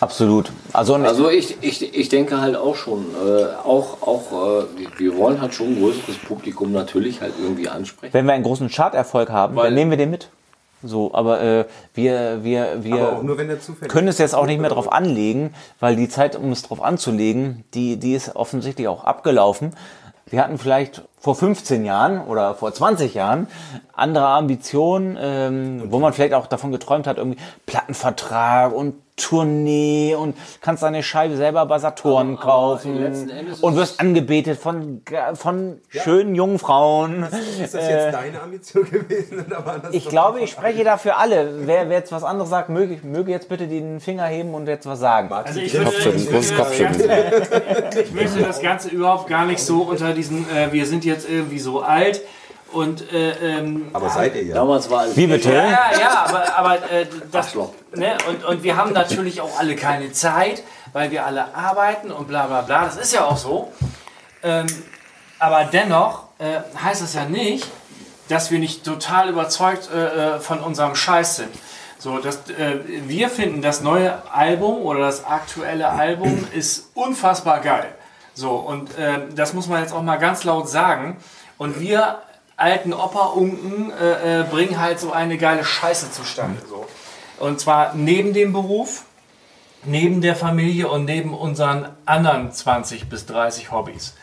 Absolut. 0.00 0.52
Also, 0.72 0.94
Also 0.94 1.28
ich, 1.28 1.56
ich, 1.60 1.94
ich 1.94 2.08
denke 2.08 2.40
halt 2.40 2.56
auch 2.56 2.76
schon, 2.76 3.06
äh, 3.26 3.44
auch, 3.64 4.00
auch 4.02 4.62
äh, 4.62 4.64
wir- 4.98 5.16
wollen 5.16 5.40
halt 5.40 5.54
schon 5.54 5.68
ein 5.68 5.80
größeres 5.80 6.16
Publikum 6.18 6.72
natürlich 6.72 7.20
halt 7.20 7.34
irgendwie 7.40 7.68
ansprechen. 7.68 8.12
wenn 8.14 8.26
wir 8.26 8.34
einen 8.34 8.44
großen 8.44 8.68
Charterfolg 8.68 9.30
haben, 9.30 9.56
Weil- 9.56 9.64
dann 9.66 9.74
nehmen 9.74 9.90
wir 9.90 9.98
den 9.98 10.10
mit. 10.10 10.28
So, 10.80 11.12
aber 11.12 11.40
äh, 11.40 11.64
wir, 11.94 12.44
wir, 12.44 12.84
wir 12.84 12.94
Aber 12.94 13.16
auch 13.18 13.22
nur, 13.24 13.36
wenn 13.36 13.48
der 13.48 13.60
zufällig 13.60 13.90
können 13.90 14.06
es 14.06 14.18
jetzt 14.18 14.36
auch 14.36 14.46
nicht 14.46 14.60
mehr 14.60 14.70
drauf 14.70 14.92
anlegen, 14.92 15.52
weil 15.80 15.96
die 15.96 16.08
Zeit, 16.08 16.36
um 16.36 16.52
es 16.52 16.62
drauf 16.62 16.80
anzulegen, 16.80 17.64
die, 17.74 17.96
die 17.96 18.14
ist 18.14 18.36
offensichtlich 18.36 18.86
auch 18.86 19.02
abgelaufen. 19.02 19.74
Wir 20.26 20.40
hatten 20.44 20.56
vielleicht 20.58 21.02
vor 21.18 21.34
15 21.34 21.84
Jahren 21.84 22.20
oder 22.26 22.54
vor 22.54 22.72
20 22.72 23.14
Jahren 23.14 23.48
andere 23.94 24.26
Ambitionen, 24.26 25.18
ähm, 25.20 25.82
wo 25.90 25.98
man 25.98 26.12
vielleicht 26.12 26.34
auch 26.34 26.46
davon 26.46 26.70
geträumt 26.70 27.08
hat, 27.08 27.16
irgendwie 27.16 27.38
Plattenvertrag 27.66 28.72
und 28.72 28.94
Tournee 29.18 30.14
und 30.14 30.36
kannst 30.60 30.82
deine 30.82 31.02
Scheibe 31.02 31.36
selber 31.36 31.66
bei 31.66 31.78
Saturn 31.78 32.38
Aber- 32.40 32.42
aber 32.42 32.76
kaufen 32.76 33.04
Endes 33.04 33.60
und 33.60 33.74
ist 33.74 33.78
wirst 33.78 34.00
angebetet 34.00 34.58
von, 34.58 35.02
von 35.34 35.80
schönen 35.88 36.34
jungen 36.34 36.58
Frauen. 36.58 37.24
Ist 37.62 37.74
das 37.74 37.88
jetzt 37.88 38.14
deine 38.14 38.40
Ambition 38.40 38.90
gewesen? 38.90 39.44
Oder 39.46 39.66
war 39.66 39.78
das 39.78 39.92
Ich 39.94 40.08
glaube, 40.08 40.40
ich 40.40 40.50
spreche 40.50 40.84
da 40.84 40.96
für 40.96 41.16
alle. 41.16 41.66
Wer, 41.66 41.88
wer 41.90 41.98
jetzt 41.98 42.12
was 42.12 42.24
anderes 42.24 42.50
sagt, 42.50 42.68
möge, 42.70 42.98
möge 43.02 43.30
jetzt 43.30 43.48
bitte 43.48 43.66
den 43.66 44.00
Finger 44.00 44.26
heben 44.26 44.54
und 44.54 44.66
jetzt 44.66 44.86
was 44.86 45.00
sagen. 45.00 45.30
Also 45.32 45.60
ich 45.60 45.74
würde, 45.74 45.90
ich, 45.90 46.30
würde 46.30 46.38
ich 48.02 48.12
möchte 48.12 48.40
das 48.40 48.60
Ganze 48.62 48.88
überhaupt 48.88 49.28
gar 49.28 49.44
nicht 49.46 49.60
so 49.60 49.82
unter 49.82 50.12
diesen, 50.14 50.46
äh, 50.50 50.72
wir 50.72 50.86
sind 50.86 51.04
jetzt 51.04 51.28
irgendwie 51.28 51.58
so 51.58 51.80
alt 51.82 52.22
und 52.72 53.12
äh, 53.12 53.58
ähm, 53.58 53.88
Aber 53.92 54.10
seid 54.10 54.34
ihr 54.34 54.44
ja. 54.44 54.54
Damals 54.54 54.90
war 54.90 55.04
Wie 55.16 55.26
bitte? 55.26 55.52
ja, 55.52 55.70
ja, 55.70 55.98
ja, 55.98 56.26
aber, 56.26 56.58
aber 56.58 56.90
äh, 56.90 57.06
das, 57.30 57.54
ne, 57.94 58.18
und, 58.28 58.44
und 58.44 58.62
wir 58.62 58.76
haben 58.76 58.92
natürlich 58.92 59.40
auch 59.40 59.58
alle 59.58 59.74
keine 59.74 60.12
Zeit, 60.12 60.62
weil 60.92 61.10
wir 61.10 61.24
alle 61.24 61.54
arbeiten 61.54 62.10
und 62.10 62.28
bla 62.28 62.46
bla 62.46 62.62
bla. 62.62 62.84
Das 62.84 62.96
ist 62.96 63.12
ja 63.12 63.24
auch 63.24 63.36
so. 63.36 63.72
Ähm, 64.42 64.66
aber 65.38 65.64
dennoch 65.64 66.24
äh, 66.38 66.60
heißt 66.82 67.02
das 67.02 67.14
ja 67.14 67.24
nicht, 67.24 67.66
dass 68.28 68.50
wir 68.50 68.58
nicht 68.58 68.84
total 68.84 69.30
überzeugt 69.30 69.88
äh, 69.92 70.36
äh, 70.36 70.40
von 70.40 70.60
unserem 70.60 70.94
Scheiß 70.94 71.36
sind. 71.36 71.54
So, 71.98 72.18
das, 72.18 72.48
äh, 72.50 72.78
wir 73.06 73.28
finden 73.28 73.62
das 73.62 73.80
neue 73.80 74.22
Album 74.32 74.82
oder 74.82 75.00
das 75.00 75.24
aktuelle 75.24 75.88
Album 75.88 76.46
ist 76.54 76.90
unfassbar 76.94 77.60
geil. 77.60 77.94
So, 78.34 78.52
und 78.52 78.96
äh, 78.98 79.20
das 79.34 79.52
muss 79.52 79.66
man 79.66 79.80
jetzt 79.82 79.92
auch 79.92 80.02
mal 80.02 80.16
ganz 80.16 80.44
laut 80.44 80.68
sagen. 80.68 81.16
Und 81.56 81.80
wir 81.80 82.20
alten 82.58 82.92
Opa-Unken 82.92 83.92
äh, 83.92 84.40
äh, 84.40 84.44
bringen 84.44 84.78
halt 84.78 85.00
so 85.00 85.12
eine 85.12 85.38
geile 85.38 85.64
Scheiße 85.64 86.10
zustande. 86.10 86.60
So. 86.68 86.86
Und 87.38 87.60
zwar 87.60 87.94
neben 87.94 88.34
dem 88.34 88.52
Beruf, 88.52 89.04
neben 89.84 90.20
der 90.20 90.34
Familie 90.34 90.88
und 90.88 91.04
neben 91.04 91.32
unseren 91.32 91.88
anderen 92.04 92.52
20 92.52 93.08
bis 93.08 93.26
30 93.26 93.70
Hobbys. 93.70 94.14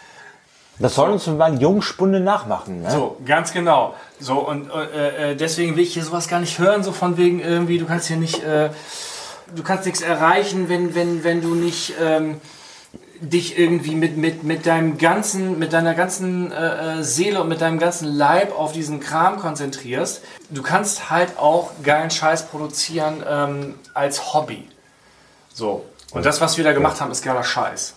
Das 0.78 0.96
soll 0.96 1.12
uns 1.12 1.26
mal 1.28 1.58
Jungspunde 1.62 2.20
nachmachen. 2.20 2.82
Ne? 2.82 2.92
So, 2.92 3.16
ganz 3.26 3.54
genau. 3.54 3.96
So, 4.20 4.40
und 4.40 4.70
äh, 4.70 5.32
äh, 5.32 5.36
deswegen 5.38 5.78
will 5.78 5.84
ich 5.84 5.94
hier 5.94 6.04
sowas 6.04 6.28
gar 6.28 6.42
nicht 6.42 6.60
hören, 6.60 6.84
so 6.84 6.92
von 6.92 7.16
wegen 7.16 7.40
irgendwie, 7.40 7.78
du 7.78 7.86
kannst 7.86 8.08
hier 8.08 8.18
nicht, 8.18 8.44
äh, 8.44 8.70
du 9.56 9.64
kannst 9.64 9.86
nichts 9.86 10.02
erreichen, 10.02 10.68
wenn, 10.68 10.94
wenn, 10.94 11.24
wenn 11.24 11.42
du 11.42 11.56
nicht 11.56 11.94
ähm, 12.02 12.42
dich 13.22 13.58
irgendwie 13.58 13.96
mit, 13.96 14.18
mit, 14.18 14.44
mit 14.44 14.66
deinem 14.66 14.98
ganzen, 14.98 15.58
mit 15.60 15.74
deiner 15.74 15.94
ganzen 15.96 16.52
äh, 16.52 17.00
äh, 17.00 17.04
Seele 17.04 17.42
und 17.42 17.48
mit 17.50 17.62
deinem 17.62 17.80
ganzen 17.80 18.08
Leib 18.08 18.58
auf 18.58 18.72
diesen 18.72 19.00
Kram 19.00 19.40
konzentrierst. 19.40 20.22
Du 20.50 20.62
kannst 20.62 21.10
halt 21.10 21.38
auch 21.38 21.72
geilen 21.84 22.12
Scheiß 22.12 22.48
produzieren 22.48 23.24
ähm, 23.28 23.76
als 23.94 24.34
Hobby. 24.34 24.68
So. 25.54 25.86
Und 26.12 26.26
das, 26.26 26.40
was 26.42 26.58
wir 26.58 26.64
da 26.64 26.74
gemacht 26.74 27.00
haben, 27.02 27.12
ist 27.12 27.24
geiler 27.24 27.44
Scheiß. 27.44 27.96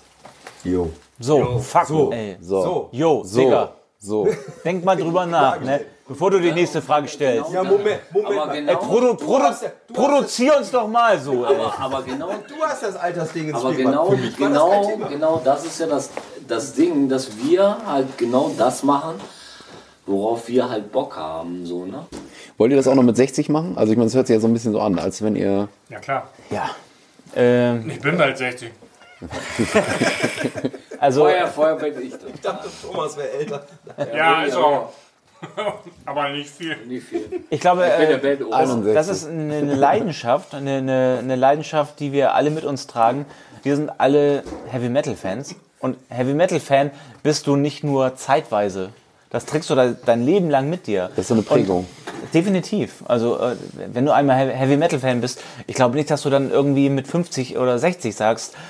Jo. 0.64 0.90
So, 1.20 1.58
fuck, 1.58 1.86
So. 1.86 2.12
ey. 2.12 2.36
So. 2.40 2.88
Jo, 2.92 3.22
So. 3.24 3.40
Digga, 3.40 3.72
So. 3.98 4.28
denk 4.64 4.84
mal 4.84 4.96
drüber 4.96 5.26
nach, 5.26 5.60
ne? 5.60 5.80
Bevor 6.08 6.30
du 6.30 6.40
die 6.40 6.52
nächste 6.52 6.80
Frage 6.80 7.06
stellst. 7.06 7.52
Ja, 7.52 7.62
Moment, 7.62 8.00
Moment 8.10 8.40
Aber 8.40 8.52
genau, 8.54 8.72
Ey, 8.72 8.76
produ 8.78 9.14
produ 9.14 9.42
hast 9.44 9.62
ja- 9.62 9.72
produzier 9.92 10.56
uns 10.56 10.70
doch 10.70 10.88
mal 10.88 11.18
so, 11.20 11.44
ey. 11.44 11.54
aber, 11.54 11.78
aber 11.78 12.02
genau, 12.02 12.30
Du 12.48 12.54
hast 12.64 12.82
das 12.82 12.96
Altersding 12.96 13.48
ins 13.50 13.58
aber 13.58 13.72
Spiel 13.74 13.84
genau, 13.84 14.08
gemacht. 14.08 14.18
Für 14.18 14.24
mich 14.26 14.40
war 14.40 14.48
das 14.50 14.58
kein 14.58 14.70
genau, 14.80 14.86
Thema. 14.90 15.08
genau 15.08 15.42
das 15.44 15.64
ist 15.66 15.80
ja 15.80 15.86
das, 15.86 16.10
das 16.48 16.72
Ding, 16.72 17.08
dass 17.10 17.36
wir 17.36 17.76
halt 17.86 18.16
genau 18.16 18.50
das 18.56 18.82
machen, 18.82 19.20
worauf 20.06 20.48
wir 20.48 20.70
halt 20.70 20.90
Bock 20.90 21.14
haben, 21.16 21.66
so, 21.66 21.84
ne? 21.84 22.06
Wollt 22.56 22.70
ihr 22.70 22.76
das 22.78 22.88
auch 22.88 22.94
noch 22.94 23.02
mit 23.02 23.16
60 23.16 23.50
machen? 23.50 23.76
Also 23.76 23.92
ich 23.92 23.98
meine, 23.98 24.08
es 24.08 24.14
hört 24.14 24.26
sich 24.28 24.34
ja 24.34 24.40
so 24.40 24.46
ein 24.48 24.54
bisschen 24.54 24.72
so 24.72 24.80
an, 24.80 24.98
als 24.98 25.20
wenn 25.22 25.36
ihr... 25.36 25.68
Ja, 25.90 25.98
klar. 26.00 26.28
Ja. 26.50 26.70
Ähm, 27.36 27.88
Ich 27.90 28.00
bin 28.00 28.16
bald 28.16 28.38
60. 28.38 28.72
also, 30.98 31.20
Vorher, 31.22 31.46
vorher 31.48 31.74
bin 31.76 32.00
ich. 32.00 32.14
Ich 32.14 32.40
dachte, 32.40 32.68
Thomas 32.82 33.16
wäre 33.16 33.30
älter. 33.32 33.64
Ja, 34.16 34.42
ist 34.44 34.56
auch. 34.56 34.92
Aber 36.04 36.28
nicht 36.30 36.50
viel. 36.50 36.76
Nicht 36.86 37.06
viel. 37.06 37.24
ich 37.50 37.60
glaube, 37.60 37.86
Ich 37.86 38.08
bin 38.08 38.20
der 38.22 38.40
äh. 38.40 38.52
61. 38.52 38.94
das 38.94 39.08
ist 39.08 39.28
eine 39.28 39.74
Leidenschaft, 39.74 40.54
eine, 40.54 40.78
eine, 40.78 41.18
eine 41.20 41.36
Leidenschaft, 41.36 42.00
die 42.00 42.12
wir 42.12 42.34
alle 42.34 42.50
mit 42.50 42.64
uns 42.64 42.86
tragen. 42.86 43.26
Wir 43.62 43.76
sind 43.76 43.90
alle 43.98 44.42
Heavy 44.70 44.88
Metal 44.88 45.14
Fans. 45.16 45.54
Und 45.80 45.96
Heavy 46.08 46.34
Metal 46.34 46.58
Fan 46.60 46.90
bist 47.22 47.46
du 47.46 47.56
nicht 47.56 47.84
nur 47.84 48.16
zeitweise. 48.16 48.90
Das 49.30 49.44
trägst 49.44 49.68
du 49.70 49.74
de- 49.74 49.94
dein 50.06 50.24
Leben 50.24 50.48
lang 50.50 50.70
mit 50.70 50.86
dir. 50.86 51.10
Das 51.10 51.18
ist 51.24 51.28
so 51.28 51.34
eine 51.34 51.42
Prägung. 51.42 51.86
Und 52.22 52.34
definitiv. 52.34 53.02
Also, 53.06 53.38
äh, 53.38 53.56
wenn 53.92 54.06
du 54.06 54.12
einmal 54.12 54.38
He- 54.38 54.54
Heavy 54.56 54.76
Metal 54.76 54.98
Fan 54.98 55.20
bist, 55.20 55.40
ich 55.66 55.74
glaube 55.74 55.96
nicht, 55.96 56.10
dass 56.10 56.22
du 56.22 56.30
dann 56.30 56.50
irgendwie 56.50 56.88
mit 56.88 57.06
50 57.06 57.58
oder 57.58 57.78
60 57.78 58.16
sagst, 58.16 58.54
"Hm, 58.54 58.60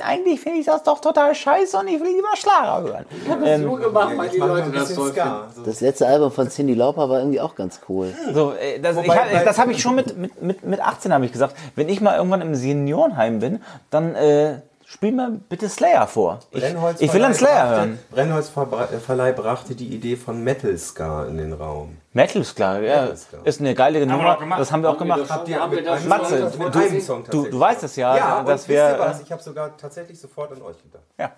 eigentlich 0.00 0.40
finde 0.40 0.60
ich 0.60 0.66
das 0.66 0.82
doch 0.82 1.00
total 1.00 1.34
scheiße 1.34 1.76
und 1.78 1.88
ich 1.88 2.00
will 2.00 2.14
lieber 2.14 2.34
Schlager 2.36 2.82
hören. 2.82 3.04
Ähm, 3.44 3.62
So 3.62 3.72
gemacht, 3.72 4.16
weil 4.16 4.28
die 4.28 4.38
Leute 4.38 4.64
ein 4.64 4.72
das 4.72 4.88
bisschen 4.88 4.96
toll 4.96 5.12
finden. 5.12 5.28
Ska. 5.28 5.48
So. 5.54 5.62
Das 5.62 5.80
letzte 5.80 6.06
Album 6.06 6.30
von 6.30 6.48
Cindy 6.48 6.74
Lauper 6.74 7.08
war 7.08 7.18
irgendwie 7.18 7.40
auch 7.40 7.54
ganz 7.54 7.80
cool. 7.88 8.12
So, 8.32 8.52
äh, 8.52 8.78
das, 8.80 8.96
ich 8.96 9.06
das 9.06 9.58
habe 9.58 9.72
ich 9.72 9.82
schon 9.82 9.94
mit, 9.94 10.16
mit, 10.16 10.42
mit, 10.42 10.64
mit 10.64 10.80
18 10.80 11.12
habe 11.12 11.24
ich 11.24 11.32
gesagt. 11.32 11.56
Wenn 11.74 11.88
ich 11.88 12.00
mal 12.00 12.16
irgendwann 12.16 12.42
im 12.42 12.54
Seniorenheim 12.54 13.40
bin, 13.40 13.62
dann 13.90 14.14
äh, 14.14 14.60
spiel 14.92 15.12
mir 15.12 15.40
bitte 15.48 15.68
Slayer 15.68 16.06
vor. 16.06 16.40
Ich, 16.50 16.62
ich 17.00 17.12
will 17.12 17.24
einen 17.24 17.34
Slayer 17.34 17.64
brachte- 17.66 17.76
hören. 17.76 17.98
Brennholz 18.10 18.50
Verbra- 18.50 18.92
äh, 18.92 18.98
Verleih 18.98 19.32
brachte 19.32 19.74
die 19.74 19.88
Idee 19.88 20.16
von 20.16 20.42
Metal 20.44 20.76
Ska 20.76 21.24
in 21.26 21.38
den 21.38 21.52
Raum. 21.54 21.96
Metal 22.12 22.42
klar, 22.42 22.80
ja. 22.80 23.02
Metal 23.02 23.16
Ska. 23.16 23.36
Ist 23.44 23.60
eine 23.60 23.74
geile 23.74 23.98
wir 24.00 24.06
Nummer. 24.06 24.38
Das 24.58 24.70
haben 24.70 24.82
wir 24.82 24.90
auch 24.90 24.94
wir 24.94 24.98
gemacht. 25.00 25.20
das 25.22 25.30
Habt 25.30 25.48
ihr 25.48 25.58
Haben 25.60 25.72
wir 25.72 25.82
das 25.82 26.04
Matze, 26.04 26.52
du- 26.58 27.22
Du, 27.30 27.46
du 27.50 27.60
weißt 27.60 27.82
es 27.84 27.96
ja, 27.96 28.16
Ja, 28.16 28.30
dass 28.36 28.40
und 28.40 28.48
wisst 28.58 28.68
wir. 28.68 28.90
ihr 28.90 28.98
was? 28.98 29.20
Ich 29.22 29.32
habe 29.32 29.42
sogar 29.42 29.76
tatsächlich 29.76 30.20
sofort 30.20 30.52
an 30.52 30.62
euch 30.62 30.80
gedacht. 30.82 31.02
Ja. 31.18 31.32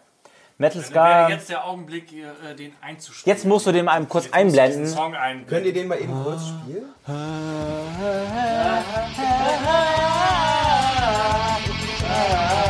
Metal 0.56 0.78
Wäre 0.82 0.86
Ska. 0.86 1.28
jetzt 1.30 1.48
der 1.48 1.66
Augenblick, 1.66 2.10
hier, 2.10 2.28
äh, 2.48 2.54
den 2.54 2.72
einzuspielen. 2.80 3.36
Jetzt 3.36 3.44
musst 3.44 3.66
du 3.66 3.72
dem 3.72 3.88
einem 3.88 4.08
kurz 4.08 4.26
Jetzt 4.26 4.34
einblenden. 4.34 4.86
Song 4.86 5.12
einblenden. 5.14 5.46
Könnt 5.48 5.66
ihr 5.66 5.72
den 5.72 5.88
mal 5.88 5.98
eben 6.00 6.12
kurz 6.22 6.42
spielen? 6.46 6.84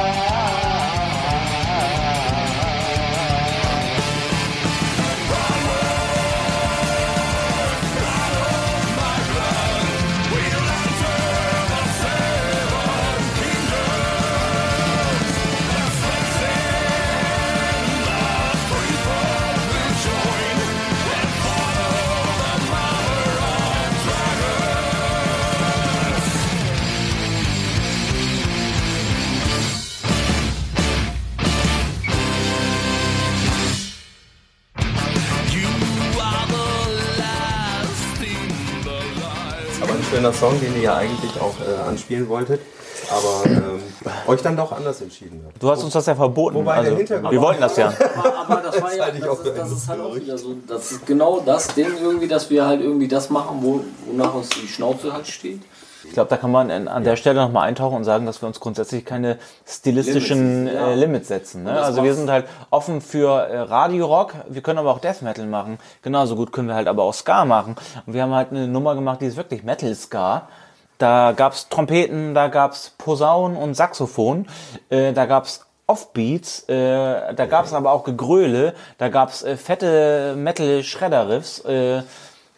schöner 40.14 40.32
Song, 40.32 40.60
den 40.60 40.76
ihr 40.76 40.82
ja 40.82 40.94
eigentlich 40.96 41.40
auch 41.40 41.54
äh, 41.60 41.88
anspielen 41.88 42.28
wolltet, 42.28 42.60
aber 43.10 43.50
ähm, 43.50 43.80
euch 44.28 44.40
dann 44.42 44.56
doch 44.56 44.70
anders 44.70 45.00
entschieden 45.00 45.42
habt. 45.44 45.60
Du 45.60 45.68
hast 45.68 45.82
uns 45.82 45.92
das 45.92 46.06
ja 46.06 46.14
verboten. 46.14 46.54
Wobei 46.56 46.74
der 46.82 46.82
Also, 46.92 46.96
Hintergrund- 46.96 47.32
wir 47.32 47.40
wollten 47.40 47.60
das 47.60 47.76
ja. 47.76 47.92
Aber, 48.16 48.36
aber 48.38 48.62
das 48.62 48.80
war 48.80 48.94
ja, 48.94 49.10
das 49.10 49.38
ist, 49.40 49.58
das 49.58 49.72
ist 49.72 49.88
halt 49.88 50.00
auch 50.00 50.14
wieder 50.14 50.38
so, 50.38 50.54
das 50.68 50.92
ist 50.92 51.06
genau 51.06 51.40
das 51.44 51.66
Ding 51.74 51.88
irgendwie, 52.00 52.28
dass 52.28 52.48
wir 52.48 52.64
halt 52.64 52.80
irgendwie 52.80 53.08
das 53.08 53.28
machen, 53.30 53.58
wo, 53.60 53.80
wonach 54.06 54.34
uns 54.34 54.50
die 54.50 54.68
Schnauze 54.68 55.12
halt 55.12 55.26
steht. 55.26 55.60
Ich 56.06 56.12
glaube, 56.12 56.30
da 56.30 56.36
kann 56.36 56.50
man 56.50 56.70
an 56.70 56.88
an 56.88 57.04
der 57.04 57.16
Stelle 57.16 57.40
nochmal 57.40 57.68
eintauchen 57.68 57.96
und 57.96 58.04
sagen, 58.04 58.26
dass 58.26 58.42
wir 58.42 58.46
uns 58.46 58.60
grundsätzlich 58.60 59.04
keine 59.04 59.38
stilistischen 59.66 60.66
Limits, 60.66 60.74
ja. 60.74 60.88
äh, 60.88 60.94
Limits 60.94 61.28
setzen. 61.28 61.62
Ne? 61.64 61.72
Also 61.72 62.02
wir 62.04 62.14
sind 62.14 62.30
halt 62.30 62.46
offen 62.70 63.00
für 63.00 63.46
äh, 63.46 63.58
Radio-Rock, 63.60 64.34
wir 64.48 64.62
können 64.62 64.78
aber 64.78 64.90
auch 64.90 65.00
Death 65.00 65.22
Metal 65.22 65.46
machen. 65.46 65.78
Genauso 66.02 66.36
gut 66.36 66.52
können 66.52 66.68
wir 66.68 66.74
halt 66.74 66.88
aber 66.88 67.02
auch 67.02 67.14
Ska 67.14 67.44
machen. 67.44 67.76
Und 68.06 68.12
wir 68.14 68.22
haben 68.22 68.34
halt 68.34 68.50
eine 68.50 68.68
Nummer 68.68 68.94
gemacht, 68.94 69.20
die 69.20 69.26
ist 69.26 69.36
wirklich 69.36 69.62
Metal-Ska. 69.62 70.48
Da 70.98 71.32
gab's 71.32 71.68
Trompeten, 71.68 72.34
da 72.34 72.48
gab's 72.48 72.92
Posaunen 72.96 73.56
und 73.56 73.74
Saxophon, 73.74 74.46
äh, 74.90 75.12
da 75.12 75.26
gab's 75.26 75.66
Offbeats, 75.86 76.68
äh, 76.68 77.34
da 77.34 77.46
gab's 77.46 77.74
aber 77.74 77.92
auch 77.92 78.04
Gegröle, 78.04 78.74
da 78.98 79.08
gab's 79.08 79.42
äh, 79.42 79.56
fette 79.56 80.34
Metal-Schredder-Riffs. 80.36 81.60
Äh, 81.60 82.02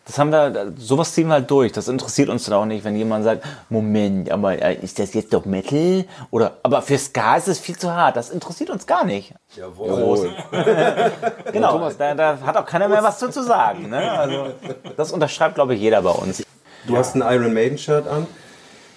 das 0.07 0.21
haben 0.21 0.31
wir, 0.31 0.73
sowas 0.79 1.13
ziehen 1.13 1.27
wir 1.27 1.35
halt 1.35 1.51
durch. 1.51 1.73
Das 1.73 1.89
interessiert 1.89 2.29
uns 2.29 2.45
dann 2.45 2.55
auch 2.55 2.65
nicht, 2.65 2.85
wenn 2.85 2.95
jemand 2.95 3.25
sagt, 3.25 3.45
Moment, 3.69 4.31
aber 4.31 4.63
äh, 4.63 4.77
ist 4.77 5.01
das 5.01 5.15
jetzt 5.15 5.35
doch 5.35 5.45
Metal? 5.45 6.05
Oder, 6.31 6.59
aber 6.63 6.81
für 6.81 6.97
Ska 6.97 7.37
ist 7.37 7.49
es 7.49 7.59
viel 7.59 7.77
zu 7.77 7.93
hart. 7.93 8.17
Das 8.17 8.31
interessiert 8.31 8.71
uns 8.71 8.87
gar 8.87 9.05
nicht. 9.05 9.35
Jawohl. 9.57 10.31
Genau, 11.53 11.91
da, 11.91 12.15
da 12.15 12.39
hat 12.45 12.57
auch 12.57 12.67
keiner 12.67 12.89
mehr 12.89 13.03
was 13.03 13.19
zu, 13.19 13.31
zu 13.31 13.43
sagen. 13.43 13.89
Ne? 13.89 14.11
Also, 14.13 14.49
das 14.97 15.11
unterschreibt, 15.11 15.55
glaube 15.57 15.75
ich, 15.75 15.81
jeder 15.81 16.03
bei 16.03 16.11
uns. 16.11 16.43
Du 16.87 16.97
hast 16.97 17.15
ein 17.17 17.23
Iron 17.23 17.53
Maiden 17.53 17.79
Shirt 17.79 18.07
an. 18.07 18.27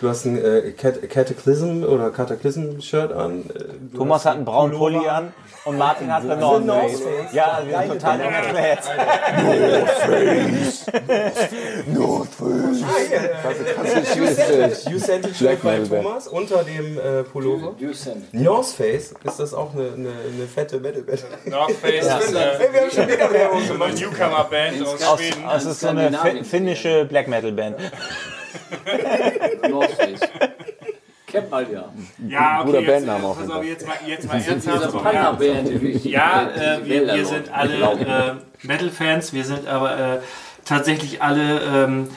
Du 0.02 0.10
hast 0.10 0.26
ein 0.26 0.38
äh, 0.38 0.72
Cat 0.72 1.10
Cataclysm 1.10 1.84
oder 1.84 2.10
Cataclysm 2.12 2.82
Shirt 2.82 3.12
an. 3.12 3.50
äh, 3.50 3.64
du 3.92 3.98
Thomas 3.98 4.26
hat 4.26 4.36
einen 4.36 4.46
braunen 4.46 4.78
Pullover. 4.78 5.00
Pulli 5.00 5.10
an 5.10 5.34
und 5.66 5.78
Martin 5.78 6.12
hat 6.14 6.22
einen 6.24 6.40
North 6.40 6.66
North 6.66 6.90
Face. 6.92 7.02
Face. 7.02 7.34
Ja, 7.34 7.62
wir 7.66 7.78
sind 7.80 7.92
total 7.94 8.18
Dinger. 8.18 8.32
Metalheads. 8.32 8.90
You 14.16 14.26
sent, 14.28 14.86
you 14.90 15.00
sent 15.00 15.26
it 15.26 15.42
Metal 15.64 15.86
Band. 15.86 16.04
Thomas 16.04 16.28
unter 16.28 16.64
dem 16.64 16.98
äh, 16.98 17.24
Pullover. 17.24 17.76
North 18.32 18.66
Face 18.68 19.14
ist 19.24 19.40
das 19.40 19.54
auch 19.54 19.74
eine, 19.74 19.84
eine, 19.94 20.10
eine 20.10 20.48
fette 20.54 20.80
Metal 20.80 21.02
Band. 21.02 21.24
North 21.46 21.72
Face 21.74 22.06
ist 22.06 22.36
Hey, 22.38 22.68
wir 22.74 22.82
haben 22.82 22.92
schon 22.92 23.08
wieder 23.08 23.32
Werbung 23.34 23.60
äh, 23.60 23.64
eine 23.64 23.68
gemacht. 23.74 23.94
Newcomer-Band 24.00 24.82
aus 24.88 25.04
Aus, 25.04 25.20
Schweden. 25.20 25.46
aus 25.46 25.66
ist 25.66 25.80
so 25.80 25.88
eine 25.90 26.12
fi- 26.14 26.44
finnische 26.44 27.06
Black 27.06 27.28
Metal 27.28 27.52
Band. 27.52 27.78
North 29.70 29.92
Face. 29.92 30.20
Kennt 31.32 31.52
man 31.52 31.72
ja. 31.72 31.94
Ja, 32.28 32.64
Guter 32.64 32.80
okay, 32.80 32.88
Bandname 32.88 33.20
jetzt, 33.20 33.26
auf 33.26 33.38
pass 33.38 33.48
jeden 33.48 33.58
auf, 33.58 33.64
jetzt 33.66 33.88
mal, 33.88 33.96
jetzt 34.08 34.28
mal 34.28 35.14
ernsthaft. 35.16 36.06
Ja, 36.06 36.50
äh, 36.50 36.86
wir, 36.86 37.08
wir 37.08 37.26
sind 37.26 37.52
alle 37.52 38.42
äh, 38.64 38.68
Metal-Fans, 38.68 39.34
wir 39.34 39.46
sind 39.46 39.68
aber 39.68 40.00
äh, 40.00 40.20
tatsächlich 40.66 41.22
alle 41.22 41.62
ähm, 41.62 42.10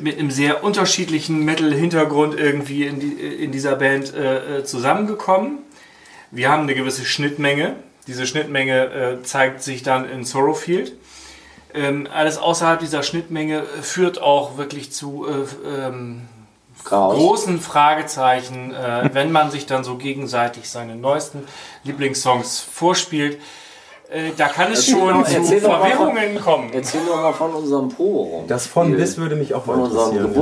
mit 0.00 0.18
einem 0.18 0.30
sehr 0.30 0.64
unterschiedlichen 0.64 1.44
Metal-Hintergrund 1.44 2.38
irgendwie 2.38 2.86
in, 2.86 3.00
die, 3.00 3.12
in 3.12 3.52
dieser 3.52 3.76
Band 3.76 4.14
äh, 4.14 4.58
äh, 4.58 4.64
zusammengekommen. 4.64 5.58
Wir 6.30 6.50
haben 6.50 6.62
eine 6.62 6.74
gewisse 6.74 7.04
Schnittmenge. 7.04 7.76
Diese 8.06 8.26
Schnittmenge 8.26 8.84
äh, 8.84 9.22
zeigt 9.22 9.62
sich 9.62 9.82
dann 9.82 10.08
in 10.08 10.24
Sorrowfield. 10.24 10.92
Ähm, 11.74 12.08
alles 12.12 12.38
außerhalb 12.38 12.80
dieser 12.80 13.02
Schnittmenge 13.02 13.58
äh, 13.58 13.82
führt 13.82 14.20
auch 14.20 14.56
wirklich 14.58 14.92
zu 14.92 15.26
äh, 15.26 15.86
ähm, 15.86 16.22
Chaos. 16.84 17.16
großen 17.16 17.60
Fragezeichen, 17.60 18.72
äh, 18.74 19.10
wenn 19.12 19.32
man 19.32 19.50
sich 19.50 19.66
dann 19.66 19.84
so 19.84 19.96
gegenseitig 19.96 20.68
seine 20.70 20.96
neuesten 20.96 21.44
Lieblingssongs 21.84 22.60
vorspielt. 22.60 23.38
Äh, 24.10 24.32
da 24.36 24.48
kann 24.48 24.72
es 24.72 24.86
schon 24.86 24.98
zu 25.00 25.08
mal 25.08 25.24
von- 25.24 25.60
Verwirrungen 25.60 26.40
kommen. 26.40 26.70
Erzähl 26.72 27.00
doch 27.06 27.16
mal 27.16 27.32
von 27.32 27.52
unserem 27.54 27.88
Proberaum. 27.90 28.46
Das 28.48 28.66
von 28.66 28.96
bis 28.96 29.16
würde 29.18 29.36
mich 29.36 29.54
auch 29.54 29.66
mal 29.66 29.74
Von 29.74 29.82
unserem 29.84 30.16
interessieren. 30.16 30.34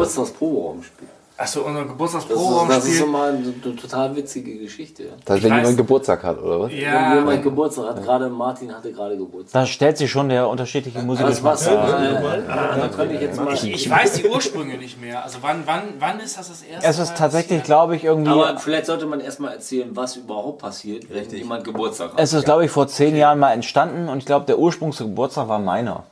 Achso, 1.41 1.61
unser 1.61 1.73
Das, 1.75 1.83
ist- 1.85 1.89
Geburtstagsprogramm 1.93 2.69
das 2.69 2.85
ist 2.85 3.01
immer 3.01 3.25
eine, 3.27 3.39
eine 3.39 3.77
total 3.77 4.17
witzige 4.17 4.59
Geschichte. 4.59 5.05
Ja. 5.05 5.09
Das 5.25 5.37
heißt, 5.37 5.45
wenn 5.45 5.53
weiß- 5.53 5.57
jemand 5.59 5.77
Geburtstag 5.77 6.25
hat, 6.25 6.43
oder 6.43 6.61
was? 6.63 6.73
Wenn 6.73 6.81
Ja, 6.81 7.15
jemand 7.15 7.43
Geburtstag 7.45 7.87
hat, 7.91 8.03
gerade 8.03 8.29
Martin 8.29 8.75
hatte 8.75 8.91
gerade 8.93 9.17
Geburtstag. 9.17 9.63
Da 9.63 9.67
stellt 9.67 9.99
sich 9.99 10.11
schon 10.11 10.29
der 10.31 10.49
unterschiedliche 10.49 10.99
Was, 10.99 11.05
Musikgeschmack 11.05 11.53
was, 11.55 11.65
dar. 11.65 12.03
äh, 12.03 13.15
ich 13.15 13.21
jetzt 13.21 13.37
mal. 13.41 13.55
ich, 13.55 13.73
ich 13.73 13.89
weiß 13.89 14.15
die 14.15 14.29
Ursprünge 14.29 14.79
nicht 14.79 15.01
mehr. 15.01 15.23
Also 15.23 15.39
wann, 15.41 15.63
wann, 15.65 15.83
wann 16.01 16.19
ist 16.19 16.37
das 16.39 16.49
das 16.49 16.63
erste 16.63 16.89
Es 16.89 16.99
ist 16.99 17.11
Mal 17.11 17.17
tatsächlich, 17.19 17.63
glaube 17.63 17.95
ich, 17.95 18.03
irgendwie. 18.03 18.33
Aber 18.33 18.59
vielleicht 18.59 18.87
sollte 18.87 19.07
man 19.07 19.21
erstmal 19.21 19.53
erzählen, 19.53 19.91
was 19.95 20.17
überhaupt 20.17 20.59
passiert, 20.59 21.05
wenn 21.09 21.31
jemand 21.31 21.63
Geburtstag 21.63 22.15
hat. 22.15 22.21
Es 22.21 22.33
ist, 22.33 22.47
glaube 22.47 22.65
ich, 22.65 22.71
vor 22.73 22.89
zehn 22.89 23.15
Jahren 23.17 23.39
mal 23.39 23.53
entstanden 23.53 24.09
und 24.09 24.19
ich 24.19 24.27
glaube, 24.27 24.47
der 24.47 24.59
Ursprungsgeburtstag 24.59 25.47
war 25.49 25.61
meiner. 25.61 26.03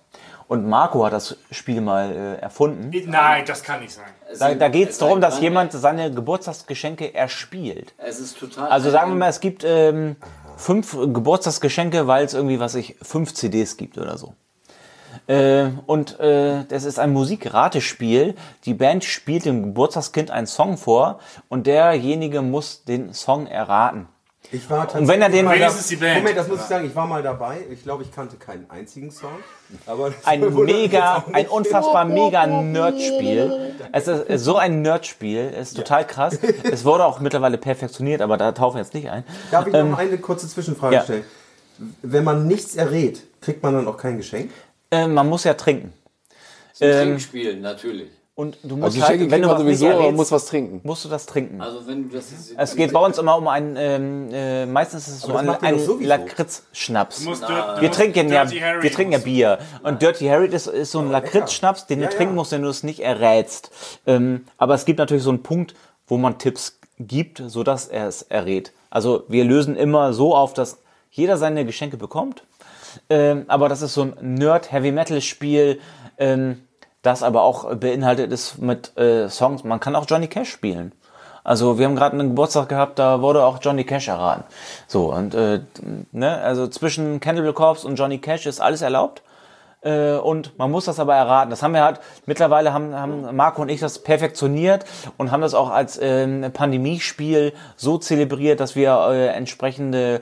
Und 0.49 0.69
Marco 0.69 1.05
hat 1.05 1.13
das 1.13 1.37
Spiel 1.51 1.81
mal 1.81 2.13
äh, 2.13 2.41
erfunden. 2.41 2.93
Nein, 3.11 3.43
das 3.45 3.65
kann 3.65 3.81
nicht 3.81 3.93
sein. 3.93 4.05
Da, 4.39 4.55
da 4.55 4.69
geht 4.69 4.91
es 4.91 4.99
darum, 4.99 5.21
dass 5.21 5.41
jemand 5.41 5.73
seine 5.73 6.11
Geburtstagsgeschenke 6.11 7.15
erspielt. 7.15 7.95
Es 7.99 8.19
ist 8.19 8.39
total. 8.39 8.69
Also 8.69 8.91
sagen 8.91 9.13
wir 9.13 9.17
mal, 9.17 9.29
es 9.29 9.41
gibt 9.41 9.65
ähm, 9.65 10.17
fünf 10.57 10.93
Geburtstagsgeschenke, 10.93 12.07
weil 12.07 12.25
es 12.25 12.35
irgendwie, 12.35 12.59
was 12.59 12.75
ich, 12.75 12.97
fünf 13.03 13.35
CDs 13.35 13.77
gibt 13.77 13.99
oder 13.99 14.19
so. 14.19 14.35
Äh, 15.27 15.71
und 15.87 16.21
äh, 16.21 16.65
das 16.69 16.85
ist 16.85 16.99
ein 16.99 17.13
Musikratespiel. 17.13 18.35
Die 18.65 18.75
Band 18.75 19.05
spielt 19.05 19.45
dem 19.45 19.63
Geburtstagskind 19.63 20.31
einen 20.31 20.47
Song 20.47 20.77
vor 20.77 21.21
und 21.49 21.67
derjenige 21.67 22.43
muss 22.43 22.85
den 22.85 23.15
Song 23.15 23.47
erraten. 23.47 24.09
Ich 24.53 24.71
war 24.71 24.95
Und 24.95 25.09
wenn 25.09 25.21
er 25.21 25.29
den- 25.29 25.45
mal 25.45 25.55
da- 25.59 25.63
Wenigstens 25.67 25.89
die 25.89 25.97
Band. 25.97 26.19
Moment, 26.19 26.37
das 26.37 26.49
muss 26.49 26.61
ich 26.61 26.67
sagen, 26.67 26.87
ich 26.87 26.95
war 26.95 27.07
mal 27.07 27.23
dabei. 27.23 27.59
Ich 27.71 27.83
glaube, 27.83 28.03
ich 28.05 28.13
kannte 28.13 28.37
keinen 28.37 28.69
einzigen 28.71 29.11
Song. 29.11 29.31
Aber 29.87 30.11
das 30.11 30.25
Ein 30.27 30.41
mega, 30.65 31.25
ein 31.33 31.47
unfassbar 31.49 32.05
mega 32.21 32.47
Nerdspiel. 32.47 33.75
Es 33.93 34.07
ist 34.09 34.27
ist 34.29 34.45
so 34.45 34.57
ein 34.57 34.83
Nerdspiel, 34.83 35.53
es 35.57 35.69
ist 35.71 35.77
total 35.77 36.07
krass. 36.07 36.39
Es 36.63 36.85
wurde 36.85 37.05
auch 37.05 37.21
mittlerweile 37.21 37.59
perfektioniert, 37.59 38.21
aber 38.23 38.37
da 38.37 38.53
tauchen 38.53 38.77
wir 38.77 38.83
jetzt 38.83 38.95
nicht 38.95 39.11
ein. 39.11 39.25
Darf 39.51 39.67
ich 39.67 39.73
noch 39.73 39.85
mal 39.85 39.99
eine 39.99 40.19
kurze 40.19 40.49
Zwischenfrage 40.49 40.95
ja. 40.97 41.03
stellen? 41.03 41.25
Wenn 42.03 42.25
man 42.25 42.47
nichts 42.47 42.77
errät, 42.77 43.23
kriegt 43.41 43.63
man 43.63 43.75
dann 43.75 43.87
auch 43.89 43.97
kein 43.99 44.17
Geschenk? 44.17 44.51
Äh, 44.91 45.07
man 45.09 45.29
muss 45.29 45.45
ja 45.45 45.55
trinken. 45.55 45.93
Zum 46.73 46.87
ähm, 46.89 46.93
Trinkspiel, 47.09 47.57
natürlich. 47.61 48.11
Und 48.37 48.59
du 48.63 48.77
musst 48.77 48.97
Also 48.99 49.09
halt, 49.09 49.31
wenn 49.31 49.41
du 49.41 49.49
was 49.49 49.63
nicht 49.63 49.79
sowieso, 49.79 49.87
man 49.87 49.95
errätst, 49.97 50.17
muss 50.19 50.31
was 50.31 50.45
trinken. 50.45 50.81
musst 50.85 51.05
du 51.07 51.09
das 51.09 51.25
trinken. 51.25 51.59
Also 51.63 51.87
wenn 51.87 52.11
du 52.11 52.15
das 52.17 52.27
Es 52.55 52.77
geht 52.77 52.93
bei 52.93 53.01
uns 53.01 53.17
immer 53.17 53.39
um 53.39 53.49
einen, 53.49 53.77
ähm, 53.79 54.29
äh, 54.31 54.67
meistens 54.67 55.09
ist 55.09 55.15
es 55.15 55.21
so 55.23 55.35
ein, 55.37 55.49
ein. 55.49 55.79
Lakritz-Schnaps. 56.03 57.25
Musst 57.25 57.49
Wir 57.49 57.81
musst 57.81 57.95
trinken 57.99 58.29
ja, 58.31 58.45
Dirty 58.45 58.59
Harry 58.61 58.83
wir 58.83 58.93
trinken 58.93 59.13
ja 59.13 59.19
musst- 59.19 59.25
Bier. 59.25 59.59
Und 59.83 60.03
Dirty 60.03 60.27
Harry 60.27 60.49
ist, 60.49 60.67
ist 60.67 60.91
so 60.91 60.99
ein 60.99 61.11
Lakritz-Schnaps, 61.11 61.87
den 61.87 62.01
Ja, 62.03 62.09
du 62.09 62.13
ja. 62.13 62.17
trinken 62.19 62.35
musst, 62.35 62.53
wenn 62.53 62.61
du 62.61 62.69
es 62.69 62.83
nicht 62.83 63.01
errätst. 63.01 63.71
Ähm, 64.07 64.45
aber 64.59 64.75
es 64.75 64.85
gibt 64.85 64.99
natürlich 64.99 65.25
so 65.25 65.31
einen 65.31 65.43
Punkt, 65.43 65.75
wo 66.07 66.19
man 66.19 66.37
Tipps 66.39 66.79
gibt, 67.01 67.43
sodass 67.47 67.89
er 67.89 68.07
es 68.07 68.21
errät. 68.21 68.73
Also 68.91 69.25
wir 69.29 69.45
lösen 69.45 69.77
immer 69.77 70.13
so 70.13 70.35
auf, 70.37 70.53
dass 70.53 70.77
jeder 71.11 71.39
seine 71.39 71.65
Geschenke 71.65 71.97
bekommt. 71.97 72.43
Ähm, 73.09 73.47
aber 73.49 73.71
das 73.71 73.81
ist 73.81 73.95
so 73.95 74.03
ein 74.03 74.15
Nerd-Heavy-Metal-Spiel, 74.21 75.81
ähm, 76.19 76.63
das 77.07 77.23
aber 77.23 77.43
auch 77.43 77.75
beinhaltet 77.77 78.33
ist 78.33 78.59
mit 78.59 78.97
äh, 78.99 79.29
Songs. 79.29 79.65
Man 79.65 79.81
kann 79.81 79.97
auch 79.97 80.05
Johnny 80.09 80.27
Cash 80.27 80.51
spielen. 80.51 80.93
Also 81.45 81.79
wir 81.79 81.87
haben 81.87 81.95
gerade 81.95 82.19
einen 82.19 82.31
Geburtstag 82.31 82.69
gehabt, 82.69 82.99
da 82.99 83.23
wurde 83.23 83.45
auch 83.45 83.59
Johnny 83.63 83.85
Cash 83.85 84.09
erraten. 84.09 84.43
So, 84.89 85.13
und 85.13 85.33
äh, 85.33 85.61
ne, 86.11 86.39
also 86.39 86.67
zwischen 86.67 87.21
Cannibal 87.21 87.53
Corpse 87.53 87.87
und 87.87 87.95
Johnny 87.95 88.19
Cash 88.19 88.47
ist 88.47 88.61
alles 88.61 88.83
erlaubt. 88.83 89.23
Äh, 89.83 90.17
und 90.17 90.59
man 90.59 90.73
muss 90.73 90.87
das 90.87 90.99
aber 90.99 91.15
erraten. 91.15 91.51
Das 91.51 91.63
haben 91.63 91.73
wir 91.73 91.85
halt, 91.85 92.01
mittlerweile 92.27 92.73
haben, 92.73 92.95
haben 92.95 93.37
Marco 93.37 93.63
und 93.63 93.69
ich 93.69 93.79
das 93.79 94.01
perfektioniert 94.01 94.85
und 95.19 95.31
haben 95.31 95.41
das 95.41 95.55
auch 95.55 95.71
als 95.71 96.01
ähm, 96.03 96.51
Pandemiespiel 96.53 97.53
so 97.77 97.97
zelebriert, 97.97 98.59
dass 98.59 98.75
wir 98.75 99.09
äh, 99.11 99.29
entsprechende 99.29 100.21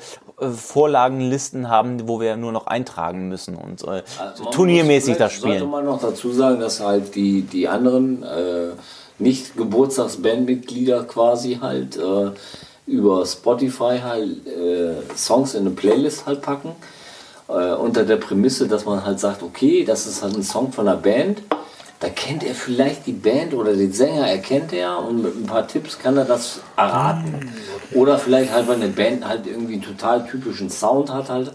Vorlagenlisten 0.52 1.68
haben, 1.68 2.08
wo 2.08 2.20
wir 2.20 2.36
nur 2.36 2.52
noch 2.52 2.66
eintragen 2.66 3.28
müssen 3.28 3.56
und 3.56 3.82
äh, 3.84 4.02
Also 4.18 4.44
turniermäßig 4.50 5.16
das 5.16 5.32
vielleicht 5.32 5.42
Sollte 5.42 5.56
spielen. 5.58 5.70
man 5.70 5.84
noch 5.84 6.00
dazu 6.00 6.32
sagen, 6.32 6.60
dass 6.60 6.80
halt 6.80 7.14
die, 7.14 7.42
die 7.42 7.68
anderen 7.68 8.22
äh, 8.22 8.72
nicht 9.18 9.56
Geburtstagsbandmitglieder 9.56 11.04
quasi 11.04 11.58
halt 11.60 11.96
äh, 11.96 12.30
über 12.86 13.24
Spotify 13.24 13.98
halt 14.02 14.46
äh, 14.46 15.16
Songs 15.16 15.54
in 15.54 15.62
eine 15.62 15.70
Playlist 15.70 16.26
halt 16.26 16.42
packen. 16.42 16.72
Äh, 17.48 17.74
unter 17.74 18.04
der 18.04 18.16
Prämisse, 18.16 18.68
dass 18.68 18.84
man 18.86 19.04
halt 19.04 19.20
sagt, 19.20 19.42
okay, 19.42 19.84
das 19.84 20.06
ist 20.06 20.22
halt 20.22 20.34
ein 20.34 20.42
Song 20.42 20.72
von 20.72 20.88
einer 20.88 20.96
Band. 20.96 21.42
Da 22.04 22.10
kennt 22.10 22.44
er 22.44 22.54
vielleicht 22.54 23.06
die 23.06 23.12
Band 23.12 23.54
oder 23.54 23.72
den 23.72 23.90
Sänger, 23.90 24.28
erkennt 24.28 24.74
er 24.74 24.98
und 24.98 25.22
mit 25.22 25.36
ein 25.36 25.46
paar 25.46 25.66
Tipps 25.66 25.98
kann 25.98 26.18
er 26.18 26.26
das 26.26 26.60
erraten. 26.76 27.50
Oder 27.94 28.18
vielleicht 28.18 28.52
halt, 28.52 28.68
weil 28.68 28.74
eine 28.74 28.88
Band 28.88 29.26
halt 29.26 29.46
irgendwie 29.46 29.72
einen 29.72 29.82
total 29.84 30.26
typischen 30.26 30.68
Sound 30.68 31.10
hat, 31.10 31.30
halt, 31.30 31.52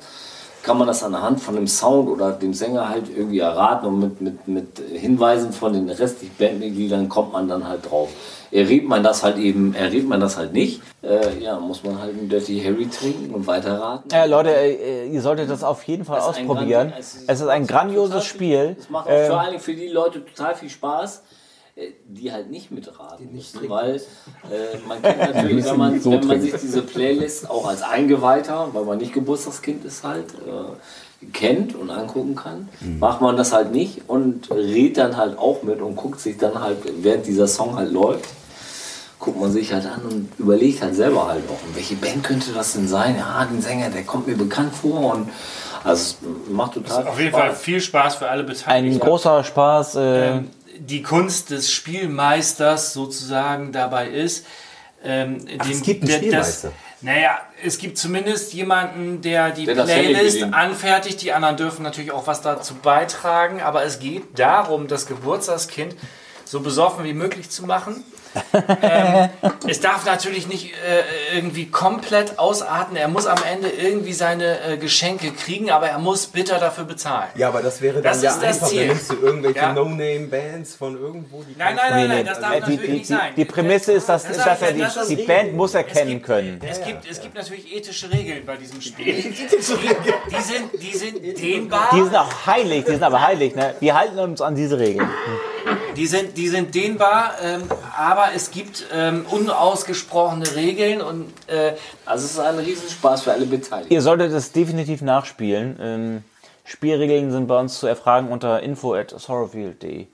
kann 0.64 0.78
man 0.78 0.88
das 0.88 1.03
anhand 1.03 1.39
von 1.41 1.55
dem 1.55 1.68
Sound 1.68 2.10
oder 2.10 2.32
dem 2.32 2.53
Sänger 2.53 2.89
halt 2.89 3.05
irgendwie 3.16 3.39
erraten 3.39 3.88
und 3.88 3.99
mit, 3.99 4.22
mit, 4.22 4.47
mit 4.47 4.82
Hinweisen 4.93 5.51
von 5.53 5.74
den 5.74 5.89
restlichen 5.89 6.36
Bandmitgliedern 6.38 7.07
kommt 7.10 7.32
man 7.34 7.47
dann 7.47 7.68
halt 7.68 7.89
drauf. 7.89 8.10
Errät 8.51 8.88
man 8.88 9.03
das 9.03 9.24
halt 9.24 9.38
eben, 9.38 9.74
errät 9.76 10.07
man 10.07 10.20
das 10.20 10.36
halt 10.38 10.53
nicht, 10.53 10.82
äh, 11.03 11.38
ja, 11.39 11.60
muss 11.60 11.84
man 11.84 12.01
halt 12.01 12.18
einen 12.18 12.30
Dirty 12.30 12.60
Harry 12.62 12.88
trinken 12.88 13.34
und 13.34 13.45
weiterraten. 13.47 14.10
Äh, 14.12 14.26
Leute, 14.28 14.49
äh, 14.49 15.07
ihr 15.07 15.22
solltet 15.22 15.49
das 15.49 15.64
auf 15.64 15.84
jeden 15.84 16.03
Fall 16.03 16.18
Das 16.18 16.26
ist 16.38 16.39
ausprobieren. 16.41 16.89
Grand- 16.89 16.99
Es 17.28 17.41
ist 17.41 17.47
ein 17.47 17.68
grandioses 17.68 18.10
total 18.10 18.22
viel- 18.22 18.30
Spiel. 18.30 18.76
Es 18.80 18.89
macht 18.89 19.07
auch 19.07 19.12
Ähm, 19.12 19.28
vor 19.28 19.39
allem 19.41 19.60
für 19.60 19.74
die 19.76 19.88
Leute 19.88 20.26
total 20.26 20.55
viel 20.55 20.70
Spaß, 20.70 21.18
äh, 21.18 21.22
die 22.08 22.32
halt 22.32 22.50
nicht 22.50 22.72
mitraten 22.72 23.30
müssen, 23.34 23.70
weil 23.70 23.96
äh, 23.96 24.78
man 24.88 25.02
kennt 25.02 25.20
natürlich, 25.36 25.66
wenn 25.66 25.78
man, 25.78 26.02
so 26.02 26.12
wenn 26.12 26.28
man 26.28 26.42
sich 26.42 26.54
diese 26.54 26.82
Playlist 26.82 27.50
auch 27.50 27.68
als 27.68 27.82
Eingeweihter, 27.82 28.70
weil 28.74 28.84
man 28.86 28.98
nicht 28.98 29.14
Geburtstagskind 29.14 29.86
ist 29.86 30.04
halt, 30.04 30.26
äh, 30.34 31.26
kennt 31.34 31.76
und 31.76 31.90
angucken 31.90 32.36
kann, 32.36 32.70
macht 33.00 33.20
man 33.20 33.36
das 33.36 33.52
halt 33.52 33.74
nicht 33.74 34.04
und 34.08 34.50
redet 34.52 34.98
dann 34.98 35.18
halt 35.18 35.38
auch 35.38 35.64
mit 35.64 35.82
und 35.82 35.98
guckt 35.98 36.22
sich 36.22 36.38
dann 36.38 36.62
halt, 36.62 36.78
während 37.02 37.26
dieser 37.28 37.48
Song 37.48 37.76
halt 37.76 37.92
läuft, 37.92 38.30
guckt 39.20 39.38
man 39.40 39.52
sich 39.52 39.74
halt 39.74 39.86
an 39.86 40.02
und 40.10 40.30
überlegt 40.38 40.82
halt 40.82 40.96
selber 40.96 41.28
halt 41.28 41.44
auch, 41.50 41.60
welche 41.76 41.96
Band 41.96 42.24
könnte 42.24 42.54
das 42.54 42.72
denn 42.74 42.88
sein? 42.88 43.18
Ja, 43.18 43.46
den 43.46 43.62
Sänger, 43.62 43.90
der 43.90 44.04
kommt 44.04 44.28
mir 44.28 44.38
bekannt 44.38 44.74
vor 44.74 45.14
und 45.16 45.30
also 45.84 46.16
es 46.46 46.50
macht 46.50 46.74
total 46.74 47.08
Auf 47.08 47.20
jeden 47.20 47.32
Spaß. 47.32 47.42
Fall 47.42 47.56
viel 47.56 47.82
Spaß 47.82 48.16
für 48.16 48.30
alle 48.30 48.42
ein 48.44 48.48
Beteiligten. 48.48 49.00
großer 49.00 49.44
Spaß. 49.44 49.96
Äh, 49.96 50.30
ähm, 50.30 50.50
die 50.80 51.02
Kunst 51.04 51.50
des 51.52 51.72
Spielmeisters 51.72 52.94
sozusagen 52.94 53.72
dabei 53.72 54.08
ist. 54.10 54.46
Ähm, 55.04 55.46
Ach, 55.60 55.66
es 55.70 55.78
den- 55.78 55.84
gibt 55.84 56.04
einen 56.04 56.12
Spielmeister. 56.18 56.72
naja, 57.02 57.40
es 57.64 57.78
gibt 57.78 57.98
zumindest 57.98 58.54
jemanden, 58.54 59.22
der 59.22 59.52
die 59.52 59.66
Der 59.66 59.76
das 59.76 59.86
Playlist 59.90 60.44
anfertigt. 60.44 61.22
Die 61.22 61.32
anderen 61.34 61.58
dürfen 61.58 61.84
natürlich 61.84 62.12
auch 62.12 62.28
was 62.28 62.42
dazu 62.42 62.76
beitragen, 62.76 63.62
aber 63.62 63.84
es 63.84 64.00
geht 64.00 64.38
darum, 64.38 64.88
das 64.88 65.06
Geburtstagskind 65.06 65.96
so 66.46 66.60
besoffen 66.62 67.06
wie 67.06 67.14
möglich 67.14 67.50
zu 67.50 67.66
machen. 67.66 68.04
Ähm, 68.82 69.30
es 69.68 69.80
darf 69.80 70.06
natürlich 70.06 70.48
nicht 70.48 70.72
äh, 70.74 71.36
irgendwie 71.36 71.68
komplett 71.68 72.38
ausarten. 72.40 72.96
Er 72.96 73.08
muss 73.08 73.26
am 73.26 73.40
Ende 73.52 73.70
irgendwie 73.70 74.14
seine 74.14 74.62
äh, 74.62 74.78
Geschenke 74.78 75.32
kriegen, 75.32 75.72
aber 75.72 75.88
er 75.88 76.00
muss 76.00 76.28
bitter 76.28 76.60
dafür 76.60 76.84
bezahlen. 76.86 77.30
Ja, 77.36 77.48
aber 77.50 77.62
das 77.62 77.82
wäre 77.82 77.96
dann 78.02 78.04
Das 78.04 78.22
ja 78.22 78.32
ist 78.32 78.42
das 78.44 78.56
einfach. 78.56 78.68
Ziel. 78.68 78.80
Dann 78.80 78.88
nimmst 78.90 79.12
du 79.12 79.16
irgendwelche 79.16 79.60
Ja. 79.60 79.74
No-Name-Bands 79.74 80.76
von 80.76 81.00
irgendwo. 81.00 81.44
Die 81.44 81.56
Nein, 81.58 81.76
nein, 81.76 81.92
nein, 81.92 82.08
nein, 82.08 82.26
das 82.26 82.40
darf 82.40 82.52
äh, 82.52 82.56
die, 82.56 82.60
natürlich 82.62 82.82
die, 82.86 82.92
nicht 82.92 83.10
die, 83.10 83.14
sein. 83.14 83.34
die 83.36 83.46
Prämisse 83.46 83.92
ist, 83.94 84.10
dass, 84.10 84.24
Das 84.28 84.38
dass 84.38 84.62
er 84.62 84.74
das 84.74 84.98
ist 84.98 85.10
die, 85.10 85.16
die. 85.16 85.24
Band 85.24 85.54
muss 85.54 85.72
Es 85.72 85.76
erkennen 85.76 86.10
gibt, 86.12 86.26
können. 86.26 86.62
Es 86.68 86.84
gibt, 86.84 87.10
es 87.10 87.22
gibt 87.22 87.36
natürlich 87.36 87.74
ethische 87.76 88.12
Regeln 88.12 88.46
bei 88.46 88.56
diesem 88.58 88.82
Spiel. 88.82 89.16
Die 90.30 90.42
sind, 90.42 90.72
die 90.82 90.98
sind 90.98 91.42
dehnbar. 91.42 91.90
Die 91.94 92.02
sind 92.02 92.16
auch 92.16 92.46
heilig, 92.46 92.86
die 92.86 92.92
sind 92.92 93.04
aber 93.04 93.22
heilig. 93.22 93.56
Ne? 93.56 93.74
Wir 93.80 93.98
halten 93.98 94.20
uns 94.20 94.42
an 94.42 94.56
diese 94.56 94.78
Regeln. 94.80 95.10
Die 96.00 96.08
sind, 96.08 96.38
die 96.38 96.47
sind 96.47 96.74
dehnbar, 96.74 97.34
ähm, 97.43 97.64
aber 97.97 98.28
es 98.34 98.52
gibt 98.52 98.86
ähm, 98.93 99.26
unausgesprochene 99.30 100.56
Regeln 100.56 101.02
und 101.02 101.26
äh, 101.47 101.74
Also 102.06 102.24
es 102.24 102.32
ist 102.32 102.39
ein 102.39 102.58
Riesenspaß 102.58 103.24
für 103.24 103.34
alle 103.34 103.45
Beteiligten. 103.45 103.93
Ihr 103.93 104.02
solltet 104.02 104.32
es 104.32 104.54
definitiv 104.54 105.02
nachspielen. 105.02 105.78
Ähm, 105.82 106.24
Spielregeln 106.64 107.32
sind 107.32 107.47
bei 107.47 107.60
uns 107.60 107.80
zu 107.80 107.88
erfragen 107.88 108.30
unter 108.30 108.64
info 108.64 108.93
at 108.93 109.10
sorrowfield.de. 109.10 110.08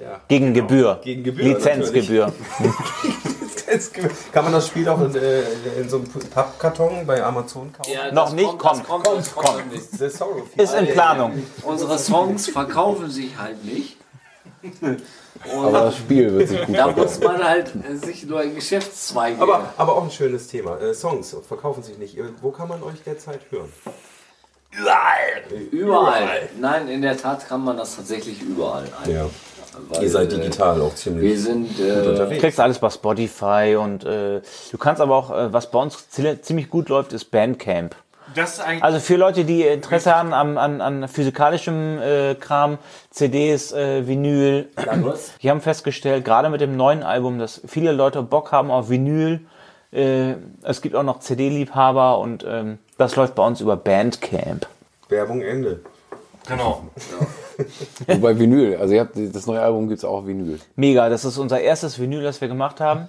Ja. 0.00 0.20
Gegen 0.28 0.54
Gebühr. 0.54 1.00
Gegen 1.02 1.24
Gebühr, 1.24 1.44
Lizenzgebühr. 1.44 2.32
Kann 4.32 4.44
man 4.44 4.52
das 4.52 4.68
Spiel 4.68 4.88
auch 4.88 5.00
in, 5.00 5.12
äh, 5.16 5.40
in 5.80 5.88
so 5.88 5.96
einem 5.96 6.06
Pappkarton 6.06 7.04
bei 7.04 7.20
Amazon 7.20 7.72
kaufen? 7.72 7.90
Ja, 7.92 8.12
Noch 8.12 8.26
das 8.26 8.34
nicht, 8.34 8.46
kommt, 8.46 8.84
kommt, 8.84 8.86
kommt, 8.86 9.34
kommt, 9.34 9.34
kommt. 9.34 9.72
nicht. 9.72 10.00
Ist 10.56 10.74
in 10.74 10.86
Planung. 10.86 11.42
Unsere 11.62 11.98
Songs 11.98 12.48
verkaufen 12.48 13.10
sich 13.10 13.36
halt 13.36 13.64
nicht. 13.64 13.96
Aber 15.52 15.70
das 15.72 15.96
Spiel 15.96 16.32
wird 16.32 16.48
sich 16.48 16.60
gut 16.66 16.76
Da 16.76 16.84
verkaufen. 16.84 17.02
muss 17.02 17.20
man 17.20 17.42
halt 17.44 17.72
äh, 17.90 17.96
sich 17.96 18.24
nur 18.26 18.40
ein 18.40 18.54
Geschäftszweig 18.54 19.40
Aber, 19.40 19.72
aber 19.76 19.96
auch 19.96 20.04
ein 20.04 20.10
schönes 20.10 20.46
Thema. 20.48 20.78
Äh, 20.78 20.94
Songs 20.94 21.34
verkaufen 21.46 21.82
sich 21.82 21.98
nicht. 21.98 22.18
Äh, 22.18 22.24
Wo 22.40 22.50
kann 22.50 22.68
man 22.68 22.82
euch 22.82 23.02
derzeit 23.04 23.40
hören? 23.50 23.72
Überall. 25.70 26.48
Nein, 26.58 26.88
in 26.88 27.02
der 27.02 27.16
Tat 27.16 27.46
kann 27.46 27.62
man 27.62 27.76
das 27.76 27.96
tatsächlich 27.96 28.40
überall. 28.42 28.84
ein- 29.04 29.10
Ja. 29.10 29.26
Weil, 29.88 30.02
Ihr 30.02 30.10
seid 30.10 30.30
äh, 30.32 30.36
digital 30.36 30.80
auch 30.82 30.90
Wir 30.90 30.96
ziemlich 30.96 31.40
sind 31.42 31.68
gut 31.76 31.80
äh, 31.86 32.02
Du 32.02 32.10
unterwegs. 32.10 32.40
kriegst 32.42 32.60
alles 32.60 32.78
bei 32.78 32.90
Spotify 32.90 33.76
und 33.80 34.04
äh, 34.04 34.42
du 34.70 34.78
kannst 34.78 35.00
aber 35.00 35.16
auch, 35.16 35.30
äh, 35.30 35.50
was 35.52 35.70
bei 35.70 35.78
uns 35.78 36.10
zi- 36.10 36.40
ziemlich 36.42 36.68
gut 36.68 36.90
läuft, 36.90 37.14
ist 37.14 37.30
Bandcamp. 37.30 37.96
Das 38.34 38.54
ist 38.54 38.60
eigentlich. 38.60 38.82
Also 38.82 39.00
für 39.00 39.16
Leute, 39.16 39.44
die 39.44 39.62
Interesse 39.62 40.14
haben 40.14 40.32
an, 40.32 40.58
an, 40.58 40.80
an 40.80 41.08
physikalischem 41.08 41.98
äh, 42.00 42.34
Kram, 42.34 42.78
CDs, 43.10 43.72
äh, 43.72 44.06
Vinyl, 44.06 44.68
die 45.42 45.50
haben 45.50 45.60
festgestellt, 45.60 46.24
gerade 46.24 46.48
mit 46.48 46.60
dem 46.60 46.76
neuen 46.76 47.02
Album, 47.02 47.38
dass 47.38 47.60
viele 47.66 47.92
Leute 47.92 48.22
Bock 48.22 48.52
haben 48.52 48.70
auf 48.70 48.90
Vinyl. 48.90 49.40
Äh, 49.92 50.34
es 50.62 50.80
gibt 50.80 50.94
auch 50.94 51.02
noch 51.02 51.20
CD-Liebhaber 51.20 52.18
und 52.18 52.44
ähm, 52.48 52.78
das 52.98 53.16
läuft 53.16 53.34
bei 53.34 53.46
uns 53.46 53.60
über 53.60 53.76
Bandcamp. 53.76 54.66
Werbung 55.08 55.42
Ende. 55.42 55.80
genau. 56.48 56.84
Wobei 58.06 58.38
Vinyl, 58.38 58.76
also 58.76 58.94
ihr 58.94 59.00
habt, 59.00 59.14
das 59.16 59.46
neue 59.46 59.60
Album 59.60 59.88
gibt 59.88 59.98
es 59.98 60.04
auch 60.04 60.26
Vinyl. 60.26 60.58
Mega, 60.76 61.08
das 61.08 61.24
ist 61.24 61.36
unser 61.36 61.60
erstes 61.60 62.00
Vinyl, 62.00 62.22
das 62.22 62.40
wir 62.40 62.48
gemacht 62.48 62.80
haben. 62.80 63.08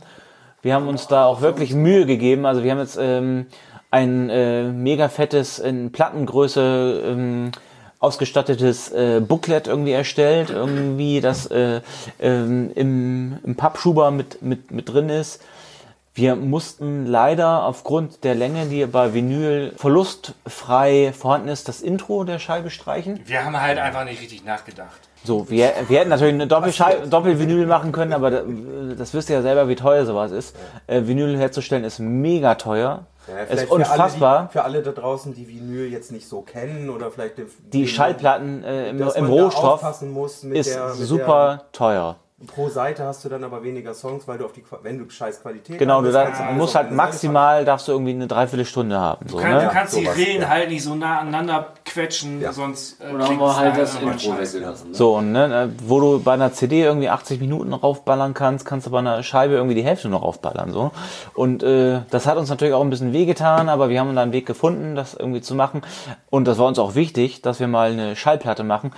Wir 0.61 0.73
haben 0.75 0.87
uns 0.87 1.07
da 1.07 1.25
auch 1.25 1.41
wirklich 1.41 1.73
Mühe 1.73 2.05
gegeben. 2.05 2.45
Also 2.45 2.63
wir 2.63 2.71
haben 2.71 2.79
jetzt 2.79 2.97
ähm, 2.99 3.47
ein 3.93 4.31
äh, 4.31 4.63
mega 4.63 5.07
fettes, 5.07 5.59
in 5.59 5.91
Plattengröße 5.91 7.03
ähm, 7.05 7.51
ausgestattetes 7.99 8.91
äh, 8.91 9.21
Booklet 9.21 9.67
irgendwie 9.67 9.91
erstellt, 9.91 10.49
irgendwie 10.49 11.21
das 11.21 11.45
äh, 11.51 11.81
ähm, 12.19 12.71
im, 12.73 13.37
im 13.43 13.55
Pappschuber 13.55 14.09
mit, 14.09 14.41
mit, 14.41 14.71
mit 14.71 14.89
drin 14.89 15.09
ist. 15.09 15.43
Wir 16.15 16.35
mussten 16.35 17.05
leider 17.05 17.65
aufgrund 17.65 18.23
der 18.23 18.33
Länge, 18.33 18.65
die 18.65 18.83
bei 18.87 19.13
Vinyl 19.13 19.73
verlustfrei 19.77 21.13
vorhanden 21.15 21.49
ist, 21.49 21.67
das 21.67 21.81
Intro 21.81 22.23
der 22.23 22.39
Scheibe 22.39 22.71
streichen. 22.71 23.19
Wir 23.25 23.45
haben 23.45 23.59
halt 23.61 23.77
einfach 23.77 24.05
nicht 24.05 24.21
richtig 24.21 24.43
nachgedacht. 24.43 25.01
So, 25.25 25.49
wir, 25.49 25.71
wir 25.87 25.99
hätten 25.99 26.09
natürlich 26.09 26.33
eine 26.33 26.47
Doppelschei- 26.47 27.05
Doppelvinyl 27.05 27.65
machen 27.65 27.91
können, 27.93 28.11
aber 28.13 28.29
da- 28.29 28.43
das 28.97 29.13
wisst 29.13 29.29
ihr 29.29 29.37
ja 29.37 29.41
selber, 29.41 29.69
wie 29.69 29.75
teuer 29.75 30.05
sowas 30.05 30.31
ist. 30.31 30.55
Äh, 30.87 31.03
Vinyl 31.05 31.37
herzustellen 31.37 31.85
ist 31.85 31.99
mega 31.99 32.55
teuer. 32.55 33.05
Ja, 33.29 33.43
ist 33.43 33.71
unfassbar. 33.71 34.49
Für 34.51 34.63
alle, 34.65 34.81
die, 34.81 34.83
für 34.83 34.89
alle 34.89 34.95
da 34.95 35.01
draußen, 35.01 35.33
die 35.33 35.47
Vinyl 35.47 35.89
jetzt 35.89 36.11
nicht 36.11 36.27
so 36.27 36.41
kennen 36.41 36.89
oder 36.89 37.09
vielleicht 37.09 37.37
die, 37.37 37.45
Die 37.69 37.87
Schallplatten 37.87 38.65
äh, 38.65 38.89
im, 38.89 38.99
im 39.01 39.25
Rohstoff 39.25 40.01
muss 40.01 40.43
mit 40.43 40.57
ist 40.57 40.75
der, 40.75 40.87
mit 40.87 40.95
super 41.07 41.63
teuer. 41.71 42.17
Pro 42.47 42.69
Seite 42.69 43.03
hast 43.05 43.23
du 43.25 43.29
dann 43.29 43.43
aber 43.43 43.63
weniger 43.63 43.93
Songs, 43.93 44.27
weil 44.27 44.37
du 44.37 44.45
auf 44.45 44.51
die 44.53 44.63
wenn 44.81 44.97
du 44.97 45.09
scheiß 45.09 45.41
Qualität 45.41 45.77
Genau, 45.79 45.97
haben 45.97 46.05
du 46.05 46.11
da, 46.11 46.23
alles 46.23 46.57
musst 46.57 46.75
halt 46.75 46.91
maximal, 46.91 47.65
darfst 47.65 47.87
du 47.87 47.91
irgendwie 47.93 48.11
eine 48.11 48.27
Dreiviertelstunde 48.27 48.99
haben. 48.99 49.27
So, 49.27 49.37
Du, 49.37 49.43
kann, 49.43 49.53
ne? 49.53 49.61
du 49.63 49.69
kannst 49.69 49.95
die 49.95 50.03
sowas, 50.03 50.17
Rillen 50.17 50.41
ja. 50.41 50.49
halt 50.49 50.69
nicht 50.69 50.83
so 50.83 50.95
nah 50.95 51.19
aneinander 51.19 51.73
quetschen, 51.85 52.41
Ja. 52.41 52.51
sonst. 52.51 53.01
Äh, 53.01 53.05
klingt 53.23 53.39
wir 53.39 53.47
es 53.49 53.57
halt 53.57 53.75
da 53.75 53.79
das 53.79 53.95
Intro. 53.95 54.33
Ne? 54.33 54.75
So, 54.91 55.15
und 55.17 55.31
ne, 55.31 55.71
wo 55.85 55.99
du 55.99 56.19
bei 56.23 56.33
einer 56.33 56.51
CD 56.53 56.81
irgendwie 56.83 57.09
80 57.09 57.39
Minuten 57.39 57.73
raufballern 57.73 58.33
kannst, 58.33 58.65
kannst 58.65 58.87
du 58.87 58.91
bei 58.91 58.99
einer 58.99 59.23
Scheibe 59.23 59.53
irgendwie 59.53 59.75
die 59.75 59.83
Hälfte 59.83 60.09
noch 60.09 60.23
raufballern. 60.23 60.71
So. 60.71 60.91
Und 61.33 61.63
äh, 61.63 62.01
das 62.09 62.25
hat 62.27 62.37
uns 62.37 62.49
natürlich 62.49 62.73
auch 62.73 62.81
ein 62.81 62.89
bisschen 62.89 63.13
wehgetan, 63.13 63.69
aber 63.69 63.89
wir 63.89 63.99
haben 63.99 64.09
dann 64.09 64.17
einen 64.17 64.33
Weg 64.33 64.45
gefunden, 64.45 64.95
das 64.95 65.13
irgendwie 65.13 65.41
zu 65.41 65.55
machen. 65.55 65.81
Und 66.29 66.47
das 66.47 66.57
war 66.57 66.67
uns 66.67 66.79
auch 66.79 66.95
wichtig, 66.95 67.41
dass 67.41 67.59
wir 67.59 67.67
mal 67.67 67.91
eine 67.91 68.15
Schallplatte 68.15 68.63
machen. 68.63 68.91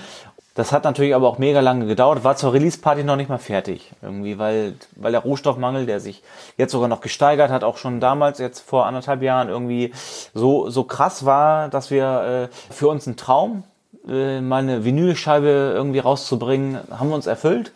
Das 0.55 0.71
hat 0.71 0.85
natürlich 0.85 1.13
aber 1.13 1.27
auch 1.27 1.37
mega 1.37 1.59
lange 1.59 1.85
gedauert, 1.85 2.23
war 2.23 2.37
zur 2.37 2.53
Release-Party 2.53 3.03
noch 3.03 3.17
nicht 3.17 3.29
mal 3.29 3.37
fertig. 3.37 3.91
Irgendwie, 4.01 4.39
weil, 4.39 4.75
weil 4.95 5.11
der 5.11 5.19
Rohstoffmangel, 5.21 5.85
der 5.85 5.99
sich 5.99 6.23
jetzt 6.57 6.71
sogar 6.71 6.87
noch 6.87 7.01
gesteigert 7.01 7.51
hat, 7.51 7.65
auch 7.65 7.75
schon 7.75 7.99
damals, 7.99 8.39
jetzt 8.39 8.61
vor 8.61 8.85
anderthalb 8.85 9.21
Jahren, 9.21 9.49
irgendwie 9.49 9.91
so, 10.33 10.69
so 10.69 10.85
krass 10.85 11.25
war, 11.25 11.67
dass 11.67 11.91
wir 11.91 12.49
äh, 12.49 12.73
für 12.73 12.87
uns 12.87 13.05
ein 13.05 13.17
Traum, 13.17 13.63
äh, 14.07 14.39
mal 14.39 14.63
eine 14.63 14.85
Vinylscheibe 14.85 15.73
irgendwie 15.75 15.99
rauszubringen, 15.99 16.79
haben 16.89 17.09
wir 17.09 17.15
uns 17.15 17.27
erfüllt. 17.27 17.73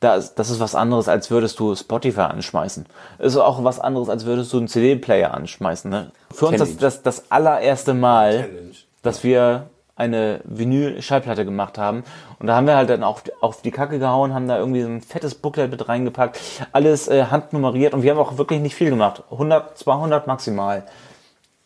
Das, 0.00 0.34
das 0.34 0.48
ist 0.48 0.58
was 0.58 0.74
anderes, 0.74 1.08
als 1.08 1.30
würdest 1.30 1.60
du 1.60 1.76
Spotify 1.76 2.22
anschmeißen. 2.22 2.86
Ist 3.18 3.36
auch 3.36 3.62
was 3.62 3.78
anderes, 3.78 4.08
als 4.08 4.24
würdest 4.24 4.52
du 4.54 4.56
einen 4.56 4.68
CD-Player 4.68 5.34
anschmeißen. 5.34 5.90
Ne? 5.90 6.10
Für 6.32 6.46
uns 6.46 6.58
das, 6.58 6.76
das, 6.78 7.02
das 7.02 7.30
allererste 7.30 7.92
Mal, 7.92 8.40
Challenge. 8.40 8.74
dass 9.02 9.22
wir 9.22 9.68
eine 9.96 10.40
Vinyl-Schallplatte 10.44 11.44
gemacht 11.44 11.78
haben. 11.78 12.04
Und 12.38 12.46
da 12.46 12.56
haben 12.56 12.66
wir 12.66 12.76
halt 12.76 12.90
dann 12.90 13.02
auch 13.02 13.20
auf 13.40 13.62
die 13.62 13.70
Kacke 13.70 13.98
gehauen, 13.98 14.34
haben 14.34 14.48
da 14.48 14.58
irgendwie 14.58 14.82
so 14.82 14.88
ein 14.88 15.00
fettes 15.00 15.34
Booklet 15.34 15.70
mit 15.70 15.88
reingepackt, 15.88 16.40
alles 16.72 17.08
äh, 17.08 17.26
handnummeriert 17.26 17.94
und 17.94 18.02
wir 18.02 18.10
haben 18.10 18.18
auch 18.18 18.38
wirklich 18.38 18.60
nicht 18.60 18.74
viel 18.74 18.90
gemacht. 18.90 19.22
100, 19.30 19.76
200 19.78 20.26
maximal. 20.26 20.84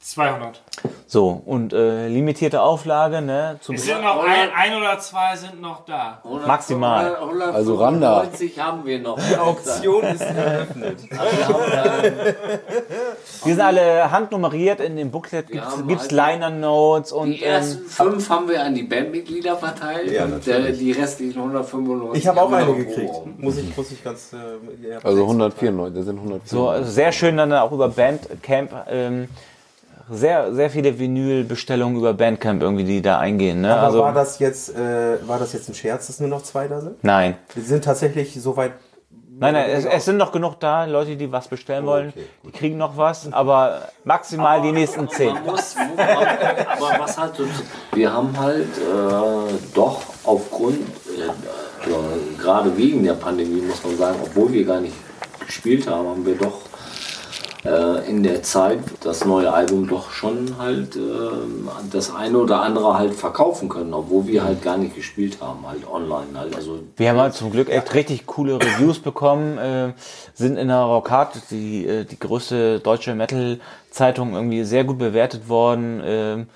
200. 0.07 0.63
So, 1.09 1.43
und 1.47 1.73
äh, 1.73 2.07
limitierte 2.07 2.63
Auflage, 2.63 3.21
ne? 3.23 3.59
Zu 3.61 3.73
Es 3.73 3.85
sind 3.87 4.03
noch 4.03 4.23
ein, 4.25 4.51
ein 4.55 4.77
oder 4.77 5.01
zwei 5.01 5.35
sind 5.35 5.61
noch 5.61 5.85
da. 5.85 6.21
100 6.23 6.47
Maximal. 6.47 7.17
100 7.17 7.53
Also 7.55 7.75
Randa. 7.75 8.21
195 8.21 8.61
haben 8.61 8.85
wir 8.85 9.01
noch. 9.01 9.19
Auktion 9.39 10.05
ist 10.05 10.21
eröffnet. 10.21 10.99
Also 11.11 11.59
wir 12.03 12.37
Die 13.45 13.49
sind 13.53 13.61
alle 13.61 14.11
handnummeriert, 14.13 14.81
in 14.81 14.97
dem 14.97 15.11
Booklet 15.11 15.47
haben 15.61 15.89
gibt's 15.89 16.05
halt 16.05 16.13
Liner 16.13 16.51
Notes 16.51 17.11
und 17.11 17.31
die 17.33 17.43
ähm, 17.43 17.51
ersten 17.53 17.85
fünf 17.87 18.31
haben 18.31 18.49
wir 18.49 18.63
an 18.63 18.75
die 18.77 18.85
Bandmitglieder 18.85 19.57
verteilt 19.57 20.13
Ja, 20.13 20.25
und 20.25 20.47
die 20.47 20.93
restlichen 20.93 21.39
195 21.39 22.23
Ich 22.23 22.29
habe 22.29 22.43
auch 22.43 22.53
eine 22.53 22.75
gekriegt. 22.75 23.13
Muss 23.39 23.59
ich, 23.59 23.77
muss 23.77 23.91
ich 23.91 24.05
ganz. 24.05 24.33
Äh, 24.33 24.37
Also 25.03 25.19
extra- 25.23 25.23
194, 25.23 25.97
das 25.97 26.05
sind 26.07 26.17
194. 26.17 26.51
so 26.51 26.69
also 26.69 26.89
sehr 26.91 27.11
schön 27.11 27.37
dann 27.37 27.53
auch 27.53 27.73
über 27.73 27.89
Bandcamp 27.89 28.71
ähm, 28.89 29.29
sehr 30.11 30.55
sehr 30.55 30.71
viele 30.71 30.99
Vinylbestellungen 30.99 31.99
über 31.99 32.15
Bandcamp 32.15 32.63
irgendwie 32.63 32.85
die 32.85 33.03
da 33.03 33.19
eingehen, 33.19 33.61
ne? 33.61 33.75
Aber 33.75 33.87
Also 33.87 33.99
war 34.01 34.13
das 34.15 34.39
jetzt 34.39 34.75
äh, 34.75 35.19
war 35.27 35.39
das 35.39 35.53
jetzt 35.53 35.69
ein 35.69 35.75
Scherz, 35.75 36.07
dass 36.07 36.21
nur 36.21 36.29
noch 36.29 36.43
zwei 36.43 36.69
da 36.69 36.81
sind? 36.81 37.03
nein. 37.03 37.37
Die 37.55 37.61
sind 37.61 37.85
tatsächlich 37.85 38.41
so 38.41 38.57
weit. 38.57 38.73
Nein, 39.39 39.53
nein, 39.53 39.69
es, 39.69 39.85
es 39.85 40.07
sind 40.07 40.17
noch 40.17 40.33
genug 40.33 40.59
da, 40.61 40.87
Leute, 40.87 41.15
die 41.15 41.31
was 41.31 41.47
bestellen 41.49 41.85
wollen. 41.85 42.09
okay, 42.09 42.25
Die 42.47 42.51
kriegen 42.53 42.79
noch 42.79 42.97
was, 42.97 43.31
aber 43.31 43.83
maximal 44.05 44.63
die 44.63 44.73
nächsten 44.73 45.11
zehn. 45.11 45.35
Man 45.35 45.45
muss, 45.45 45.77
aber 45.77 46.99
was 47.01 47.19
halt, 47.19 47.35
wir 47.93 48.11
haben 48.11 48.35
halt 48.39 48.67
äh, 48.79 49.53
doch 49.75 50.01
aufgrund, 50.25 50.79
äh, 50.79 51.91
ja, 51.91 51.97
gerade 52.43 52.75
wegen 52.79 53.05
der 53.05 53.13
Pandemie 53.13 53.61
muss 53.61 53.85
man 53.85 53.99
sagen, 53.99 54.17
obwohl 54.23 54.53
wir 54.53 54.65
gar 54.65 54.81
nicht 54.81 54.95
gespielt 55.47 55.87
haben, 55.87 56.09
haben 56.09 56.25
wir 56.25 56.37
doch 56.37 56.63
äh, 57.67 58.09
in 58.09 58.23
der 58.23 58.43
Zeit 58.43 58.79
das 59.01 59.25
neue 59.25 59.53
Album 59.53 59.89
doch 59.89 60.11
schon 60.11 60.57
halt 60.59 60.97
äh, 60.97 61.01
das 61.91 62.15
eine 62.15 62.39
oder 62.39 62.63
andere 62.63 62.99
halt 62.99 63.15
verkaufen 63.15 63.69
können, 63.69 63.93
obwohl 63.93 64.27
wir 64.27 64.45
halt 64.45 64.63
gar 64.63 64.77
nicht 64.77 64.95
gespielt 64.95 65.39
haben, 65.41 65.67
halt 65.67 65.87
online. 65.87 66.27
Halt. 66.35 66.55
Also 66.55 66.81
Wir 66.97 67.11
haben 67.11 67.19
halt 67.19 67.35
zum 67.35 67.51
Glück 67.51 67.69
echt 67.69 67.95
richtig 67.95 68.27
coole 68.27 68.61
Reviews 68.61 68.99
bekommen, 68.99 69.59
äh, 69.59 69.93
sind 70.35 70.57
in 70.57 70.69
der 70.69 70.79
Rockhard, 70.83 71.51
die, 71.51 71.87
äh, 71.87 72.05
die 72.05 72.19
größte 72.19 72.81
deutsche 72.81 73.15
Metal-Zeitung, 73.15 74.35
irgendwie 74.35 74.65
sehr 74.65 74.85
gut 74.85 74.99
bewertet 74.99 75.49
worden. 75.49 76.47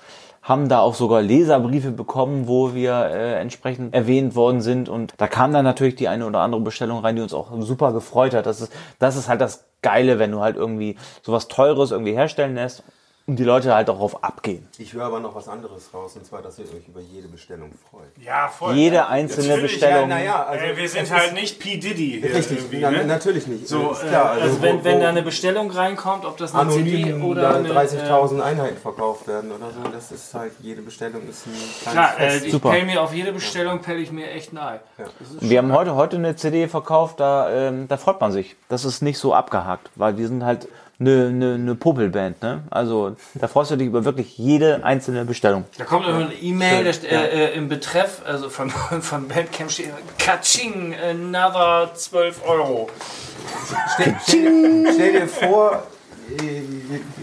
Haben 0.41 0.69
da 0.69 0.79
auch 0.79 0.95
sogar 0.95 1.21
Leserbriefe 1.21 1.91
bekommen, 1.91 2.47
wo 2.47 2.73
wir 2.73 2.93
äh, 2.93 3.39
entsprechend 3.39 3.93
erwähnt 3.93 4.35
worden 4.35 4.61
sind. 4.61 4.89
Und 4.89 5.13
da 5.17 5.27
kam 5.27 5.53
dann 5.53 5.63
natürlich 5.63 5.95
die 5.95 6.07
eine 6.07 6.25
oder 6.25 6.39
andere 6.39 6.61
Bestellung 6.61 6.99
rein, 6.99 7.15
die 7.15 7.21
uns 7.21 7.33
auch 7.33 7.51
super 7.59 7.93
gefreut 7.93 8.33
hat. 8.33 8.45
Das 8.45 8.61
ist, 8.61 8.73
das 8.99 9.15
ist 9.15 9.27
halt 9.29 9.41
das 9.41 9.65
Geile, 9.81 10.19
wenn 10.19 10.31
du 10.31 10.39
halt 10.39 10.55
irgendwie 10.55 10.97
sowas 11.21 11.47
Teures 11.47 11.91
irgendwie 11.91 12.13
herstellen 12.13 12.55
lässt 12.55 12.83
und 13.27 13.35
die 13.37 13.43
Leute 13.43 13.73
halt 13.73 13.87
darauf 13.87 14.23
abgehen. 14.23 14.67
Ich 14.77 14.93
höre 14.93 15.05
aber 15.05 15.19
noch 15.19 15.35
was 15.35 15.47
anderes 15.47 15.93
raus, 15.93 16.15
und 16.15 16.25
zwar, 16.25 16.41
dass 16.41 16.57
ihr 16.59 16.65
euch 16.65 16.87
über 16.87 16.99
jede 16.99 17.27
Bestellung 17.27 17.71
freut. 17.89 18.09
Ja, 18.23 18.47
voll. 18.47 18.73
Jede 18.75 19.07
einzelne 19.07 19.49
Natürlich, 19.49 19.71
Bestellung. 19.73 20.09
Ja, 20.09 20.15
naja, 20.17 20.43
also 20.45 20.65
Ey, 20.65 20.77
wir 20.77 20.89
sind 20.89 21.11
halt 21.11 21.33
nicht 21.33 21.59
P. 21.59 21.77
Diddy 21.77 22.19
hier 22.21 22.35
Richtig, 22.35 22.57
irgendwie, 22.59 22.79
na, 22.79 22.91
ne? 22.91 23.05
natürlich 23.05 23.47
nicht. 23.47 23.67
So, 23.67 23.91
ist 23.91 24.03
äh, 24.03 24.07
klar. 24.07 24.31
also, 24.31 24.57
wo- 24.57 24.61
wenn, 24.63 24.83
wenn 24.83 24.97
wo 24.97 25.01
da 25.01 25.09
eine 25.09 25.21
Bestellung 25.21 25.71
reinkommt, 25.71 26.25
ob 26.25 26.37
das 26.37 26.53
eine 26.55 26.71
CD 26.71 27.13
oder 27.13 27.41
da 27.41 27.55
eine... 27.55 27.69
30.000 27.69 28.41
Einheiten 28.41 28.77
verkauft 28.77 29.27
werden 29.27 29.51
oder 29.51 29.67
so, 29.71 29.89
das 29.91 30.11
ist 30.11 30.33
halt, 30.33 30.53
jede 30.61 30.81
Bestellung 30.81 31.21
ist 31.29 31.45
ein 31.47 31.53
Äh, 31.53 31.83
kleines 31.83 32.15
klar, 32.15 32.19
äh, 32.19 32.37
ich 32.45 32.51
Super. 32.51 32.71
pell 32.71 32.85
mir 32.85 33.01
auf 33.01 33.13
jede 33.13 33.31
Bestellung, 33.31 33.79
pell 33.81 33.99
ich 33.99 34.11
mir 34.11 34.29
echt 34.31 34.51
ein 34.53 34.57
Ei. 34.57 34.79
Wir 35.39 35.59
haben 35.59 35.71
heute, 35.71 35.95
heute 35.95 36.17
eine 36.17 36.35
CD 36.35 36.67
verkauft, 36.67 37.19
da, 37.19 37.49
ähm, 37.49 37.87
da 37.87 37.97
freut 37.97 38.19
man 38.19 38.31
sich. 38.31 38.55
Das 38.67 38.83
ist 38.83 39.01
nicht 39.01 39.19
so 39.19 39.33
abgehakt, 39.33 39.89
weil 39.95 40.13
die 40.13 40.25
sind 40.25 40.43
halt 40.43 40.67
eine, 41.01 41.27
eine, 41.27 41.53
eine 41.55 41.75
Popelband. 41.75 42.41
Ne? 42.41 42.63
Also 42.69 43.15
da 43.33 43.47
freust 43.47 43.71
du 43.71 43.75
dich 43.75 43.87
über 43.87 44.05
wirklich 44.05 44.37
jede 44.37 44.83
einzelne 44.83 45.25
Bestellung. 45.25 45.65
Da 45.77 45.83
kommt 45.83 46.07
immer 46.07 46.25
eine 46.25 46.33
E-Mail 46.33 46.85
da 46.85 46.93
steht, 46.93 47.11
äh, 47.11 47.47
äh, 47.47 47.55
im 47.55 47.67
Betreff, 47.67 48.21
also 48.25 48.49
von, 48.49 48.69
von 49.01 49.27
Bandcamp 49.27 49.71
steht 49.71 49.89
Katsching, 50.17 50.95
another 50.95 51.91
12 51.93 52.47
Euro. 52.47 52.89
Stell, 53.95 54.15
stell, 54.23 54.89
stell 54.93 55.11
dir 55.13 55.27
vor, 55.27 55.73
äh, 55.73 56.00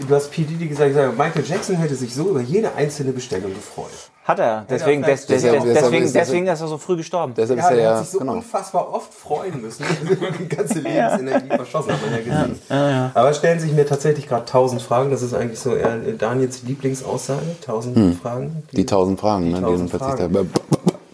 du 0.07 0.15
hast 0.15 0.31
P. 0.31 0.43
Diddy 0.43 0.67
gesagt, 0.67 0.89
gesagt, 0.89 1.17
Michael 1.17 1.43
Jackson 1.45 1.75
hätte 1.75 1.95
sich 1.95 2.13
so 2.13 2.29
über 2.29 2.41
jede 2.41 2.73
einzelne 2.75 3.11
Bestellung 3.11 3.53
gefreut. 3.53 4.09
Hat 4.25 4.39
er. 4.39 4.65
Deswegen, 4.69 5.01
des, 5.01 5.25
des, 5.25 5.41
des, 5.41 5.63
deswegen, 5.63 6.13
deswegen 6.13 6.47
ist 6.47 6.61
er 6.61 6.67
so 6.67 6.77
früh 6.77 6.97
gestorben. 6.97 7.33
Deshalb 7.35 7.57
Ja, 7.57 7.65
ist 7.65 7.71
er 7.71 7.75
der 7.75 7.83
ja, 7.83 7.95
hat 7.95 8.03
sich 8.03 8.09
so 8.09 8.19
genau. 8.19 8.33
unfassbar 8.33 8.93
oft 8.93 9.11
freuen 9.11 9.59
müssen. 9.59 9.85
Die 10.39 10.47
ganze 10.47 10.79
Lebensenergie 10.79 11.47
verschossen, 11.47 11.93
hat 11.93 11.99
man 12.01 12.11
ja 12.11 12.45
gesehen. 12.45 13.11
Aber 13.15 13.31
es 13.31 13.37
stellen 13.37 13.59
sich 13.59 13.71
mir 13.71 13.87
tatsächlich 13.87 14.27
gerade 14.27 14.45
tausend 14.45 14.83
Fragen. 14.83 15.09
Das 15.09 15.23
ist 15.23 15.33
eigentlich 15.33 15.59
so 15.59 15.75
eher 15.75 15.97
Daniels 15.97 16.61
Lieblingsaussage. 16.63 17.55
Tausend 17.65 18.21
Fragen. 18.21 18.63
Die 18.71 18.85
tausend 18.85 19.19
Fragen, 19.19 19.49
ne, 19.49 19.57
die 19.57 19.61
tausend 19.61 19.89
sind 19.89 19.99
plötzlich 19.99 20.31
Fragen. 20.31 20.49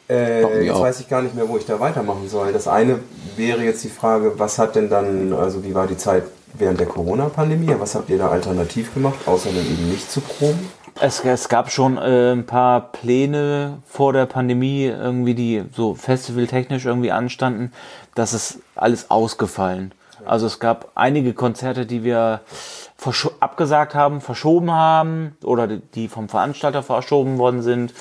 Äh, 0.08 0.60
die 0.60 0.66
jetzt 0.68 0.80
weiß 0.80 1.00
ich 1.00 1.10
gar 1.10 1.22
nicht 1.22 1.36
mehr, 1.36 1.50
wo 1.50 1.58
ich 1.58 1.66
da 1.66 1.80
weitermachen 1.80 2.28
soll. 2.28 2.54
Das 2.54 2.68
eine 2.68 3.00
wäre 3.38 3.64
jetzt 3.64 3.84
die 3.84 3.90
Frage, 3.90 4.38
was 4.38 4.60
hat 4.60 4.76
denn 4.76 4.90
dann, 4.90 5.34
also 5.34 5.64
wie 5.64 5.74
war 5.74 5.88
die 5.88 5.98
Zeit 5.98 6.24
während 6.58 6.80
der 6.80 6.88
Corona-Pandemie? 6.88 7.76
Was 7.80 7.96
habt 7.96 8.10
ihr 8.10 8.18
da 8.18 8.30
alternativ 8.30 8.94
gemacht, 8.94 9.28
außer 9.28 9.50
dann 9.50 9.66
eben 9.66 9.90
nicht 9.90 10.10
zu 10.10 10.22
proben? 10.22 10.70
Es, 11.02 11.20
es 11.26 11.50
gab 11.50 11.72
schon 11.72 11.98
äh, 11.98 12.32
ein 12.32 12.46
paar 12.46 12.92
Pläne 12.92 13.80
vor 13.86 14.14
der 14.14 14.26
Pandemie, 14.26 14.86
irgendwie 14.86 15.34
die 15.34 15.64
so 15.74 15.94
festivaltechnisch 15.94 16.86
irgendwie 16.86 17.12
anstanden. 17.12 17.74
Das 18.16 18.34
ist 18.34 18.60
alles 18.76 19.12
ausgefallen. 19.12 19.94
Also 20.26 20.48
es 20.48 20.60
gab 20.60 20.92
einige 20.96 21.34
Konzerte, 21.34 21.86
die 21.86 22.04
wir 22.04 22.42
abgesagt 23.42 23.94
haben, 23.94 24.22
verschoben 24.22 24.72
haben 24.72 25.36
oder 25.44 25.68
die 25.68 26.08
vom 26.08 26.30
Veranstalter 26.30 26.82
verschoben 26.82 27.38
worden 27.38 27.62
sind. 27.62 27.94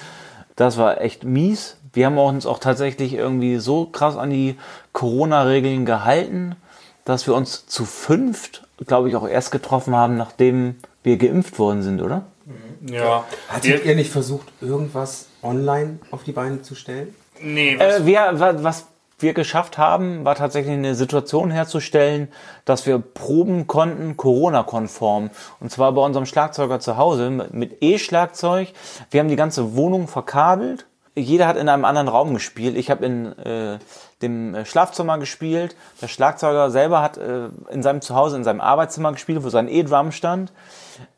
Das 0.56 0.78
war 0.78 1.00
echt 1.00 1.24
mies. 1.24 1.76
Wir 1.92 2.06
haben 2.06 2.18
uns 2.18 2.46
auch 2.46 2.58
tatsächlich 2.58 3.14
irgendwie 3.14 3.58
so 3.58 3.86
krass 3.86 4.16
an 4.16 4.30
die 4.30 4.56
Corona-Regeln 4.92 5.84
gehalten, 5.84 6.56
dass 7.04 7.26
wir 7.26 7.34
uns 7.34 7.66
zu 7.66 7.84
fünft, 7.84 8.66
glaube 8.86 9.08
ich, 9.08 9.16
auch 9.16 9.28
erst 9.28 9.50
getroffen 9.52 9.94
haben, 9.94 10.16
nachdem 10.16 10.76
wir 11.02 11.16
geimpft 11.18 11.58
worden 11.58 11.82
sind, 11.82 12.00
oder? 12.02 12.22
Ja. 12.86 13.24
Hattet 13.48 13.84
ihr 13.84 13.94
nicht 13.94 14.10
versucht, 14.10 14.46
irgendwas 14.60 15.26
online 15.42 15.98
auf 16.10 16.24
die 16.24 16.32
Beine 16.32 16.62
zu 16.62 16.74
stellen? 16.74 17.14
Nee, 17.40 17.78
was, 17.78 18.00
Äh, 18.00 18.06
wir, 18.06 18.20
wa- 18.34 18.54
was 18.62 18.86
wir 19.18 19.32
geschafft 19.32 19.78
haben, 19.78 20.24
war 20.24 20.34
tatsächlich 20.34 20.74
eine 20.74 20.94
Situation 20.94 21.50
herzustellen, 21.50 22.28
dass 22.64 22.84
wir 22.84 22.98
proben 22.98 23.66
konnten, 23.66 24.16
Corona-konform. 24.16 25.30
Und 25.60 25.70
zwar 25.70 25.92
bei 25.92 26.02
unserem 26.02 26.26
Schlagzeuger 26.26 26.80
zu 26.80 26.96
Hause 26.96 27.30
mit- 27.30 27.54
mit 27.54 27.76
E-Schlagzeug. 27.82 28.72
Wir 29.10 29.20
haben 29.20 29.28
die 29.28 29.36
ganze 29.36 29.76
Wohnung 29.76 30.08
verkabelt. 30.08 30.84
Jeder 31.16 31.46
hat 31.46 31.56
in 31.56 31.68
einem 31.68 31.84
anderen 31.84 32.08
Raum 32.08 32.34
gespielt. 32.34 32.76
Ich 32.76 32.90
habe 32.90 33.06
in 33.06 33.38
äh, 33.38 33.78
dem 34.20 34.54
äh, 34.54 34.64
Schlafzimmer 34.64 35.18
gespielt. 35.18 35.76
Der 36.02 36.08
Schlagzeuger 36.08 36.70
selber 36.70 37.02
hat 37.02 37.18
äh, 37.18 37.48
in 37.70 37.82
seinem 37.82 38.00
Zuhause, 38.00 38.36
in 38.36 38.44
seinem 38.44 38.60
Arbeitszimmer 38.60 39.12
gespielt, 39.12 39.44
wo 39.44 39.48
sein 39.48 39.68
E-Drum 39.68 40.10
stand. 40.10 40.52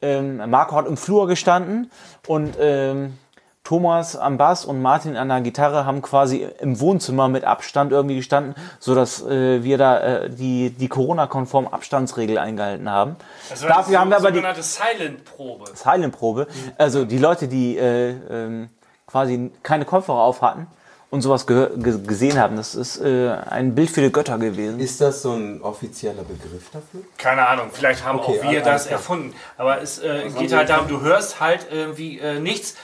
Ähm, 0.03 0.51
Marco 0.51 0.77
hat 0.77 0.87
im 0.87 0.97
Flur 0.97 1.27
gestanden 1.27 1.91
und 2.27 2.57
ähm, 2.61 3.19
Thomas 3.67 4.15
am 4.15 4.39
Bass 4.39 4.65
und 4.65 4.81
Martin 4.81 5.17
an 5.17 5.29
der 5.29 5.41
Gitarre 5.41 5.87
haben 5.87 6.01
quasi 6.01 6.47
im 6.61 6.79
Wohnzimmer 6.79 7.27
mit 7.29 7.43
Abstand 7.43 7.91
irgendwie 7.91 8.15
gestanden, 8.15 8.55
sodass 8.79 9.27
äh, 9.27 9.65
wir 9.65 9.77
da 9.77 9.99
äh, 9.99 10.31
die, 10.31 10.71
die 10.71 10.87
Corona-konform 10.87 11.67
Abstandsregel 11.67 12.39
eingehalten 12.39 12.89
haben. 12.89 13.17
war 13.61 13.69
Dafür 13.69 13.99
haben 13.99 14.11
wir 14.11 14.19
aber 14.19 14.31
die 14.31 14.37
sogenannte 14.37 14.63
Silent-Probe. 14.63 15.65
Silent-Probe, 15.75 16.47
also 16.79 17.05
die 17.05 17.19
Leute, 17.19 17.49
die 17.49 17.77
äh, 17.77 18.11
ähm, 18.31 18.69
quasi 19.07 19.51
keine 19.63 19.85
Kopfhörer 19.85 20.19
auf 20.21 20.43
hatten 20.43 20.67
und 21.11 21.23
sowas 21.23 21.47
gesehen 21.47 22.39
haben, 22.39 22.57
das 22.57 22.75
ist 22.75 22.99
äh, 23.01 23.31
ein 23.49 23.75
Bild 23.75 23.91
für 23.91 24.01
die 24.01 24.11
Götter 24.11 24.39
gewesen. 24.39 24.81
Ist 24.81 25.01
das 25.01 25.23
so 25.23 25.33
ein 25.33 25.63
offizieller 25.63 26.23
Begriff 26.25 26.71
dafür? 26.73 27.03
Keine 27.17 27.47
Ahnung, 27.47 27.69
vielleicht 27.73 28.05
haben 28.05 28.19
Okay, 28.19 28.41
auch 28.45 28.51
wir 28.51 28.61
das 28.63 28.85
klar. 28.87 28.93
erfunden. 28.99 29.35
Aber 29.57 29.81
es 29.81 29.99
äh, 30.01 30.29
geht 30.37 30.53
halt 30.53 30.69
darum, 30.69 30.89
du 30.89 31.01
hörst 31.01 31.41
halt 31.41 31.69
irgendwie 31.71 32.19
äh, 32.19 32.41
nichts. 32.41 32.75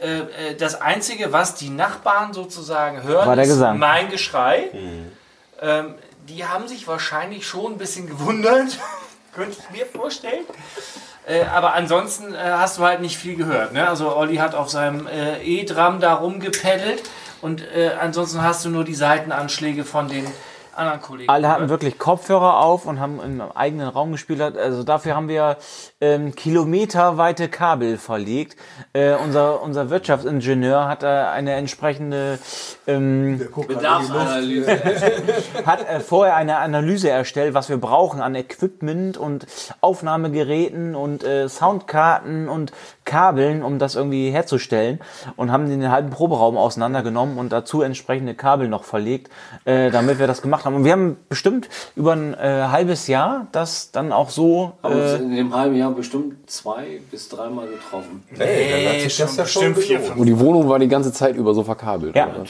Äh, 0.00 0.20
äh, 0.50 0.56
das 0.56 0.80
Einzige, 0.80 1.32
was 1.32 1.54
die 1.54 1.70
Nachbarn 1.70 2.32
sozusagen 2.34 3.02
hören, 3.02 3.26
War 3.26 3.34
der 3.36 3.44
ist 3.46 3.50
Gesang. 3.52 3.78
mein 3.78 4.10
Geschrei. 4.10 4.70
Ähm, 5.62 5.94
die 6.28 6.44
haben 6.44 6.68
sich 6.68 6.86
wahrscheinlich 6.86 7.46
schon 7.46 7.72
ein 7.72 7.78
bisschen 7.78 8.06
gewundert, 8.06 8.78
könnte 9.34 9.56
ich 9.58 9.70
mir 9.76 9.86
vorstellen. 9.86 10.44
Äh, 11.30 11.44
aber 11.44 11.74
ansonsten 11.74 12.34
äh, 12.34 12.38
hast 12.38 12.78
du 12.78 12.82
halt 12.82 13.00
nicht 13.00 13.16
viel 13.16 13.36
gehört. 13.36 13.72
Ne? 13.72 13.88
Also 13.88 14.16
Olli 14.16 14.36
hat 14.36 14.54
auf 14.54 14.68
seinem 14.68 15.06
äh, 15.06 15.40
E-Drum 15.42 16.00
da 16.00 16.14
rumgepeddelt 16.14 17.02
und 17.40 17.62
äh, 17.62 17.92
ansonsten 18.00 18.42
hast 18.42 18.64
du 18.64 18.68
nur 18.70 18.84
die 18.84 18.94
Seitenanschläge 18.94 19.84
von 19.84 20.08
den 20.08 20.26
anderen 20.80 21.00
Kollegen. 21.00 21.30
Alle 21.30 21.48
hatten 21.48 21.64
gehört. 21.64 21.70
wirklich 21.70 21.98
Kopfhörer 21.98 22.58
auf 22.60 22.86
und 22.86 22.98
haben 22.98 23.20
im 23.20 23.40
eigenen 23.40 23.88
Raum 23.88 24.12
gespielt. 24.12 24.40
Also 24.40 24.82
dafür 24.82 25.14
haben 25.14 25.28
wir 25.28 25.58
ähm, 26.00 26.34
kilometerweite 26.34 27.48
Kabel 27.48 27.98
verlegt. 27.98 28.56
Äh, 28.92 29.14
unser, 29.14 29.62
unser 29.62 29.90
Wirtschaftsingenieur 29.90 30.88
hat 30.88 31.02
äh, 31.02 31.06
eine 31.06 31.52
entsprechende 31.52 32.38
ähm, 32.86 33.48
Bedarfsanalyse. 33.68 34.70
hat 35.66 35.88
äh, 35.88 36.00
vorher 36.00 36.36
eine 36.36 36.56
Analyse 36.56 37.10
erstellt, 37.10 37.54
was 37.54 37.68
wir 37.68 37.76
brauchen 37.76 38.20
an 38.20 38.34
Equipment 38.34 39.16
und 39.16 39.46
Aufnahmegeräten 39.80 40.94
und 40.94 41.22
äh, 41.22 41.48
Soundkarten 41.48 42.48
und 42.48 42.72
Kabeln, 43.04 43.62
um 43.62 43.78
das 43.78 43.96
irgendwie 43.96 44.30
herzustellen 44.30 45.00
und 45.36 45.50
haben 45.50 45.68
den 45.68 45.90
halben 45.90 46.10
Proberaum 46.10 46.56
auseinandergenommen 46.56 47.38
und 47.38 47.50
dazu 47.50 47.82
entsprechende 47.82 48.34
Kabel 48.34 48.68
noch 48.68 48.84
verlegt, 48.84 49.30
äh, 49.64 49.90
damit 49.90 50.18
wir 50.18 50.26
das 50.26 50.42
gemacht 50.42 50.64
haben. 50.64 50.69
Und 50.74 50.84
wir 50.84 50.92
haben 50.92 51.16
bestimmt 51.28 51.68
über 51.96 52.12
ein 52.12 52.34
äh, 52.34 52.66
halbes 52.70 53.06
Jahr 53.06 53.46
das 53.52 53.90
dann 53.90 54.12
auch 54.12 54.30
so 54.30 54.72
Haben 54.82 54.94
uns 54.94 55.12
äh, 55.12 55.16
in 55.16 55.36
dem 55.36 55.54
halben 55.54 55.76
Jahr 55.76 55.90
bestimmt 55.92 56.50
zwei 56.50 57.00
bis 57.10 57.28
dreimal 57.28 57.66
getroffen. 57.68 58.22
Hey, 58.36 58.84
dann 58.84 58.94
hat 58.94 59.00
sich 59.02 59.16
das 59.16 59.36
ja 59.36 59.46
schon 59.46 59.74
vier. 59.74 60.00
Und 60.16 60.26
die 60.26 60.38
Wohnung 60.38 60.68
war 60.68 60.78
die 60.78 60.88
ganze 60.88 61.12
Zeit 61.12 61.36
über 61.36 61.54
so 61.54 61.62
verkabelt. 61.62 62.14
Ja. 62.16 62.28
oder? 62.28 62.44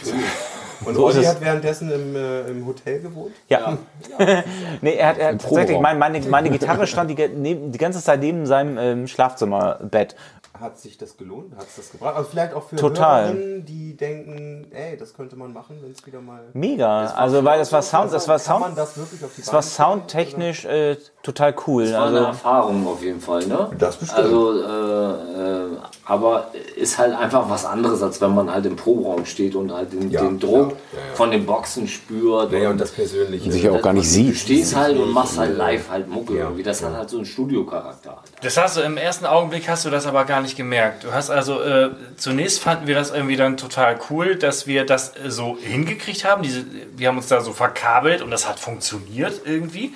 Und 0.84 0.94
So 0.94 1.06
Olli 1.06 1.24
hat 1.24 1.40
währenddessen 1.40 1.90
im, 1.90 2.16
äh, 2.16 2.48
im 2.48 2.66
Hotel 2.66 3.00
gewohnt? 3.00 3.32
Ja. 3.48 3.76
nee, 4.80 4.94
er 4.94 5.08
hat, 5.08 5.18
er 5.18 5.28
hat 5.28 5.40
tatsächlich, 5.40 5.76
Proberaum. 5.76 5.82
mein, 5.82 5.98
meine, 5.98 6.20
meine 6.28 6.50
Gitarre 6.50 6.86
stand 6.86 7.10
die, 7.10 7.14
die 7.16 7.78
ganze 7.78 8.02
Zeit 8.02 8.20
neben 8.20 8.46
seinem 8.46 8.78
ähm, 8.78 9.06
Schlafzimmerbett. 9.06 10.16
Hat 10.60 10.78
sich 10.78 10.98
das 10.98 11.16
gelohnt? 11.16 11.56
Hat 11.56 11.66
es 11.66 11.76
das 11.76 11.90
gebracht? 11.90 12.16
Also 12.16 12.28
vielleicht 12.30 12.52
auch 12.52 12.64
für 12.64 12.76
Total. 12.76 13.28
Hörerinnen, 13.28 13.64
die 13.64 13.96
denken, 13.96 14.66
ey, 14.72 14.96
das 14.96 15.14
könnte 15.14 15.36
man 15.36 15.52
machen, 15.52 15.78
wenn 15.82 15.92
es 15.92 16.04
wieder 16.04 16.20
mal... 16.20 16.42
Mega. 16.52 17.06
Also, 17.06 17.42
weil 17.44 17.58
das 17.58 17.72
war 17.72 17.80
Sound, 17.82 18.12
das 18.12 18.28
war 18.28 18.38
Kann 18.38 18.60
man 18.60 18.74
Sound, 18.74 18.78
das 18.78 18.98
wirklich 18.98 19.24
auf 19.24 19.30
die 19.34 19.40
das 19.40 19.52
war 19.52 19.62
soundtechnisch 19.62 20.64
äh, 20.66 20.96
total 21.22 21.54
cool. 21.66 21.84
Das 21.84 21.94
war 21.94 22.06
eine 22.08 22.18
Also, 22.18 22.28
Erfahrung 22.28 22.86
auf 22.86 23.02
jeden 23.02 23.20
Fall, 23.20 23.46
ne? 23.46 23.70
Das 23.78 23.96
bestimmt. 23.96 24.20
Also, 24.20 24.62
äh, 24.62 24.66
äh, 24.66 25.78
aber 26.10 26.50
ist 26.74 26.98
halt 26.98 27.14
einfach 27.14 27.48
was 27.48 27.64
anderes, 27.64 28.02
als 28.02 28.20
wenn 28.20 28.34
man 28.34 28.52
halt 28.52 28.66
im 28.66 28.74
Proberaum 28.74 29.24
steht 29.24 29.54
und 29.54 29.72
halt 29.72 29.92
den, 29.92 30.10
Ja, 30.10 30.22
den 30.22 30.40
Druck 30.40 30.70
ja, 30.70 30.98
ja, 30.98 31.06
ja. 31.08 31.14
von 31.14 31.30
den 31.30 31.46
Boxen 31.46 31.86
spürt. 31.86 32.50
Naja, 32.50 32.66
und 32.66 32.72
und 32.72 32.80
das 32.80 32.90
Persönliche. 32.90 33.52
Sich 33.52 33.62
ja 33.62 33.70
auch 33.70 33.80
gar 33.80 33.92
nicht 33.92 34.06
Du 34.06 34.10
sieht. 34.10 34.36
stehst 34.36 34.74
halt 34.74 34.98
und 34.98 35.12
machst 35.12 35.38
halt 35.38 35.56
live 35.56 35.88
halt 35.88 36.08
Mucke 36.08 36.34
Ja, 36.34 36.46
irgendwie. 36.46 36.64
Das 36.64 36.82
hat 36.82 36.94
halt 36.94 37.10
so 37.10 37.18
einen 37.18 37.26
Studiocharakter. 37.26 38.10
Halt. 38.10 38.30
Das 38.42 38.56
hast 38.56 38.76
du 38.76 38.80
im 38.80 38.96
ersten 38.96 39.24
Augenblick 39.24 39.68
hast 39.68 39.84
du 39.84 39.90
das 39.90 40.04
aber 40.04 40.24
gar 40.24 40.40
nicht 40.40 40.56
gemerkt. 40.56 41.04
Du 41.04 41.12
hast 41.12 41.30
also 41.30 41.62
äh, 41.62 41.90
zunächst 42.16 42.58
fanden 42.58 42.88
wir 42.88 42.96
das 42.96 43.12
irgendwie 43.12 43.36
dann 43.36 43.56
total 43.56 43.96
cool, 44.10 44.34
dass 44.34 44.66
wir 44.66 44.84
das 44.84 45.10
äh, 45.16 45.30
so 45.30 45.56
hingekriegt 45.60 46.24
haben. 46.24 46.42
Diese, 46.42 46.64
wir 46.96 47.06
haben 47.06 47.18
uns 47.18 47.28
da 47.28 47.40
so 47.40 47.52
verkabelt 47.52 48.20
und 48.20 48.32
das 48.32 48.48
hat 48.48 48.58
funktioniert 48.58 49.42
irgendwie. 49.44 49.94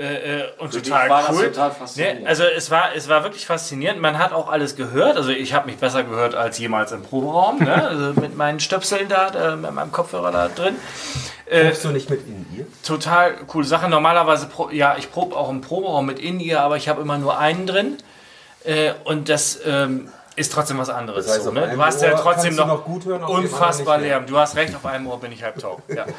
Äh, 0.00 0.40
äh, 0.40 0.44
und 0.56 0.72
Für 0.72 0.80
total 0.80 1.10
war 1.10 1.26
das 1.26 1.36
cool. 1.36 1.48
total 1.48 1.70
faszinierend. 1.72 2.22
Ne? 2.22 2.28
Also 2.28 2.44
es 2.44 2.70
war, 2.70 2.94
es 2.96 3.10
war 3.10 3.22
wirklich 3.22 3.44
faszinierend. 3.44 4.00
Man 4.00 4.18
hat 4.18 4.32
auch 4.32 4.50
alles 4.50 4.74
gehört. 4.74 5.18
Also 5.18 5.28
ich 5.28 5.52
habe 5.52 5.66
mich 5.66 5.76
besser 5.76 6.04
gehört 6.04 6.34
als 6.34 6.56
jemals 6.58 6.92
im 6.92 7.02
Proberaum. 7.02 7.58
Ne? 7.58 7.70
Also 7.90 8.18
mit 8.20 8.36
meinen 8.36 8.60
Stöpseln 8.60 9.08
da, 9.08 9.28
äh, 9.52 9.56
mit 9.56 9.72
meinem 9.72 9.92
Kopfhörer 9.92 10.30
da 10.30 10.48
drin. 10.48 10.76
Probst 11.50 11.84
du 11.84 11.88
nicht 11.88 12.08
mit 12.08 12.26
in 12.26 12.46
ihr? 12.56 12.66
total 12.82 13.34
coole 13.46 13.66
Sache. 13.66 13.88
Normalerweise, 13.88 14.46
pro, 14.46 14.70
ja, 14.70 14.96
ich 14.96 15.10
probe 15.10 15.36
auch 15.36 15.50
im 15.50 15.60
Proberaum 15.60 16.06
mit 16.06 16.18
In-Ear, 16.18 16.62
aber 16.62 16.76
ich 16.76 16.88
habe 16.88 17.02
immer 17.02 17.18
nur 17.18 17.38
einen 17.38 17.66
drin. 17.66 17.98
Äh, 18.64 18.92
und 19.04 19.28
das 19.28 19.60
ähm, 19.66 20.08
ist 20.36 20.52
trotzdem 20.52 20.78
was 20.78 20.88
anderes. 20.88 21.26
Das 21.26 21.34
heißt, 21.36 21.44
so, 21.44 21.50
ne? 21.50 21.70
Du 21.74 21.84
hast 21.84 22.00
ja 22.00 22.14
trotzdem 22.14 22.54
noch, 22.54 22.66
noch 22.66 22.84
gut 22.84 23.04
hören, 23.04 23.22
unfassbar. 23.24 23.98
Lärm. 23.98 24.26
Du 24.26 24.38
hast 24.38 24.56
recht, 24.56 24.74
auf 24.74 24.86
einem 24.86 25.06
Ohr 25.08 25.20
bin 25.20 25.32
ich 25.32 25.42
halb 25.42 25.58
taub. 25.58 25.82
Ja. 25.88 26.06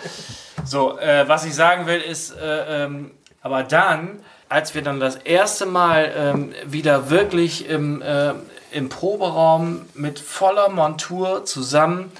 So, 0.63 0.99
äh, 0.99 1.27
was 1.27 1.43
ich 1.43 1.55
sagen 1.55 1.87
will, 1.87 1.99
ist, 1.99 2.37
äh, 2.37 2.83
ähm, 2.83 3.11
aber 3.41 3.63
dann, 3.63 4.19
als 4.49 4.75
wir 4.75 4.81
dann 4.81 4.99
das 4.99 5.15
erste 5.15 5.65
Mal 5.65 6.11
ähm, 6.15 6.53
wieder 6.65 7.09
wirklich 7.09 7.67
im, 7.67 8.01
äh, 8.01 8.33
im 8.71 8.89
Proberaum 8.89 9.85
mit 9.93 10.19
voller 10.19 10.69
Montur 10.69 11.45
zusammen 11.45 12.11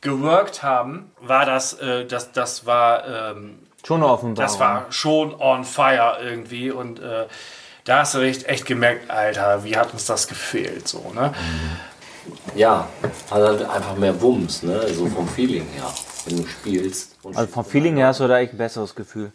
geworkt 0.00 0.62
haben, 0.62 1.10
war 1.20 1.46
das, 1.46 1.74
äh, 1.74 2.06
das, 2.06 2.32
das 2.32 2.66
war, 2.66 3.06
ähm, 3.06 3.58
schon 3.86 4.02
Offenbarung. 4.02 4.34
das 4.34 4.58
war 4.60 4.86
schon 4.90 5.34
on 5.40 5.64
fire 5.64 6.18
irgendwie 6.22 6.70
und 6.70 7.00
äh, 7.00 7.26
da 7.84 7.98
hast 8.00 8.14
du 8.14 8.20
echt, 8.20 8.46
echt 8.46 8.64
gemerkt, 8.64 9.10
Alter, 9.10 9.64
wie 9.64 9.76
hat 9.76 9.92
uns 9.92 10.06
das 10.06 10.28
gefehlt, 10.28 10.86
so, 10.86 11.12
ne? 11.14 11.34
Ja, 12.54 12.88
hat 13.30 13.42
halt 13.42 13.68
einfach 13.68 13.96
mehr 13.96 14.20
Wumms, 14.20 14.62
ne? 14.62 14.86
So 14.94 15.06
vom 15.06 15.26
Feeling 15.26 15.66
her, 15.74 15.92
wenn 16.26 16.36
du 16.36 16.46
spielst. 16.46 17.16
Und 17.24 17.36
Also 17.36 17.52
vom 17.52 17.64
Feeling 17.64 17.96
her 17.96 18.08
hast 18.08 18.20
du 18.20 18.28
da 18.28 18.38
echt 18.38 18.54
ein 18.54 18.58
besseres 18.58 18.94
Gefühl. 18.94 19.32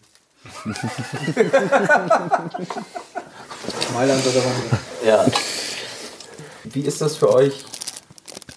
Mailand 3.93 4.25
oder 4.25 4.41
was? 4.45 4.53
ja, 5.05 5.25
Wie 6.65 6.81
ist 6.81 7.01
das 7.01 7.15
für 7.17 7.33
euch 7.33 7.63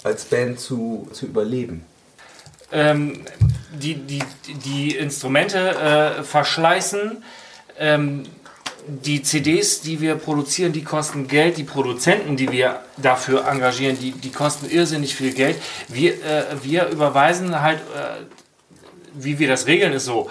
als 0.02 0.24
Band 0.24 0.58
zu, 0.60 1.08
zu 1.12 1.26
überleben? 1.26 1.84
ähm, 2.72 3.24
die, 3.72 3.94
die, 3.94 4.22
die 4.64 4.96
Instrumente 4.96 5.58
äh, 5.58 6.22
verschleißen. 6.22 7.22
Ähm, 7.78 8.24
die 8.86 9.22
CDs, 9.22 9.82
die 9.82 10.00
wir 10.00 10.14
produzieren, 10.16 10.72
die 10.72 10.82
kosten 10.82 11.28
Geld. 11.28 11.58
Die 11.58 11.64
Produzenten, 11.64 12.36
die 12.36 12.50
wir 12.50 12.80
dafür 12.96 13.46
engagieren, 13.46 13.98
die, 13.98 14.12
die 14.12 14.30
kosten 14.30 14.68
irrsinnig 14.70 15.14
viel 15.14 15.32
Geld. 15.32 15.56
Wir, 15.88 16.14
äh, 16.14 16.44
wir 16.62 16.88
überweisen 16.88 17.60
halt, 17.60 17.78
äh, 17.78 18.24
wie 19.14 19.38
wir 19.38 19.48
das 19.48 19.66
regeln, 19.66 19.92
ist 19.92 20.06
so, 20.06 20.30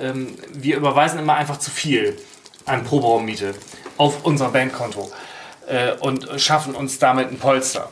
ähm, 0.00 0.36
wir 0.52 0.76
überweisen 0.76 1.18
immer 1.18 1.34
einfach 1.34 1.58
zu 1.58 1.70
viel 1.70 2.18
an 2.66 2.84
Proberaummiete 2.84 3.54
auf 3.96 4.24
unser 4.24 4.48
Bandkonto 4.48 5.10
äh, 5.66 5.92
und 6.00 6.28
schaffen 6.40 6.74
uns 6.74 6.98
damit 6.98 7.30
ein 7.30 7.38
Polster. 7.38 7.88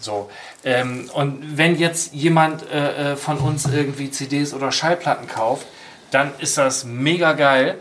So. 0.00 0.30
Ähm, 0.64 1.10
und 1.14 1.56
wenn 1.56 1.76
jetzt 1.76 2.12
jemand 2.12 2.68
äh, 2.70 3.12
äh, 3.12 3.16
von 3.16 3.38
uns 3.38 3.66
irgendwie 3.66 4.10
CDs 4.10 4.52
oder 4.52 4.72
Schallplatten 4.72 5.26
kauft, 5.28 5.66
dann 6.10 6.32
ist 6.38 6.58
das 6.58 6.84
mega 6.84 7.32
geil. 7.32 7.78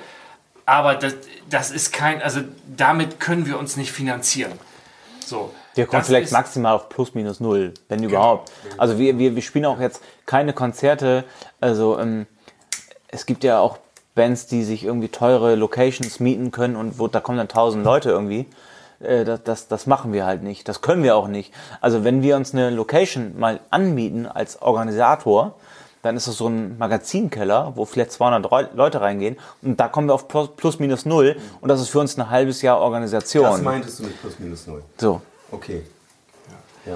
Aber 0.65 0.95
das, 0.95 1.15
das 1.49 1.71
ist 1.71 1.93
kein, 1.93 2.21
also 2.21 2.41
damit 2.75 3.19
können 3.19 3.45
wir 3.45 3.59
uns 3.59 3.77
nicht 3.77 3.91
finanzieren. 3.91 4.53
So. 5.25 5.51
Der 5.75 5.85
kommt 5.87 6.01
Das 6.01 6.07
vielleicht 6.07 6.31
maximal 6.31 6.75
auf 6.75 6.89
plus 6.89 7.13
minus 7.13 7.39
null, 7.39 7.73
wenn 7.89 8.01
überhaupt. 8.01 8.51
Also 8.77 8.97
wir, 8.97 9.17
wir, 9.17 9.35
wir 9.35 9.41
spielen 9.41 9.65
auch 9.65 9.79
jetzt 9.79 10.01
keine 10.25 10.53
Konzerte. 10.53 11.25
Also 11.59 11.99
ähm, 11.99 12.27
es 13.15 13.25
gibt 13.25 13.43
ja 13.43 13.59
auch 13.59 13.77
Bands, 14.13 14.45
die 14.47 14.63
sich 14.63 14.83
irgendwie 14.83 15.09
teure 15.09 15.55
Locations 15.55 16.19
mieten 16.19 16.51
können 16.51 16.75
und 16.75 16.99
wo 16.99 17.07
da 17.07 17.19
kommen 17.19 17.37
dann 17.37 17.47
tausend 17.47 17.83
Leute 17.83 18.09
irgendwie. 18.11 18.45
Äh, 18.99 19.25
das, 19.25 19.43
das, 19.43 19.67
das 19.67 19.87
machen 19.87 20.13
wir 20.13 20.25
halt 20.25 20.41
nicht. 20.43 20.67
Das 20.69 20.81
können 20.81 21.03
wir 21.03 21.15
auch 21.15 21.27
nicht. 21.27 21.53
Also 21.81 22.03
wenn 22.03 22.21
wir 22.21 22.35
uns 22.37 22.53
eine 22.53 22.69
Location 22.69 23.37
mal 23.37 23.59
anmieten 23.71 24.25
als 24.25 24.61
Organisator, 24.61 25.55
dann 26.01 26.15
ist 26.15 26.27
es 26.27 26.37
so 26.37 26.47
ein 26.47 26.77
Magazinkeller, 26.77 27.73
wo 27.75 27.83
vielleicht 27.85 28.11
200 28.11 28.45
Reu- 28.51 28.67
Leute 28.75 29.01
reingehen 29.01 29.37
und 29.63 29.79
da 29.79 29.87
kommen 29.87 30.07
wir 30.07 30.13
auf 30.13 30.27
plus, 30.27 30.49
plus 30.55 30.77
minus 30.79 31.03
null 31.05 31.35
und 31.61 31.67
das 31.69 31.81
ist 31.81 31.89
für 31.89 31.99
uns 31.99 32.15
ein 32.17 32.29
halbes 32.29 32.61
Jahr 32.61 32.79
Organisation. 32.79 33.43
Das 33.43 33.61
meintest 33.61 33.99
du 33.99 34.03
mit 34.03 34.21
plus 34.21 34.37
minus 34.39 34.67
null. 34.67 34.83
so. 34.97 35.19
Okay. 35.51 35.83
Ja. 36.85 36.93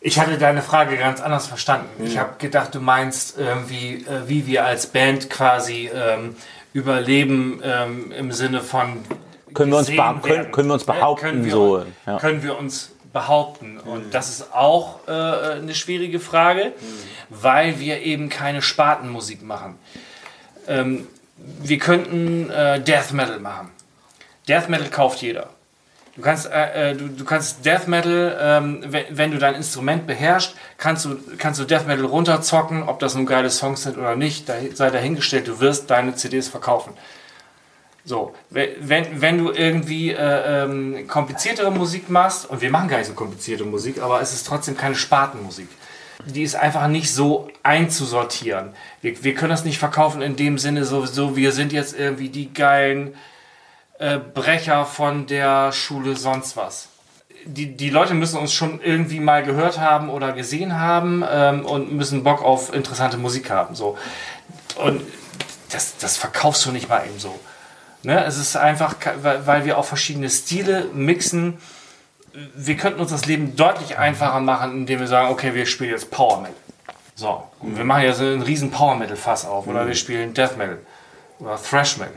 Ich 0.00 0.18
hatte 0.20 0.38
deine 0.38 0.62
Frage 0.62 0.96
ganz 0.96 1.20
anders 1.20 1.46
verstanden. 1.48 2.04
Ich 2.04 2.18
habe 2.18 2.34
gedacht, 2.38 2.74
du 2.74 2.80
meinst 2.80 3.36
irgendwie, 3.38 4.04
äh, 4.04 4.28
wie 4.28 4.46
wir 4.46 4.64
als 4.64 4.86
Band 4.86 5.28
quasi 5.28 5.90
ähm, 5.92 6.36
überleben 6.72 7.60
ähm, 7.64 8.12
im 8.12 8.30
Sinne 8.32 8.60
von 8.60 9.04
Können 9.54 9.72
wir 9.72 9.78
uns 9.78 9.88
können- 9.88 10.52
können 10.52 10.68
wir 10.68 10.74
uns 10.74 10.84
behaupten, 10.84 11.20
Können 11.26 11.44
wir, 11.44 11.50
so, 11.50 11.84
ja. 12.06 12.18
Können 12.18 12.42
wir 12.44 12.56
uns 12.58 12.92
behaupten? 13.12 13.78
Und 13.80 14.14
das 14.14 14.28
ist 14.28 14.54
auch 14.54 15.00
äh, 15.08 15.10
eine 15.10 15.74
schwierige 15.74 16.20
Frage, 16.20 16.72
weil 17.28 17.80
wir 17.80 18.00
eben 18.02 18.28
keine 18.28 18.62
Spartenmusik 18.62 19.42
machen. 19.42 19.78
Ähm, 20.68 21.08
wir 21.36 21.78
könnten 21.78 22.50
äh, 22.50 22.80
Death 22.80 23.12
Metal 23.12 23.40
machen. 23.40 23.70
Death 24.46 24.68
Metal 24.68 24.88
kauft 24.90 25.22
jeder. 25.22 25.48
Du 26.18 26.24
kannst, 26.24 26.50
äh, 26.50 26.90
äh, 26.90 26.96
du, 26.96 27.06
du 27.06 27.24
kannst 27.24 27.64
Death 27.64 27.86
Metal, 27.86 28.36
ähm, 28.42 28.84
wenn, 29.08 29.30
du 29.30 29.38
dein 29.38 29.54
Instrument 29.54 30.04
beherrschst, 30.08 30.52
kannst 30.76 31.04
du, 31.04 31.16
kannst 31.38 31.60
du 31.60 31.64
Death 31.64 31.86
Metal 31.86 32.04
runterzocken, 32.06 32.82
ob 32.82 32.98
das 32.98 33.14
nun 33.14 33.24
geile 33.24 33.50
Songs 33.50 33.84
sind 33.84 33.96
oder 33.96 34.16
nicht, 34.16 34.48
da, 34.48 34.54
sei 34.74 34.90
dahingestellt, 34.90 35.46
du 35.46 35.60
wirst 35.60 35.88
deine 35.90 36.16
CDs 36.16 36.48
verkaufen. 36.48 36.92
So, 38.04 38.34
we- 38.50 38.70
wenn, 38.80 39.20
wenn 39.20 39.38
du 39.38 39.52
irgendwie 39.52 40.10
äh, 40.10 40.64
ähm, 40.64 41.06
kompliziertere 41.06 41.70
Musik 41.70 42.10
machst, 42.10 42.50
und 42.50 42.62
wir 42.62 42.70
machen 42.70 42.88
gar 42.88 42.98
nicht 42.98 43.06
so 43.06 43.14
komplizierte 43.14 43.62
Musik, 43.64 44.02
aber 44.02 44.20
es 44.20 44.32
ist 44.32 44.44
trotzdem 44.44 44.76
keine 44.76 44.96
Spartenmusik. 44.96 45.68
Die 46.26 46.42
ist 46.42 46.56
einfach 46.56 46.88
nicht 46.88 47.14
so 47.14 47.48
einzusortieren. 47.62 48.70
Wir, 49.02 49.22
wir 49.22 49.34
können 49.34 49.50
das 49.50 49.64
nicht 49.64 49.78
verkaufen 49.78 50.20
in 50.20 50.34
dem 50.34 50.58
Sinne, 50.58 50.84
so, 50.84 51.06
so 51.06 51.36
wir 51.36 51.52
sind 51.52 51.72
jetzt 51.72 51.96
irgendwie 51.96 52.28
die 52.28 52.52
geilen 52.52 53.14
äh, 53.98 54.18
Brecher 54.18 54.84
von 54.84 55.26
der 55.26 55.72
Schule 55.72 56.16
sonst 56.16 56.56
was. 56.56 56.88
Die, 57.44 57.76
die 57.76 57.90
Leute 57.90 58.14
müssen 58.14 58.38
uns 58.38 58.52
schon 58.52 58.80
irgendwie 58.80 59.20
mal 59.20 59.42
gehört 59.42 59.78
haben 59.78 60.10
oder 60.10 60.32
gesehen 60.32 60.78
haben 60.78 61.24
ähm, 61.28 61.64
und 61.64 61.92
müssen 61.92 62.24
Bock 62.24 62.42
auf 62.42 62.72
interessante 62.72 63.16
Musik 63.16 63.50
haben. 63.50 63.74
So. 63.74 63.96
Und 64.76 65.02
das, 65.70 65.96
das 65.98 66.16
verkaufst 66.16 66.64
du 66.66 66.72
nicht 66.72 66.88
mal 66.88 67.04
eben 67.06 67.18
so. 67.18 67.38
Ne? 68.02 68.24
Es 68.24 68.38
ist 68.38 68.56
einfach, 68.56 68.96
weil, 69.22 69.64
wir 69.64 69.78
auch 69.78 69.84
verschiedene 69.84 70.30
Stile 70.30 70.86
mixen. 70.92 71.58
Wir 72.54 72.76
könnten 72.76 73.00
uns 73.00 73.10
das 73.10 73.26
Leben 73.26 73.56
deutlich 73.56 73.98
einfacher 73.98 74.40
machen, 74.40 74.72
indem 74.72 75.00
wir 75.00 75.08
sagen, 75.08 75.30
okay, 75.30 75.54
wir 75.54 75.66
spielen 75.66 75.90
jetzt 75.90 76.10
Power 76.10 76.40
Metal. 76.40 76.54
So, 77.14 77.42
und 77.60 77.76
wir 77.76 77.84
machen 77.84 78.02
jetzt 78.04 78.20
einen 78.20 78.42
riesen 78.42 78.70
Power 78.70 78.94
Metal 78.94 79.16
Fass 79.16 79.44
auf 79.44 79.66
oder 79.66 79.86
wir 79.88 79.94
spielen 79.94 80.34
Death 80.34 80.56
Metal 80.56 80.78
oder 81.40 81.58
Thrash 81.60 81.96
Metal. 81.96 82.14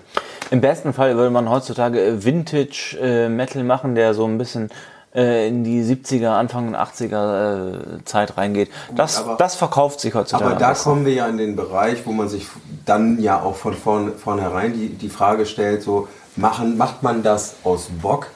Im 0.51 0.61
besten 0.61 0.93
Fall 0.93 1.15
würde 1.15 1.31
man 1.31 1.49
heutzutage 1.49 1.99
äh, 2.03 2.23
Vintage 2.23 2.97
äh, 3.01 3.29
Metal 3.29 3.63
machen, 3.63 3.95
der 3.95 4.13
so 4.13 4.25
ein 4.25 4.37
bisschen 4.37 4.69
äh, 5.15 5.47
in 5.47 5.63
die 5.63 5.81
70er, 5.83 6.29
Anfang 6.29 6.75
80er 6.75 7.99
äh, 7.99 8.03
Zeit 8.05 8.37
reingeht. 8.37 8.69
Das, 8.95 9.17
aber- 9.23 9.37
das 9.37 9.55
verkauft 9.55 9.99
sich 10.01 10.13
heutzutage. 10.13 10.51
Aber 10.51 10.59
da 10.59 10.73
kommen 10.73 11.05
wir 11.05 11.13
ja 11.13 11.27
in 11.27 11.37
den 11.37 11.55
Bereich, 11.55 12.05
wo 12.05 12.11
man 12.11 12.27
sich 12.29 12.47
dann 12.85 13.19
ja 13.21 13.41
auch 13.41 13.55
von 13.55 13.73
vorn, 13.73 14.13
vornherein 14.17 14.73
die, 14.73 14.89
die 14.89 15.09
Frage 15.09 15.45
stellt, 15.45 15.83
so 15.83 16.07
machen, 16.35 16.77
macht 16.77 17.01
man 17.03 17.23
das 17.23 17.55
aus 17.63 17.87
Bock 18.01 18.27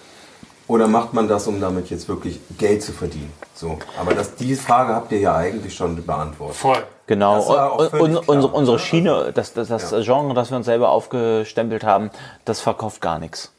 oder 0.67 0.87
macht 0.87 1.13
man 1.13 1.27
das, 1.27 1.47
um 1.47 1.61
damit 1.61 1.89
jetzt 1.89 2.07
wirklich 2.07 2.39
Geld 2.57 2.81
zu 2.81 2.91
verdienen? 2.91 3.31
So, 3.53 3.77
aber 3.99 4.13
das, 4.13 4.35
diese 4.35 4.61
Frage 4.61 4.93
habt 4.93 5.11
ihr 5.11 5.19
ja 5.19 5.35
eigentlich 5.35 5.75
schon 5.75 6.03
beantwortet. 6.05 6.57
Voll. 6.57 6.83
Genau, 7.07 7.77
und, 7.77 8.19
unsere, 8.25 8.47
unsere 8.47 8.77
ne? 8.77 8.83
Schiene, 8.83 9.31
das, 9.33 9.53
das, 9.53 9.67
das 9.67 9.91
Genre, 10.03 10.33
das 10.33 10.49
wir 10.49 10.57
uns 10.57 10.65
selber 10.65 10.89
aufgestempelt 10.89 11.83
haben, 11.83 12.09
das 12.45 12.61
verkauft 12.61 12.99
gar 12.99 13.19
nichts. 13.19 13.51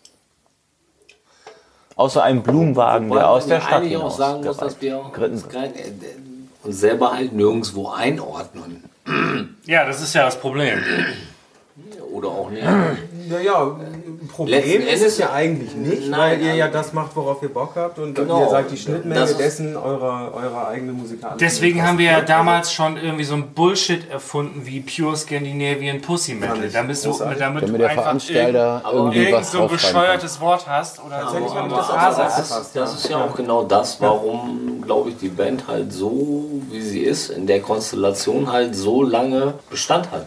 Außer 1.95 2.23
einem 2.23 2.43
Blumenwagen, 2.43 3.09
Wobei 3.09 3.21
der 3.21 3.31
aus 3.31 3.47
der 3.47 3.59
ja 3.59 3.63
Stadt 3.63 3.75
eigentlich 3.83 3.97
auch 3.97 4.01
hinaus 4.01 4.17
sagen 4.17 4.45
muss, 4.45 4.57
dass 4.57 4.81
wir 4.83 5.13
äh, 5.17 5.29
uns 6.65 6.81
selber 6.81 7.13
halt 7.13 7.33
nirgendwo 7.33 7.89
einordnen. 7.89 8.85
Ja, 9.65 9.87
das 9.87 10.03
ist 10.03 10.15
ja 10.15 10.25
das 10.25 10.39
Problem. 10.39 10.83
Oder 12.17 12.29
auch 12.29 12.51
nicht. 12.51 12.65
Naja, 13.29 13.61
ein 13.81 14.29
Problem 14.29 14.83
ist 14.87 15.03
es 15.05 15.19
ja 15.19 15.33
eigentlich 15.33 15.75
nicht, 15.75 16.09
Nein, 16.09 16.21
weil 16.21 16.41
ihr 16.43 16.55
ja 16.55 16.67
aber- 16.67 16.75
das 16.75 16.93
macht, 16.93 17.17
worauf 17.17 17.43
ihr 17.43 17.49
Bock 17.53 17.73
habt 17.75 17.99
und 17.99 18.15
Genau. 18.15 18.45
ihr 18.45 18.49
seid 18.51 18.71
die 18.71 18.77
Schnittmenge 18.77 19.21
Das 19.21 19.33
ist- 19.33 19.41
dessen 19.41 19.77
eurer, 19.77 20.33
eurer 20.33 20.69
eigenen 20.69 20.97
musikalische 20.97 21.39
Deswegen 21.45 21.85
haben 21.85 21.99
wir 21.99 22.05
ja 22.07 22.21
damals 22.21 22.73
schon 22.73 22.97
irgendwie 22.97 23.25
so 23.25 23.35
ein 23.35 23.49
Bullshit 23.53 24.09
erfunden 24.09 24.63
wie 24.65 24.79
Pure 24.81 25.17
Scandinavian 25.17 26.01
Pussy 26.03 26.35
Metal. 26.35 26.57
Damit 26.73 27.05
du, 27.05 27.19
damit 27.19 27.41
Damit 27.41 27.69
du 27.69 27.73
der 27.79 27.89
einfach 27.91 28.03
Veranstalter 28.05 28.83
irgend, 28.85 28.95
irgendwie 28.95 29.19
irgend 29.19 29.35
was 29.41 29.51
so 29.51 29.63
ein 29.63 29.69
bescheuertes 29.71 30.41
Wort 30.41 30.67
hast 30.69 31.01
oder 31.05 31.17
eine 31.17 31.27
habe 31.27 31.41
ich 31.41 31.75
das 31.75 31.89
hast. 31.89 32.21
aufgefasst. 32.21 32.71
Das 32.77 32.95
ist 32.95 33.09
ja 33.11 33.17
auch 33.25 33.35
genau 33.35 33.65
das, 33.65 34.01
warum, 34.01 34.83
glaube 34.83 35.11
ich, 35.11 35.17
die 35.17 35.31
Band 35.31 35.67
halt 35.67 35.93
so, 35.93 36.45
wie 36.71 36.81
sie 36.81 37.01
ist, 37.01 37.31
in 37.31 37.49
der 37.49 37.61
Konstellation 37.61 38.53
halt 38.53 38.77
so 38.77 39.03
lange 39.03 39.55
Bestand 39.69 40.13
hat. 40.13 40.27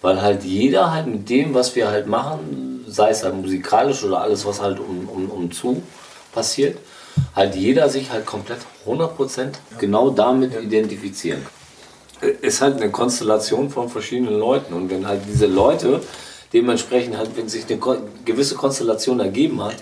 Weil 0.00 0.22
halt 0.22 0.44
jeder 0.44 0.92
halt 0.92 1.06
mit 1.06 1.28
dem, 1.28 1.54
was 1.54 1.74
wir 1.74 1.88
halt 1.88 2.06
machen, 2.06 2.84
sei 2.86 3.10
es 3.10 3.24
halt 3.24 3.34
musikalisch 3.34 4.04
oder 4.04 4.20
alles, 4.20 4.46
was 4.46 4.60
halt 4.60 4.78
um, 4.78 5.08
um, 5.08 5.30
um 5.30 5.50
zu 5.50 5.82
passiert, 6.32 6.78
halt 7.34 7.56
jeder 7.56 7.88
sich 7.88 8.10
halt 8.10 8.26
komplett 8.26 8.60
100% 8.86 9.54
genau 9.78 10.10
damit 10.10 10.54
identifizieren. 10.60 11.44
Ist 12.20 12.60
halt 12.60 12.76
eine 12.76 12.90
Konstellation 12.90 13.70
von 13.70 13.88
verschiedenen 13.88 14.38
Leuten. 14.38 14.72
Und 14.74 14.90
wenn 14.90 15.06
halt 15.06 15.22
diese 15.28 15.46
Leute 15.46 16.00
dementsprechend 16.52 17.16
halt, 17.16 17.36
wenn 17.36 17.48
sich 17.48 17.64
eine 17.68 17.78
gewisse 18.24 18.54
Konstellation 18.54 19.20
ergeben 19.20 19.62
hat, 19.62 19.76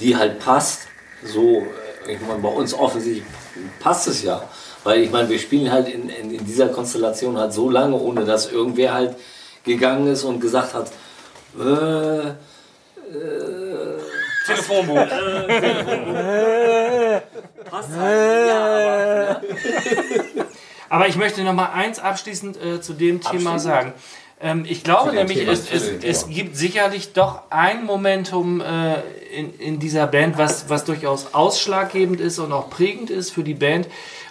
die 0.00 0.16
halt 0.16 0.38
passt, 0.38 0.82
so, 1.24 1.62
äh, 2.06 2.14
ich 2.14 2.20
meine, 2.20 2.40
bei 2.40 2.48
uns 2.48 2.74
offensichtlich 2.74 3.24
passt 3.80 4.06
es 4.08 4.22
ja, 4.22 4.48
weil 4.88 5.02
ich 5.02 5.10
meine, 5.10 5.28
wir 5.28 5.38
spielen 5.38 5.70
halt 5.70 5.86
in, 5.86 6.08
in, 6.08 6.30
in 6.32 6.46
dieser 6.46 6.68
Konstellation 6.68 7.36
halt 7.36 7.52
so 7.52 7.68
lange, 7.68 7.94
ohne 7.94 8.24
dass 8.24 8.50
irgendwer 8.50 8.94
halt 8.94 9.16
gegangen 9.62 10.06
ist 10.06 10.24
und 10.24 10.40
gesagt 10.40 10.72
hat, 10.72 10.90
äh, 11.58 12.32
Telefonbuch. 14.46 14.96
passt 17.70 17.90
halt, 17.98 18.48
ja, 18.48 18.56
aber, 18.64 19.42
ne? 19.42 19.42
Aber 20.88 21.06
ich 21.06 21.16
möchte 21.16 21.42
noch 21.42 21.52
mal 21.52 21.66
eins 21.66 21.98
abschließend 21.98 22.56
äh, 22.56 22.80
zu 22.80 22.94
dem 22.94 23.20
Thema 23.20 23.58
sagen. 23.58 23.92
Ähm, 24.40 24.64
ich 24.66 24.84
glaube 24.84 25.12
nämlich, 25.12 25.40
Thema, 25.40 25.52
es, 25.52 25.70
es, 25.70 26.02
es 26.02 26.30
gibt 26.30 26.56
sicherlich 26.56 27.12
doch 27.12 27.42
ein 27.50 27.84
Momentum 27.84 28.62
äh, 28.62 28.94
in, 29.36 29.52
in 29.58 29.78
dieser 29.80 30.06
Band, 30.06 30.38
was, 30.38 30.70
was 30.70 30.86
durchaus 30.86 31.34
ausschlaggebend 31.34 32.22
ist 32.22 32.38
und 32.38 32.52
auch 32.52 32.70
prägend 32.70 33.10
ist 33.10 33.32
für 33.32 33.42
die 33.42 33.52
Band. 33.52 33.86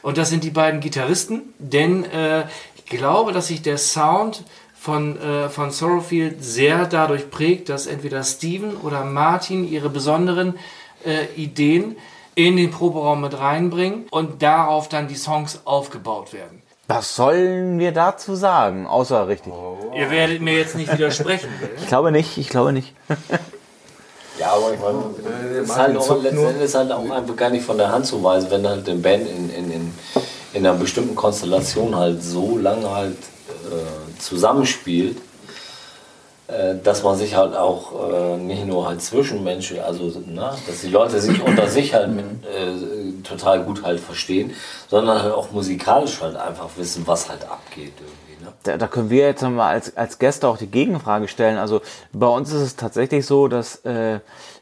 Und 0.07 0.17
das 0.17 0.29
sind 0.29 0.45
die 0.45 0.51
beiden 0.51 0.79
Gitarristen. 0.79 1.53
Denn 1.59 2.05
äh, 2.05 2.45
ich 2.77 2.85
glaube, 2.85 3.33
dass 3.33 3.47
sich 3.47 3.61
der 3.61 3.77
Sound 3.77 4.45
von, 4.73 5.19
äh, 5.19 5.49
von 5.49 5.69
Sorrowfield 5.69 6.41
sehr 6.41 6.85
dadurch 6.85 7.29
prägt, 7.29 7.67
dass 7.67 7.87
entweder 7.87 8.23
Steven 8.23 8.77
oder 8.77 9.03
Martin 9.03 9.69
ihre 9.69 9.89
besonderen 9.89 10.57
äh, 11.03 11.25
Ideen 11.35 11.97
in 12.35 12.55
den 12.55 12.71
Proberaum 12.71 13.19
mit 13.19 13.37
reinbringen 13.37 14.05
und 14.09 14.41
darauf 14.41 14.87
dann 14.87 15.09
die 15.09 15.15
Songs 15.15 15.63
aufgebaut 15.65 16.31
werden. 16.31 16.61
Was 16.87 17.17
sollen 17.17 17.77
wir 17.77 17.91
dazu 17.91 18.35
sagen? 18.35 18.87
Außer 18.87 19.27
richtig. 19.27 19.51
Ihr 19.93 20.09
werdet 20.09 20.41
mir 20.41 20.53
jetzt 20.53 20.77
nicht 20.77 20.93
widersprechen. 20.93 21.49
Ich 21.75 21.87
glaube 21.87 22.13
nicht, 22.13 22.37
ich 22.37 22.47
glaube 22.47 22.71
nicht. 22.71 22.93
Ja, 24.39 24.53
aber 24.53 24.73
ich 24.73 24.79
meine, 24.79 25.61
es 25.61 25.69
ist 25.69 25.75
halt 25.75 25.97
auch 25.97 26.21
letztendlich 26.21 26.63
ist 26.63 26.75
halt 26.75 26.91
auch 26.91 27.09
einfach 27.09 27.35
gar 27.35 27.49
nicht 27.49 27.65
von 27.65 27.77
der 27.77 27.91
Hand 27.91 28.05
zu 28.05 28.23
weisen, 28.23 28.51
wenn 28.51 28.67
halt 28.67 28.87
eine 28.87 28.99
Band 28.99 29.27
in, 29.27 29.49
in, 29.49 29.71
in, 29.71 29.93
in 30.53 30.65
einer 30.65 30.77
bestimmten 30.77 31.15
Konstellation 31.15 31.95
halt 31.95 32.21
so 32.21 32.57
lange 32.57 32.89
halt 32.89 33.17
äh, 33.17 34.19
zusammenspielt, 34.19 35.17
äh, 36.47 36.75
dass 36.83 37.03
man 37.03 37.17
sich 37.17 37.35
halt 37.35 37.55
auch 37.55 38.11
äh, 38.11 38.37
nicht 38.37 38.65
nur 38.65 38.87
halt 38.87 39.01
zwischenmenschlich, 39.01 39.83
also 39.83 40.11
na, 40.27 40.55
dass 40.67 40.81
die 40.81 40.89
Leute 40.89 41.19
sich 41.19 41.41
unter 41.41 41.67
sich 41.67 41.93
halt 41.93 42.09
mit, 42.13 42.25
äh, 42.25 43.21
total 43.23 43.63
gut 43.63 43.83
halt 43.83 43.99
verstehen, 43.99 44.53
sondern 44.87 45.21
halt 45.21 45.33
auch 45.33 45.51
musikalisch 45.51 46.21
halt 46.21 46.35
einfach 46.35 46.69
wissen, 46.77 47.03
was 47.07 47.27
halt 47.27 47.43
abgeht 47.43 47.93
irgendwie. 47.97 48.26
Da, 48.63 48.77
da 48.77 48.87
können 48.87 49.09
wir 49.09 49.25
jetzt 49.25 49.41
mal 49.41 49.69
als, 49.69 49.95
als 49.97 50.19
Gäste 50.19 50.47
auch 50.47 50.57
die 50.57 50.67
Gegenfrage 50.67 51.27
stellen. 51.27 51.57
Also 51.57 51.81
bei 52.13 52.27
uns 52.27 52.51
ist 52.51 52.61
es 52.61 52.75
tatsächlich 52.75 53.25
so, 53.25 53.47
dass 53.47 53.77
äh, 53.85 54.19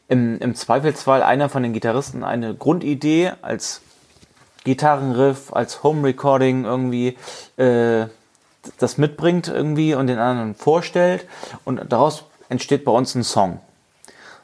im, 0.08 0.40
im 0.40 0.56
Zweifelsfall 0.56 1.24
einer 1.24 1.50
von 1.50 1.64
den 1.64 1.74
Gitarristen 1.74 2.24
eine 2.24 2.56
Grundidee 2.56 3.34
als 3.42 3.82
Gitarrenriff, 4.64 5.54
als 5.54 5.84
Home 5.84 6.08
Recording 6.08 6.66
irgendwie 6.66 7.18
äh, 7.58 8.08
das 8.80 8.98
mitbringt 8.98 9.48
irgendwie 9.48 9.94
und 9.94 10.08
den 10.08 10.18
anderen 10.20 10.56
vorstellt 10.56 11.28
und 11.66 11.82
daraus 11.90 12.24
entsteht 12.50 12.84
bei 12.84 12.92
uns 12.92 13.16
ein 13.16 13.24
Song. 13.24 13.60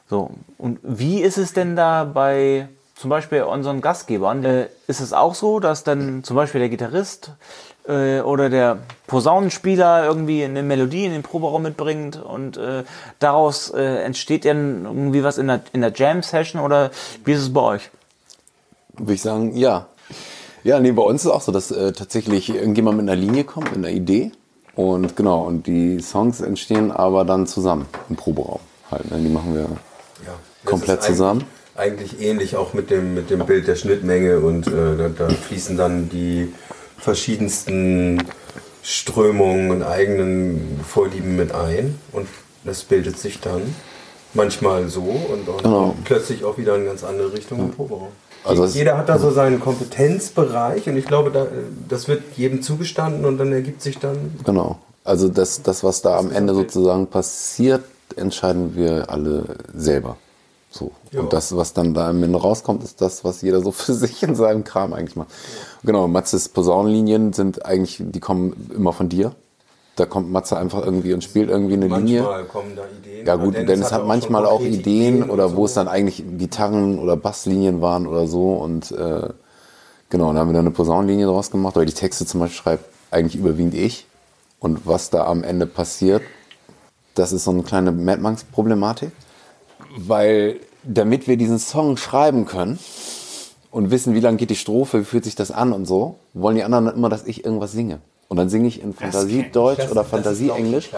So, 0.08 0.30
und 0.58 0.78
wie 0.82 1.20
ist 1.20 1.38
es 1.38 1.52
denn 1.52 1.74
da 1.74 2.04
bei 2.04 2.68
zum 2.94 3.10
Beispiel 3.10 3.42
unseren 3.42 3.80
Gastgebern? 3.80 4.44
Äh, 4.44 4.66
ist 4.86 5.00
es 5.00 5.12
auch 5.12 5.34
so, 5.34 5.58
dass 5.58 5.84
dann 5.84 6.22
zum 6.22 6.36
Beispiel 6.36 6.60
der 6.60 6.68
Gitarrist 6.68 7.32
äh, 7.88 8.20
oder 8.20 8.48
der 8.50 8.78
Posaunenspieler 9.06 10.04
irgendwie 10.04 10.44
eine 10.44 10.62
Melodie 10.62 11.04
in 11.04 11.12
den 11.12 11.22
Proberaum 11.22 11.62
mitbringt 11.62 12.20
und 12.22 12.56
äh, 12.56 12.84
daraus 13.18 13.70
äh, 13.70 14.02
entsteht 14.02 14.44
dann 14.44 14.84
irgendwie 14.84 15.22
was 15.24 15.38
in 15.38 15.46
der, 15.48 15.60
in 15.72 15.80
der 15.80 15.92
Jam-Session 15.92 16.60
oder 16.62 16.90
wie 17.24 17.32
ist 17.32 17.40
es 17.40 17.52
bei 17.52 17.60
euch? 17.60 17.90
Würde 18.96 19.14
ich 19.14 19.22
sagen, 19.22 19.56
ja. 19.56 19.86
Ja, 20.64 20.78
nee, 20.78 20.92
bei 20.92 21.02
uns 21.02 21.22
ist 21.22 21.26
es 21.26 21.32
auch 21.32 21.40
so, 21.40 21.50
dass 21.50 21.70
äh, 21.72 21.92
tatsächlich 21.92 22.54
irgendjemand 22.54 22.98
mit 22.98 23.08
einer 23.08 23.16
Linie 23.20 23.44
kommt, 23.44 23.70
mit 23.70 23.78
einer 23.78 23.88
Idee. 23.94 24.30
Und 24.76 25.16
genau, 25.16 25.42
und 25.42 25.66
die 25.66 26.00
Songs 26.00 26.40
entstehen 26.40 26.92
aber 26.92 27.24
dann 27.24 27.46
zusammen 27.46 27.86
im 28.08 28.16
Proberaum. 28.16 28.60
Halt, 28.90 29.10
ne? 29.10 29.18
Die 29.18 29.28
machen 29.28 29.54
wir 29.54 29.62
Ja, 29.62 30.34
komplett 30.64 31.00
ist 31.00 31.04
eigentlich- 31.06 31.16
zusammen. 31.16 31.44
Eigentlich 31.74 32.20
ähnlich 32.20 32.54
auch 32.56 32.74
mit 32.74 32.90
dem, 32.90 33.14
mit 33.14 33.30
dem 33.30 33.46
Bild 33.46 33.66
der 33.66 33.76
Schnittmenge 33.76 34.40
und 34.40 34.66
äh, 34.66 34.96
da, 34.96 35.08
da 35.08 35.28
fließen 35.30 35.76
dann 35.78 36.10
die 36.10 36.52
verschiedensten 37.02 38.22
Strömungen 38.82 39.70
und 39.70 39.82
eigenen 39.82 40.80
Vorlieben 40.88 41.36
mit 41.36 41.52
ein 41.54 41.98
und 42.12 42.26
das 42.64 42.82
bildet 42.84 43.18
sich 43.18 43.40
dann 43.40 43.62
manchmal 44.34 44.88
so 44.88 45.02
und, 45.02 45.48
und 45.48 45.62
Genau. 45.62 45.94
plötzlich 46.04 46.44
auch 46.44 46.56
wieder 46.58 46.76
in 46.76 46.86
ganz 46.86 47.04
andere 47.04 47.32
Richtung 47.32 47.58
im 47.60 47.70
Proberaum. 47.70 48.08
Also 48.44 48.64
Jeder 48.66 48.96
hat 48.98 49.08
da 49.08 49.18
so 49.18 49.30
seinen 49.30 49.60
Kompetenzbereich 49.60 50.88
und 50.88 50.96
ich 50.96 51.04
glaube, 51.06 51.30
da, 51.30 51.46
das 51.88 52.08
wird 52.08 52.22
jedem 52.36 52.62
zugestanden 52.62 53.24
und 53.24 53.38
dann 53.38 53.52
ergibt 53.52 53.82
sich 53.82 53.98
dann 53.98 54.34
Genau. 54.44 54.78
Also 55.04 55.28
das, 55.28 55.62
das 55.62 55.82
was 55.84 56.02
da 56.02 56.16
am 56.16 56.30
Ende 56.30 56.54
sozusagen 56.54 57.08
passiert, 57.08 57.82
entscheiden 58.16 58.76
wir 58.76 59.10
alle 59.10 59.44
selber. 59.74 60.16
So. 60.72 60.90
Ja. 61.12 61.20
Und 61.20 61.32
das, 61.32 61.54
was 61.54 61.74
dann 61.74 61.92
da 61.94 62.08
am 62.08 62.22
Ende 62.22 62.40
rauskommt, 62.40 62.82
ist 62.82 63.00
das, 63.00 63.24
was 63.24 63.42
jeder 63.42 63.60
so 63.60 63.70
für 63.72 63.94
sich 63.94 64.22
in 64.22 64.34
seinem 64.34 64.64
Kram 64.64 64.92
eigentlich 64.92 65.16
macht. 65.16 65.28
Genau, 65.84 66.08
Matzes 66.08 66.48
Posaunenlinien 66.48 67.32
sind 67.32 67.64
eigentlich, 67.64 67.98
die 68.00 68.20
kommen 68.20 68.70
immer 68.74 68.92
von 68.92 69.08
dir. 69.08 69.34
Da 69.96 70.06
kommt 70.06 70.32
Matze 70.32 70.56
einfach 70.56 70.82
irgendwie 70.82 71.12
und 71.12 71.22
spielt 71.22 71.50
irgendwie 71.50 71.74
eine 71.74 71.86
Linie. 71.86 72.22
manchmal 72.22 72.44
kommen 72.46 72.74
da 72.74 72.82
Ideen. 72.86 73.26
Ja 73.26 73.36
gut, 73.36 73.54
Dennis 73.54 73.66
denn 73.66 73.82
es 73.82 73.92
hat 73.92 74.06
manchmal 74.06 74.46
auch 74.46 74.60
konkrete 74.60 74.78
Ideen 74.78 75.28
oder 75.28 75.48
und 75.48 75.56
wo 75.56 75.66
es 75.66 75.74
so. 75.74 75.80
dann 75.80 75.88
eigentlich 75.88 76.24
Gitarren 76.38 76.98
oder 76.98 77.14
Basslinien 77.18 77.82
waren 77.82 78.06
oder 78.06 78.26
so 78.26 78.54
und 78.54 78.90
äh, 78.92 79.28
genau, 80.08 80.28
dann 80.28 80.38
haben 80.38 80.48
wir 80.48 80.54
da 80.54 80.60
eine 80.60 80.70
Posaunenlinie 80.70 81.26
draus 81.26 81.50
gemacht, 81.50 81.76
weil 81.76 81.84
die 81.84 81.92
Texte 81.92 82.24
zum 82.24 82.40
Beispiel 82.40 82.56
schreibt 82.56 82.84
eigentlich 83.10 83.36
überwiegend 83.36 83.74
ich 83.74 84.06
und 84.60 84.86
was 84.86 85.10
da 85.10 85.26
am 85.26 85.44
Ende 85.44 85.66
passiert, 85.66 86.22
das 87.14 87.32
ist 87.32 87.44
so 87.44 87.50
eine 87.50 87.62
kleine 87.62 87.92
Mad 87.92 88.22
Monks 88.22 88.44
Problematik, 88.44 89.12
weil 89.96 90.60
damit 90.84 91.28
wir 91.28 91.36
diesen 91.36 91.58
Song 91.58 91.96
schreiben 91.96 92.44
können 92.44 92.78
und 93.70 93.90
wissen, 93.90 94.14
wie 94.14 94.20
lang 94.20 94.36
geht 94.36 94.50
die 94.50 94.56
Strophe, 94.56 95.00
wie 95.00 95.04
fühlt 95.04 95.24
sich 95.24 95.34
das 95.34 95.50
an 95.50 95.72
und 95.72 95.86
so, 95.86 96.16
wollen 96.34 96.56
die 96.56 96.64
anderen 96.64 96.88
immer, 96.88 97.08
dass 97.08 97.26
ich 97.26 97.44
irgendwas 97.44 97.72
singe. 97.72 98.00
Und 98.28 98.38
dann 98.38 98.48
singe 98.48 98.66
ich 98.66 98.82
in 98.82 98.94
Fantasiedeutsch 98.94 99.90
oder 99.90 100.04
Fantasieenglisch. 100.04 100.88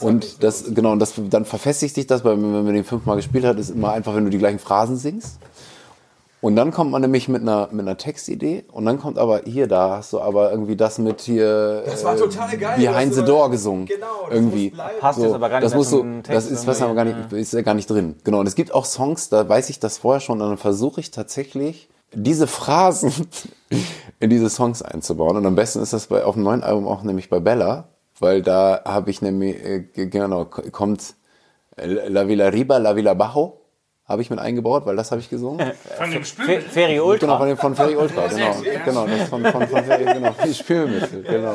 Und 0.00 0.42
das, 0.42 0.64
genau, 0.74 0.90
und 0.90 0.98
das, 0.98 1.12
dann 1.30 1.44
verfestigt 1.44 1.94
sich 1.94 2.08
das, 2.08 2.24
weil 2.24 2.32
wenn 2.32 2.64
man 2.64 2.74
den 2.74 2.82
fünfmal 2.82 3.14
gespielt 3.14 3.44
hat, 3.44 3.60
ist 3.60 3.70
immer 3.70 3.92
einfach, 3.92 4.14
wenn 4.16 4.24
du 4.24 4.30
die 4.30 4.38
gleichen 4.38 4.58
Phrasen 4.58 4.96
singst. 4.96 5.38
Und 6.44 6.56
dann 6.56 6.72
kommt 6.72 6.90
man 6.90 7.00
nämlich 7.00 7.26
mit 7.30 7.40
einer, 7.40 7.68
mit 7.72 7.86
einer 7.86 7.96
Textidee 7.96 8.64
und 8.70 8.84
dann 8.84 9.00
kommt 9.00 9.16
aber 9.18 9.40
hier, 9.46 9.66
da 9.66 9.96
hast 9.96 10.12
du 10.12 10.20
aber 10.20 10.50
irgendwie 10.50 10.76
das 10.76 10.98
mit 10.98 11.22
hier. 11.22 11.82
Das 11.86 12.04
war 12.04 12.16
äh, 12.16 12.18
total 12.18 12.58
geil, 12.58 12.74
Wie 12.78 12.84
dass 12.84 12.94
Heinz 12.94 13.14
du- 13.14 13.22
the 13.22 13.26
Door 13.26 13.50
gesungen. 13.50 13.86
Genau, 13.86 14.26
das 14.28 14.34
irgendwie. 14.34 14.74
Passt 15.00 15.20
jetzt 15.20 15.32
aber 15.32 15.48
gar 15.48 15.60
nicht 15.60 15.64
das 15.64 15.72
mehr 15.72 15.78
muss 15.78 15.88
so, 15.88 16.00
zum 16.00 16.22
Text 16.22 16.36
Das 16.36 16.50
ist 16.50 16.66
was 16.66 16.82
aber 16.82 16.94
gar 16.94 17.06
nicht, 17.06 17.32
ist 17.32 17.54
ja 17.54 17.62
gar 17.62 17.72
nicht 17.72 17.88
drin. 17.88 18.16
Genau. 18.24 18.40
Und 18.40 18.46
es 18.46 18.56
gibt 18.56 18.74
auch 18.74 18.84
Songs, 18.84 19.30
da 19.30 19.48
weiß 19.48 19.70
ich 19.70 19.80
das 19.80 19.96
vorher 19.96 20.20
schon, 20.20 20.42
und 20.42 20.46
dann 20.50 20.58
versuche 20.58 21.00
ich 21.00 21.10
tatsächlich, 21.10 21.88
diese 22.12 22.46
Phrasen 22.46 23.10
in 24.20 24.28
diese 24.28 24.50
Songs 24.50 24.82
einzubauen. 24.82 25.38
Und 25.38 25.46
am 25.46 25.54
besten 25.54 25.80
ist 25.80 25.94
das 25.94 26.08
bei, 26.08 26.24
auf 26.24 26.34
dem 26.34 26.42
neuen 26.44 26.62
Album 26.62 26.86
auch 26.86 27.02
nämlich 27.04 27.30
bei 27.30 27.40
Bella, 27.40 27.88
weil 28.20 28.42
da 28.42 28.82
habe 28.84 29.08
ich 29.08 29.22
nämlich, 29.22 29.56
äh, 29.64 29.80
genau, 29.94 30.44
kommt 30.44 31.14
äh, 31.76 31.86
La 31.86 32.28
Villa 32.28 32.48
Riba, 32.48 32.76
La 32.76 32.96
Villa 32.96 33.14
Bajo, 33.14 33.60
habe 34.06 34.20
ich 34.20 34.28
mit 34.30 34.38
eingebaut, 34.38 34.84
weil 34.84 34.96
das 34.96 35.10
habe 35.10 35.20
ich 35.20 35.30
gesungen. 35.30 35.72
Von 35.98 36.10
dem 36.10 36.24
Spül. 36.24 36.60
Ferry 36.60 36.94
Genau, 36.94 37.06
Ultra. 37.08 37.38
von, 37.38 37.48
dem- 37.48 37.56
von 37.56 37.74
Ferry 37.74 37.96
Ultra, 37.96 38.26
genau. 38.26 38.54
Genau, 38.84 39.06
das 39.06 39.28
von, 39.28 39.42
von, 39.44 39.66
von 39.68 39.84
Ferry, 39.84 40.04
genau. 40.04 40.34
Die 40.44 40.52
Spülmittel, 40.54 41.22
genau. 41.22 41.54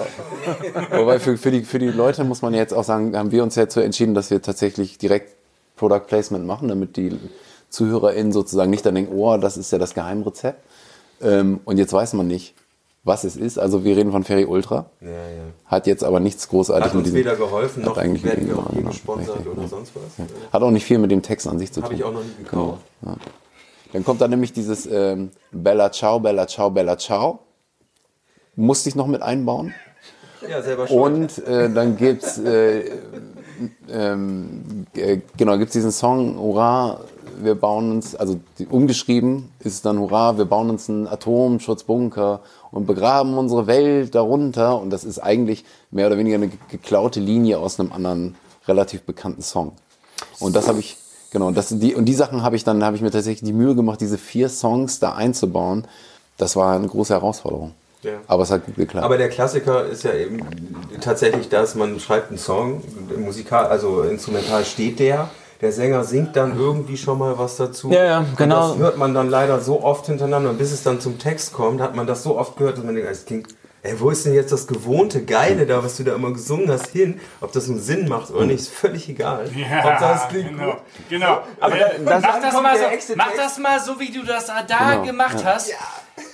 Wobei 0.91 1.19
für, 1.19 1.37
für, 1.37 1.51
die, 1.51 1.61
für 1.61 1.77
die 1.79 1.89
Leute 1.89 2.23
muss 2.23 2.41
man 2.41 2.53
jetzt 2.55 2.73
auch 2.73 2.83
sagen, 2.83 3.15
haben 3.15 3.31
wir 3.31 3.43
uns 3.43 3.55
jetzt 3.55 3.73
so 3.75 3.81
entschieden, 3.81 4.15
dass 4.15 4.31
wir 4.31 4.41
tatsächlich 4.41 4.97
direkt 4.97 5.35
Product 5.75 6.01
Placement 6.07 6.45
machen, 6.45 6.67
damit 6.69 6.97
die 6.97 7.17
ZuhörerInnen 7.69 8.31
sozusagen 8.33 8.71
nicht 8.71 8.85
dann 8.85 8.95
denken, 8.95 9.13
oh, 9.15 9.37
das 9.37 9.55
ist 9.55 9.71
ja 9.71 9.77
das 9.77 9.93
Geheimrezept. 9.93 10.59
Ähm, 11.21 11.59
und 11.65 11.77
jetzt 11.77 11.93
weiß 11.93 12.13
man 12.13 12.27
nicht, 12.27 12.55
was 13.03 13.23
es 13.23 13.35
ist. 13.35 13.57
Also 13.57 13.83
wir 13.83 13.95
reden 13.95 14.11
von 14.11 14.23
Ferry 14.23 14.45
Ultra. 14.45 14.85
Ja, 15.01 15.09
ja. 15.09 15.15
Hat 15.65 15.87
jetzt 15.87 16.03
aber 16.03 16.19
nichts 16.19 16.47
großartig 16.49 16.85
Hat 16.85 16.95
uns 16.95 17.03
diesem- 17.05 17.17
weder 17.17 17.35
geholfen, 17.35 17.83
hat 17.83 17.89
noch 17.89 17.97
eigentlich 17.97 18.23
werden 18.23 18.47
wir 18.47 18.55
genau, 18.55 18.67
auch 18.67 18.73
genau, 18.73 18.89
gesponsert 18.89 19.35
richtig, 19.37 19.51
oder 19.51 19.61
ja. 19.63 19.67
sonst 19.67 19.93
was. 19.95 20.27
Hat 20.51 20.61
auch 20.61 20.71
nicht 20.71 20.85
viel 20.85 20.97
mit 20.97 21.11
dem 21.11 21.21
Text 21.21 21.47
an 21.47 21.59
sich 21.59 21.71
zu 21.71 21.81
tun. 21.81 21.85
Habe 21.85 21.95
ich 21.95 22.03
auch 22.03 22.13
noch 22.13 22.23
nie 22.23 22.43
gekauft. 22.43 22.81
Genau. 23.01 23.15
Dann 23.93 24.03
kommt 24.05 24.21
da 24.21 24.27
nämlich 24.27 24.53
dieses 24.53 24.85
ähm, 24.85 25.31
Bella 25.51 25.91
Ciao, 25.91 26.19
Bella 26.19 26.47
Ciao, 26.47 26.69
Bella 26.69 26.97
Ciao. 26.97 27.39
Musste 28.55 28.89
ich 28.89 28.95
noch 28.95 29.07
mit 29.07 29.21
einbauen. 29.21 29.73
Ja, 30.47 30.61
selber 30.61 30.87
schon. 30.87 31.13
Und 31.13 31.47
äh, 31.47 31.69
dann 31.71 31.97
gibt's 31.97 32.37
äh, 32.37 32.91
ähm, 33.89 34.85
äh, 34.95 35.19
genau 35.37 35.57
gibt's 35.57 35.73
diesen 35.73 35.91
Song 35.91 36.37
Hurra, 36.37 37.01
wir 37.41 37.55
bauen 37.55 37.91
uns, 37.91 38.15
also 38.15 38.39
die, 38.57 38.67
umgeschrieben 38.67 39.51
ist 39.59 39.73
es 39.73 39.81
dann 39.81 39.99
Hurra, 39.99 40.37
wir 40.37 40.45
bauen 40.45 40.69
uns 40.69 40.89
einen 40.89 41.07
Atomschutzbunker 41.07 42.41
und 42.71 42.85
begraben 42.85 43.37
unsere 43.37 43.67
Welt 43.67 44.15
darunter. 44.15 44.79
Und 44.79 44.89
das 44.89 45.03
ist 45.03 45.19
eigentlich 45.19 45.65
mehr 45.91 46.07
oder 46.07 46.17
weniger 46.17 46.35
eine 46.35 46.49
ge- 46.49 46.59
geklaute 46.69 47.19
Linie 47.19 47.59
aus 47.59 47.79
einem 47.79 47.91
anderen 47.91 48.35
relativ 48.67 49.01
bekannten 49.03 49.41
Song. 49.41 49.73
Und 50.39 50.55
das 50.55 50.67
habe 50.67 50.79
ich 50.79 50.97
genau, 51.31 51.51
das 51.51 51.69
die 51.69 51.95
und 51.95 52.05
die 52.05 52.13
Sachen 52.13 52.43
habe 52.43 52.55
ich 52.55 52.63
dann 52.63 52.83
habe 52.83 52.95
ich 52.95 53.01
mir 53.01 53.11
tatsächlich 53.11 53.45
die 53.45 53.53
Mühe 53.53 53.75
gemacht, 53.75 54.01
diese 54.01 54.17
vier 54.17 54.49
Songs 54.49 54.99
da 54.99 55.13
einzubauen. 55.13 55.87
Das 56.37 56.55
war 56.55 56.75
eine 56.75 56.87
große 56.87 57.13
Herausforderung. 57.13 57.73
Ja. 58.01 58.13
Aber 58.27 58.43
es 58.43 58.51
hat 58.51 58.65
gut 58.65 58.75
geklappt. 58.75 59.03
Aber 59.03 59.17
der 59.17 59.27
Klassiker 59.27 59.85
ist 59.85 60.03
ja 60.03 60.13
eben 60.13 60.39
tatsächlich 61.01 61.49
das, 61.49 61.75
man 61.75 61.99
schreibt 61.99 62.29
einen 62.29 62.37
Song, 62.37 62.81
musikal, 63.17 63.65
also 63.65 64.03
instrumental 64.03 64.63
steht 64.63 64.99
der, 64.99 65.29
der 65.61 65.71
Sänger 65.71 66.03
singt 66.03 66.35
dann 66.35 66.57
irgendwie 66.57 66.97
schon 66.97 67.17
mal 67.19 67.37
was 67.37 67.57
dazu. 67.57 67.91
Ja, 67.91 68.03
ja, 68.03 68.25
genau. 68.37 68.65
Und 68.65 68.69
das 68.71 68.77
hört 68.79 68.97
man 68.97 69.13
dann 69.13 69.29
leider 69.29 69.59
so 69.59 69.83
oft 69.83 70.05
hintereinander 70.05 70.51
und 70.51 70.57
bis 70.57 70.71
es 70.71 70.83
dann 70.83 71.01
zum 71.01 71.19
Text 71.19 71.53
kommt, 71.53 71.81
hat 71.81 71.95
man 71.95 72.07
das 72.07 72.23
so 72.23 72.37
oft 72.37 72.55
gehört, 72.57 72.77
dass 72.77 72.83
man 72.85 72.95
denkt, 72.95 73.09
es 73.11 73.25
klingt 73.25 73.55
Ey, 73.81 73.97
wo 73.97 74.09
ist 74.09 74.25
denn 74.25 74.33
jetzt 74.33 74.51
das 74.51 74.67
gewohnte 74.67 75.23
Geile 75.23 75.65
da, 75.65 75.81
was 75.81 75.95
du 75.95 76.03
da 76.03 76.13
immer 76.13 76.33
gesungen 76.33 76.69
hast, 76.69 76.87
hin? 76.87 77.17
Ob 77.39 77.53
das 77.53 77.69
einen 77.69 77.79
Sinn 77.79 78.09
macht 78.09 78.29
oder 78.29 78.45
nicht, 78.45 78.59
ist 78.59 78.69
völlig 78.73 79.07
egal. 79.07 79.49
Ja, 79.55 79.83
Hauptsache, 79.83 80.19
es 80.21 80.27
klingt 80.27 80.49
genau. 80.49 80.71
gut. 80.71 80.81
genau. 81.09 81.43
Aber 81.61 81.75
Äh, 81.75 82.03
das- 82.03 82.21
mach, 82.21 82.41
das 82.41 82.53
mal 82.61 82.77
so, 82.77 83.13
mach 83.15 83.31
das 83.37 83.57
mal 83.57 83.79
so, 83.79 83.97
wie 83.97 84.11
du 84.11 84.25
das 84.25 84.47
da 84.47 84.91
Genau, 84.95 85.05
gemacht 85.05 85.45
hast. 85.45 85.71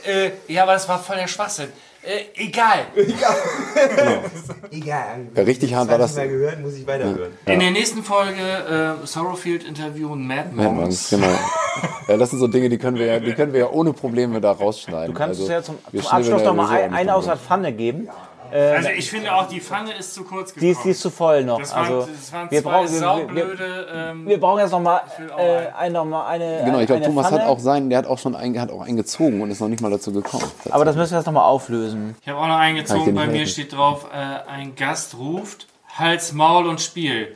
Äh, 0.06 0.32
ja, 0.48 0.64
aber 0.64 0.74
das 0.74 0.90
war 0.90 0.98
voll 0.98 1.18
der 1.18 1.28
Schwachsinn. 1.28 1.68
Äh, 2.06 2.44
egal. 2.44 2.86
Egal. 4.72 5.28
Ja, 5.36 5.44
richtig 5.44 5.74
hart 5.74 5.90
war 5.90 5.98
das. 5.98 6.16
Mal 6.16 6.28
gehört, 6.28 6.62
muss 6.62 6.76
ich 6.76 6.86
weiterhören. 6.86 7.32
In 7.46 7.60
der 7.60 7.72
nächsten 7.72 8.04
Folge 8.04 8.98
äh, 9.04 9.06
Sorrowfield 9.08 9.64
interviewen 9.64 10.28
Mad 10.28 10.50
Mad 10.54 10.70
Monks. 10.70 10.80
Monks, 10.82 11.10
genau. 11.10 11.28
Ja, 12.08 12.18
das 12.18 12.30
sind 12.30 12.40
so 12.40 12.48
Dinge, 12.48 12.70
die 12.70 12.78
können 12.78 12.98
wir 12.98 13.06
ja, 13.08 13.20
die 13.20 13.34
können 13.34 13.52
wir 13.52 13.62
ja 13.62 13.70
ohne 13.70 13.92
Probleme 13.92 14.40
da 14.40 14.52
rausschneiden. 14.52 15.14
Du 15.14 15.18
kannst 15.18 15.42
Also, 15.42 15.44
uns 15.44 15.52
ja 15.52 15.62
zum, 15.64 15.78
zum 15.92 16.08
Abschluss 16.08 16.42
ja 16.42 16.48
noch 16.48 16.56
mal 16.56 16.68
sowieso 16.68 16.84
ein, 16.84 16.94
einen 16.94 17.10
aus 17.10 17.26
der 17.26 17.36
Pfanne 17.38 17.74
geben. 17.74 18.08
Also 18.56 18.90
ich 18.90 19.10
finde 19.10 19.34
auch, 19.34 19.48
die 19.48 19.60
Pfanne 19.60 19.94
ist 19.94 20.14
zu 20.14 20.24
kurz 20.24 20.54
gekommen. 20.54 20.66
Die 20.66 20.72
ist, 20.72 20.84
die 20.84 20.90
ist 20.90 21.02
zu 21.02 21.10
voll 21.10 21.44
noch. 21.44 21.60
das, 21.60 21.74
waren, 21.74 21.86
also, 21.86 22.10
das 22.12 22.34
waren 22.34 22.52
wir, 22.52 22.62
zwei 22.62 22.70
brauchen, 22.70 22.86
wir, 22.88 22.92
wir, 22.92 23.00
saublöde... 23.00 23.88
Ähm, 23.94 24.28
wir 24.28 24.40
brauchen 24.40 24.60
jetzt 24.60 24.72
noch 24.72 24.80
mal, 24.80 25.02
will 25.18 25.32
auch 25.32 25.40
äh, 25.40 25.68
ein, 25.78 25.92
noch 25.94 26.06
mal 26.06 26.28
eine 26.28 26.62
Genau, 26.66 26.80
ich 26.80 26.86
glaube, 26.86 26.98
eine 27.02 27.06
Thomas 27.06 27.28
Pfanne, 27.28 27.42
hat 27.42 27.50
auch 27.50 27.60
seinen, 27.60 27.90
der 27.90 28.00
hat 28.00 28.08
auch 28.08 28.20
schon 28.20 28.36
ein, 28.36 28.60
hat 28.60 28.72
auch 28.72 28.82
eingezogen 28.82 29.42
und 29.42 29.52
ist 29.52 29.60
noch 29.60 29.68
nicht 29.68 29.82
mal 29.82 29.92
dazu 29.92 30.12
gekommen. 30.12 30.46
Aber 30.70 30.86
das 30.86 30.96
müssen 30.96 31.12
wir 31.12 31.18
jetzt 31.18 31.26
noch 31.26 31.34
mal 31.34 31.46
auflösen. 31.46 32.16
ich 32.22 32.30
habe 32.30 32.40
auch 32.40 32.48
noch 32.48 32.58
eingezogen, 32.58 33.06
dir 33.06 33.14
bei 33.14 33.28
mir 33.28 33.46
steht 33.48 33.74
drauf, 33.74 34.08
äh, 34.14 34.50
ein 34.50 34.76
Gast 34.76 35.18
ruft, 35.18 35.68
Hals, 35.98 36.34
Maul 36.34 36.68
und 36.68 36.82
Spiel. 36.82 37.36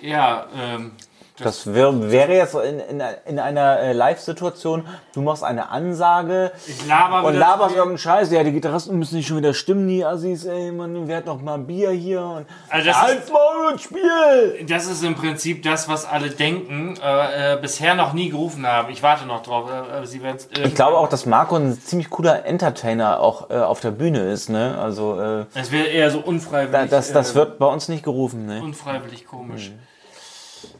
Ja, 0.00 0.46
ähm, 0.56 0.92
Das 1.40 1.72
wär, 1.72 2.10
wäre 2.10 2.34
jetzt 2.34 2.52
so 2.52 2.60
in, 2.60 2.80
in, 2.80 3.02
in 3.26 3.38
einer 3.38 3.78
äh, 3.78 3.92
Live-Situation, 3.92 4.84
du 5.14 5.22
machst 5.22 5.44
eine 5.44 5.70
Ansage 5.70 6.52
ich 6.66 6.86
laber 6.86 7.24
und 7.26 7.34
laberst 7.34 7.74
irgendeinen 7.74 7.98
Scheiß. 7.98 8.30
Ja, 8.32 8.42
die 8.42 8.52
Gitarristen 8.52 8.98
müssen 8.98 9.16
nicht 9.16 9.28
schon 9.28 9.36
wieder 9.36 9.54
stimmen, 9.54 9.88
die 9.88 10.04
Assis, 10.04 10.44
ey, 10.44 10.72
man, 10.72 11.06
wer 11.06 11.18
hat 11.18 11.26
noch 11.26 11.40
mal 11.40 11.54
ein 11.54 11.66
Bier 11.66 11.90
hier? 11.90 12.22
Und 12.22 12.46
Also 12.68 12.86
das 12.86 13.00
Halt 13.00 13.32
Maul 13.32 13.72
und 13.72 13.80
Spiel! 13.80 14.66
Das 14.68 14.86
ist 14.86 15.02
im 15.04 15.14
Prinzip 15.14 15.62
das, 15.62 15.88
was 15.88 16.04
alle 16.04 16.30
denken, 16.30 16.96
äh, 17.02 17.54
äh, 17.54 17.60
bisher 17.60 17.94
noch 17.94 18.12
nie 18.12 18.30
gerufen 18.30 18.66
haben. 18.66 18.90
Ich 18.90 19.02
warte 19.02 19.26
noch 19.26 19.42
drauf. 19.42 19.70
Äh, 19.70 20.02
äh, 20.02 20.06
sie 20.06 20.22
werden's 20.22 20.48
Ich 20.64 20.74
glaube 20.74 20.96
auch, 20.98 21.08
dass 21.08 21.26
Marco 21.26 21.56
ein 21.56 21.78
ziemlich 21.80 22.10
cooler 22.10 22.44
Entertainer 22.46 23.20
auch 23.20 23.50
äh, 23.50 23.54
auf 23.54 23.80
der 23.80 23.90
Bühne 23.90 24.30
ist, 24.30 24.48
ne? 24.48 24.76
Also, 24.78 25.20
äh, 25.20 25.44
Es 25.54 25.70
wäre 25.70 25.86
eher 25.86 26.10
so 26.10 26.18
unfreiwillig. 26.20 26.72
da, 26.72 26.86
das, 26.86 27.12
das 27.12 27.32
äh, 27.32 27.34
wird 27.36 27.58
bei 27.58 27.66
uns 27.66 27.88
nicht 27.88 28.02
gerufen, 28.02 28.46
ne? 28.46 28.60
unfreiwillig 28.62 29.26
komisch. 29.26 29.72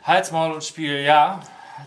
Hals, 0.08 0.32
Maul 0.32 0.52
und 0.52 0.64
Spiel, 0.64 1.02
ja. 1.02 1.38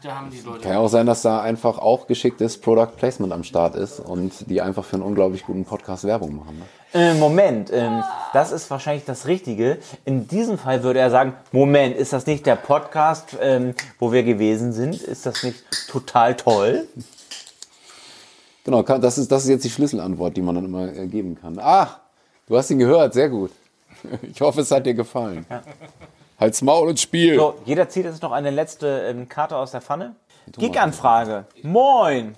Da 0.04 0.16
haben 0.16 0.30
die 0.30 0.42
Leute. 0.42 0.62
Kann 0.62 0.74
ja 0.74 0.78
auch 0.78 0.90
sein, 0.90 1.08
dass 1.08 1.24
da 1.24 1.42
einfach 1.42 1.80
auch 1.80 2.06
geschicktes 2.06 2.62
Product 2.62 2.96
Placement 2.96 3.34
am 3.34 3.44
Start 3.44 3.74
ist 3.74 4.00
und 4.00 4.48
die 4.48 4.62
einfach 4.62 4.86
für 4.86 4.98
einen 4.98 5.02
unglaublich 5.02 5.44
guten 5.44 5.66
Podcast 5.66 6.04
Werbung 6.04 6.36
machen. 6.36 6.60
Ne? 6.60 6.66
Äh, 7.02 7.14
Moment, 7.16 7.72
ähm, 7.74 8.04
das 8.32 8.52
ist 8.52 8.70
wahrscheinlich 8.70 9.06
das 9.06 9.26
Richtige. 9.26 9.80
In 10.06 10.28
diesem 10.28 10.60
Fall 10.60 10.84
würde 10.84 11.00
er 11.00 11.10
sagen, 11.10 11.34
Moment, 11.52 11.98
ist 11.98 12.14
das 12.14 12.28
nicht 12.28 12.46
der 12.46 12.58
Podcast, 12.58 13.36
ähm, 13.42 13.74
wo 13.98 14.12
wir 14.12 14.22
gewesen 14.22 14.72
sind? 14.72 15.02
Ist 15.02 15.26
das 15.26 15.42
nicht 15.42 15.64
total 15.90 16.36
toll? 16.36 16.88
Genau, 18.66 18.84
das 18.84 19.18
ist, 19.18 19.32
das 19.32 19.46
ist 19.46 19.50
jetzt 19.50 19.66
die 19.66 19.72
Schlüsselantwort, 19.72 20.38
die 20.38 20.44
man 20.44 20.54
dann 20.54 20.66
immer 20.66 20.94
äh, 20.94 21.08
geben 21.08 21.40
kann. 21.42 21.58
Ah, 21.58 22.02
du 22.48 22.56
hast 22.56 22.70
ihn 22.70 22.78
gehört, 22.78 23.16
sehr 23.16 23.30
gut. 23.30 23.50
Ich 24.22 24.40
hoffe, 24.42 24.62
es 24.62 24.70
hat 24.70 24.86
dir 24.86 24.94
gefallen. 24.94 25.44
Halt's 26.42 26.64
Maul 26.64 26.90
und 26.90 27.00
Spiel. 27.00 27.36
So, 27.36 27.54
jeder 27.66 27.88
zieht 27.88 28.06
jetzt 28.06 28.24
noch 28.24 28.32
eine 28.32 28.50
letzte 28.50 28.88
ähm, 29.08 29.30
Karte 29.30 29.56
aus 29.56 29.70
der 29.72 29.82
Pfanne. 29.82 30.16
Gig-Anfrage. 30.58 31.46
Moin! 31.62 32.34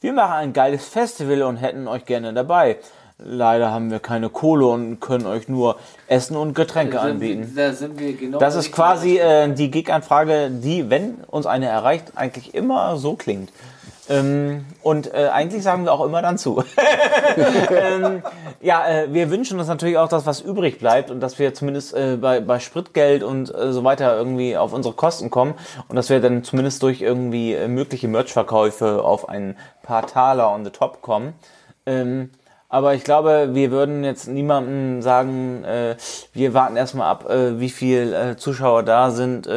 Wir 0.00 0.12
machen 0.12 0.32
ein 0.32 0.52
geiles 0.52 0.88
Festival 0.88 1.42
und 1.42 1.56
hätten 1.58 1.86
euch 1.86 2.04
gerne 2.06 2.34
dabei. 2.34 2.78
Leider 3.18 3.70
haben 3.70 3.92
wir 3.92 4.00
keine 4.00 4.30
Kohle 4.30 4.66
und 4.66 4.98
können 4.98 5.26
euch 5.26 5.46
nur 5.46 5.76
Essen 6.08 6.36
und 6.36 6.54
Getränke 6.54 7.00
anbieten. 7.00 7.52
Da 7.54 7.72
sind 7.72 8.00
wir 8.00 8.14
genau 8.14 8.40
Das 8.40 8.56
ist 8.56 8.72
quasi 8.72 9.18
äh, 9.18 9.48
die 9.54 9.70
Gig-Anfrage, 9.70 10.50
die, 10.50 10.90
wenn 10.90 11.14
uns 11.28 11.46
eine 11.46 11.66
erreicht, 11.66 12.14
eigentlich 12.16 12.52
immer 12.52 12.96
so 12.96 13.14
klingt. 13.14 13.50
Ähm, 14.08 14.64
und 14.82 15.12
äh, 15.12 15.28
eigentlich 15.32 15.62
sagen 15.62 15.84
wir 15.84 15.92
auch 15.92 16.04
immer 16.04 16.22
dann 16.22 16.38
zu. 16.38 16.62
ähm, 17.36 18.22
ja, 18.60 18.86
äh, 18.86 19.12
wir 19.12 19.30
wünschen 19.30 19.58
uns 19.58 19.68
natürlich 19.68 19.98
auch, 19.98 20.08
dass 20.08 20.26
was 20.26 20.40
übrig 20.40 20.78
bleibt 20.78 21.10
und 21.10 21.20
dass 21.20 21.38
wir 21.38 21.54
zumindest 21.54 21.94
äh, 21.94 22.16
bei, 22.16 22.40
bei 22.40 22.60
Spritgeld 22.60 23.22
und 23.22 23.52
äh, 23.52 23.72
so 23.72 23.82
weiter 23.82 24.16
irgendwie 24.16 24.56
auf 24.56 24.72
unsere 24.72 24.94
Kosten 24.94 25.30
kommen 25.30 25.54
und 25.88 25.96
dass 25.96 26.08
wir 26.08 26.20
dann 26.20 26.44
zumindest 26.44 26.82
durch 26.82 27.00
irgendwie 27.00 27.54
äh, 27.54 27.66
mögliche 27.66 28.06
Merch-Verkäufe 28.06 29.02
auf 29.02 29.28
ein 29.28 29.56
paar 29.82 30.06
Taler 30.06 30.52
on 30.52 30.64
the 30.64 30.70
top 30.70 31.02
kommen. 31.02 31.34
Ähm, 31.84 32.30
aber 32.68 32.94
ich 32.94 33.02
glaube, 33.02 33.50
wir 33.52 33.70
würden 33.70 34.04
jetzt 34.04 34.28
niemandem 34.28 35.02
sagen, 35.02 35.64
äh, 35.64 35.96
wir 36.32 36.54
warten 36.54 36.76
erstmal 36.76 37.08
ab, 37.08 37.24
wie 37.28 37.70
viel 37.70 38.34
Zuschauer 38.38 38.82
da 38.82 39.12
sind. 39.12 39.48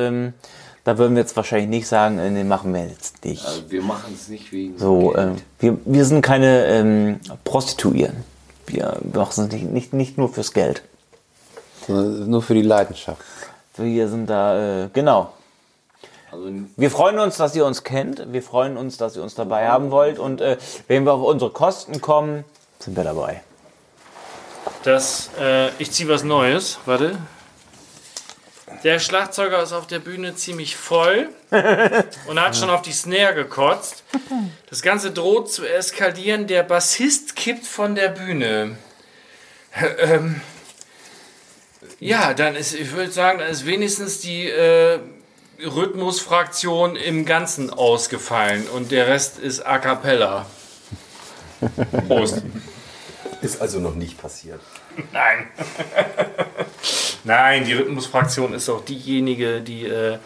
Da 0.89 0.97
würden 0.97 1.13
wir 1.15 1.21
jetzt 1.21 1.35
wahrscheinlich 1.35 1.69
nicht 1.69 1.87
sagen, 1.87 2.17
äh, 2.17 2.31
nee, 2.31 2.43
machen 2.43 2.73
wir 2.73 2.83
jetzt 2.83 3.23
nicht. 3.23 3.45
Also 3.45 3.69
wir 3.69 3.83
machen 3.83 4.11
es 4.15 4.27
nicht 4.27 4.51
wegen 4.51 4.75
So, 4.79 5.09
Geld. 5.11 5.17
ähm, 5.19 5.35
wir, 5.59 5.77
wir 5.85 6.03
sind 6.03 6.23
keine 6.23 6.65
ähm, 6.65 7.19
Prostituieren. 7.43 8.23
Wir 8.65 8.97
machen 9.13 9.45
es 9.45 9.51
nicht, 9.51 9.65
nicht, 9.65 9.93
nicht 9.93 10.17
nur 10.17 10.33
fürs 10.33 10.51
Geld. 10.51 10.81
Sondern 11.85 12.27
Nur 12.27 12.41
für 12.41 12.55
die 12.55 12.63
Leidenschaft. 12.63 13.21
Wir 13.77 14.09
sind 14.09 14.31
da, 14.31 14.85
äh, 14.85 14.89
genau. 14.91 15.31
Also 16.31 16.49
Wir 16.75 16.89
freuen 16.89 17.19
uns, 17.19 17.37
dass 17.37 17.55
ihr 17.55 17.67
uns 17.67 17.83
kennt. 17.83 18.33
Wir 18.33 18.41
freuen 18.41 18.75
uns, 18.75 18.97
dass 18.97 19.15
ihr 19.15 19.21
uns 19.21 19.35
dabei 19.35 19.67
haben 19.69 19.91
wollt. 19.91 20.17
Und 20.17 20.41
äh, 20.41 20.57
wenn 20.87 21.03
wir 21.03 21.13
auf 21.13 21.21
unsere 21.21 21.51
Kosten 21.51 22.01
kommen, 22.01 22.45
sind 22.79 22.97
wir 22.97 23.03
dabei. 23.03 23.43
Das, 24.81 25.29
äh, 25.39 25.69
ich 25.77 25.91
ziehe 25.91 26.09
was 26.09 26.23
Neues. 26.23 26.79
Warte. 26.87 27.15
Der 28.83 28.99
Schlagzeuger 28.99 29.61
ist 29.61 29.73
auf 29.73 29.87
der 29.87 29.99
Bühne 29.99 30.35
ziemlich 30.35 30.75
voll 30.75 31.29
und 32.27 32.39
hat 32.39 32.55
schon 32.55 32.69
auf 32.69 32.81
die 32.81 32.93
Snare 32.93 33.35
gekotzt. 33.35 34.03
Das 34.69 34.81
Ganze 34.81 35.11
droht 35.11 35.51
zu 35.51 35.65
eskalieren. 35.65 36.47
Der 36.47 36.63
Bassist 36.63 37.35
kippt 37.35 37.65
von 37.65 37.95
der 37.95 38.09
Bühne. 38.09 38.77
ähm, 39.99 40.41
ja, 41.99 42.33
dann 42.33 42.55
ist, 42.55 42.73
ich 42.73 42.91
würde 42.93 43.11
sagen, 43.11 43.39
dann 43.39 43.49
ist 43.49 43.65
wenigstens 43.65 44.21
die 44.21 44.47
äh, 44.47 44.99
Rhythmusfraktion 45.65 46.95
im 46.95 47.25
Ganzen 47.25 47.69
ausgefallen 47.69 48.67
und 48.69 48.91
der 48.91 49.07
Rest 49.07 49.39
ist 49.39 49.65
a 49.65 49.77
cappella. 49.79 50.45
Prost. 52.07 52.41
Ist 53.41 53.61
also 53.61 53.79
noch 53.79 53.95
nicht 53.95 54.21
passiert. 54.21 54.61
Nein. 55.11 55.47
Nein, 57.23 57.65
die 57.65 57.73
Rhythmusfraktion 57.73 58.53
ist 58.53 58.69
auch 58.69 58.83
diejenige, 58.83 59.61
die, 59.61 59.85
äh, 59.85 60.17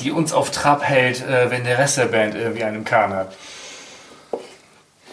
die 0.00 0.10
uns 0.10 0.32
auf 0.32 0.50
Trab 0.50 0.82
hält, 0.82 1.22
äh, 1.22 1.50
wenn 1.50 1.64
der 1.64 1.78
Rest 1.78 1.98
der 1.98 2.06
Band 2.06 2.34
irgendwie 2.34 2.64
einen 2.64 2.84
Kahn 2.84 3.12
hat. 3.12 3.36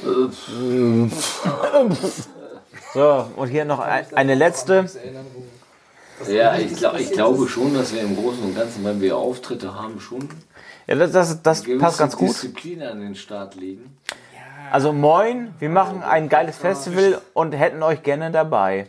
So, 2.94 3.30
und 3.36 3.50
hier 3.50 3.66
noch 3.66 3.80
ein, 3.80 4.06
eine 4.16 4.36
letzte. 4.36 4.90
ja, 6.30 6.58
ich, 6.58 6.78
glaub, 6.78 6.98
ich 6.98 7.12
glaube 7.12 7.46
schon, 7.46 7.74
dass 7.74 7.94
wir 7.94 8.00
im 8.00 8.16
Großen 8.16 8.42
und 8.42 8.56
Ganzen, 8.56 8.86
wenn 8.86 9.02
wir 9.02 9.18
Auftritte 9.18 9.76
haben, 9.76 10.00
schon 10.00 10.30
Ja, 10.88 10.96
das, 10.96 11.12
das, 11.12 11.42
das 11.42 11.64
passt 11.78 11.98
ganz 11.98 12.16
gut. 12.16 12.30
Disziplin 12.30 12.82
an 12.84 13.02
den 13.02 13.16
Start 13.16 13.56
legen. 13.56 13.98
Also 14.72 14.92
moin, 14.94 15.54
wir 15.60 15.70
machen 15.70 16.04
ein 16.04 16.30
geiles 16.30 16.58
Festival 16.58 17.22
und 17.34 17.54
hätten 17.54 17.84
euch 17.84 18.04
gerne 18.04 18.32
dabei. 18.32 18.88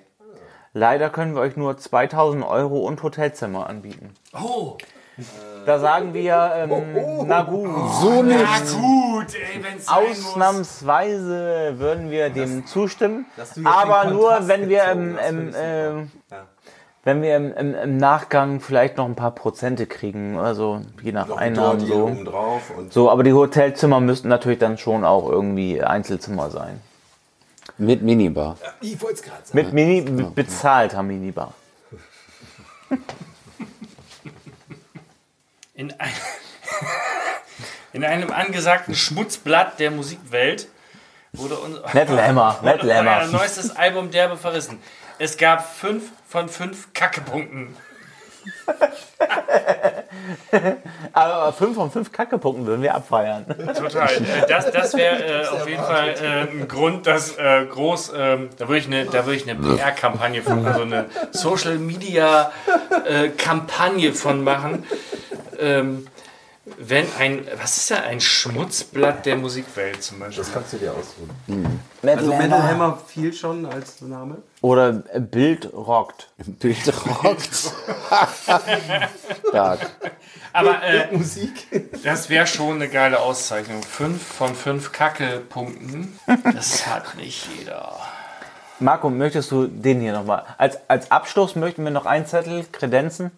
Leider 0.73 1.09
können 1.11 1.35
wir 1.35 1.41
euch 1.43 1.57
nur 1.57 1.77
2000 1.79 2.45
Euro 2.45 2.81
und 2.81 3.03
Hotelzimmer 3.03 3.69
anbieten. 3.69 4.15
Oh, 4.35 4.77
Da 5.65 5.79
sagen 5.79 6.13
wir, 6.13 6.53
ähm, 6.55 7.27
na 7.27 7.43
gut, 7.43 7.71
So 8.03 8.23
nicht. 8.23 8.39
na 8.45 8.59
gut, 8.79 9.35
ey, 9.35 9.63
wenn's 9.65 9.89
ausnahmsweise 9.89 11.75
würden 11.79 12.11
wir 12.11 12.29
dem 12.31 12.67
zustimmen. 12.67 13.25
du 13.37 13.43
jetzt 13.43 13.67
Aber 13.67 14.11
nur, 14.11 14.47
wenn 14.49 14.69
wir 14.69 14.85
im, 14.93 15.17
im, 15.19 15.53
ähm, 15.57 16.11
Ja. 16.31 16.45
Wenn 17.07 17.23
wir 17.23 17.37
im, 17.37 17.55
im, 17.55 17.75
im 17.77 17.97
Nachgang 17.99 18.59
vielleicht 18.61 18.97
noch 18.97 19.05
ein 19.07 19.15
paar 19.15 19.31
Prozente 19.31 19.87
kriegen, 19.87 20.37
also 20.39 20.83
je 21.03 21.13
nach 21.13 21.29
Noch 21.29 21.37
ein 21.37 21.53
Einnahmen 21.53 21.79
Dortiel 21.79 21.95
so. 21.97 22.05
oben 22.05 22.25
drauf 22.25 22.71
und 22.77 22.93
So, 22.93 23.09
aber 23.11 23.23
die 23.23 23.33
Hotelzimmer 23.33 24.01
müssten 24.01 24.27
natürlich 24.27 24.59
dann 24.59 24.77
schon 24.77 25.05
auch 25.05 25.29
irgendwie 25.31 25.81
Einzelzimmer 25.83 26.51
sein. 26.51 26.81
Mit 27.79 28.03
Minibar. 28.03 28.57
Ich 28.81 29.01
wollte 29.01 29.15
es 29.15 29.23
gerade 29.23 29.39
sagen. 29.45 29.57
Mit 29.57 29.73
Mini 29.73 30.01
be- 30.01 30.25
bezahlter 30.35 31.03
Minibar. 31.05 31.55
In, 35.75 35.93
ein, 36.01 36.11
in 37.93 38.03
einem 38.05 38.33
angesagten 38.33 38.95
Schmutzblatt 38.95 39.79
der 39.79 39.91
Musikwelt 39.91 40.69
wurde, 41.35 41.57
uns, 41.59 41.79
Metal 41.93 42.27
Hammer, 42.27 42.59
Metal 42.63 42.79
wurde 42.81 42.91
euer 42.93 42.97
Hammer. 43.05 43.27
neuestes 43.27 43.77
Album 43.77 44.11
derbe 44.11 44.37
verrissen. 44.39 44.79
Es 45.19 45.37
gab 45.37 45.77
fünf 45.77 46.11
von 46.29 46.49
fünf 46.49 46.93
Kackepunkten. 46.93 47.77
Aber 51.13 51.53
5 51.53 51.75
von 51.75 51.91
5 51.91 52.13
Kackepunkten 52.13 52.67
würden 52.67 52.83
wir 52.83 52.95
abfeiern. 52.95 53.45
Total. 53.47 54.09
Das, 54.49 54.71
das 54.71 54.95
wäre 54.95 55.43
äh, 55.43 55.47
auf 55.47 55.69
jeden 55.69 55.83
Fall 55.83 56.11
äh, 56.11 56.51
ein 56.51 56.69
Grund, 56.69 57.07
dass 57.07 57.37
äh, 57.37 57.67
groß, 57.67 58.13
ähm, 58.17 58.51
da 58.57 58.69
würde 58.69 58.79
ich 58.79 58.87
eine, 58.87 59.07
da 59.07 59.27
würde 59.27 59.37
ich 59.37 59.49
eine 59.49 59.61
PR-Kampagne 59.61 60.43
von, 60.43 60.67
also 60.67 60.83
eine 60.83 61.07
Social 61.33 61.79
Media 61.79 62.53
äh, 63.05 63.29
Kampagne 63.31 64.13
von 64.13 64.45
machen. 64.45 64.85
Ähm, 65.59 66.07
wenn 66.79 67.07
ein, 67.19 67.47
was 67.61 67.77
ist 67.77 67.91
da, 67.93 67.97
ein 67.97 68.21
Schmutzblatt 68.21 69.25
der 69.25 69.37
Musikwelt 69.37 70.03
zum 70.03 70.19
Beispiel? 70.19 70.43
Das 70.43 70.53
kannst 70.53 70.73
du 70.73 70.79
dir 70.79 70.93
aussuchen. 70.93 71.81
Metal 72.03 72.19
Also 72.19 72.31
Metal 72.35 72.51
Hammer. 72.51 72.69
Hammer 72.69 72.99
fiel 73.07 73.33
schon 73.33 73.67
als 73.67 74.01
Name. 74.01 74.39
Oder 74.63 74.93
Bild 74.93 75.73
rockt. 75.73 76.29
Bild 76.39 76.93
rockt. 77.07 77.73
Stark. 79.49 79.91
Aber 80.53 80.83
äh, 80.83 81.17
Musik. 81.17 81.69
das 82.03 82.29
wäre 82.31 82.47
schon 82.47 82.77
eine 82.77 82.89
geile 82.89 83.21
Auszeichnung. 83.21 83.83
Fünf 83.83 84.23
von 84.23 84.55
fünf 84.55 84.91
Kacke-Punkten. 84.91 86.19
Das 86.53 86.87
hat 86.87 87.15
nicht 87.17 87.47
jeder. 87.59 87.95
Marco, 88.81 89.09
möchtest 89.09 89.53
du 89.53 89.69
den 89.69 90.01
hier 90.01 90.13
nochmal? 90.13 90.45
Als, 90.59 90.79
als 90.89 91.11
Abschluss 91.11 91.55
möchten 91.57 91.85
wir 91.85 91.91
noch 91.91 92.07
einen 92.07 92.27
Zettel 92.27 92.67
kredenzen. 92.73 93.31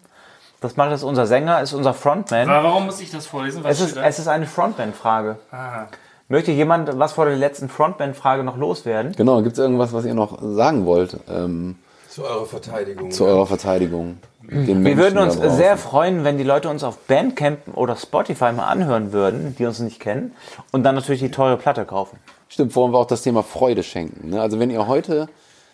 Das 0.61 0.75
macht 0.75 0.91
jetzt 0.91 1.03
unser 1.03 1.25
Sänger, 1.25 1.61
ist 1.61 1.73
unser 1.73 1.93
Frontman. 1.93 2.49
Aber 2.49 2.67
warum 2.69 2.85
muss 2.85 2.99
ich 2.99 3.11
das 3.11 3.25
vorlesen? 3.27 3.63
Was 3.63 3.79
Es 3.79 3.91
ist, 3.91 3.97
es 3.97 4.19
ist 4.19 4.27
eine 4.27 4.45
Frontman-Frage. 4.45 5.37
Ah. 5.51 5.85
Möchte 6.27 6.51
jemand 6.51 6.99
was 6.99 7.13
vor 7.13 7.25
der 7.25 7.37
letzten 7.37 7.69
Frontman-Frage 7.69 8.43
noch 8.43 8.57
loswerden? 8.57 9.13
Genau, 9.15 9.41
gibt 9.41 9.53
es 9.53 9.59
irgendwas, 9.59 9.93
was 9.93 10.05
ihr 10.05 10.13
noch 10.13 10.37
sagen 10.41 10.85
wollt 10.85 11.17
ähm, 11.29 11.75
Zu 12.09 12.23
eurer 12.23 12.45
Verteidigung. 12.45 13.09
zu 13.09 13.25
eurer 13.25 13.47
Verteidigung? 13.47 14.17
Den 14.43 14.83
Wir 14.83 14.97
würden 14.97 15.19
uns 15.19 15.35
sehr 15.35 15.77
freuen, 15.77 16.23
wenn 16.23 16.37
die 16.37 16.43
Leute 16.43 16.69
uns 16.69 16.83
auf 16.83 16.97
Bandcamp 17.07 17.59
oder 17.75 17.95
Spotify 17.95 18.51
mal 18.51 18.65
anhören 18.65 19.11
würden, 19.13 19.55
die 19.57 19.65
uns 19.65 19.79
nicht 19.79 19.99
kennen, 19.99 20.33
und 20.71 20.83
dann 20.83 20.95
natürlich 20.95 21.21
die 21.21 21.29
teure 21.31 21.57
Platte 21.57 21.85
kaufen. 21.85 22.17
Stimmt, 22.47 22.73
vorhin 22.73 22.91
war 22.93 23.01
auch 23.01 23.05
das 23.07 23.21
Thema 23.21 23.43
Freude 23.43 23.83
schenken. 23.83 24.31
Ne? 24.31 24.41
Also 24.41 24.59
wenn 24.59 24.71
ihr 24.71 24.87
heute, 24.87 25.29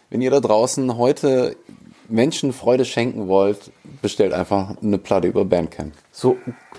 wenn 0.10 0.22
ihr 0.22 0.30
da 0.30 0.42
draußen 0.42 0.98
heute 0.98 1.56
Menschen 2.08 2.54
Freude 2.54 2.86
schenken 2.86 3.28
wollt, 3.28 3.72
bestellt 4.02 4.34
einfach 4.34 4.76
eine 4.82 4.98
Platte 4.98 5.28
über 5.28 5.46
Bandcamp. 5.46 5.94
So, 6.12 6.38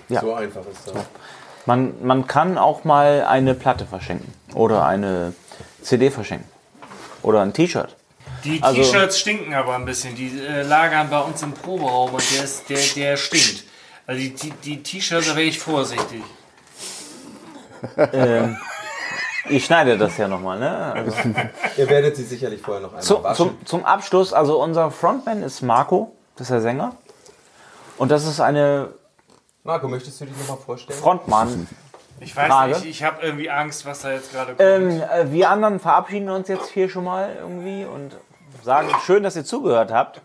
ja. 0.09 0.21
So 0.21 0.33
einfach 0.33 0.61
ist 0.71 0.87
das. 0.87 0.95
Man, 1.65 1.93
man 2.05 2.27
kann 2.27 2.57
auch 2.57 2.83
mal 2.85 3.25
eine 3.27 3.53
Platte 3.53 3.85
verschenken 3.85 4.33
oder 4.53 4.85
eine 4.85 5.33
CD 5.81 6.09
verschenken 6.09 6.47
oder 7.23 7.41
ein 7.41 7.53
T-Shirt. 7.53 7.95
Die 8.43 8.61
Also- 8.63 8.81
T-Shirts 8.81 9.19
stinken 9.19 9.53
aber 9.53 9.75
ein 9.75 9.83
bisschen. 9.85 10.15
Die 10.15 10.27
äh, 10.39 10.61
lagern 10.61 11.09
bei 11.09 11.19
uns 11.19 11.41
im 11.43 11.51
Proberaum 11.53 12.13
und 12.13 12.23
der, 12.35 12.43
ist, 12.45 12.69
der, 12.69 12.79
der 12.95 13.17
stinkt. 13.17 13.63
Also 14.05 14.21
die, 14.21 14.29
die, 14.29 14.51
die 14.63 14.83
T-Shirts, 14.83 15.27
da 15.27 15.35
wäre 15.35 15.47
ich 15.47 15.59
vorsichtig. 15.59 16.21
Ähm, 17.97 18.57
ich 19.49 19.65
schneide 19.65 19.97
das 19.97 20.17
ja 20.17 20.27
nochmal, 20.27 20.59
ne? 20.59 20.93
Also, 20.93 21.13
Ihr 21.77 21.89
werdet 21.89 22.15
sie 22.15 22.23
sicherlich 22.23 22.61
vorher 22.61 22.81
noch 22.81 22.89
einmal 22.89 23.03
zu, 23.03 23.23
waschen. 23.23 23.35
zum, 23.35 23.65
zum 23.65 23.85
Abschluss, 23.85 24.33
also 24.33 24.61
unser 24.61 24.91
Frontman 24.91 25.43
ist 25.43 25.61
Marco, 25.61 26.11
das 26.35 26.47
ist 26.47 26.51
der 26.51 26.61
Sänger. 26.61 26.93
Und 27.97 28.11
das 28.11 28.25
ist 28.25 28.39
eine 28.39 28.89
Marco, 29.63 29.87
möchtest 29.87 30.21
du 30.21 30.25
dich 30.25 30.37
nochmal 30.37 30.57
vorstellen? 30.57 30.97
Frontmann. 30.99 31.67
Ich 32.19 32.35
weiß 32.35 32.47
Frage? 32.47 32.71
nicht, 32.73 32.85
ich 32.85 33.03
habe 33.03 33.21
irgendwie 33.21 33.49
Angst, 33.49 33.85
was 33.85 34.01
da 34.01 34.11
jetzt 34.11 34.31
gerade 34.31 34.53
kommt. 34.55 34.59
Ähm, 34.61 35.01
äh, 35.01 35.31
wir 35.31 35.49
anderen 35.49 35.79
verabschieden 35.79 36.29
uns 36.29 36.47
jetzt 36.47 36.69
hier 36.69 36.89
schon 36.89 37.03
mal 37.03 37.35
irgendwie 37.39 37.85
und 37.85 38.15
sagen 38.63 38.89
schön, 39.05 39.23
dass 39.23 39.35
ihr 39.35 39.45
zugehört 39.45 39.91
habt. 39.91 40.21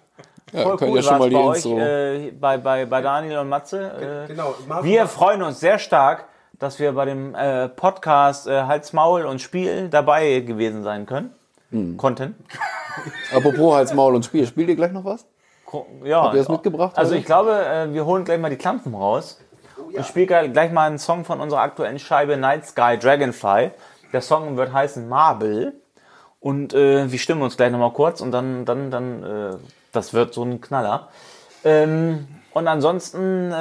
Ja, 0.52 0.62
Voll 0.62 0.76
cool 0.82 0.96
ihr 0.96 1.02
schon 1.02 1.18
mal 1.18 1.28
die 1.28 1.34
bei 1.34 1.42
euch, 1.42 1.64
Intro. 1.64 1.78
äh, 1.80 2.30
bei, 2.32 2.56
bei, 2.58 2.84
bei 2.86 3.00
Daniel 3.02 3.38
und 3.38 3.48
Matze. 3.48 4.24
Äh, 4.24 4.28
Genau. 4.28 4.54
Marco, 4.68 4.84
wir 4.84 5.06
freuen 5.06 5.42
uns 5.42 5.60
sehr 5.60 5.78
stark, 5.78 6.24
dass 6.62 6.78
wir 6.78 6.92
bei 6.92 7.04
dem 7.04 7.34
äh, 7.34 7.68
Podcast 7.68 8.46
äh, 8.46 8.62
Hals, 8.62 8.92
Maul 8.92 9.24
und 9.26 9.40
Spiel 9.40 9.88
dabei 9.88 10.40
gewesen 10.40 10.82
sein 10.82 11.06
können. 11.06 11.32
Hm. 11.70 11.96
Konnten. 11.96 12.36
Apropos 13.34 13.74
Hals, 13.74 13.94
Maul 13.94 14.14
und 14.14 14.24
Spiel, 14.24 14.46
spielt 14.46 14.68
ihr 14.68 14.76
gleich 14.76 14.92
noch 14.92 15.04
was? 15.04 15.26
Ko- 15.66 15.86
Ja, 16.04 16.22
Habt 16.22 16.34
ihr 16.34 16.38
das 16.38 16.48
mitgebracht, 16.48 16.96
Also 16.96 17.10
oder? 17.12 17.18
ich 17.20 17.24
glaube, 17.26 17.64
äh, 17.64 17.92
wir 17.92 18.04
holen 18.06 18.24
gleich 18.24 18.38
mal 18.38 18.50
die 18.50 18.56
Klampen 18.56 18.94
raus. 18.94 19.40
Ich 19.90 20.06
spiele 20.06 20.26
gleich- 20.26 20.52
gleich 20.52 20.70
mal 20.72 20.86
einen 20.86 20.98
Song 20.98 21.24
von 21.24 21.40
unserer 21.40 21.60
aktuellen 21.60 21.98
Scheibe 21.98 22.36
Night 22.36 22.66
Sky 22.66 22.96
Dragonfly. 22.98 23.70
Der 24.12 24.20
Song 24.20 24.56
wird 24.56 24.72
heißen 24.72 25.08
Marble. 25.08 25.72
Und 26.40 26.74
äh, 26.74 27.10
wir 27.10 27.18
stimmen 27.18 27.42
uns 27.42 27.56
gleich 27.56 27.70
nochmal 27.72 27.92
kurz 27.92 28.20
und 28.20 28.32
dann, 28.32 28.64
dann, 28.64 28.90
dann, 28.90 29.22
äh, 29.22 29.56
das 29.92 30.12
wird 30.12 30.34
so 30.34 30.42
ein 30.44 30.60
Knaller. 30.60 31.08
Ähm, 31.64 32.26
und 32.54 32.68
ansonsten 32.68 33.50
äh, 33.50 33.54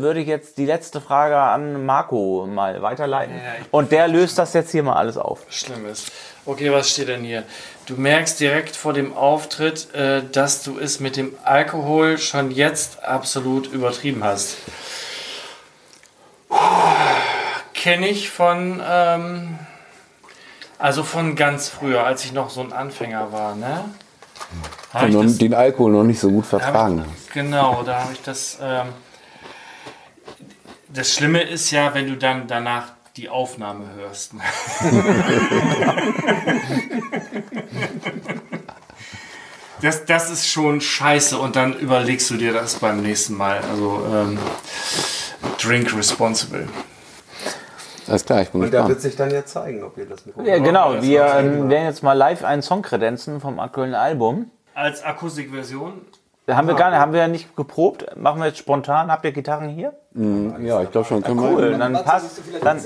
würde 0.00 0.20
ich 0.20 0.26
jetzt 0.26 0.58
die 0.58 0.66
letzte 0.66 1.00
Frage 1.00 1.36
an 1.36 1.84
Marco 1.84 2.46
mal 2.46 2.80
weiterleiten. 2.80 3.34
Und 3.70 3.92
der 3.92 4.08
löst 4.08 4.38
das 4.38 4.54
jetzt 4.54 4.70
hier 4.70 4.82
mal 4.82 4.94
alles 4.94 5.16
auf. 5.16 5.40
schlimm 5.50 5.86
ist. 5.86 6.10
Okay, 6.44 6.72
was 6.72 6.90
steht 6.90 7.08
denn 7.08 7.22
hier? 7.22 7.44
Du 7.86 7.94
merkst 7.94 8.40
direkt 8.40 8.74
vor 8.74 8.92
dem 8.92 9.16
Auftritt, 9.16 9.94
äh, 9.94 10.22
dass 10.32 10.62
du 10.62 10.78
es 10.78 11.00
mit 11.00 11.16
dem 11.16 11.36
Alkohol 11.44 12.18
schon 12.18 12.50
jetzt 12.50 13.04
absolut 13.04 13.66
übertrieben 13.66 14.24
hast. 14.24 14.56
Kenne 17.74 18.08
ich 18.08 18.30
von, 18.30 18.80
ähm, 18.84 19.58
also 20.78 21.02
von 21.02 21.36
ganz 21.36 21.68
früher, 21.68 22.04
als 22.04 22.24
ich 22.24 22.32
noch 22.32 22.50
so 22.50 22.60
ein 22.60 22.72
Anfänger 22.72 23.32
war, 23.32 23.54
ne? 23.54 23.84
Hab 24.92 25.08
ich 25.08 25.16
Und 25.16 25.26
das- 25.26 25.38
den 25.38 25.54
Alkohol 25.54 25.92
noch 25.92 26.04
nicht 26.04 26.20
so 26.20 26.30
gut 26.30 26.46
vertragen 26.46 27.04
hast. 27.06 27.32
genau, 27.32 27.82
da 27.82 28.02
habe 28.02 28.12
ich 28.12 28.22
das. 28.22 28.58
Ähm, 28.60 28.88
das 30.88 31.14
Schlimme 31.14 31.40
ist 31.42 31.70
ja, 31.70 31.94
wenn 31.94 32.06
du 32.08 32.16
dann 32.16 32.46
danach 32.46 32.92
die 33.16 33.28
Aufnahme 33.30 33.86
hörst. 33.96 34.34
ne? 34.34 34.40
Das, 39.80 40.04
das 40.04 40.30
ist 40.30 40.48
schon 40.48 40.80
scheiße 40.80 41.36
und 41.38 41.56
dann 41.56 41.74
überlegst 41.74 42.30
du 42.30 42.36
dir 42.36 42.52
das 42.52 42.76
beim 42.76 43.02
nächsten 43.02 43.34
Mal. 43.36 43.60
Also 43.68 44.06
ähm, 44.12 44.38
drink 45.60 45.92
responsible. 45.96 46.68
Alles 48.12 48.26
klar, 48.26 48.42
ich 48.42 48.50
bin 48.50 48.60
Und 48.60 48.66
da 48.66 48.80
gespannt. 48.80 48.88
wird 48.90 49.00
sich 49.00 49.16
dann 49.16 49.30
ja 49.30 49.42
zeigen, 49.46 49.82
ob 49.82 49.96
ihr 49.96 50.04
das 50.04 50.26
mit 50.26 50.36
Ja, 50.46 50.58
genau. 50.58 50.92
das 50.92 51.02
Wir 51.02 51.24
ähm, 51.24 51.70
werden 51.70 51.86
jetzt 51.86 52.02
mal 52.02 52.12
live 52.12 52.44
einen 52.44 52.60
Song 52.60 52.82
kredenzen 52.82 53.40
vom 53.40 53.58
aktuellen 53.58 53.94
Album. 53.94 54.50
Als 54.74 55.02
Akustikversion. 55.02 56.02
Haben 56.50 56.68
wir 56.68 56.74
gar 56.74 56.90
nicht, 56.90 56.98
haben 56.98 57.14
wir 57.14 57.20
ja 57.20 57.28
nicht 57.28 57.56
geprobt. 57.56 58.04
Machen 58.14 58.40
wir 58.40 58.48
jetzt 58.48 58.58
spontan. 58.58 59.10
Habt 59.10 59.24
ihr 59.24 59.32
Gitarren 59.32 59.70
hier? 59.70 59.94
Ja, 60.60 60.82
ich 60.82 60.90
glaube 60.90 61.06
schon. 61.08 61.22
Können 61.22 61.38
Cool. 61.40 61.70
wir, 61.70 61.78
Dann 61.78 61.94
passt, 62.04 62.42
dann 62.62 62.78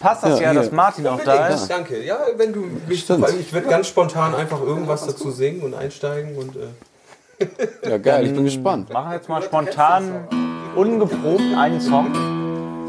passt 0.00 0.24
das 0.24 0.38
Ja, 0.40 0.46
ja, 0.46 0.50
hier. 0.52 0.60
dass 0.62 0.72
Martin 0.72 1.06
auch 1.06 1.20
da 1.22 1.48
ist. 1.48 1.68
Danke. 1.68 2.02
Ja, 2.02 2.16
wenn 2.38 2.54
du 2.54 2.60
mich, 2.88 3.00
Stimmt. 3.00 3.22
weil 3.24 3.34
ich 3.40 3.52
würde 3.52 3.68
ganz 3.68 3.88
spontan 3.88 4.34
einfach 4.34 4.62
irgendwas 4.62 5.04
dazu 5.06 5.30
singen 5.30 5.60
und 5.60 5.74
einsteigen 5.74 6.34
und 6.38 6.56
äh, 6.56 7.90
ja, 7.90 7.98
geil, 7.98 8.24
ich 8.26 8.32
bin 8.34 8.44
gespannt. 8.44 8.90
Machen 8.90 9.10
wir 9.10 9.16
jetzt 9.16 9.28
mal 9.28 9.42
spontan, 9.42 10.28
ungeprobt 10.76 11.42
einen 11.58 11.80
Song 11.80 12.10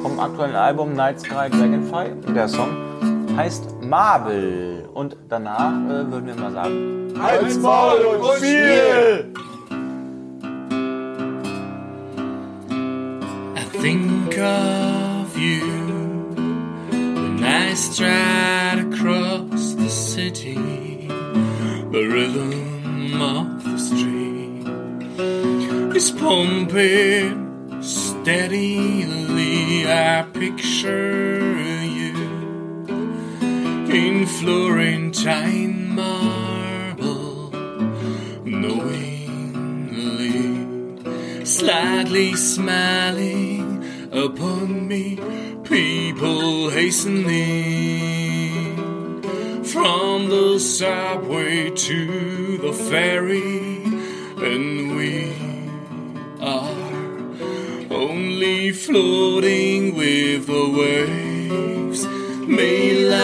vom 0.04 0.20
aktuellen 0.20 0.56
Album 0.56 0.94
Night 0.94 1.22
Sky 1.22 1.50
Dragonfly. 1.50 2.34
Der 2.36 2.48
Song 2.48 2.70
heißt 3.38 3.82
Marble. 3.82 4.90
Und 4.94 5.16
danach 5.30 5.72
äh, 5.72 6.12
würden 6.12 6.28
wir 6.28 6.36
mal 6.36 6.52
sagen: 6.52 7.14
Halt's 7.20 7.58
Maul 7.58 8.06
und 8.06 8.38
Spiel! 8.38 9.34
I 13.56 13.78
think 13.82 14.38
of 14.38 15.38
you 15.38 15.62
when 17.16 17.44
I 17.44 17.74
stride 17.74 18.80
across 18.92 19.76
the 19.76 19.90
city. 19.90 21.08
The 21.92 22.08
rhythm 22.08 23.22
of 23.22 23.64
the 23.64 23.78
street 23.78 24.68
is 25.96 26.12
pumping 26.12 27.53
steadily. 28.24 29.86
I 29.86 30.24
picture 30.32 31.40
you 31.84 32.16
in 33.92 34.26
Florentine 34.26 35.90
marble, 35.94 37.52
knowingly, 38.46 39.76
slightly 41.46 42.34
smiling 42.36 43.84
upon 44.14 44.88
me, 44.88 45.20
people 45.64 46.70
hastening 46.70 47.68
from 49.66 50.30
the 50.30 50.60
subway 50.60 51.70
to 51.72 52.58
the 52.58 52.72
ferry, 52.72 53.84
and 54.38 54.96
we 54.96 55.34
are 56.40 56.83
floating 58.74 59.96
with 59.96 60.48
the 60.48 60.70
waves. 60.78 62.06
May 62.48 62.94
light 63.10 63.24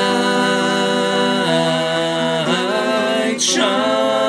shine 3.41 4.28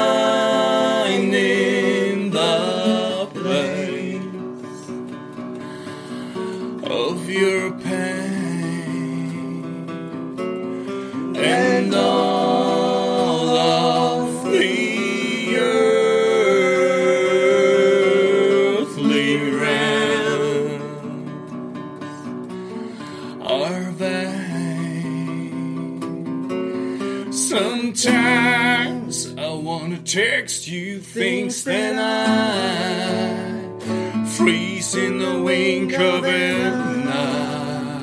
Sometimes 27.50 29.34
I 29.36 29.50
wanna 29.52 29.98
text 29.98 30.68
you 30.68 31.00
things 31.00 31.64
that 31.64 31.98
I 31.98 33.64
freeze 34.36 34.94
in 34.94 35.18
the 35.18 35.42
wink 35.42 35.92
of 35.94 36.24
an 36.24 37.08
eye, 37.08 38.02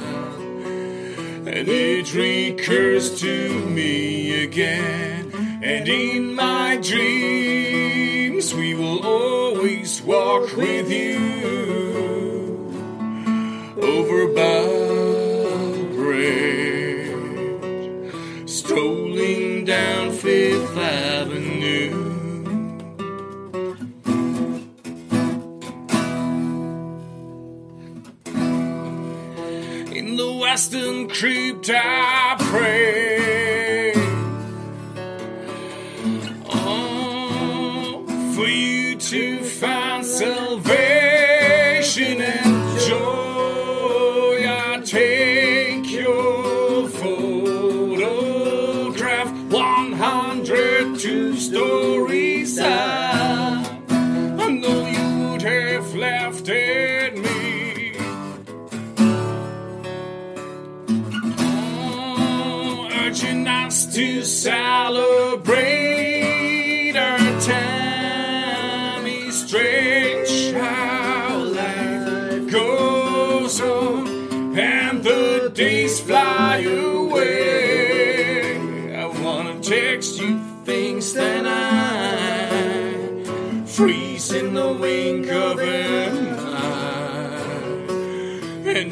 and 1.49 1.65
it 1.69 2.13
recurs 2.13 3.21
to 3.21 3.65
me 3.69 4.43
again. 4.43 5.31
And 5.63 5.87
in 5.87 6.35
my 6.35 6.75
dreams, 6.83 8.53
we 8.53 8.75
will 8.75 8.99
always 9.07 10.01
walk 10.01 10.57
with 10.57 10.91
you 10.91 11.15
over 13.81 14.27
Bow 14.33 14.76
In 30.57 30.63
the 30.71 30.77
western 30.79 31.07
crypt 31.09 31.69
I 31.71 32.35
pray 32.39 33.06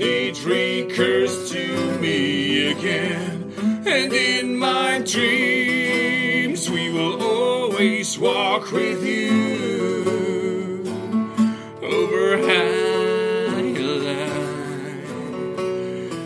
it 0.07 0.45
recurs 0.45 1.51
to 1.51 1.99
me 1.99 2.71
again. 2.71 3.53
And 3.87 4.13
in 4.13 4.57
my 4.57 4.99
dreams, 4.99 6.69
we 6.69 6.91
will 6.91 7.21
always 7.23 8.17
walk 8.19 8.71
with 8.71 9.03
you 9.03 10.83
over 11.81 12.37
Highline, 12.37 13.03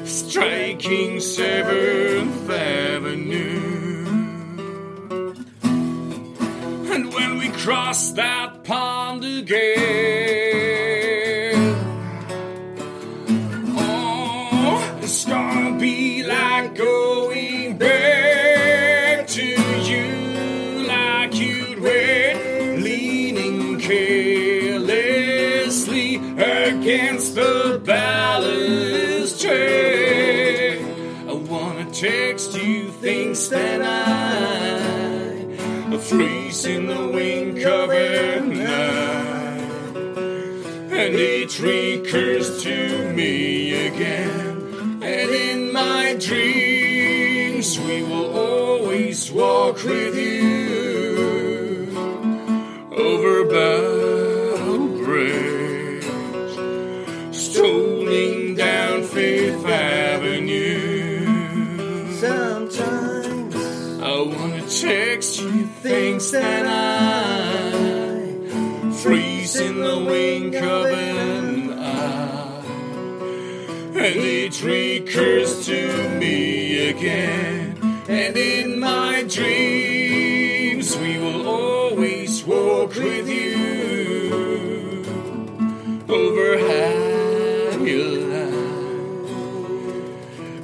striking 0.05 1.19
Seventh 1.21 2.49
Avenue. 2.49 4.05
And 6.93 7.13
when 7.13 7.37
we 7.39 7.49
cross 7.49 8.11
that 8.11 8.63
pond 8.65 9.23
again, 9.23 10.48
things 33.39 33.49
that 33.49 33.81
I 33.81 35.97
freeze 35.97 36.65
in 36.65 36.85
the 36.87 37.07
wink 37.07 37.65
of 37.65 37.89
an 37.89 38.67
eye 38.67 39.57
and 40.91 41.15
it 41.15 41.57
recurs 41.59 42.61
to 42.63 43.13
me 43.13 43.87
again. 43.87 44.99
And 45.01 45.31
in 45.31 45.71
my 45.71 46.17
dreams, 46.19 47.79
we 47.79 48.03
will 48.03 48.37
always 48.37 49.31
walk 49.31 49.81
with 49.83 50.15
you 50.15 51.87
over 52.91 53.45
Bow 53.45 53.88
that 66.31 66.65
I 66.65 67.71
freeze 69.01 69.55
in 69.59 69.79
the 69.79 69.97
wink 69.97 70.55
of 70.55 70.85
an 70.85 71.71
eye, 71.79 72.63
and 73.95 74.15
it 74.15 74.61
recurs 74.63 75.65
to 75.65 76.09
me 76.19 76.89
again. 76.89 77.77
And 78.07 78.35
in 78.37 78.79
my 78.79 79.23
dreams, 79.27 80.95
we 80.97 81.17
will 81.17 81.47
always 81.47 82.43
walk 82.43 82.95
with 82.95 83.29
you 83.29 85.05
over 86.09 86.57
Highline, 87.77 87.85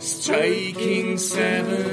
striking 0.02 1.18
Seventh 1.18 1.85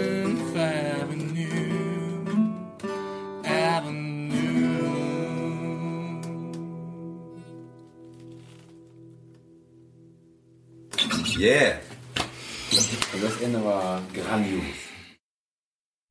Yeah. 11.42 11.72
Also 12.70 13.26
das 13.26 13.40
Ende 13.42 13.64
war 13.64 14.00
grandios. 14.14 14.62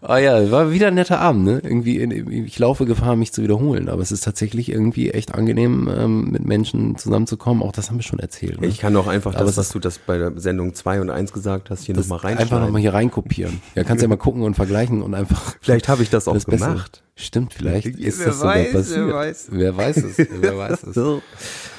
Ah 0.01 0.17
ja, 0.17 0.51
war 0.51 0.71
wieder 0.71 0.87
ein 0.87 0.95
netter 0.95 1.19
Abend, 1.21 1.45
ne? 1.45 1.61
Irgendwie, 1.63 2.01
ich 2.45 2.59
laufe 2.59 2.85
Gefahr, 2.85 3.15
mich 3.15 3.31
zu 3.31 3.41
wiederholen, 3.41 3.87
aber 3.87 4.01
es 4.01 4.11
ist 4.11 4.25
tatsächlich 4.25 4.69
irgendwie 4.69 5.11
echt 5.11 5.33
angenehm, 5.33 5.89
ähm, 5.95 6.31
mit 6.31 6.43
Menschen 6.43 6.97
zusammenzukommen. 6.97 7.63
Auch 7.63 7.71
das 7.71 7.89
haben 7.89 7.97
wir 7.97 8.03
schon 8.03 8.19
erzählt. 8.19 8.59
Ne? 8.59 8.67
Ich 8.67 8.79
kann 8.79 8.93
auch 8.97 9.07
einfach 9.07 9.35
Aber 9.35 9.45
das, 9.45 9.55
was 9.57 9.69
du 9.69 9.79
das 9.79 9.99
bei 9.99 10.17
der 10.17 10.37
Sendung 10.37 10.73
2 10.73 10.99
und 10.99 11.11
1 11.11 11.31
gesagt 11.31 11.69
hast, 11.69 11.85
hier 11.85 11.95
nochmal 11.95 12.17
rein. 12.19 12.37
einfach 12.37 12.59
nochmal 12.59 12.81
hier 12.81 12.93
reinkopieren. 12.93 13.61
Ja, 13.75 13.85
kannst 13.85 14.01
ja 14.01 14.09
mal 14.09 14.17
gucken 14.17 14.41
und 14.41 14.55
vergleichen 14.55 15.01
und 15.01 15.13
einfach. 15.13 15.55
Vielleicht 15.61 15.87
habe 15.87 16.03
ich 16.03 16.09
das 16.09 16.27
auch 16.27 16.33
das 16.33 16.45
gemacht. 16.45 17.03
Stimmt, 17.15 17.53
vielleicht 17.53 17.85
ist 17.85 18.19
Wer 18.19 18.25
das 18.27 18.39
sogar 18.39 18.55
weiß, 18.55 18.65
wer 18.65 18.73
passiert. 18.81 19.13
weiß. 19.13 19.47
Wer 19.51 19.77
weiß 19.77 19.97
es? 19.97 20.17
Wer 20.17 20.57
weiß 20.57 20.83
es? 20.83 20.97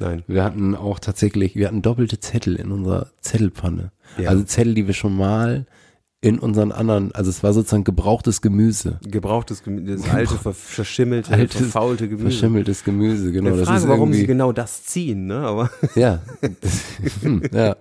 Nein. 0.00 0.22
Wir 0.26 0.42
hatten 0.44 0.74
auch 0.74 0.98
tatsächlich, 0.98 1.54
wir 1.54 1.66
hatten 1.68 1.82
doppelte 1.82 2.18
Zettel 2.20 2.56
in 2.56 2.72
unserer 2.72 3.10
Zettelpfanne. 3.20 3.92
Ja. 4.18 4.30
Also 4.30 4.42
Zettel, 4.44 4.74
die 4.74 4.86
wir 4.86 4.94
schon 4.94 5.16
mal 5.16 5.66
in 6.20 6.38
unseren 6.38 6.72
anderen, 6.72 7.12
also 7.14 7.28
es 7.28 7.42
war 7.42 7.52
sozusagen 7.52 7.84
gebrauchtes 7.84 8.40
Gemüse. 8.40 8.98
Gebrauchtes 9.06 9.62
Gemüse, 9.62 10.02
das 10.02 10.10
alte, 10.10 10.34
ver- 10.36 10.54
verschimmelte, 10.54 11.32
Altes, 11.32 11.60
verfaulte 11.60 12.08
Gemüse. 12.08 12.30
Verschimmeltes 12.30 12.82
Gemüse, 12.82 13.30
genau. 13.30 13.54
Fragen, 13.56 13.76
ist 13.76 13.88
warum 13.88 14.12
sie 14.14 14.26
genau 14.26 14.50
das 14.52 14.84
ziehen, 14.84 15.26
ne? 15.26 15.36
Aber 15.40 15.70
Ja. 15.94 16.20
hm, 17.22 17.42
ja. 17.52 17.76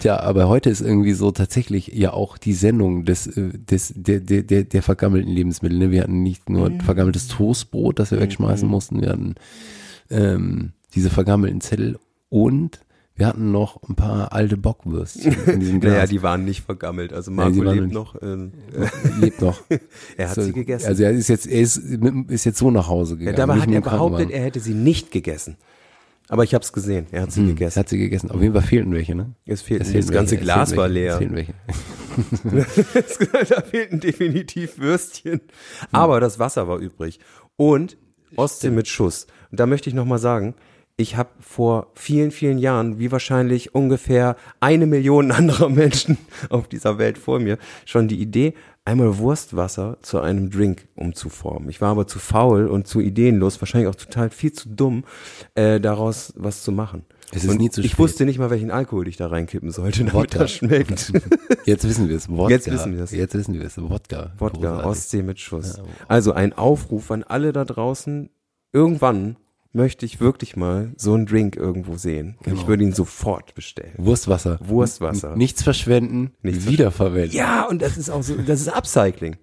Tja, 0.00 0.20
aber 0.20 0.48
heute 0.48 0.68
ist 0.68 0.82
irgendwie 0.82 1.14
so 1.14 1.30
tatsächlich 1.30 1.86
ja 1.86 2.12
auch 2.12 2.36
die 2.36 2.52
Sendung 2.52 3.06
des, 3.06 3.26
äh, 3.28 3.48
des, 3.58 3.94
der, 3.96 4.20
der, 4.20 4.42
der, 4.42 4.64
der 4.64 4.82
vergammelten 4.82 5.32
Lebensmittel. 5.32 5.78
Ne? 5.78 5.90
Wir 5.90 6.02
hatten 6.02 6.22
nicht 6.22 6.50
nur 6.50 6.70
vergammeltes 6.84 7.28
Toastbrot, 7.28 7.98
das 7.98 8.10
wir 8.10 8.20
wegschmeißen 8.20 8.68
mussten, 8.68 9.00
wir 9.00 9.08
hatten 9.08 9.36
ähm, 10.10 10.72
diese 10.94 11.10
vergammelten 11.10 11.60
Zettel 11.60 11.98
und 12.28 12.80
Wir 13.16 13.28
hatten 13.28 13.52
noch 13.52 13.80
ein 13.88 13.94
paar 13.94 14.32
alte 14.32 14.56
Bockwürstchen 14.56 15.36
in 15.46 15.60
diesem 15.60 15.80
Glas. 15.80 15.92
Naja, 15.92 16.06
die 16.08 16.22
waren 16.24 16.44
nicht 16.44 16.62
vergammelt. 16.62 17.12
Also 17.12 17.30
Ja, 17.30 17.36
Marco 17.36 17.64
waren 17.64 17.78
lebt 17.78 17.92
noch 17.92 18.20
ähm, 18.22 18.52
lebt 19.20 19.40
noch. 19.40 19.62
er 20.16 20.28
hat 20.30 20.34
So, 20.34 20.42
sie 20.42 20.52
gegessen. 20.52 20.86
Also 20.88 21.04
er 21.04 21.12
ist 21.12 21.28
jetzt, 21.28 21.46
er 21.46 21.60
ist, 21.60 21.76
ist 21.76 22.44
jetzt 22.44 22.58
so 22.58 22.70
nach 22.72 22.88
Hause 22.88 23.14
ja, 23.14 23.18
gegangen. 23.18 23.36
dabei 23.36 23.54
nicht 23.54 23.66
hat 23.68 23.72
er 23.74 23.80
behauptet, 23.82 24.30
er 24.30 24.42
hätte 24.42 24.58
sie 24.58 24.74
nicht 24.74 25.12
gegessen. 25.12 25.56
Aber 26.28 26.42
ich 26.42 26.54
habe 26.54 26.64
es 26.64 26.72
gesehen. 26.72 27.06
Er 27.12 27.22
hat 27.22 27.32
sie 27.32 27.40
Hm, 27.42 27.48
gegessen. 27.48 27.78
Hat 27.78 27.88
sie 27.88 27.98
gegessen. 27.98 28.30
Auf 28.32 28.40
jeden 28.40 28.54
Fall 28.54 28.62
fehlten 28.62 28.92
welche, 28.94 29.14
ne? 29.14 29.34
Es 29.46 29.60
fehlt, 29.62 29.82
Es 29.82 29.88
das 29.88 29.92
fehlten 29.92 30.10
ganze 30.12 30.32
welche, 30.32 30.44
Glas 30.44 30.70
fehlten 30.70 30.80
war 30.80 30.88
leer. 30.88 31.12
Es 31.12 31.18
fehlten 31.18 31.36
welche. 31.36 31.54
da 33.54 33.60
fehlten 33.62 34.00
definitiv 34.00 34.78
Würstchen. 34.78 35.40
Aber 35.92 36.20
das 36.20 36.38
Wasser 36.38 36.66
war 36.68 36.78
übrig. 36.78 37.20
Und 37.56 37.96
Ostsee 38.36 38.70
mit 38.70 38.88
Schuss. 38.88 39.26
Und 39.50 39.60
da 39.60 39.66
möchte 39.66 39.88
ich 39.88 39.94
nochmal 39.94 40.18
sagen, 40.18 40.54
ich 40.96 41.16
habe 41.16 41.30
vor 41.40 41.88
vielen, 41.94 42.30
vielen 42.30 42.58
Jahren, 42.58 42.98
wie 42.98 43.10
wahrscheinlich 43.10 43.74
ungefähr 43.74 44.36
eine 44.60 44.86
Million 44.86 45.32
anderer 45.32 45.68
Menschen 45.68 46.18
auf 46.50 46.68
dieser 46.68 46.98
Welt 46.98 47.18
vor 47.18 47.40
mir, 47.40 47.58
schon 47.84 48.08
die 48.08 48.20
Idee, 48.20 48.54
einmal 48.84 49.18
Wurstwasser 49.18 49.98
zu 50.02 50.20
einem 50.20 50.50
Drink 50.50 50.86
umzuformen. 50.94 51.68
Ich 51.68 51.80
war 51.80 51.90
aber 51.90 52.06
zu 52.06 52.18
faul 52.18 52.68
und 52.68 52.86
zu 52.86 53.00
ideenlos, 53.00 53.60
wahrscheinlich 53.60 53.88
auch 53.88 53.94
total 53.94 54.30
viel 54.30 54.52
zu 54.52 54.68
dumm, 54.68 55.04
äh, 55.54 55.80
daraus 55.80 56.32
was 56.36 56.62
zu 56.62 56.70
machen. 56.70 57.04
Es 57.32 57.42
ist 57.42 57.50
und 57.50 57.56
nie 57.56 57.70
zu 57.70 57.80
ich 57.80 57.92
spät. 57.92 57.98
wusste 57.98 58.24
nicht 58.26 58.38
mal, 58.38 58.50
welchen 58.50 58.70
Alkohol 58.70 59.08
ich 59.08 59.16
da 59.16 59.26
reinkippen 59.26 59.72
sollte, 59.72 60.00
damit 60.00 60.14
Wodka. 60.14 60.38
das 60.40 60.52
schmeckt. 60.52 61.12
Jetzt 61.64 61.88
wissen 61.88 62.08
wir 62.08 62.16
es. 62.16 62.28
Wodka. 62.28 62.50
Jetzt 62.50 62.70
wissen 62.70 62.94
wir 62.94 63.02
es. 63.02 63.10
Jetzt 63.10 63.34
wissen 63.34 63.54
wir 63.54 63.62
es. 63.62 63.80
Wodka. 63.80 64.32
Wodka, 64.38 64.58
Großartig. 64.58 64.86
Ostsee 64.86 65.22
mit 65.22 65.40
Schuss. 65.40 65.80
Also 66.06 66.32
ein 66.32 66.52
Aufruf 66.52 67.10
an 67.10 67.24
alle 67.24 67.52
da 67.52 67.64
draußen. 67.64 68.30
Irgendwann 68.72 69.36
möchte 69.74 70.06
ich 70.06 70.20
wirklich 70.20 70.56
mal 70.56 70.92
so 70.96 71.14
einen 71.14 71.26
Drink 71.26 71.56
irgendwo 71.56 71.96
sehen. 71.96 72.36
Genau. 72.42 72.56
Ich 72.60 72.66
würde 72.66 72.84
ihn 72.84 72.92
sofort 72.92 73.54
bestellen. 73.54 73.92
Wurstwasser. 73.98 74.58
Wurstwasser. 74.62 75.36
Nichts 75.36 75.62
verschwenden, 75.62 76.32
Nichts 76.42 76.66
wiederverwenden. 76.66 77.36
Ja, 77.36 77.66
und 77.66 77.82
das 77.82 77.96
ist 77.96 78.08
auch 78.08 78.22
so, 78.22 78.36
das 78.36 78.60
ist 78.60 78.68
Upcycling. 78.68 79.36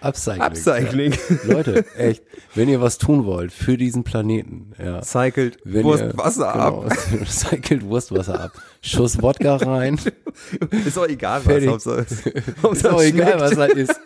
Upcycling. 0.00 0.40
Upcycling. 0.42 1.14
Leute, 1.44 1.84
echt, 1.96 2.22
wenn 2.54 2.68
ihr 2.68 2.80
was 2.80 2.98
tun 2.98 3.26
wollt 3.26 3.52
für 3.52 3.76
diesen 3.76 4.04
Planeten, 4.04 4.72
ja. 4.78 5.02
Cycelt 5.02 5.58
Wenn 5.64 5.84
Wurstwasser 5.84 6.54
ihr, 6.54 6.54
ab. 6.54 6.96
Genau, 7.10 7.24
cycelt 7.26 7.84
Wurstwasser 7.84 8.40
ab. 8.40 8.52
Schuss 8.82 9.20
Wodka 9.20 9.56
rein. 9.56 9.98
Ist 10.86 10.98
auch 10.98 11.08
egal, 11.08 11.40
Fertig. 11.40 11.68
was. 11.70 11.86
Hauptsache 11.86 12.72
Ist 12.72 12.86
auch 12.86 13.02
egal, 13.02 13.38
schmeckt. 13.38 13.40
was 13.40 13.68
das 13.68 13.72
ist. 13.74 14.00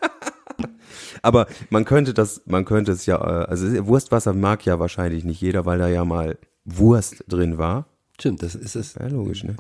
Aber 1.26 1.46
man 1.70 1.84
könnte 1.84 2.14
das, 2.14 2.42
man 2.46 2.64
könnte 2.64 2.92
es 2.92 3.06
ja, 3.06 3.16
äh, 3.16 3.44
also 3.46 3.86
Wurstwasser 3.86 4.32
mag 4.32 4.64
ja 4.64 4.78
wahrscheinlich 4.78 5.24
nicht 5.24 5.40
jeder, 5.40 5.66
weil 5.66 5.78
da 5.78 5.88
ja 5.88 6.04
mal 6.04 6.38
Wurst 6.64 7.24
drin 7.28 7.58
war. 7.58 7.86
Stimmt, 8.18 8.42
das 8.42 8.54
ist 8.54 8.76
es. 8.76 8.94
Ja, 8.94 9.08
logisch, 9.08 9.44
ne? 9.44 9.56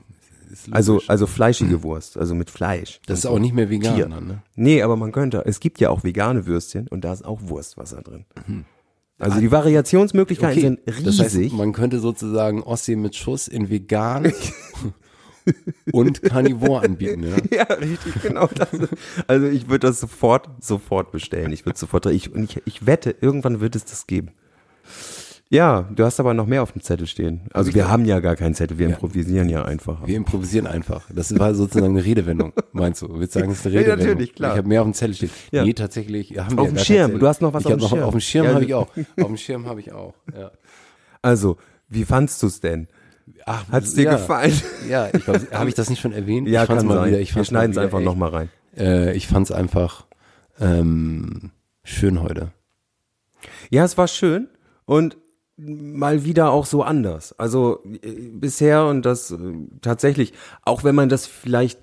Also, 0.70 1.02
also 1.08 1.26
fleischige 1.26 1.82
Wurst, 1.82 2.16
also 2.16 2.34
mit 2.34 2.50
Fleisch. 2.50 3.00
das 3.06 3.18
ist 3.20 3.26
auch 3.26 3.38
nicht 3.40 3.52
mehr 3.52 3.68
vegan, 3.68 3.96
Tier. 3.96 4.06
dann, 4.06 4.26
ne? 4.26 4.42
Nee, 4.54 4.80
aber 4.82 4.96
man 4.96 5.10
könnte, 5.12 5.42
es 5.44 5.58
gibt 5.60 5.80
ja 5.80 5.90
auch 5.90 6.04
vegane 6.04 6.46
Würstchen 6.46 6.86
und 6.88 7.04
da 7.04 7.12
ist 7.12 7.24
auch 7.24 7.40
Wurstwasser 7.42 8.00
drin. 8.02 8.24
Mhm. 8.46 8.64
Also 9.18 9.40
die 9.40 9.50
Variationsmöglichkeiten 9.50 10.78
sind 10.86 11.06
Das 11.06 11.18
heißt, 11.18 11.36
riesig. 11.36 11.52
man 11.52 11.72
könnte 11.72 11.98
sozusagen 12.00 12.62
Ostsee 12.62 12.96
mit 12.96 13.16
Schuss 13.16 13.48
in 13.48 13.70
vegan 13.70 14.32
und 15.92 16.22
Carnivore 16.22 16.84
anbieten, 16.84 17.24
ja. 17.24 17.36
ja, 17.58 17.74
richtig, 17.74 18.22
genau 18.22 18.48
das. 18.54 18.68
Also 19.26 19.46
ich 19.46 19.68
würde 19.68 19.86
das 19.86 20.00
sofort, 20.00 20.48
sofort 20.60 21.12
bestellen. 21.12 21.52
Ich 21.52 21.66
würde 21.66 21.78
sofort, 21.78 22.06
ich, 22.06 22.32
und 22.32 22.44
ich, 22.44 22.62
ich 22.64 22.86
wette, 22.86 23.14
irgendwann 23.20 23.60
wird 23.60 23.76
es 23.76 23.84
das 23.84 24.06
geben. 24.06 24.30
Ja, 25.48 25.88
du 25.94 26.04
hast 26.04 26.18
aber 26.18 26.34
noch 26.34 26.46
mehr 26.46 26.60
auf 26.60 26.72
dem 26.72 26.82
Zettel 26.82 27.06
stehen. 27.06 27.42
Also 27.52 27.72
wir 27.72 27.88
haben 27.88 28.04
ja 28.04 28.18
gar 28.18 28.34
keinen 28.34 28.54
Zettel, 28.56 28.78
wir 28.78 28.88
improvisieren 28.88 29.48
ja 29.48 29.64
einfach. 29.64 30.04
Wir 30.04 30.16
improvisieren 30.16 30.66
einfach. 30.66 31.08
Das 31.14 31.38
war 31.38 31.54
sozusagen 31.54 31.92
eine 31.96 32.04
Redewendung, 32.04 32.52
meinst 32.72 33.02
du? 33.02 33.18
Willst 33.20 33.36
du 33.36 33.40
sagen, 33.40 33.52
es 33.52 33.60
ist 33.60 33.66
eine 33.66 33.76
Ja, 33.76 33.80
Redewendung? 33.82 34.08
natürlich, 34.08 34.34
klar. 34.34 34.52
Ich 34.52 34.58
habe 34.58 34.68
mehr 34.68 34.80
auf 34.80 34.88
dem 34.88 34.94
Zettel 34.94 35.14
stehen. 35.14 35.30
Ja. 35.52 35.64
Nee, 35.64 35.74
tatsächlich. 35.74 36.36
Haben 36.36 36.58
Auf 36.58 36.68
dem 36.68 36.78
Schirm. 36.78 37.18
Du 37.20 37.26
hast 37.28 37.40
noch 37.42 37.52
was 37.54 37.64
ich 37.64 37.72
auf 37.72 37.78
dem 37.78 37.88
Schirm. 37.88 38.02
Auf 38.02 38.10
dem 38.10 38.20
Schirm 38.20 38.44
Ja, 38.46 38.54
habe 38.54 38.64
ich 38.64 38.74
auch. 38.74 38.88
Auf 39.20 39.26
dem 39.26 39.36
Schirm 39.36 39.66
habe 39.66 39.80
ich 39.80 39.92
auch. 39.92 40.14
Ja. 40.36 40.50
Also, 41.22 41.58
wie 41.88 42.04
fandst 42.04 42.42
du 42.42 42.48
es 42.48 42.60
denn? 42.60 42.88
Ach, 43.44 43.64
Hat's 43.70 43.94
dir 43.94 44.04
ja. 44.04 44.12
gefallen? 44.16 44.52
Ja, 44.88 45.08
ich 45.12 45.24
glaube, 45.24 45.46
habe 45.52 45.68
ich 45.68 45.74
das 45.74 45.90
nicht 45.90 46.00
schon 46.00 46.12
erwähnt? 46.12 46.48
Ja, 46.48 46.62
ich 46.62 46.66
fand's 46.66 46.82
kann 46.82 46.88
mal 46.88 46.94
sein. 46.98 47.08
wieder. 47.08 47.20
Ich 47.20 47.30
wir 47.30 47.34
fand's 47.34 47.48
schneiden 47.48 47.72
es 47.72 47.78
einfach 47.78 48.00
nochmal 48.00 48.30
rein. 48.30 48.48
Äh, 48.76 49.16
ich 49.16 49.26
fand 49.26 49.46
es 49.46 49.52
einfach 49.52 50.06
ähm, 50.60 51.50
schön 51.82 52.22
heute. 52.22 52.52
Ja, 53.70 53.84
es 53.84 53.98
war 53.98 54.08
schön 54.08 54.48
und 54.84 55.16
mal 55.56 56.24
wieder 56.24 56.50
auch 56.50 56.66
so 56.66 56.82
anders. 56.82 57.32
Also 57.38 57.82
äh, 58.02 58.10
bisher 58.32 58.86
und 58.86 59.02
das 59.02 59.30
äh, 59.30 59.36
tatsächlich, 59.82 60.32
auch 60.62 60.84
wenn 60.84 60.94
man 60.94 61.08
das 61.08 61.26
vielleicht 61.26 61.80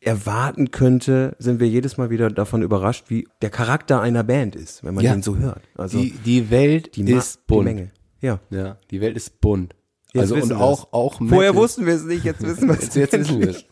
erwarten 0.00 0.70
könnte, 0.70 1.34
sind 1.38 1.60
wir 1.60 1.68
jedes 1.68 1.96
Mal 1.96 2.10
wieder 2.10 2.28
davon 2.30 2.62
überrascht, 2.62 3.06
wie 3.08 3.26
der 3.40 3.50
Charakter 3.50 4.00
einer 4.02 4.22
Band 4.22 4.54
ist, 4.54 4.84
wenn 4.84 4.94
man 4.94 5.02
Ja. 5.04 5.12
den 5.12 5.22
so 5.22 5.36
hört. 5.38 5.62
Also 5.76 5.98
die, 5.98 6.10
die 6.10 6.50
Welt 6.50 6.94
die 6.96 7.10
ist 7.10 7.46
bunt. 7.46 7.68
Die 7.68 7.74
Menge. 7.74 7.90
Ja. 8.20 8.38
Ja, 8.50 8.76
die 8.90 9.00
Welt 9.00 9.16
ist 9.16 9.40
bunt. 9.40 9.74
Jetzt 10.14 10.32
also 10.32 10.36
und 10.36 10.52
auch 10.52 10.92
auch 10.92 11.14
Vorher 11.18 11.50
Metal- 11.52 11.54
wussten 11.56 11.86
wir 11.86 11.94
es 11.94 12.04
nicht, 12.04 12.24
jetzt 12.24 12.42
wissen 12.42 12.68
wir 12.68 12.74
es. 12.74 12.82
jetzt, 12.82 12.96
jetzt 12.96 13.12
wissen 13.18 13.40
wir 13.40 13.48
es. 13.50 13.64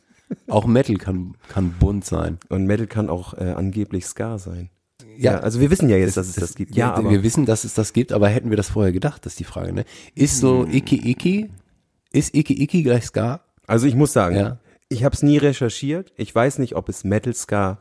Auch 0.48 0.66
Metal 0.66 0.96
kann 0.96 1.34
kann 1.48 1.74
bunt 1.78 2.04
sein. 2.04 2.38
Und 2.48 2.66
Metal 2.66 2.86
kann 2.86 3.08
auch 3.10 3.34
äh, 3.34 3.52
angeblich 3.56 4.06
Ska 4.06 4.38
sein. 4.38 4.70
Ja. 5.18 5.32
Ja, 5.34 5.38
also 5.40 5.60
wir 5.60 5.70
wissen 5.70 5.88
ja 5.88 5.96
jetzt, 5.96 6.16
dass 6.16 6.26
es 6.28 6.36
das 6.36 6.54
gibt. 6.54 6.74
Ja, 6.74 6.88
wir, 6.88 6.94
aber 6.96 7.10
wir 7.10 7.22
wissen, 7.22 7.44
dass 7.46 7.64
es 7.64 7.74
das 7.74 7.92
gibt, 7.92 8.12
aber 8.12 8.28
hätten 8.28 8.48
wir 8.50 8.56
das 8.56 8.68
vorher 8.70 8.92
gedacht, 8.92 9.24
das 9.26 9.34
ist 9.34 9.40
die 9.40 9.44
Frage, 9.44 9.72
ne? 9.72 9.84
Ist 10.14 10.38
so 10.40 10.64
Hm. 10.64 10.72
Iki 10.72 11.10
Iki 11.10 11.50
ist 12.12 12.34
Iki 12.34 12.62
Iki 12.62 12.82
gleich 12.82 13.04
Ska? 13.06 13.40
Also 13.66 13.86
ich 13.86 13.94
muss 13.94 14.12
sagen, 14.12 14.36
Ja. 14.36 14.58
ich 14.88 15.04
habe 15.04 15.14
es 15.14 15.22
nie 15.22 15.36
recherchiert. 15.38 16.12
Ich 16.16 16.34
weiß 16.34 16.58
nicht, 16.58 16.76
ob 16.76 16.88
es 16.88 17.04
Metal 17.04 17.34
Ska 17.34 17.78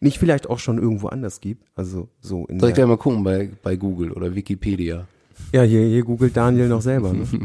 nicht 0.00 0.18
vielleicht 0.18 0.48
auch 0.48 0.58
schon 0.58 0.78
irgendwo 0.78 1.08
anders 1.08 1.40
gibt. 1.40 1.66
Also 1.74 2.08
so 2.20 2.46
in 2.46 2.60
Soll 2.60 2.68
ich 2.70 2.74
der, 2.74 2.84
gleich 2.84 2.96
mal 2.96 3.02
gucken 3.02 3.24
bei 3.24 3.50
bei 3.62 3.76
Google 3.76 4.12
oder 4.12 4.34
Wikipedia? 4.34 5.06
Ja, 5.52 5.62
hier, 5.62 5.86
hier 5.86 6.04
googelt 6.04 6.36
Daniel 6.36 6.68
noch 6.68 6.82
selber. 6.82 7.12
Ne? 7.12 7.26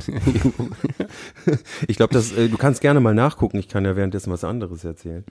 ich 1.87 1.95
glaube, 1.95 2.13
das 2.13 2.33
äh, 2.33 2.49
du 2.49 2.57
kannst 2.57 2.81
gerne 2.81 2.99
mal 2.99 3.13
nachgucken. 3.13 3.57
Ich 3.57 3.69
kann 3.69 3.85
ja 3.85 3.95
währenddessen 3.95 4.31
was 4.31 4.43
anderes 4.43 4.83
erzählen. 4.83 5.23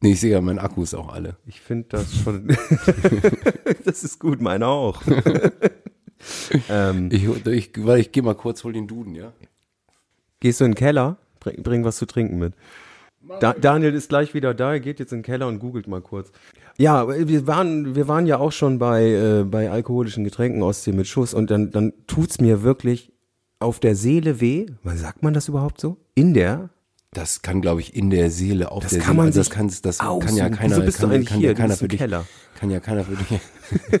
Nee, 0.00 0.12
ich 0.12 0.20
sehe 0.20 0.32
ja, 0.32 0.40
mein 0.40 0.58
Akku 0.58 0.82
ist 0.82 0.94
auch 0.94 1.12
alle. 1.12 1.36
Ich 1.46 1.60
finde 1.60 1.88
das 1.90 2.14
schon. 2.14 2.48
das 3.84 4.02
ist 4.04 4.18
gut, 4.18 4.40
meiner 4.40 4.68
auch. 4.68 5.02
ähm, 6.68 7.08
Ich, 7.12 7.28
ich, 7.46 7.70
weil 7.86 8.00
ich 8.00 8.12
gehe 8.12 8.22
mal 8.22 8.34
kurz, 8.34 8.62
hol 8.64 8.72
den 8.72 8.86
Duden, 8.86 9.14
ja? 9.14 9.32
gehst 10.40 10.60
du 10.60 10.64
in 10.64 10.72
den 10.72 10.76
Keller? 10.76 11.18
Bring, 11.38 11.62
bring 11.62 11.84
was 11.84 11.96
zu 11.96 12.06
trinken 12.06 12.38
mit. 12.38 12.54
Da, 13.40 13.52
Daniel 13.52 13.94
ist 13.94 14.08
gleich 14.08 14.34
wieder 14.34 14.54
da, 14.54 14.72
er 14.72 14.80
geht 14.80 14.98
jetzt 14.98 15.12
in 15.12 15.18
den 15.18 15.24
Keller 15.24 15.46
und 15.46 15.60
googelt 15.60 15.86
mal 15.86 16.00
kurz. 16.00 16.32
Ja, 16.78 17.08
wir 17.08 17.46
waren, 17.46 17.94
wir 17.94 18.08
waren 18.08 18.26
ja 18.26 18.38
auch 18.38 18.52
schon 18.52 18.78
bei, 18.78 19.04
äh, 19.10 19.44
bei 19.44 19.70
alkoholischen 19.70 20.24
Getränken 20.24 20.62
Ostsee 20.62 20.92
mit 20.92 21.06
Schuss 21.06 21.34
und 21.34 21.50
dann, 21.50 21.70
dann 21.70 21.92
tut's 22.06 22.40
mir 22.40 22.62
wirklich 22.62 23.12
auf 23.58 23.78
der 23.78 23.94
Seele 23.94 24.40
weh. 24.40 24.66
Sagt 24.94 25.22
man 25.22 25.34
das 25.34 25.48
überhaupt 25.48 25.80
so? 25.80 25.98
In 26.14 26.34
der? 26.34 26.70
Das 27.14 27.42
kann, 27.42 27.60
glaube 27.60 27.82
ich, 27.82 27.94
in 27.94 28.08
der 28.08 28.30
Seele 28.30 28.70
auf 28.72 28.82
Das 28.82 28.92
der 28.92 29.00
kann 29.00 29.08
Seele. 29.08 29.16
man 29.18 29.26
also 29.26 29.40
das 29.40 29.46
sich 29.48 29.54
kann, 29.54 29.70
das 29.82 29.98
kann 29.98 30.36
ja 30.36 30.48
keiner. 30.48 30.76
Wieso 30.76 30.82
bist 30.86 30.98
kann, 30.98 31.10
du 31.10 31.14
eigentlich 31.14 31.28
kann 31.28 31.38
hier? 31.38 31.48
Ja 31.48 31.54
Du 31.54 31.60
keiner 31.60 31.68
bist 31.68 31.80
für 31.80 31.88
dich. 31.88 31.98
Keller. 31.98 32.24
Kann 32.58 32.70
ja 32.70 32.80
keiner 32.80 33.04
für 33.04 33.16
dich. 33.16 33.40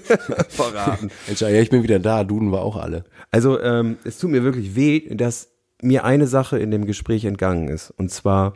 Verraten. 0.48 1.10
Ja, 1.36 1.48
ich 1.50 1.68
bin 1.68 1.82
wieder 1.82 1.98
da. 1.98 2.24
Duden 2.24 2.52
war 2.52 2.62
auch 2.62 2.76
alle. 2.76 3.04
Also 3.30 3.60
ähm, 3.60 3.98
es 4.04 4.18
tut 4.18 4.30
mir 4.30 4.42
wirklich 4.44 4.74
weh, 4.74 5.14
dass 5.14 5.48
mir 5.82 6.04
eine 6.04 6.26
Sache 6.26 6.58
in 6.58 6.70
dem 6.70 6.86
Gespräch 6.86 7.26
entgangen 7.26 7.68
ist. 7.68 7.90
Und 7.90 8.10
zwar 8.10 8.54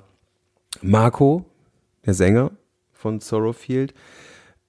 Marco, 0.80 1.44
der 2.06 2.14
Sänger 2.14 2.52
von 3.06 3.20
Sorrowfield, 3.20 3.94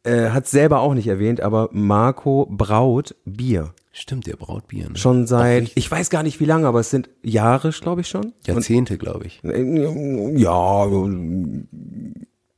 äh, 0.04 0.30
hat 0.30 0.46
selber 0.46 0.82
auch 0.82 0.94
nicht 0.94 1.08
erwähnt, 1.08 1.42
aber 1.42 1.70
Marco 1.72 2.46
braut 2.46 3.16
Bier. 3.26 3.74
Stimmt, 3.92 4.28
der 4.28 4.36
braut 4.36 4.68
Bier. 4.68 4.90
Ne? 4.90 4.96
Schon 4.96 5.26
seit, 5.26 5.72
ich 5.74 5.90
weiß 5.90 6.12
gar 6.12 6.22
nicht 6.22 6.40
wie 6.40 6.46
lange, 6.46 6.68
aber 6.68 6.80
es 6.82 6.92
sind 6.92 7.10
Jahre, 7.24 7.72
glaube 7.72 8.02
ich 8.02 8.08
schon. 8.08 8.34
Jahrzehnte, 8.46 9.00
glaube 9.00 9.26
ich. 9.26 9.44
Und, 9.44 10.38
ja, 10.38 10.86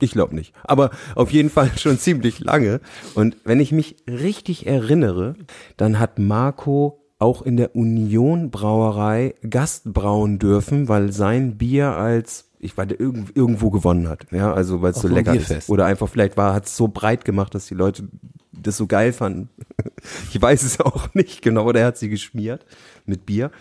ich 0.01 0.11
glaube 0.11 0.35
nicht. 0.35 0.53
Aber 0.65 0.89
auf 1.15 1.31
jeden 1.31 1.49
Fall 1.49 1.71
schon 1.77 1.97
ziemlich 2.07 2.41
lange. 2.41 2.81
Und 3.15 3.37
wenn 3.45 3.61
ich 3.61 3.71
mich 3.71 3.95
richtig 4.05 4.67
erinnere, 4.67 5.35
dann 5.77 5.97
hat 5.97 6.19
Marco 6.19 6.99
auch 7.19 7.41
in 7.41 7.55
der 7.55 7.73
Union 7.73 8.51
Brauerei 8.51 9.33
Gast 9.49 9.93
brauen 9.93 10.39
dürfen, 10.39 10.89
weil 10.89 11.13
sein 11.13 11.57
Bier 11.57 11.91
als 11.91 12.48
ich 12.59 12.77
weiß, 12.77 12.89
irgend- 12.97 13.35
irgendwo 13.35 13.69
gewonnen 13.69 14.07
hat. 14.09 14.27
Ja, 14.31 14.53
also 14.53 14.81
weil 14.81 14.91
es 14.91 14.99
so 15.01 15.07
lecker 15.07 15.31
Bierfest. 15.31 15.51
ist. 15.63 15.69
Oder 15.69 15.85
einfach 15.85 16.09
vielleicht 16.09 16.37
war, 16.37 16.53
hat 16.53 16.65
es 16.65 16.75
so 16.75 16.87
breit 16.87 17.25
gemacht, 17.25 17.55
dass 17.55 17.65
die 17.67 17.73
Leute 17.75 18.07
das 18.51 18.77
so 18.77 18.87
geil 18.87 19.13
fanden. 19.13 19.49
Ich 20.33 20.41
weiß 20.41 20.63
es 20.63 20.79
auch 20.79 21.13
nicht 21.13 21.41
genau. 21.41 21.65
Oder 21.65 21.81
er 21.81 21.87
hat 21.87 21.97
sie 21.97 22.09
geschmiert 22.09 22.65
mit 23.05 23.25
Bier. 23.25 23.51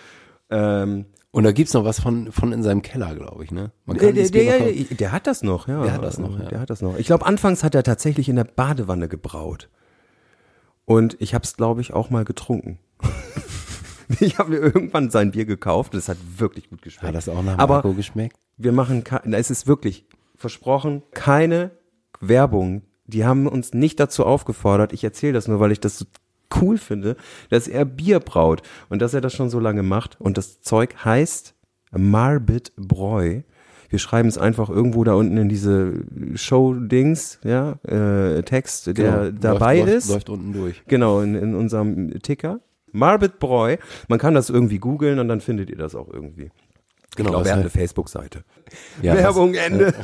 Ähm, 0.50 1.06
Und 1.32 1.42
da 1.44 1.50
gibt's 1.52 1.74
noch 1.74 1.84
was 1.84 2.00
von, 2.00 2.30
von 2.32 2.52
in 2.52 2.62
seinem 2.62 2.80
Keller, 2.82 3.14
glaube 3.14 3.42
ich, 3.44 3.50
ne? 3.50 3.72
Man 3.86 3.98
der, 3.98 4.12
der, 4.12 4.28
der, 4.30 4.72
der, 4.84 5.12
hat 5.12 5.26
das 5.26 5.42
noch, 5.42 5.66
ja. 5.68 5.82
Der 5.82 5.92
hat 5.94 6.02
das 6.04 6.18
noch, 6.18 6.38
ja. 6.38 6.48
Der 6.48 6.60
hat 6.60 6.70
das 6.70 6.80
noch. 6.80 6.96
Ich 6.98 7.06
glaube, 7.06 7.26
anfangs 7.26 7.64
hat 7.64 7.74
er 7.74 7.82
tatsächlich 7.82 8.28
in 8.28 8.36
der 8.36 8.44
Badewanne 8.44 9.08
gebraut. 9.08 9.68
Und 10.84 11.16
ich 11.20 11.34
habe 11.34 11.44
es, 11.44 11.56
glaube 11.56 11.80
ich, 11.80 11.92
auch 11.92 12.10
mal 12.10 12.24
getrunken. 12.24 12.78
Ich 14.20 14.38
habe 14.38 14.50
mir 14.50 14.56
irgendwann 14.58 15.10
sein 15.10 15.32
Bier 15.32 15.44
gekauft 15.44 15.92
und 15.92 15.98
es 15.98 16.08
hat 16.08 16.16
wirklich 16.38 16.70
gut 16.70 16.80
geschmeckt. 16.80 17.08
Hat 17.08 17.14
das 17.14 17.28
auch 17.28 17.42
nach 17.42 17.58
Aber 17.58 17.74
Marco 17.74 17.92
geschmeckt? 17.92 18.38
Wir 18.58 18.72
machen, 18.72 19.04
es 19.32 19.50
ist 19.50 19.66
wirklich 19.66 20.04
versprochen, 20.36 21.02
keine 21.12 21.70
Werbung. 22.20 22.82
Die 23.06 23.24
haben 23.24 23.46
uns 23.46 23.72
nicht 23.72 23.98
dazu 24.00 24.26
aufgefordert. 24.26 24.92
Ich 24.92 25.02
erzähle 25.04 25.32
das 25.32 25.48
nur, 25.48 25.60
weil 25.60 25.72
ich 25.72 25.80
das 25.80 25.98
so 25.98 26.04
cool 26.60 26.76
finde, 26.78 27.16
dass 27.50 27.68
er 27.68 27.84
Bier 27.84 28.20
braut 28.20 28.62
und 28.88 29.00
dass 29.00 29.14
er 29.14 29.20
das 29.20 29.32
schon 29.34 29.48
so 29.50 29.60
lange 29.60 29.82
macht. 29.82 30.20
Und 30.20 30.36
das 30.38 30.60
Zeug 30.60 30.94
heißt 31.04 31.54
Marbit 31.92 32.72
Bräu. 32.76 33.42
Wir 33.90 33.98
schreiben 33.98 34.28
es 34.28 34.36
einfach 34.36 34.68
irgendwo 34.68 35.02
da 35.04 35.14
unten 35.14 35.38
in 35.38 35.48
diese 35.48 36.04
Show-Dings, 36.34 37.38
ja, 37.42 37.78
äh, 37.86 38.42
Text, 38.42 38.86
der 38.88 38.94
Genau. 38.94 39.30
dabei 39.40 39.78
läuft, 39.80 39.92
ist. 39.92 40.08
Läuft, 40.10 40.28
läuft 40.28 40.40
unten 40.40 40.52
durch. 40.52 40.82
Genau, 40.86 41.20
in, 41.20 41.34
in 41.34 41.54
unserem 41.54 42.18
Ticker. 42.20 42.60
Marbit 42.92 43.38
Bräu. 43.38 43.76
Man 44.08 44.18
kann 44.18 44.34
das 44.34 44.50
irgendwie 44.50 44.78
googeln 44.78 45.18
und 45.18 45.28
dann 45.28 45.40
findet 45.40 45.70
ihr 45.70 45.76
das 45.76 45.94
auch 45.94 46.08
irgendwie. 46.12 46.50
Genau, 47.18 47.30
glaube, 47.30 47.44
er 47.46 47.50
hat 47.52 47.56
halt- 47.64 47.74
eine 47.74 47.82
Facebook-Seite. 47.82 48.44
Ja, 49.02 49.14
Werbung, 49.14 49.52
was, 49.52 49.58
Ende. 49.58 49.94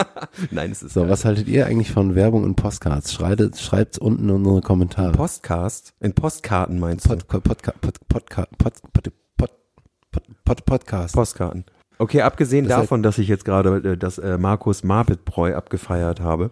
Nein, 0.50 0.70
es 0.70 0.82
ist 0.82 0.94
So, 0.94 1.00
geil. 1.00 1.10
was 1.10 1.24
haltet 1.24 1.48
ihr 1.48 1.66
eigentlich 1.66 1.90
von 1.92 2.14
Werbung 2.14 2.44
in 2.44 2.54
Postcards? 2.54 3.12
Schreibt, 3.12 3.58
schreibt's 3.58 3.98
unten 3.98 4.24
in 4.28 4.34
unsere 4.36 4.60
Kommentare. 4.60 5.12
Postcast? 5.12 5.94
In 6.00 6.12
Postkarten 6.14 6.78
meinst 6.78 7.06
du? 7.06 7.16
Pod, 7.16 7.26
Pod, 7.28 7.44
Podca- 7.44 7.74
Pod, 7.80 7.98
Pod, 8.08 8.30
Pod, 8.30 8.72
Pod, 8.92 9.12
Pod, 9.36 10.22
Pod, 10.44 10.64
Podcast. 10.64 11.14
Postkarten. 11.14 11.64
Okay, 11.98 12.22
abgesehen 12.22 12.66
Das 12.66 12.76
davon, 12.80 13.02
dass 13.02 13.18
ich 13.18 13.28
jetzt 13.28 13.44
gerade 13.44 13.92
äh, 13.92 13.96
das 13.96 14.18
äh, 14.18 14.36
Markus 14.38 14.82
Marbitbräu 14.84 15.54
abgefeiert 15.54 16.20
habe, 16.20 16.50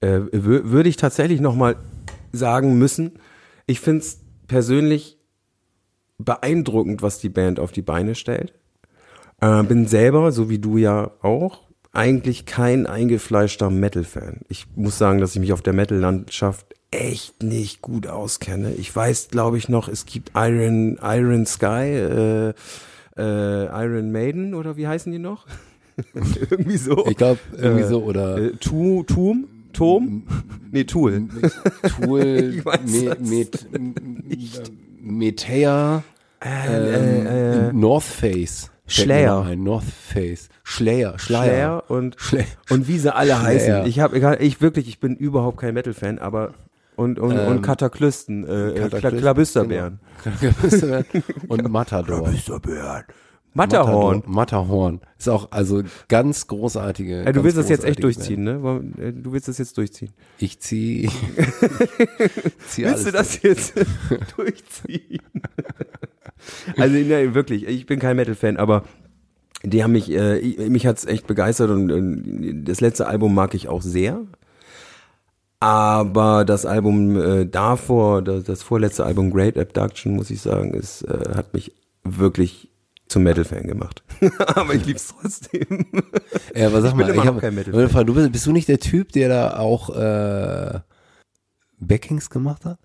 äh, 0.00 0.18
wür- 0.32 0.70
würde 0.70 0.88
ich 0.88 0.96
tatsächlich 0.96 1.40
nochmal 1.40 1.76
sagen 2.32 2.78
müssen, 2.78 3.18
ich 3.66 3.80
finde 3.80 4.00
es 4.00 4.20
persönlich 4.46 5.18
beeindruckend, 6.18 7.02
was 7.02 7.18
die 7.18 7.28
Band 7.28 7.60
auf 7.60 7.72
die 7.72 7.82
Beine 7.82 8.14
stellt. 8.14 8.52
Äh, 9.40 9.62
bin 9.64 9.86
selber, 9.86 10.32
so 10.32 10.50
wie 10.50 10.58
du 10.58 10.76
ja 10.76 11.10
auch, 11.22 11.62
eigentlich 11.92 12.46
kein 12.46 12.86
eingefleischter 12.86 13.70
Metal-Fan. 13.70 14.40
Ich 14.48 14.66
muss 14.76 14.98
sagen, 14.98 15.20
dass 15.20 15.34
ich 15.34 15.40
mich 15.40 15.52
auf 15.52 15.62
der 15.62 15.72
Metal-Landschaft 15.72 16.66
echt 16.90 17.42
nicht 17.42 17.82
gut 17.82 18.06
auskenne. 18.06 18.72
Ich 18.74 18.94
weiß, 18.94 19.28
glaube 19.28 19.58
ich, 19.58 19.68
noch, 19.68 19.88
es 19.88 20.06
gibt 20.06 20.32
Iron, 20.34 20.98
Iron 21.02 21.46
Sky, 21.46 21.64
äh, 21.66 22.54
äh, 23.16 23.64
Iron 23.84 24.12
Maiden 24.12 24.54
oder 24.54 24.76
wie 24.76 24.86
heißen 24.86 25.10
die 25.10 25.18
noch? 25.18 25.46
irgendwie 26.14 26.76
so. 26.76 27.06
Ich 27.08 27.16
glaube, 27.16 27.40
irgendwie 27.56 27.82
Äh, 27.82 27.88
so, 27.88 28.02
oder 28.04 28.38
Äh, 28.38 28.50
Tu, 28.60 29.02
Tum? 29.04 29.46
Tom? 29.72 30.22
Nee, 30.72 30.84
Tool. 30.84 31.28
Tool, 32.00 32.62
Me, 32.86 33.16
Met, 33.20 33.66
Metea, 35.00 36.02
ähm, 36.40 36.72
äh, 36.72 37.68
äh, 37.68 37.72
North 37.72 38.02
Face. 38.04 38.70
Noch 39.38 39.46
ein, 39.46 39.62
North 39.62 39.84
Face. 39.84 40.48
Schleier. 40.64 41.18
Schleyer 41.18 41.84
und, 41.88 42.16
Schleyer. 42.18 42.44
und 42.70 42.88
wie 42.88 42.98
sie 42.98 43.14
alle 43.14 43.32
Schleyer. 43.34 43.42
heißen. 43.42 43.86
Ich 43.86 44.00
habe, 44.00 44.36
ich 44.40 44.60
wirklich, 44.60 44.88
ich 44.88 45.00
bin 45.00 45.16
überhaupt 45.16 45.58
kein 45.58 45.74
Metal-Fan, 45.74 46.18
aber 46.18 46.54
und, 46.96 47.18
und, 47.18 47.32
und 47.38 47.56
Ähm, 47.56 47.62
Kataklisten, 47.62 48.44
äh, 48.44 48.72
Kla 48.74 48.82
Kataklisten, 48.88 49.18
Klabüsterbären. 49.20 50.00
Und 51.48 51.68
Matador. 51.70 52.22
Klabüsterbären. 52.24 53.04
Matterhorn. 53.52 54.22
Matterhorn. 54.26 55.00
Ist 55.18 55.28
auch 55.28 55.50
also 55.50 55.82
ganz 56.08 56.46
großartige. 56.46 57.24
Ey, 57.26 57.32
du 57.32 57.42
willst 57.42 57.56
das 57.58 57.68
jetzt 57.68 57.84
echt 57.84 58.02
durchziehen, 58.04 58.44
ne? 58.44 58.62
Wollen- 58.62 58.94
äh, 59.00 59.12
Du 59.12 59.32
willst 59.32 59.48
das 59.48 59.58
jetzt 59.58 59.76
durchziehen. 59.76 60.08
Band. 60.08 60.42
Ich 60.42 60.60
zieh, 60.60 61.08
zieh 62.68 62.84
Willst 62.84 63.06
du 63.06 63.10
das 63.12 63.42
jetzt 63.42 63.74
durchziehen? 64.36 65.20
Also 66.76 66.94
ne, 66.94 67.34
wirklich, 67.34 67.66
ich 67.66 67.86
bin 67.86 67.98
kein 67.98 68.16
Metal-Fan, 68.16 68.56
aber 68.56 68.84
die 69.62 69.82
haben 69.82 69.92
mich, 69.92 70.10
äh, 70.10 70.38
ich, 70.38 70.58
mich 70.58 70.86
hat's 70.86 71.04
echt 71.04 71.26
begeistert 71.26 71.70
und, 71.70 71.90
und 71.92 72.64
das 72.64 72.80
letzte 72.80 73.06
Album 73.06 73.34
mag 73.34 73.54
ich 73.54 73.68
auch 73.68 73.82
sehr. 73.82 74.22
Aber 75.60 76.46
das 76.46 76.64
Album 76.64 77.20
äh, 77.20 77.44
davor, 77.44 78.22
das, 78.22 78.44
das 78.44 78.62
vorletzte 78.62 79.04
Album 79.04 79.30
Great 79.30 79.58
Abduction, 79.58 80.16
muss 80.16 80.30
ich 80.30 80.40
sagen, 80.40 80.72
ist, 80.72 81.02
äh, 81.02 81.34
hat 81.34 81.52
mich 81.52 81.74
wirklich 82.02 82.70
zum 83.08 83.24
Metal-Fan 83.24 83.66
gemacht. 83.66 84.02
aber 84.38 84.74
ich 84.74 84.86
lieb's 84.86 85.08
trotzdem. 85.08 85.86
Ja, 86.54 86.68
aber 86.68 86.80
sag 86.80 86.90
Ich 86.90 86.96
mal, 86.96 87.14
ich 87.14 87.24
hab, 87.24 87.40
kein 87.40 87.54
meine 87.54 87.88
Frage, 87.90 88.06
du 88.06 88.14
bist, 88.14 88.32
bist 88.32 88.46
du 88.46 88.52
nicht 88.52 88.68
der 88.68 88.78
Typ, 88.78 89.12
der 89.12 89.28
da 89.28 89.58
auch 89.58 89.90
äh, 89.90 90.80
Backings 91.78 92.30
gemacht 92.30 92.64
hat? 92.64 92.78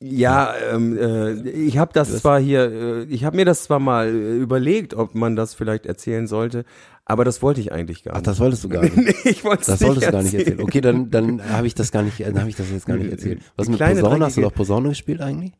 Ja, 0.00 0.52
ähm, 0.72 0.98
äh, 0.98 1.32
ich 1.48 1.78
habe 1.78 1.92
das 1.94 2.18
zwar 2.18 2.38
hier, 2.38 2.70
äh, 2.70 3.02
ich 3.04 3.24
habe 3.24 3.36
mir 3.36 3.46
das 3.46 3.64
zwar 3.64 3.78
mal 3.78 4.08
äh, 4.08 4.36
überlegt, 4.36 4.92
ob 4.92 5.14
man 5.14 5.36
das 5.36 5.54
vielleicht 5.54 5.86
erzählen 5.86 6.26
sollte, 6.26 6.64
aber 7.06 7.24
das 7.24 7.40
wollte 7.40 7.62
ich 7.62 7.72
eigentlich 7.72 8.04
gar 8.04 8.12
Ach, 8.12 8.18
nicht. 8.18 8.26
das 8.26 8.38
wolltest 8.38 8.62
du 8.64 8.68
gar 8.68 8.82
nicht. 8.84 8.94
nee, 8.96 9.14
ich 9.24 9.42
wollte 9.42 9.62
es 9.62 9.66
Das 9.68 9.80
nicht 9.80 9.86
solltest 9.86 10.06
du 10.08 10.12
gar 10.12 10.22
nicht 10.22 10.34
erzählen. 10.34 10.52
erzählen. 10.58 10.66
Okay, 10.68 10.80
dann, 10.82 11.10
dann 11.10 11.48
habe 11.50 11.66
ich 11.66 11.74
das 11.74 11.92
gar 11.92 12.02
nicht, 12.02 12.20
dann 12.20 12.38
habe 12.38 12.50
ich 12.50 12.56
das 12.56 12.70
jetzt 12.70 12.84
gar 12.84 12.96
nicht 12.98 13.10
erzählt. 13.10 13.40
Was 13.56 13.68
mit 13.68 13.78
kleine, 13.78 14.00
Posaune? 14.02 14.24
Hast 14.26 14.36
du 14.36 14.42
doch 14.42 14.52
Posaune 14.54 14.88
gespielt 14.90 15.22
eigentlich? 15.22 15.52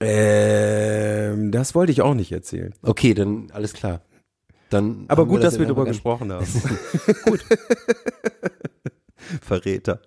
Ähm, 0.00 1.50
das 1.52 1.74
wollte 1.74 1.92
ich 1.92 2.00
auch 2.00 2.14
nicht 2.14 2.32
erzählen. 2.32 2.72
Okay, 2.82 3.12
dann 3.12 3.48
alles 3.52 3.74
klar. 3.74 4.00
Dann 4.70 5.04
Aber 5.08 5.26
gut, 5.26 5.42
dass 5.42 5.58
wir 5.58 5.66
einfach 5.66 5.74
darüber 5.74 5.84
gar 5.84 5.90
nicht- 5.90 6.02
gesprochen 6.02 6.32
haben. 6.32 6.46
gut. 7.24 7.44
Verräter. 9.42 10.00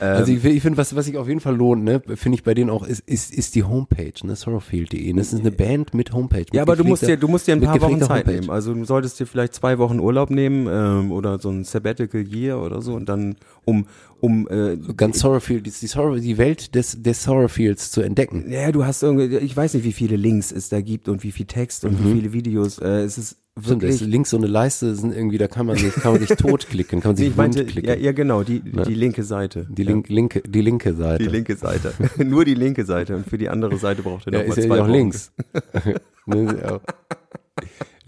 Ähm, 0.00 0.16
Also 0.16 0.32
ich, 0.32 0.44
ich 0.44 0.62
finde, 0.62 0.78
was, 0.78 0.94
was 0.94 1.06
sich 1.06 1.16
auf 1.16 1.28
jeden 1.28 1.40
Fall 1.40 1.56
lohnt, 1.56 1.84
ne, 1.84 2.00
finde 2.14 2.36
ich 2.36 2.44
bei 2.44 2.54
denen 2.54 2.70
auch, 2.70 2.86
ist, 2.86 3.00
ist, 3.06 3.32
ist 3.32 3.54
die 3.54 3.64
Homepage, 3.64 4.12
ne, 4.24 4.36
sorrowfield.de. 4.36 5.12
Das 5.14 5.32
ist 5.32 5.40
eine 5.40 5.50
Band 5.52 5.94
mit 5.94 6.12
Homepage. 6.12 6.40
Mit 6.40 6.54
ja, 6.54 6.62
aber 6.62 6.76
du 6.76 6.84
musst 6.84 7.06
dir, 7.06 7.16
du 7.16 7.28
musst 7.28 7.46
dir 7.46 7.52
ein 7.52 7.60
paar 7.60 7.80
Wochen 7.80 8.00
Zeit 8.00 8.26
Homepage. 8.26 8.32
nehmen. 8.32 8.50
Also 8.50 8.74
du 8.74 8.84
solltest 8.84 9.18
dir 9.20 9.26
vielleicht 9.26 9.54
zwei 9.54 9.78
Wochen 9.78 10.00
Urlaub 10.00 10.30
nehmen 10.30 10.66
ähm, 10.70 11.12
oder 11.12 11.38
so 11.38 11.50
ein 11.50 11.64
Sabbatical 11.64 12.22
Year 12.26 12.58
oder 12.60 12.82
so 12.82 12.94
und 12.94 13.08
dann 13.08 13.36
um 13.64 13.86
um 14.20 14.48
äh, 14.48 14.76
Ganz 14.96 15.20
Sorrowfield, 15.20 15.66
die, 15.66 16.20
die, 16.20 16.38
Welt 16.38 16.74
des, 16.74 17.02
des 17.02 17.22
Sorrowfields 17.22 17.90
zu 17.90 18.00
entdecken. 18.00 18.50
Ja, 18.50 18.72
du 18.72 18.84
hast 18.84 19.02
irgendwie, 19.02 19.36
ich 19.36 19.56
weiß 19.56 19.74
nicht, 19.74 19.84
wie 19.84 19.92
viele 19.92 20.16
Links 20.16 20.52
es 20.52 20.68
da 20.68 20.80
gibt 20.80 21.08
und 21.08 21.22
wie 21.22 21.32
viel 21.32 21.46
Text 21.46 21.84
und 21.84 22.02
wie 22.04 22.12
viele 22.12 22.32
Videos. 22.32 22.78
Äh, 22.78 23.02
es 23.02 23.18
ist 23.18 23.36
Stimmt, 23.58 23.82
wirklich. 23.82 24.02
ist 24.02 24.06
links 24.06 24.30
so 24.30 24.36
eine 24.36 24.48
Leiste 24.48 24.94
sind 24.94 25.14
irgendwie, 25.14 25.38
da 25.38 25.48
kann 25.48 25.64
man 25.64 25.76
sich, 25.76 25.94
kann 25.94 26.12
man 26.12 26.20
sich 26.20 26.28
totklicken, 26.36 27.00
kann 27.00 27.10
man 27.12 27.16
sich 27.16 27.28
ich 27.28 27.36
meinte, 27.36 27.60
wund 27.60 27.70
klicken. 27.70 27.88
ja, 27.88 27.96
ja, 27.96 28.12
genau, 28.12 28.42
die, 28.42 28.62
Ne? 28.62 28.82
die 28.86 28.94
linke 28.94 29.22
Seite. 29.22 29.66
Die 29.70 29.82
link, 29.82 30.10
linke, 30.10 30.42
die 30.42 30.60
linke 30.60 30.94
Seite. 30.94 31.24
Die 31.24 31.30
linke 31.30 31.56
Seite. 31.56 31.94
Nur 32.22 32.44
die 32.44 32.54
linke 32.54 32.84
Seite. 32.84 33.16
Und 33.16 33.26
für 33.26 33.38
die 33.38 33.48
andere 33.48 33.78
Seite 33.78 34.02
braucht 34.02 34.26
ihr 34.26 34.34
ja, 34.34 34.40
noch 34.40 34.56
ist 34.56 34.68
mal 34.68 34.76
ja 34.78 34.82
zwei 34.82 34.82
auch 34.82 34.88
links. 34.88 35.32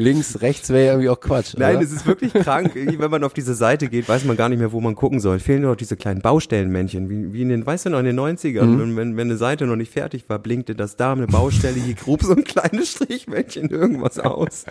Links, 0.01 0.43
rechts 0.43 0.69
wäre 0.69 0.85
ja 0.87 0.93
irgendwie 0.93 1.09
auch 1.09 1.19
Quatsch. 1.19 1.55
Nein, 1.59 1.77
oder? 1.77 1.85
es 1.85 1.91
ist 1.91 2.07
wirklich 2.07 2.33
krank. 2.33 2.73
Wenn 2.75 3.11
man 3.11 3.25
auf 3.25 3.35
diese 3.35 3.55
Seite 3.55 3.89
geht, 3.89 4.09
weiß 4.09 4.25
man 4.27 4.37
gar 4.37 4.49
nicht 4.49 4.61
mehr, 4.61 4.71
wo 4.71 4.81
man 4.81 4.95
gucken 4.95 5.19
soll. 5.19 5.41
Fehlen 5.41 5.63
nur 5.63 5.71
noch 5.73 5.77
diese 5.77 5.97
kleinen 5.97 6.21
Baustellenmännchen, 6.21 7.11
wie, 7.11 7.33
wie 7.33 7.43
in 7.43 7.49
den, 7.49 7.67
weißt 7.67 7.87
du 7.87 7.91
noch, 7.91 7.99
in 7.99 8.05
den 8.05 8.19
90ern, 8.19 8.65
Mhm. 8.65 8.79
wenn, 8.81 8.97
wenn, 8.97 9.17
wenn 9.17 9.29
eine 9.29 9.37
Seite 9.37 9.67
noch 9.67 9.75
nicht 9.75 9.93
fertig 9.93 10.29
war, 10.29 10.39
blinkte 10.39 10.77
das 10.77 10.95
da 10.97 11.13
eine 11.13 11.27
Baustelle, 11.27 11.81
hier 11.81 11.95
grub 11.95 12.23
so 12.23 12.33
ein 12.33 12.45
kleines 12.45 12.93
Strichmännchen 12.93 13.71
irgendwas 13.71 14.21
aus. 14.21 14.67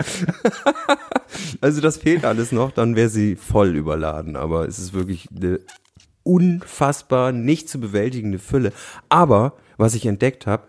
also 1.61 1.81
das 1.81 1.97
fehlt 1.97 2.23
alles 2.23 2.53
noch, 2.53 2.71
dann 2.71 2.95
wäre 2.95 3.09
sie 3.09 3.35
voll 3.35 3.75
überladen. 3.75 4.37
Aber 4.37 4.65
es 4.65 4.79
ist 4.79 4.93
wirklich 4.93 5.27
eine 5.35 5.59
unfassbar 6.23 7.31
nicht 7.31 7.67
zu 7.69 7.79
bewältigende 7.79 8.39
Fülle. 8.39 8.71
Aber, 9.09 9.53
was 9.77 9.93
ich 9.93 10.05
entdeckt 10.05 10.47
habe, 10.47 10.63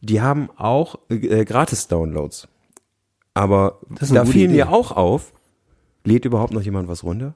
die 0.00 0.20
haben 0.20 0.50
auch 0.56 0.98
äh, 1.08 1.44
Gratis-Downloads. 1.44 2.46
Aber 3.38 3.78
Das 4.00 4.08
da 4.10 4.24
fiel 4.24 4.44
Idee. 4.46 4.54
mir 4.54 4.72
auch 4.72 4.92
auf, 4.92 5.32
lädt 6.04 6.24
überhaupt 6.24 6.52
noch 6.52 6.62
jemand 6.62 6.88
was 6.88 7.04
runter? 7.04 7.34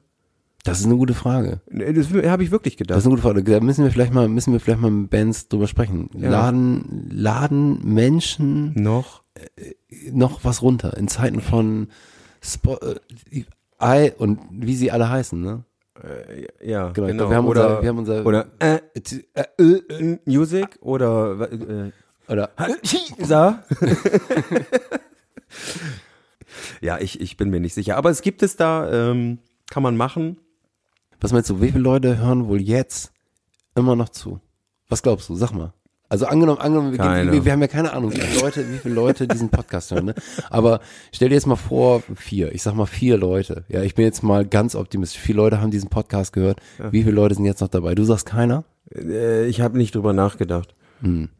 Das 0.65 0.79
ist 0.81 0.87
eine 0.87 0.97
gute 0.97 1.15
Frage. 1.15 1.61
Das 1.67 2.09
habe 2.31 2.45
ich 2.45 2.51
wirklich 2.53 2.77
Das 2.77 2.79
gedacht. 2.87 2.99
ist 2.99 3.05
eine 3.07 3.11
gute 3.17 3.23
Frage. 3.23 3.43
Da 3.43 3.61
müssen 3.61 3.85
wir 3.85 3.91
vielleicht 3.91 4.13
mal, 4.13 4.29
müssen 4.29 4.53
wir 4.53 4.61
vielleicht 4.61 4.81
mal 4.81 4.91
mit 4.91 5.11
Bands 5.11 5.49
drüber 5.49 5.67
sprechen. 5.67 6.09
Ja. 6.17 6.31
Laden, 6.31 7.09
laden 7.13 7.81
Menschen 7.85 8.73
noch? 8.81 9.23
noch 10.13 10.45
was 10.45 10.61
runter 10.63 10.97
in 10.97 11.09
Zeiten 11.09 11.41
von 11.41 11.89
Spo 12.43 12.79
äh, 13.81 14.11
und 14.19 14.39
wie 14.51 14.75
sie 14.77 14.91
alle 14.93 15.09
heißen, 15.09 15.41
ne? 15.41 15.65
Ja, 16.63 16.91
Genau, 16.91 17.07
genau. 17.09 17.31
wir 17.31 17.37
haben 17.37 17.47
oder, 17.47 17.69
unser- 17.69 17.83
wir 17.83 17.89
haben 17.89 17.99
unser- 17.99 18.27
oder 18.27 18.47
äh, 18.59 18.79
Äh, 18.95 19.45
äh, 19.59 19.63
äh, 19.63 20.19
Music 20.27 20.79
oder 20.81 21.51
äh, 21.51 21.91
oder 22.31 22.51
Sa? 23.21 23.63
ja, 26.81 26.99
ich, 26.99 27.21
ich 27.21 27.37
bin 27.37 27.51
mir 27.51 27.61
nicht 27.61 27.75
sicher. 27.75 27.97
Aber 27.97 28.11
es 28.11 28.23
gibt 28.23 28.43
es 28.43 28.57
da, 28.57 29.11
ähm, 29.11 29.39
kann 29.71 29.83
man 29.83 29.97
machen. 29.97 30.39
was 31.21 31.33
meinst 31.33 31.51
du, 31.51 31.61
wie 31.61 31.73
viele 31.73 31.83
Leute 31.83 32.19
hören 32.19 32.49
wohl 32.49 32.61
jetzt 32.61 33.13
immer 33.75 33.97
noch 33.97 34.11
zu? 34.11 34.41
Was 34.89 35.03
glaubst 35.03 35.29
du? 35.29 35.35
Sag 35.35 35.53
mal. 35.53 35.73
Also 36.13 36.27
angenommen, 36.27 36.61
angenommen, 36.61 36.93
wir, 36.93 36.99
wir, 37.33 37.45
wir 37.47 37.53
haben 37.53 37.63
ja 37.63 37.69
keine 37.69 37.95
Ahnung, 37.95 38.13
wie 38.13 38.21
viele 38.21 38.41
Leute, 38.43 38.71
wie 38.71 38.77
viele 38.77 38.95
Leute 38.95 39.27
diesen 39.27 39.49
Podcast 39.49 39.93
hören, 39.93 40.05
ne? 40.05 40.15
Aber 40.51 40.81
stell 41.11 41.31
dir 41.31 41.37
jetzt 41.37 41.47
mal 41.47 41.57
vor, 41.57 42.03
vier, 42.15 42.53
ich 42.53 42.63
sag 42.63 42.75
mal 42.75 42.85
vier 42.85 43.17
Leute. 43.17 43.65
Ja, 43.69 43.81
ich 43.81 43.95
bin 43.95 44.05
jetzt 44.05 44.23
mal 44.23 44.45
ganz 44.45 44.75
optimistisch. 44.75 45.23
Vier 45.23 45.37
Leute 45.37 45.63
haben 45.63 45.71
diesen 45.71 45.89
Podcast 45.89 46.35
gehört. 46.35 46.61
Wie 46.91 47.03
viele 47.03 47.15
Leute 47.15 47.35
sind 47.35 47.47
jetzt 47.47 47.63
noch 47.63 47.69
dabei? 47.69 47.95
Du 47.95 48.05
sagst 48.05 48.27
keiner? 48.27 48.65
Äh, 48.95 49.47
ich 49.47 49.63
habe 49.63 49.79
nicht 49.79 49.95
drüber 49.95 50.13
nachgedacht. 50.13 50.75
Hm. 51.01 51.31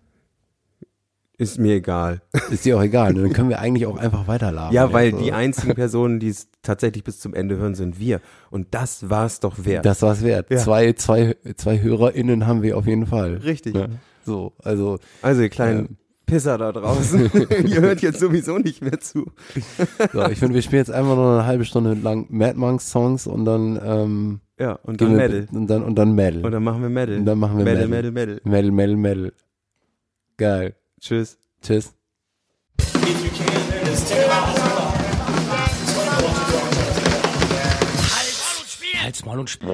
Ist 1.43 1.59
mir 1.59 1.75
egal. 1.75 2.23
Ist 2.51 2.65
dir 2.65 2.79
auch 2.79 2.83
egal. 2.83 3.13
ne? 3.13 3.23
Dann 3.23 3.33
können 3.33 3.49
wir 3.49 3.59
eigentlich 3.59 3.87
auch 3.87 3.97
einfach 3.99 4.27
weiterlabern. 4.29 4.73
Ja, 4.73 4.93
weil 4.93 5.11
jetzt, 5.11 5.21
die 5.23 5.33
einzigen 5.33 5.75
Personen, 5.75 6.21
die 6.21 6.29
es 6.29 6.49
tatsächlich 6.63 7.05
bis 7.05 7.19
zum 7.21 7.35
Ende 7.35 7.57
hören, 7.57 7.75
sind 7.75 7.99
wir. 7.99 8.21
Und 8.51 8.69
das 8.75 9.11
war's 9.11 9.41
doch 9.41 9.65
wert. 9.65 9.85
Das 9.85 10.03
war's 10.03 10.23
wert. 10.23 10.51
Ja. 10.51 10.59
Zwei, 10.59 10.93
zwei, 10.93 11.37
zwei 11.57 11.81
HörerInnen 11.81 12.47
haben 12.47 12.63
wir 12.63 12.77
auf 12.79 12.87
jeden 12.87 13.07
Fall. 13.07 13.35
Richtig. 13.37 13.75
Ne? 13.75 13.89
So, 14.25 14.53
also. 14.63 14.99
Also, 15.21 15.43
ihr 15.43 15.49
kleinen 15.49 15.99
Pisser 16.27 16.57
da 16.57 16.73
draußen, 16.73 17.31
ihr 17.67 17.81
hört 17.81 18.01
jetzt 18.01 18.21
sowieso 18.21 18.57
nicht 18.57 18.81
mehr 18.81 19.01
zu. 19.01 19.27
So, 20.13 20.25
ich 20.29 20.39
finde, 20.39 20.55
wir 20.55 20.63
spielen 20.63 20.81
jetzt 20.81 20.91
einfach 20.91 21.17
nur 21.17 21.35
eine 21.35 21.47
halbe 21.47 21.65
Stunde 21.65 21.95
lang 21.95 22.27
Mad 22.31 22.57
Monks 22.57 22.91
Songs 22.91 23.27
und 23.27 23.45
dann, 23.45 23.79
ähm, 23.85 24.41
Ja, 24.59 24.79
und 24.85 25.01
dann 25.01 25.17
Metal. 25.17 25.47
Und 25.53 25.67
dann, 25.69 25.83
und 25.83 25.97
dann 25.97 26.13
Metal. 26.15 26.45
Und 26.45 26.53
dann 26.53 26.63
machen 26.63 26.81
wir 26.81 26.89
Metal. 26.89 27.17
Und 27.19 27.27
dann 27.27 27.39
machen 27.39 27.59
wir 27.59 27.65
Metal, 27.65 27.89
Metal. 27.89 28.13
Metal, 28.13 28.41
Metal. 28.45 28.51
Metal, 28.51 28.71
Metal, 28.71 28.97
Metal. 28.97 29.33
Geil. 30.39 30.75
Tschüss. 31.03 31.37
Tschüss. 31.61 31.95
Halt's 39.03 39.25
Maul 39.25 39.41
und 39.41 39.51
Spiel. 39.51 39.69